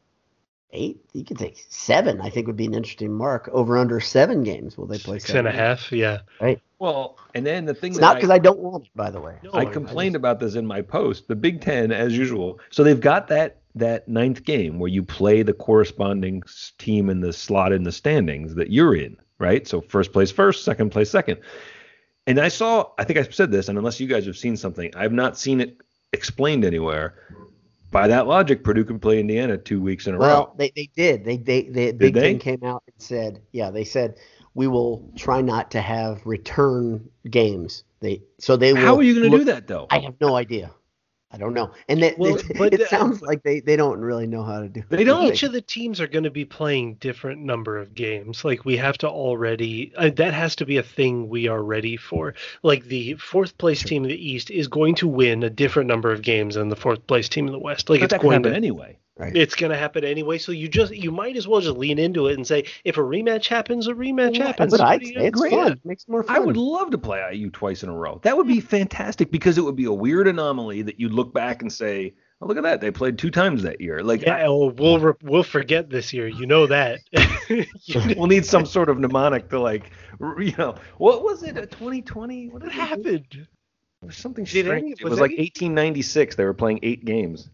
eight. 0.72 1.04
You 1.14 1.24
could 1.24 1.38
take 1.38 1.64
seven. 1.70 2.22
I 2.22 2.30
think 2.30 2.48
would 2.48 2.56
be 2.56 2.66
an 2.66 2.74
interesting 2.74 3.14
mark. 3.14 3.50
Over 3.52 3.78
under 3.78 4.00
seven 4.00 4.44
games. 4.44 4.78
Will 4.78 4.88
they 4.88 4.98
play 4.98 5.18
Six 5.20 5.28
seven 5.28 5.46
and 5.48 5.50
a 5.50 5.52
games? 5.52 5.82
half. 5.82 5.92
Yeah. 5.92 6.20
well, 6.80 7.18
and 7.36 7.46
then 7.46 7.66
the 7.66 7.74
thing 7.76 7.92
It's 7.92 8.00
that 8.00 8.06
not 8.06 8.16
because 8.16 8.30
I, 8.32 8.40
don't 8.40 8.60
want 8.60 8.86
it, 8.86 8.90
by 8.96 9.12
the 9.12 9.20
way. 9.22 9.36
No, 9.44 9.52
I 9.52 9.60
I 9.60 9.66
complained 9.66 10.16
about 10.16 10.40
this 10.40 10.56
in 10.56 10.66
my 10.66 10.82
post. 10.82 11.28
The 11.28 11.36
Big 11.36 11.62
Ten, 11.62 11.92
as 11.92 12.18
usual. 12.18 12.60
So 12.72 12.84
they've 12.84 13.00
got 13.00 13.28
that 13.28 13.58
that 13.76 14.08
ninth 14.08 14.44
game 14.46 14.80
where 14.80 14.90
you 14.90 15.04
play 15.04 15.44
the 15.44 15.54
corresponding 15.54 16.42
team 16.80 17.10
in 17.10 17.20
the 17.22 17.34
slot 17.34 17.72
in 17.74 17.84
the 17.84 17.92
standings 17.92 18.56
that 18.56 18.72
you're 18.72 18.96
in, 18.96 19.18
right? 19.40 19.68
So 19.68 19.82
first 19.82 20.14
place 20.14 20.32
first, 20.32 20.64
second 20.64 20.92
place 20.92 21.10
second. 21.10 21.40
And 22.26 22.40
I 22.40 22.48
saw, 22.48 22.90
I 22.98 23.04
think 23.04 23.20
I 23.20 23.24
said 23.24 23.52
this, 23.52 23.68
and 23.68 23.78
unless 23.78 24.00
you 24.00 24.08
guys 24.08 24.26
have 24.26 24.38
seen 24.38 24.56
something, 24.56 24.92
I've 24.96 25.12
not 25.12 25.38
seen 25.38 25.60
it 25.60 25.78
explained 26.14 26.64
anywhere. 26.64 27.16
By 27.92 28.08
that 28.08 28.28
logic, 28.28 28.64
Purdue 28.64 28.86
can 28.86 29.00
play 29.00 29.20
Indiana 29.20 29.58
two 29.58 29.82
weeks 29.82 30.08
in 30.08 30.16
a 30.16 30.18
row. 30.18 30.28
Well, 30.28 30.56
they, 30.58 30.72
they 30.76 30.90
did. 30.96 31.26
They 31.26 31.38
they, 31.38 31.64
they 31.64 31.92
Big 31.92 32.14
they? 32.14 32.32
Ten 32.32 32.40
came 32.40 32.64
out 32.64 32.84
and 32.88 32.96
said, 32.98 33.42
yeah, 33.52 33.70
they 33.70 33.84
said 33.84 34.16
we 34.56 34.68
will 34.68 35.12
try 35.16 35.42
not 35.42 35.70
to 35.72 35.82
have 35.82 36.26
return 36.26 37.08
games. 37.30 37.84
They 38.00 38.24
so 38.40 38.56
they 38.56 38.74
will. 38.74 38.82
How 38.82 38.96
are 38.96 39.04
you 39.04 39.16
going 39.20 39.32
to 39.32 39.38
do 39.38 39.44
that 39.46 39.68
though? 39.68 39.88
I 39.90 40.00
have 40.00 40.16
no 40.20 40.36
idea. 40.36 40.72
I 41.34 41.38
don't 41.38 41.56
know. 41.56 41.72
And 41.90 42.04
that, 42.04 42.20
Well, 42.20 42.36
it, 42.36 42.46
but, 42.58 42.74
it 42.76 42.82
uh, 42.82 42.88
sounds 42.88 43.22
like 43.24 43.42
they, 43.42 43.60
they 43.60 43.76
don't 43.76 44.00
really 44.00 44.28
know 44.28 44.44
how 44.44 44.62
to 44.62 44.70
do. 44.70 44.84
They 44.90 45.04
don't. 45.04 45.26
Each 45.26 45.42
of 45.42 45.52
the 45.52 45.62
teams 45.62 46.00
are 46.00 46.08
going 46.08 46.26
to 46.26 46.32
be 46.32 46.46
playing 46.46 46.96
different 46.96 47.42
number 47.42 47.78
of 47.78 47.96
games. 47.96 48.46
Like 48.46 48.66
we 48.66 48.78
have 48.78 49.00
to 49.00 49.10
already 49.10 49.92
uh, 49.98 50.12
that 50.12 50.34
has 50.34 50.56
to 50.58 50.66
be 50.66 50.78
a 50.78 50.84
thing 50.84 51.28
we 51.30 51.48
are 51.48 51.64
ready 51.64 51.98
for. 51.98 52.36
Like 52.62 52.86
the 52.86 53.16
fourth 53.16 53.58
place 53.58 53.84
team 53.84 54.04
in 54.04 54.10
the 54.10 54.32
East 54.32 54.52
is 54.52 54.68
going 54.68 54.96
to 54.96 55.08
win 55.08 55.42
a 55.44 55.50
different 55.50 55.88
number 55.88 56.12
of 56.12 56.22
games 56.22 56.56
than 56.56 56.70
the 56.70 56.76
fourth 56.76 57.06
place 57.08 57.28
team 57.28 57.48
in 57.48 57.54
the 57.54 57.60
West. 57.60 57.90
Like 57.90 58.02
But 58.02 58.06
it's 58.06 58.12
that 58.12 58.20
can 58.22 58.30
going 58.30 58.34
happen 58.36 58.52
to 58.52 58.58
anyway. 58.58 58.98
Right. 59.16 59.36
it's 59.38 59.54
going 59.54 59.72
to 59.72 59.78
happen 59.78 60.04
anyway. 60.04 60.40
So 60.40 60.52
you 60.52 60.68
just 60.68 60.92
you 60.96 61.12
might 61.12 61.38
as 61.38 61.48
well 61.48 61.62
just 61.62 61.78
lean 61.78 62.00
into 62.00 62.28
it 62.28 62.34
and 62.36 62.48
say 62.48 62.66
if 62.84 62.98
a 62.98 63.02
rematch 63.02 63.48
happens, 63.48 63.88
a 63.88 63.94
rematch 63.94 64.38
Yeah, 64.38 64.48
happens. 64.48 64.72
That's 64.72 64.82
what 64.82 64.90
I'd 64.90 65.02
What 65.02 65.02
are 65.02 65.06
you 65.06 65.20
say. 65.20 65.28
It's 65.28 65.42
do? 65.42 65.50
fun. 65.52 65.82
Makes 65.84 66.08
more 66.08 66.24
fun. 66.24 66.36
I 66.36 66.40
would 66.40 66.58
love 66.58 66.90
to 66.92 66.98
play 66.98 67.24
IU 67.32 67.52
twice 67.52 67.84
in 67.84 67.90
a 67.90 67.94
row. 67.96 68.20
That 68.24 68.36
would 68.36 68.48
be 68.48 68.60
fantastic 68.60 69.30
because 69.30 69.60
it 69.60 69.62
would 69.62 69.76
be 69.76 69.86
a 69.86 69.92
weird 69.94 70.28
anomaly 70.28 70.82
that 70.84 71.00
you'd 71.00 71.14
look 71.14 71.32
back 71.32 71.62
and 71.62 71.72
say, 71.72 72.16
"Oh, 72.42 72.48
look 72.48 72.58
at 72.58 72.64
that! 72.64 72.82
They 72.82 72.90
played 72.90 73.20
two 73.20 73.30
times 73.30 73.62
that 73.62 73.82
year." 73.82 74.02
Like, 74.02 74.24
Yeah, 74.24 74.38
well, 74.48 74.52
oh, 74.52 74.74
we'll 74.76 75.00
re- 75.00 75.14
we'll 75.22 75.44
forget 75.44 75.92
this 75.92 76.12
year. 76.12 76.28
You 76.28 76.48
know 76.48 76.66
that. 76.68 77.02
We'll 78.18 78.28
need 78.28 78.46
some 78.48 78.66
sort 78.66 78.90
of 78.90 78.98
mnemonic 78.98 79.50
to 79.50 79.60
like, 79.60 79.92
you 80.40 80.54
know, 80.58 80.76
what 80.98 81.24
was 81.24 81.44
it? 81.44 81.56
A 81.58 81.68
2020? 81.68 82.50
What, 82.50 82.64
what 82.64 82.72
happened? 82.72 83.28
It 83.32 83.48
was 84.02 84.16
something 84.18 84.46
strange. 84.48 85.00
it 85.00 85.04
was 85.04 85.12
was 85.12 85.20
like 85.20 85.32
1896. 85.32 86.36
They 86.36 86.46
were 86.46 86.54
playing 86.54 86.80
eight 86.82 87.06
games 87.06 87.50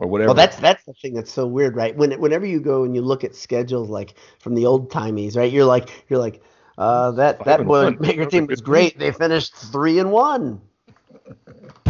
or 0.00 0.08
whatever. 0.08 0.28
Well, 0.28 0.34
that's 0.34 0.56
that's 0.56 0.84
the 0.84 0.94
thing 0.94 1.14
that's 1.14 1.30
so 1.32 1.46
weird, 1.46 1.76
right? 1.76 1.94
When 1.96 2.18
whenever 2.20 2.46
you 2.46 2.60
go 2.60 2.84
and 2.84 2.94
you 2.94 3.02
look 3.02 3.22
at 3.22 3.34
schedules 3.36 3.90
like 3.90 4.14
from 4.40 4.54
the 4.54 4.66
old 4.66 4.90
timies, 4.90 5.36
right? 5.36 5.52
You're 5.52 5.66
like 5.66 6.04
you're 6.08 6.18
like, 6.18 6.42
uh, 6.78 7.12
that 7.12 7.44
that 7.44 7.60
and 7.60 7.68
boy 7.68 7.90
one. 7.92 7.98
maker 8.00 8.26
team 8.30 8.46
was 8.46 8.60
great. 8.62 8.98
They 8.98 9.12
finished 9.12 9.54
three 9.54 9.98
and 9.98 10.10
one. 10.10 10.60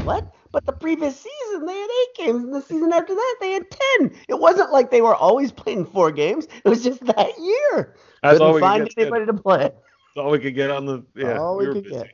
What? 0.02 0.34
But 0.52 0.66
the 0.66 0.72
previous 0.72 1.16
season 1.16 1.66
they 1.66 1.74
had 1.74 1.88
eight 1.90 2.24
games, 2.26 2.42
and 2.42 2.52
the 2.52 2.62
season 2.62 2.92
after 2.92 3.14
that 3.14 3.36
they 3.40 3.52
had 3.52 3.66
ten. 3.70 4.10
It 4.28 4.38
wasn't 4.38 4.72
like 4.72 4.90
they 4.90 5.02
were 5.02 5.14
always 5.14 5.52
playing 5.52 5.84
four 5.86 6.10
games. 6.10 6.48
It 6.64 6.68
was 6.68 6.82
just 6.82 7.04
that 7.04 7.38
year. 7.38 7.94
That's 8.22 8.40
all 8.40 8.48
Couldn't 8.48 8.54
we 8.54 8.60
find 8.60 8.82
could 8.82 8.96
get. 8.96 9.02
anybody 9.02 9.26
to 9.26 9.34
play. 9.34 9.58
That's 9.58 10.16
all 10.16 10.30
we 10.30 10.38
could 10.40 10.54
get 10.54 10.70
on 10.70 10.86
the. 10.86 11.04
Yeah, 11.14 11.38
all 11.38 11.56
we 11.56 11.66
were 11.66 11.74
could 11.74 11.84
busy. 11.84 11.96
get. 11.96 12.10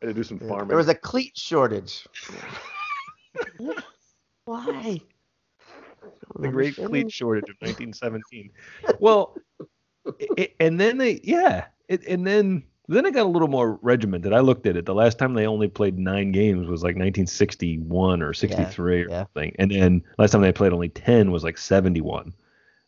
Had 0.00 0.08
to 0.08 0.14
do 0.14 0.24
some 0.24 0.38
farming. 0.38 0.68
There 0.68 0.76
was 0.76 0.88
a 0.88 0.94
cleat 0.94 1.36
shortage. 1.36 2.06
Why? 4.46 5.00
The 6.38 6.48
great 6.48 6.76
cleat 6.76 7.10
shortage 7.12 7.48
of 7.48 7.56
1917. 7.60 8.50
well, 9.00 9.36
i 10.38 10.48
and 10.60 10.78
then 10.80 10.98
they, 10.98 11.20
yeah, 11.24 11.66
it, 11.88 12.06
and 12.06 12.26
then 12.26 12.62
then 12.88 13.04
it 13.04 13.14
got 13.14 13.26
a 13.26 13.28
little 13.28 13.48
more 13.48 13.80
regimented. 13.82 14.32
I 14.32 14.38
looked 14.40 14.66
at 14.66 14.76
it. 14.76 14.86
The 14.86 14.94
last 14.94 15.18
time 15.18 15.34
they 15.34 15.46
only 15.46 15.66
played 15.66 15.98
nine 15.98 16.30
games 16.30 16.68
was 16.68 16.82
like 16.84 16.94
1961 16.94 18.22
or 18.22 18.32
63 18.32 19.02
or 19.02 19.08
yeah. 19.08 19.22
something, 19.24 19.56
and 19.58 19.70
then 19.70 20.02
last 20.18 20.30
time 20.30 20.42
they 20.42 20.52
played 20.52 20.72
only 20.72 20.88
10 20.88 21.30
was 21.32 21.42
like 21.42 21.58
71. 21.58 22.32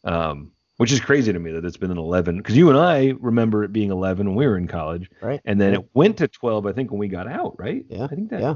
Um, 0.04 0.52
which 0.76 0.92
is 0.92 1.00
crazy 1.00 1.32
to 1.32 1.38
me 1.40 1.50
that 1.50 1.64
it's 1.64 1.76
been 1.76 1.90
an 1.90 1.98
11 1.98 2.36
because 2.36 2.56
you 2.56 2.68
and 2.70 2.78
I 2.78 3.12
remember 3.18 3.64
it 3.64 3.72
being 3.72 3.90
11 3.90 4.28
when 4.28 4.36
we 4.36 4.46
were 4.46 4.56
in 4.56 4.68
college, 4.68 5.10
Right. 5.20 5.40
and 5.44 5.60
then 5.60 5.72
Yeah. 5.72 5.78
it 5.80 5.88
went 5.94 6.16
to 6.18 6.28
12. 6.28 6.66
I 6.66 6.72
think 6.72 6.92
when 6.92 7.00
we 7.00 7.08
got 7.08 7.26
out, 7.26 7.58
right? 7.58 7.84
Yeah. 7.88 8.04
I 8.04 8.06
think 8.06 8.30
that 8.30 8.40
Yeah. 8.40 8.54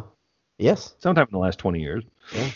Yes. 0.59 0.95
sometime 1.01 1.27
in 1.27 1.33
the 1.33 1.39
last 1.41 1.59
20 1.59 1.81
years. 1.81 2.05
Yeah. 2.33 2.51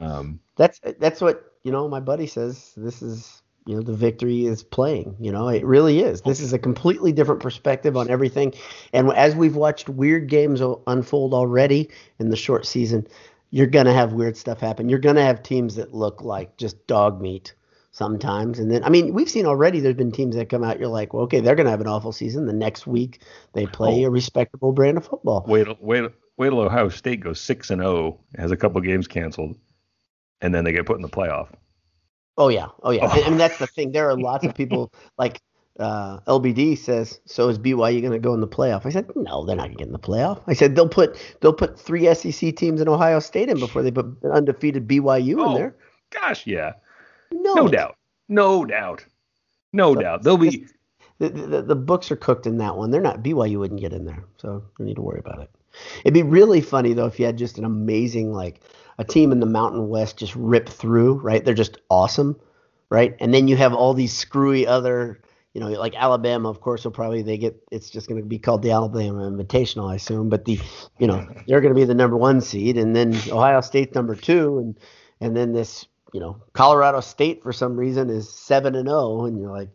Um, 0.00 0.40
That's 0.56 0.80
that's 0.98 1.20
what 1.20 1.51
you 1.64 1.72
know. 1.72 1.88
My 1.88 2.00
buddy 2.00 2.26
says 2.26 2.72
this 2.76 3.02
is 3.02 3.42
you 3.66 3.76
know 3.76 3.82
the 3.82 3.92
victory 3.94 4.46
is 4.46 4.62
playing. 4.62 5.16
You 5.20 5.32
know 5.32 5.48
it 5.48 5.64
really 5.64 6.00
is. 6.00 6.20
This 6.22 6.40
is 6.40 6.52
a 6.52 6.58
completely 6.58 7.12
different 7.12 7.40
perspective 7.40 7.96
on 7.96 8.10
everything. 8.10 8.54
And 8.92 9.12
as 9.12 9.34
we've 9.36 9.56
watched 9.56 9.88
weird 9.88 10.28
games 10.28 10.60
unfold 10.86 11.34
already 11.34 11.88
in 12.18 12.30
the 12.30 12.36
short 12.36 12.66
season, 12.66 13.06
you're 13.50 13.66
gonna 13.66 13.92
have 13.94 14.12
weird 14.12 14.36
stuff 14.36 14.60
happen. 14.60 14.88
You're 14.88 14.98
gonna 14.98 15.24
have 15.24 15.42
teams 15.42 15.76
that 15.76 15.94
look 15.94 16.22
like 16.22 16.56
just 16.56 16.86
dog 16.86 17.20
meat 17.20 17.54
sometimes. 17.92 18.58
And 18.58 18.70
then 18.70 18.82
I 18.84 18.88
mean 18.88 19.12
we've 19.14 19.28
seen 19.30 19.46
already. 19.46 19.78
There's 19.80 19.94
been 19.96 20.12
teams 20.12 20.34
that 20.36 20.48
come 20.48 20.64
out. 20.64 20.78
You're 20.80 20.88
like, 20.88 21.12
well, 21.12 21.24
okay, 21.24 21.40
they're 21.40 21.54
gonna 21.54 21.70
have 21.70 21.80
an 21.82 21.86
awful 21.88 22.12
season. 22.12 22.46
The 22.46 22.52
next 22.52 22.86
week 22.86 23.20
they 23.52 23.66
play 23.66 24.04
Oh. 24.04 24.08
a 24.08 24.10
respectable 24.10 24.72
brand 24.72 24.96
of 24.96 25.04
football. 25.06 25.44
wait, 25.46 25.68
wait, 25.80 26.10
wait 26.38 26.48
till 26.50 26.60
Ohio 26.60 26.88
State 26.88 27.20
goes 27.20 27.38
six 27.40 27.70
and 27.70 27.80
zero, 27.82 28.18
has 28.36 28.50
a 28.50 28.56
couple 28.56 28.80
games 28.80 29.06
canceled, 29.06 29.56
and 30.42 30.54
then 30.54 30.64
they 30.64 30.72
get 30.72 30.84
put 30.86 30.96
in 30.96 31.02
the 31.02 31.08
playoff. 31.08 31.48
Oh 32.36 32.48
yeah, 32.48 32.66
oh 32.82 32.90
yeah. 32.90 33.06
Oh. 33.10 33.22
I 33.24 33.28
mean 33.28 33.38
that's 33.38 33.58
the 33.58 33.66
thing. 33.66 33.92
There 33.92 34.08
are 34.10 34.16
lots 34.18 34.44
of 34.46 34.54
people 34.56 34.92
like 35.18 35.40
uh, 35.80 36.20
LBD 36.20 36.76
says. 36.76 37.20
So 37.26 37.48
is 37.48 37.58
BYU 37.58 38.00
going 38.00 38.12
to 38.12 38.18
go 38.18 38.34
in 38.34 38.40
the 38.40 38.48
playoff? 38.48 38.84
I 38.84 38.90
said 38.90 39.10
no, 39.16 39.44
they're 39.46 39.56
not 39.56 39.64
going 39.68 39.72
to 39.72 39.78
get 39.78 39.86
in 39.86 39.92
the 39.92 39.98
playoff. 39.98 40.42
I 40.46 40.52
said 40.52 40.76
they'll 40.76 40.88
put 40.88 41.16
they'll 41.40 41.52
put 41.52 41.78
three 41.80 42.12
SEC 42.14 42.54
teams 42.56 42.80
in 42.80 42.88
Ohio 42.88 43.20
State 43.20 43.48
in 43.48 43.58
before 43.58 43.82
they 43.82 43.90
put 43.90 44.06
undefeated 44.30 44.86
BYU 44.88 45.32
in 45.32 45.40
Oh, 45.40 45.54
there. 45.54 45.76
Gosh, 46.10 46.46
yeah, 46.46 46.72
No, 47.30 47.54
no 47.54 47.68
doubt, 47.68 47.96
no 48.28 48.64
doubt, 48.66 49.04
no 49.72 49.94
So, 49.94 50.00
doubt. 50.00 50.22
They'll 50.22 50.36
be 50.36 50.66
The, 51.18 51.28
the, 51.30 51.62
the 51.62 51.76
books 51.76 52.10
are 52.10 52.16
cooked 52.16 52.46
in 52.46 52.58
that 52.58 52.76
one. 52.76 52.90
They're 52.90 53.00
not 53.00 53.22
BYU 53.22 53.58
wouldn't 53.58 53.80
get 53.80 53.92
in 53.92 54.04
there, 54.04 54.24
so 54.36 54.62
you 54.78 54.84
need 54.84 54.96
to 54.96 55.02
worry 55.02 55.20
about 55.20 55.40
it. 55.40 55.50
It'd 56.04 56.12
be 56.14 56.22
really 56.22 56.60
funny 56.60 56.92
though 56.92 57.06
if 57.06 57.18
you 57.20 57.24
had 57.26 57.38
just 57.38 57.58
an 57.58 57.64
amazing 57.64 58.32
like 58.32 58.60
a 58.98 59.04
team 59.04 59.32
in 59.32 59.40
the 59.40 59.46
Mountain 59.46 59.88
West 59.88 60.18
just 60.18 60.34
rip 60.36 60.68
through, 60.68 61.14
right? 61.14 61.44
They're 61.44 61.54
just 61.54 61.78
awesome, 61.88 62.38
right? 62.90 63.16
And 63.20 63.32
then 63.32 63.48
you 63.48 63.56
have 63.56 63.74
all 63.74 63.94
these 63.94 64.12
screwy 64.12 64.66
other, 64.66 65.20
you 65.54 65.60
know, 65.60 65.68
like 65.68 65.94
Alabama, 65.96 66.48
of 66.48 66.60
course, 66.60 66.84
will 66.84 66.92
probably 66.92 67.22
they 67.22 67.38
get 67.38 67.56
it's 67.70 67.90
just 67.90 68.08
going 68.08 68.20
to 68.20 68.26
be 68.26 68.38
called 68.38 68.62
the 68.62 68.70
Alabama 68.70 69.30
Invitational, 69.30 69.90
I 69.90 69.96
assume. 69.96 70.28
But 70.28 70.44
the, 70.44 70.60
you 70.98 71.06
know, 71.06 71.26
they're 71.46 71.60
going 71.60 71.74
to 71.74 71.80
be 71.80 71.84
the 71.84 71.94
number 71.94 72.16
one 72.16 72.40
seed, 72.40 72.78
and 72.78 72.94
then 72.94 73.14
Ohio 73.30 73.60
State's 73.60 73.94
number 73.94 74.14
two, 74.14 74.58
and 74.58 74.78
and 75.20 75.36
then 75.36 75.52
this, 75.52 75.86
you 76.12 76.20
know, 76.20 76.42
Colorado 76.52 77.00
State 77.00 77.42
for 77.42 77.52
some 77.52 77.76
reason 77.76 78.10
is 78.10 78.32
seven 78.32 78.74
and 78.74 78.88
zero, 78.88 79.24
and 79.24 79.38
you're 79.38 79.50
like, 79.50 79.68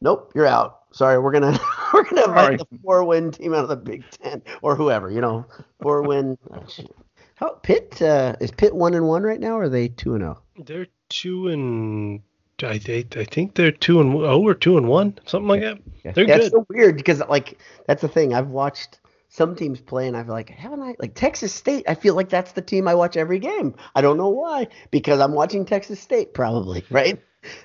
nope, 0.00 0.32
you're 0.34 0.46
out. 0.46 0.80
Sorry, 0.92 1.18
we're 1.18 1.32
gonna 1.32 1.58
we're 1.94 2.04
gonna 2.04 2.22
Sorry. 2.22 2.52
invite 2.52 2.70
the 2.70 2.78
four 2.78 3.04
win 3.04 3.32
team 3.32 3.54
out 3.54 3.64
of 3.64 3.68
the 3.68 3.76
Big 3.76 4.04
Ten 4.10 4.42
or 4.62 4.76
whoever, 4.76 5.10
you 5.10 5.20
know, 5.20 5.46
four 5.80 6.02
win. 6.02 6.38
oh. 7.40 7.46
How 7.46 7.50
Pitt 7.62 8.00
uh, 8.02 8.36
is 8.40 8.50
Pitt 8.50 8.74
one 8.74 8.94
and 8.94 9.06
one 9.06 9.22
right 9.22 9.40
now, 9.40 9.58
or 9.58 9.64
are 9.64 9.68
they 9.68 9.88
two 9.88 10.14
and 10.14 10.24
oh? 10.24 10.38
zero? 10.56 10.66
They're 10.66 10.86
two 11.08 11.48
and 11.48 12.22
I 12.62 12.78
think 12.78 13.16
I 13.16 13.24
think 13.24 13.54
they're 13.54 13.72
two 13.72 14.00
and 14.00 14.14
oh 14.14 14.46
or 14.46 14.54
two 14.54 14.76
and 14.76 14.88
one, 14.88 15.18
something 15.26 15.48
like 15.48 15.60
that. 15.60 15.78
They're 16.14 16.26
yeah, 16.26 16.36
good. 16.36 16.44
it's 16.44 16.54
so 16.54 16.66
weird 16.68 16.96
because 16.96 17.20
like 17.28 17.58
that's 17.86 18.02
the 18.02 18.08
thing. 18.08 18.34
I've 18.34 18.48
watched 18.48 19.00
some 19.28 19.56
teams 19.56 19.80
play, 19.80 20.06
and 20.06 20.16
I 20.16 20.22
feel 20.22 20.32
like, 20.32 20.50
haven't 20.50 20.80
I? 20.80 20.94
Like 21.00 21.14
Texas 21.14 21.52
State, 21.52 21.84
I 21.88 21.94
feel 21.96 22.14
like 22.14 22.28
that's 22.28 22.52
the 22.52 22.62
team 22.62 22.86
I 22.86 22.94
watch 22.94 23.16
every 23.16 23.40
game. 23.40 23.74
I 23.94 24.00
don't 24.00 24.16
know 24.16 24.28
why, 24.28 24.68
because 24.92 25.18
I'm 25.18 25.32
watching 25.32 25.64
Texas 25.64 25.98
State, 25.98 26.34
probably, 26.34 26.84
right? 26.90 27.20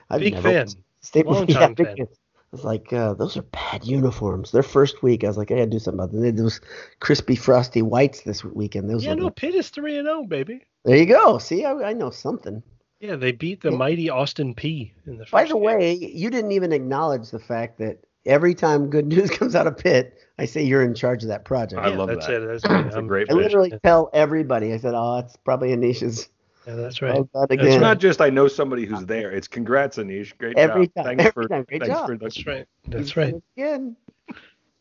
I've 0.09 0.21
Big 0.21 0.39
fan. 0.39 0.67
State 1.01 1.27
Long 1.27 1.45
time 1.47 1.75
fan. 1.75 2.07
Fan. 2.51 2.59
I 2.59 2.61
was 2.61 2.65
like, 2.65 2.93
uh, 2.93 3.13
those 3.13 3.37
are 3.37 3.41
bad 3.43 3.85
uniforms. 3.85 4.51
Their 4.51 4.63
first 4.63 5.03
week, 5.03 5.23
I 5.23 5.27
was 5.27 5.37
like, 5.37 5.51
I 5.51 5.55
gotta 5.55 5.67
do 5.67 5.79
something 5.79 5.99
about 5.99 6.11
them. 6.11 6.21
They 6.21 6.27
had 6.27 6.37
those 6.37 6.61
crispy, 6.99 7.35
frosty 7.35 7.81
whites 7.81 8.21
this 8.21 8.43
weekend. 8.43 8.89
Those 8.89 9.05
Yeah, 9.05 9.13
no, 9.15 9.25
like- 9.25 9.35
Pitt 9.35 9.55
is 9.55 9.69
three 9.69 9.97
and 9.97 10.07
zero, 10.07 10.23
baby. 10.23 10.65
there 10.85 10.97
you 10.97 11.05
go. 11.05 11.37
See, 11.37 11.65
I, 11.65 11.71
I 11.89 11.93
know 11.93 12.09
something. 12.09 12.63
Yeah, 12.99 13.15
they 13.15 13.31
beat 13.31 13.61
the 13.61 13.71
Yeah. 13.71 13.77
mighty 13.77 14.09
Austin 14.09 14.53
Peay 14.55 14.91
in 15.05 15.17
the. 15.17 15.23
First 15.25 15.31
By 15.31 15.43
the 15.45 15.53
game. 15.53 15.63
way, 15.63 15.93
you 15.93 16.29
didn't 16.29 16.51
even 16.51 16.71
acknowledge 16.73 17.29
the 17.31 17.39
fact 17.39 17.77
that 17.79 17.99
every 18.25 18.53
time 18.53 18.89
good 18.89 19.07
news 19.15 19.29
comes 19.29 19.55
out 19.55 19.67
of 19.67 19.77
Pitt, 19.77 20.15
I 20.37 20.45
say 20.45 20.63
you're 20.63 20.83
in 20.83 20.95
charge 20.95 21.23
of 21.23 21.29
that 21.29 21.45
project. 21.45 21.81
I 21.81 21.89
Yeah, 21.91 21.97
love 21.97 22.09
that's 22.09 22.27
that. 22.27 22.41
It. 22.41 22.47
That's 22.47 22.65
me. 22.69 22.87
It's 22.89 23.07
great 23.07 23.29
I 23.29 23.33
literally 23.33 23.73
tell 23.83 24.09
everybody. 24.13 24.73
I 24.73 24.77
said, 24.77 24.93
"Oh, 24.95 25.19
it's 25.19 25.35
probably 25.37 25.69
Anish's." 25.69 26.27
Yeah, 26.69 26.75
that's 26.75 27.01
right. 27.01 27.15
Oh, 27.17 27.23
God, 27.33 27.51
again. 27.51 27.67
It's 27.67 27.81
not 27.81 27.99
just 27.99 28.21
I 28.21 28.29
know 28.29 28.47
somebody 28.47 28.85
who's 28.85 29.03
there. 29.05 29.31
It's 29.31 29.47
congrats, 29.47 29.97
Anish. 29.97 30.37
Great 30.37 30.55
Every 30.57 30.85
job. 30.87 30.95
time, 30.95 31.05
Thanks 31.05 31.25
every 31.25 31.43
for 31.43 31.49
time. 31.49 31.63
Great 31.67 31.81
thanks 31.81 31.95
job. 31.95 32.07
for 32.07 32.15
the, 32.17 32.25
That's 32.25 32.45
right. 32.45 32.65
That's 32.87 33.17
right. 33.17 33.33
Again. 33.57 33.95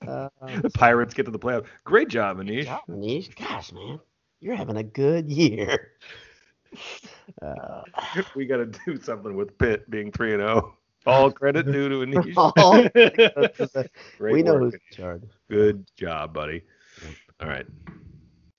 Uh, 0.07 0.29
the 0.63 0.71
Pirates 0.71 1.13
get 1.13 1.25
to 1.25 1.33
the 1.33 1.39
playoffs. 1.41 1.67
Great 1.83 2.07
job, 2.09 2.37
good 2.37 2.47
Anish. 2.47 2.67
job, 2.67 2.83
Anish. 2.89 3.35
Gosh, 3.35 3.73
man, 3.73 3.99
you're 4.39 4.55
having 4.55 4.77
a 4.77 4.83
good 4.85 5.29
year. 5.29 5.93
Uh, 7.43 7.83
We 8.37 8.47
got 8.47 8.59
to 8.59 8.67
do 8.67 9.01
something 9.03 9.35
with 9.35 9.59
Pitt 9.59 9.91
being 9.91 10.13
three 10.13 10.35
and 10.35 10.41
zero. 10.41 10.77
All 11.07 11.33
credit 11.33 11.67
due 11.67 11.89
to 11.89 11.95
Anish. 12.07 12.35
oh, 12.57 13.83
Great 14.19 14.33
we 14.35 14.43
know 14.43 14.55
work. 14.55 14.63
who's 14.63 14.75
in 14.75 14.81
charge. 14.93 15.23
Good 15.51 15.85
job, 15.97 16.33
buddy. 16.33 16.63
All 17.41 17.49
right. 17.49 17.67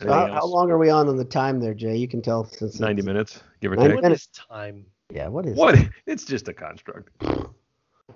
So 0.02 0.12
how, 0.12 0.28
how 0.28 0.46
long 0.46 0.72
are 0.72 0.78
we 0.78 0.90
on 0.90 1.10
on 1.10 1.18
the 1.18 1.26
time 1.26 1.60
there, 1.60 1.74
Jay? 1.74 1.96
You 1.98 2.08
can 2.08 2.22
tell 2.22 2.46
since 2.46 2.80
Ninety 2.80 3.02
minutes, 3.02 3.42
give 3.62 3.72
or 3.72 3.76
90 3.76 3.88
take. 3.90 3.96
what 3.96 4.04
minutes. 4.04 4.22
is 4.24 4.28
time? 4.50 4.86
Yeah, 5.14 5.28
what 5.28 5.46
is 5.46 5.58
What? 5.58 5.76
It's 6.06 6.24
just 6.26 6.48
a 6.48 6.54
construct. 6.54 7.10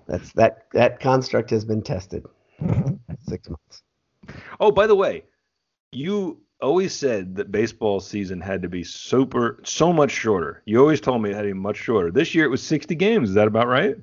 That's 0.07 0.31
that 0.33 0.67
that 0.73 0.99
construct 0.99 1.49
has 1.49 1.65
been 1.65 1.81
tested. 1.81 2.25
Six 3.27 3.49
months. 3.49 3.83
Oh, 4.59 4.71
by 4.71 4.87
the 4.87 4.95
way, 4.95 5.23
you 5.91 6.39
always 6.61 6.93
said 6.93 7.35
that 7.35 7.51
baseball 7.51 7.99
season 7.99 8.39
had 8.39 8.61
to 8.61 8.69
be 8.69 8.83
super 8.83 9.59
so 9.65 9.91
much 9.91 10.11
shorter. 10.11 10.61
You 10.65 10.79
always 10.79 11.01
told 11.01 11.21
me 11.21 11.31
it 11.31 11.35
had 11.35 11.41
to 11.41 11.47
be 11.49 11.53
much 11.53 11.77
shorter. 11.77 12.09
This 12.11 12.33
year 12.33 12.45
it 12.45 12.49
was 12.49 12.63
60 12.63 12.95
games. 12.95 13.29
Is 13.29 13.35
that 13.35 13.47
about 13.47 13.67
right? 13.67 13.97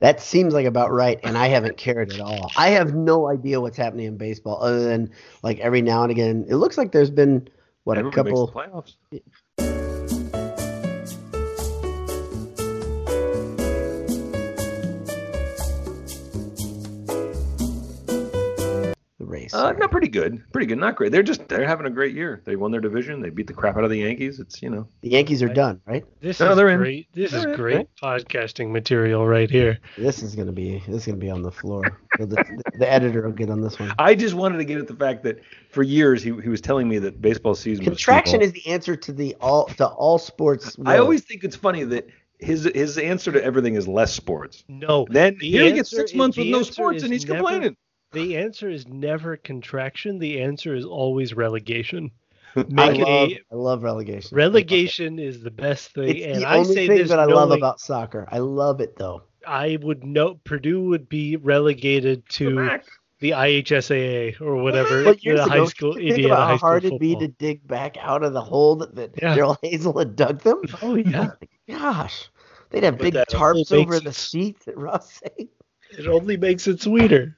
That 0.00 0.20
seems 0.20 0.52
like 0.52 0.66
about 0.66 0.92
right, 0.92 1.18
and 1.22 1.38
I 1.38 1.46
haven't 1.46 1.78
cared 1.78 2.12
at 2.12 2.20
all. 2.20 2.50
I 2.56 2.68
have 2.70 2.94
no 2.94 3.28
idea 3.28 3.60
what's 3.60 3.78
happening 3.78 4.06
in 4.06 4.18
baseball, 4.18 4.62
other 4.62 4.84
than 4.84 5.10
like 5.42 5.58
every 5.60 5.80
now 5.80 6.02
and 6.02 6.10
again. 6.10 6.44
It 6.48 6.56
looks 6.56 6.76
like 6.76 6.92
there's 6.92 7.10
been 7.10 7.48
what 7.84 7.96
a 7.96 8.10
couple. 8.10 8.48
playoffs. 8.48 8.96
The. 19.52 19.58
Uh, 19.58 19.72
not 19.72 19.90
pretty 19.90 20.08
good. 20.08 20.42
Pretty 20.52 20.66
good. 20.66 20.78
Not 20.78 20.96
great. 20.96 21.12
They're 21.12 21.22
just 21.22 21.46
they're 21.48 21.66
having 21.66 21.86
a 21.86 21.90
great 21.90 22.14
year. 22.14 22.42
They 22.44 22.56
won 22.56 22.70
their 22.70 22.80
division. 22.80 23.20
They 23.20 23.30
beat 23.30 23.46
the 23.46 23.52
crap 23.54 23.76
out 23.76 23.84
of 23.84 23.90
the 23.90 23.98
Yankees. 23.98 24.40
It's 24.40 24.62
you 24.62 24.70
know. 24.70 24.88
the 25.02 25.10
Yankees 25.10 25.42
are 25.42 25.46
Right. 25.46 25.54
done, 25.56 25.80
right? 25.86 26.04
This 26.20 26.40
No, 26.40 26.50
is 26.50 26.56
they're 26.56 26.68
in. 26.68 26.78
great. 26.78 27.08
This 27.12 27.30
They're 27.30 27.40
is 27.40 27.46
in, 27.46 27.54
great 27.54 27.86
podcasting 28.02 28.70
material 28.70 29.26
right 29.26 29.50
here. 29.50 29.78
This 29.98 30.22
is 30.22 30.34
gonna 30.34 30.52
be 30.52 30.82
this 30.86 31.02
is 31.02 31.06
gonna 31.06 31.18
be 31.18 31.30
on 31.30 31.42
the 31.42 31.52
floor. 31.52 31.82
the, 32.18 32.26
the, 32.26 32.62
the 32.78 32.90
editor 32.90 33.22
will 33.22 33.32
get 33.32 33.50
on 33.50 33.60
this 33.60 33.78
one. 33.78 33.92
I 33.98 34.14
just 34.14 34.34
wanted 34.34 34.58
to 34.58 34.64
get 34.64 34.78
at 34.78 34.86
the 34.86 34.94
fact 34.96 35.22
that 35.24 35.40
for 35.70 35.82
years 35.82 36.22
he, 36.22 36.30
he 36.42 36.48
was 36.48 36.60
telling 36.60 36.88
me 36.88 36.98
that 37.00 37.20
baseball 37.20 37.54
season 37.54 37.84
was 37.84 37.88
Contraction 37.98 38.40
too 38.40 38.46
is 38.46 38.52
the 38.52 38.66
answer 38.66 38.96
to 38.96 39.12
the 39.12 39.34
all 39.40 39.66
to 39.66 39.86
all 39.86 40.18
sports. 40.18 40.78
long. 40.78 40.86
I 40.88 40.98
always 40.98 41.22
think 41.24 41.44
it's 41.44 41.56
funny 41.56 41.84
that 41.84 42.06
his 42.38 42.64
his 42.74 42.98
answer 42.98 43.32
to 43.32 43.42
everything 43.42 43.76
is 43.76 43.88
less 43.88 44.12
sports. 44.12 44.64
No, 44.68 45.06
Then 45.10 45.36
The 45.40 45.50
here 45.50 45.62
he 45.64 45.68
gets 45.72 45.90
answer 45.92 45.96
six 45.96 46.10
is- 46.10 46.16
months 46.16 46.36
with 46.36 46.48
no 46.48 46.62
sports 46.62 47.02
and 47.02 47.12
he's 47.12 47.24
never- 47.26 47.38
complaining. 47.38 47.76
The 48.12 48.36
answer 48.36 48.68
is 48.70 48.86
never 48.88 49.36
contraction. 49.36 50.18
The 50.18 50.40
answer 50.42 50.74
is 50.74 50.84
always 50.84 51.34
relegation. 51.34 52.10
I 52.56 52.64
Make 52.68 52.98
it 53.00 53.04
love, 53.04 53.28
a 53.30 53.40
I 53.52 53.54
love 53.54 53.82
relegation. 53.82 54.30
relegation 54.36 55.18
is 55.18 55.42
the 55.42 55.50
best 55.50 55.92
thing, 55.92 56.16
It's 56.16 56.26
and 56.26 56.42
the 56.42 56.46
I 56.48 56.56
only 56.58 56.74
say 56.74 56.86
thing 56.86 57.06
that 57.08 57.18
I 57.18 57.24
love 57.26 57.50
knowing- 57.50 57.60
about 57.60 57.80
soccer. 57.80 58.26
I 58.30 58.38
love 58.38 58.80
it 58.80 58.96
though. 58.96 59.22
I 59.46 59.78
would 59.80 60.02
know 60.04 60.40
Purdue 60.44 60.82
would 60.88 61.08
be 61.08 61.36
relegated 61.36 62.28
to 62.30 62.80
the 63.20 63.30
IHSAA 63.30 64.40
or 64.40 64.56
whatever 64.56 65.04
But 65.04 65.24
years 65.24 65.38
the 65.38 65.44
ago, 65.46 65.60
high 65.60 65.64
school 65.66 65.88
you 66.00 66.08
think 66.08 66.10
Indiana 66.18 66.34
about 66.34 66.46
high 66.46 66.50
how 66.52 66.56
hard 66.58 66.84
it'd 66.84 66.98
be 66.98 67.14
to 67.16 67.28
dig 67.28 67.64
back 67.66 67.96
out 67.98 68.24
of 68.24 68.32
the 68.32 68.40
hole 68.40 68.74
that, 68.76 68.96
that 68.96 69.10
Yeah. 69.22 69.34
Darrell 69.36 69.56
Hazell 69.64 69.98
had 70.00 70.16
dug 70.16 70.40
them. 70.40 70.62
Oh 70.82 70.96
yeah, 70.96 71.30
oh, 71.40 71.46
Gosh, 71.78 72.28
they'd 72.70 72.82
have 72.82 72.98
But 72.98 73.02
big 73.04 73.14
tarps 73.14 73.70
over 73.70 73.92
makes 73.92 74.04
the 74.04 74.12
seats 74.12 74.66
at 74.66 74.76
Ross 74.76 75.20
it 75.38 76.06
only 76.08 76.36
makes 76.36 76.66
it 76.66 76.80
sweeter. 76.80 77.36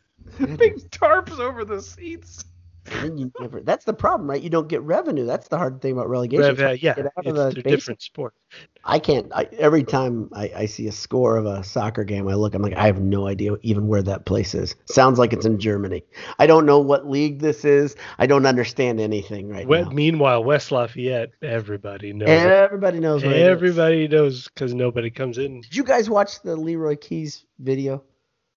Big 0.56 0.90
tarps 0.90 1.38
over 1.38 1.64
the 1.64 1.80
seats. 1.82 2.44
And 2.90 3.02
then 3.04 3.18
you 3.18 3.32
never, 3.38 3.60
that's 3.60 3.84
the 3.84 3.92
problem, 3.92 4.30
right? 4.30 4.40
You 4.40 4.48
don't 4.48 4.66
get 4.66 4.80
revenue. 4.80 5.26
That's 5.26 5.48
the 5.48 5.58
hard 5.58 5.82
thing 5.82 5.92
about 5.92 6.08
relegation. 6.08 6.54
Rev- 6.56 6.60
uh, 6.60 6.76
yeah, 6.80 6.94
get 6.94 7.04
out 7.06 7.26
of 7.26 7.26
it's, 7.26 7.56
the 7.56 7.62
they're 7.62 7.76
different 7.76 8.00
sports. 8.00 8.38
I 8.82 8.98
can't. 8.98 9.30
I, 9.34 9.44
every 9.58 9.84
time 9.84 10.30
I, 10.32 10.50
I 10.56 10.64
see 10.64 10.88
a 10.88 10.92
score 10.92 11.36
of 11.36 11.44
a 11.44 11.62
soccer 11.62 12.02
game, 12.02 12.26
I 12.28 12.34
look. 12.34 12.54
I'm 12.54 12.62
like, 12.62 12.72
I 12.72 12.86
have 12.86 12.98
no 13.02 13.26
idea 13.26 13.56
even 13.60 13.88
where 13.88 14.02
that 14.04 14.24
place 14.24 14.54
is. 14.54 14.74
Sounds 14.86 15.18
like 15.18 15.34
it's 15.34 15.44
in 15.44 15.58
Germany. 15.58 16.02
I 16.38 16.46
don't 16.46 16.64
know 16.64 16.78
what 16.78 17.06
league 17.10 17.40
this 17.40 17.62
is. 17.66 17.94
I 18.18 18.26
don't 18.26 18.46
understand 18.46 19.00
anything 19.00 19.50
right 19.50 19.68
We- 19.68 19.82
now. 19.82 19.90
meanwhile, 19.90 20.42
West 20.42 20.72
Lafayette, 20.72 21.32
everybody 21.42 22.14
knows. 22.14 22.30
it. 22.30 22.46
Everybody 22.46 23.00
knows. 23.00 23.22
Where 23.22 23.32
it 23.32 23.38
is. 23.40 23.48
Everybody 23.48 24.08
knows 24.08 24.48
because 24.48 24.72
nobody 24.72 25.10
comes 25.10 25.36
in. 25.36 25.60
Did 25.60 25.76
you 25.76 25.84
guys 25.84 26.08
watch 26.08 26.40
the 26.40 26.56
Leroy 26.56 26.96
Keyes 26.96 27.44
video? 27.58 28.02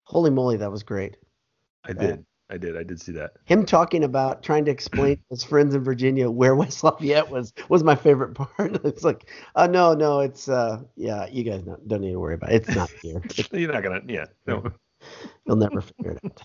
Holy 0.03 0.29
moly, 0.29 0.55
that 0.57 0.71
was 0.71 0.83
great. 0.83 1.17
I 1.85 1.93
did. 1.93 2.25
I 2.49 2.57
did. 2.57 2.77
I 2.77 2.83
did 2.83 2.99
see 2.99 3.13
that. 3.13 3.31
Him 3.45 3.65
talking 3.65 4.03
about 4.03 4.43
trying 4.43 4.65
to 4.65 4.71
explain 4.71 5.15
to 5.15 5.21
his 5.29 5.43
friends 5.43 5.73
in 5.73 5.83
Virginia 5.83 6.29
where 6.29 6.53
West 6.55 6.83
Lafayette 6.83 7.29
was 7.29 7.53
was 7.69 7.83
my 7.83 7.95
favorite 7.95 8.33
part. 8.35 8.51
It's 8.85 9.03
like, 9.03 9.29
uh, 9.55 9.67
no, 9.67 9.93
no, 9.93 10.19
it's 10.19 10.49
uh, 10.49 10.81
yeah, 10.95 11.27
you 11.31 11.43
guys 11.43 11.61
don't, 11.63 11.87
don't 11.87 12.01
need 12.01 12.11
to 12.11 12.19
worry 12.19 12.33
about 12.35 12.51
it. 12.51 12.67
It's 12.67 12.75
not 12.75 12.89
here. 13.01 13.21
You're 13.53 13.71
not 13.71 13.83
gonna. 13.83 14.01
Yeah. 14.07 14.25
No. 14.47 14.63
you'll 15.45 15.55
never 15.55 15.81
figure 15.81 16.11
it 16.11 16.19
out. 16.25 16.41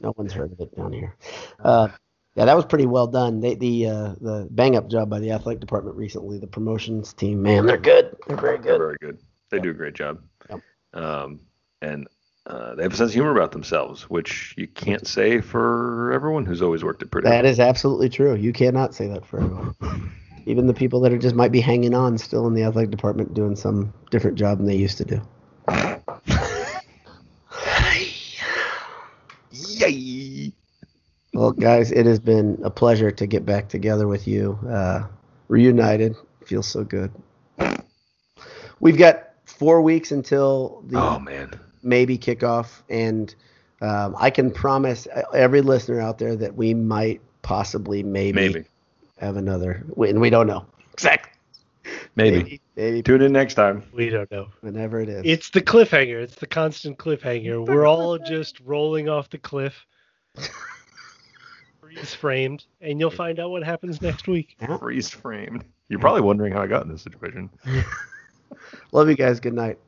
No 0.00 0.12
one's 0.16 0.32
heard 0.32 0.52
of 0.52 0.60
it 0.60 0.74
down 0.76 0.92
here. 0.92 1.16
Uh, 1.62 1.88
yeah, 2.34 2.44
that 2.44 2.56
was 2.56 2.66
pretty 2.66 2.84
well 2.86 3.06
done. 3.06 3.40
They, 3.40 3.54
the 3.54 3.86
uh, 3.86 4.14
the 4.20 4.48
bang 4.50 4.76
up 4.76 4.88
job 4.90 5.08
by 5.08 5.20
the 5.20 5.30
athletic 5.30 5.60
department 5.60 5.96
recently. 5.96 6.38
The 6.38 6.46
promotions 6.46 7.14
team, 7.14 7.40
man, 7.40 7.64
they're 7.66 7.78
good. 7.78 8.14
They're 8.26 8.36
very 8.36 8.58
They're 8.58 8.72
good. 8.72 8.78
very 8.78 8.96
good. 9.00 9.18
They 9.50 9.56
Yep. 9.58 9.64
do 9.64 9.70
a 9.70 9.74
great 9.74 9.94
job. 9.94 10.20
Yep. 10.50 10.60
Um, 10.92 11.40
and 11.82 12.06
uh, 12.46 12.74
they 12.76 12.84
have 12.84 12.92
a 12.92 12.96
sense 12.96 13.10
of 13.10 13.14
humor 13.14 13.32
about 13.32 13.50
themselves, 13.52 14.08
which 14.08 14.54
you 14.56 14.68
can't 14.68 15.06
say 15.06 15.40
for 15.40 16.12
everyone 16.12 16.44
who's 16.46 16.62
always 16.62 16.84
worked 16.84 17.02
at 17.02 17.10
Purdue. 17.10 17.28
That 17.28 17.44
is 17.44 17.58
absolutely 17.58 18.08
true. 18.08 18.34
You 18.36 18.52
cannot 18.52 18.94
say 18.94 19.08
that 19.08 19.26
for 19.26 19.40
everyone. 19.40 20.12
Even 20.46 20.68
the 20.68 20.74
people 20.74 21.00
that 21.00 21.12
are 21.12 21.18
just 21.18 21.34
might 21.34 21.50
be 21.50 21.60
hanging 21.60 21.92
on 21.92 22.16
still 22.18 22.46
in 22.46 22.54
the 22.54 22.62
athletic 22.62 22.90
department 22.90 23.34
doing 23.34 23.56
some 23.56 23.92
different 24.12 24.38
job 24.38 24.58
than 24.58 24.66
they 24.68 24.76
used 24.76 24.96
to 24.98 25.04
do. 25.04 25.20
Yay! 29.50 30.52
Well, 31.34 31.50
guys, 31.50 31.90
it 31.90 32.06
has 32.06 32.20
been 32.20 32.60
a 32.62 32.70
pleasure 32.70 33.10
to 33.10 33.26
get 33.26 33.44
back 33.44 33.68
together 33.68 34.06
with 34.06 34.28
you. 34.28 34.56
Uh, 34.68 35.08
reunited. 35.48 36.14
Feels 36.44 36.68
so 36.68 36.84
good. 36.84 37.10
We've 38.78 38.96
got 38.96 39.30
four 39.46 39.82
weeks 39.82 40.12
until 40.12 40.84
the 40.86 40.96
Oh 40.96 41.18
man. 41.18 41.58
Maybe 41.86 42.18
kickoff, 42.18 42.82
and 42.90 43.34
um, 43.80 44.14
I 44.18 44.30
can 44.30 44.50
promise 44.50 45.06
every 45.32 45.60
listener 45.60 46.00
out 46.00 46.18
there 46.18 46.36
that 46.36 46.54
we 46.56 46.74
might 46.74 47.20
possibly 47.42 48.02
maybe, 48.02 48.32
Maybe. 48.34 48.64
have 49.18 49.36
another. 49.36 49.84
And 49.96 50.20
we 50.20 50.30
don't 50.30 50.46
know 50.46 50.66
exactly. 50.92 51.32
Maybe. 52.16 52.36
Maybe, 52.38 52.60
maybe 52.74 53.02
Tune 53.02 53.22
in 53.22 53.32
next 53.32 53.54
time. 53.54 53.84
We 53.92 54.08
don't 54.10 54.30
know. 54.32 54.48
whenever 54.60 55.00
it 55.00 55.08
is. 55.08 55.22
It's 55.24 55.50
the 55.50 55.60
cliffhanger. 55.62 56.20
It's 56.20 56.34
the 56.34 56.46
constant 56.46 56.98
cliffhanger. 56.98 57.64
We're 57.64 57.86
all 57.86 58.18
just 58.18 58.58
rolling 58.60 59.08
off 59.08 59.30
the 59.30 59.38
cliff, 59.38 59.86
freeze 61.80 62.14
framed, 62.14 62.64
and 62.80 62.98
you'll 62.98 63.10
find 63.10 63.38
out 63.38 63.50
what 63.50 63.62
happens 63.62 64.02
next 64.02 64.26
week. 64.26 64.56
Yeah. 64.60 64.78
Freeze 64.78 65.08
framed. 65.10 65.64
You're 65.88 66.00
probably 66.00 66.22
wondering 66.22 66.52
how 66.52 66.62
I 66.62 66.66
got 66.66 66.82
in 66.84 66.90
this 66.90 67.02
situation. 67.02 67.48
Love 68.92 69.08
you 69.08 69.14
guys. 69.14 69.38
Good 69.38 69.54
night. 69.54 69.78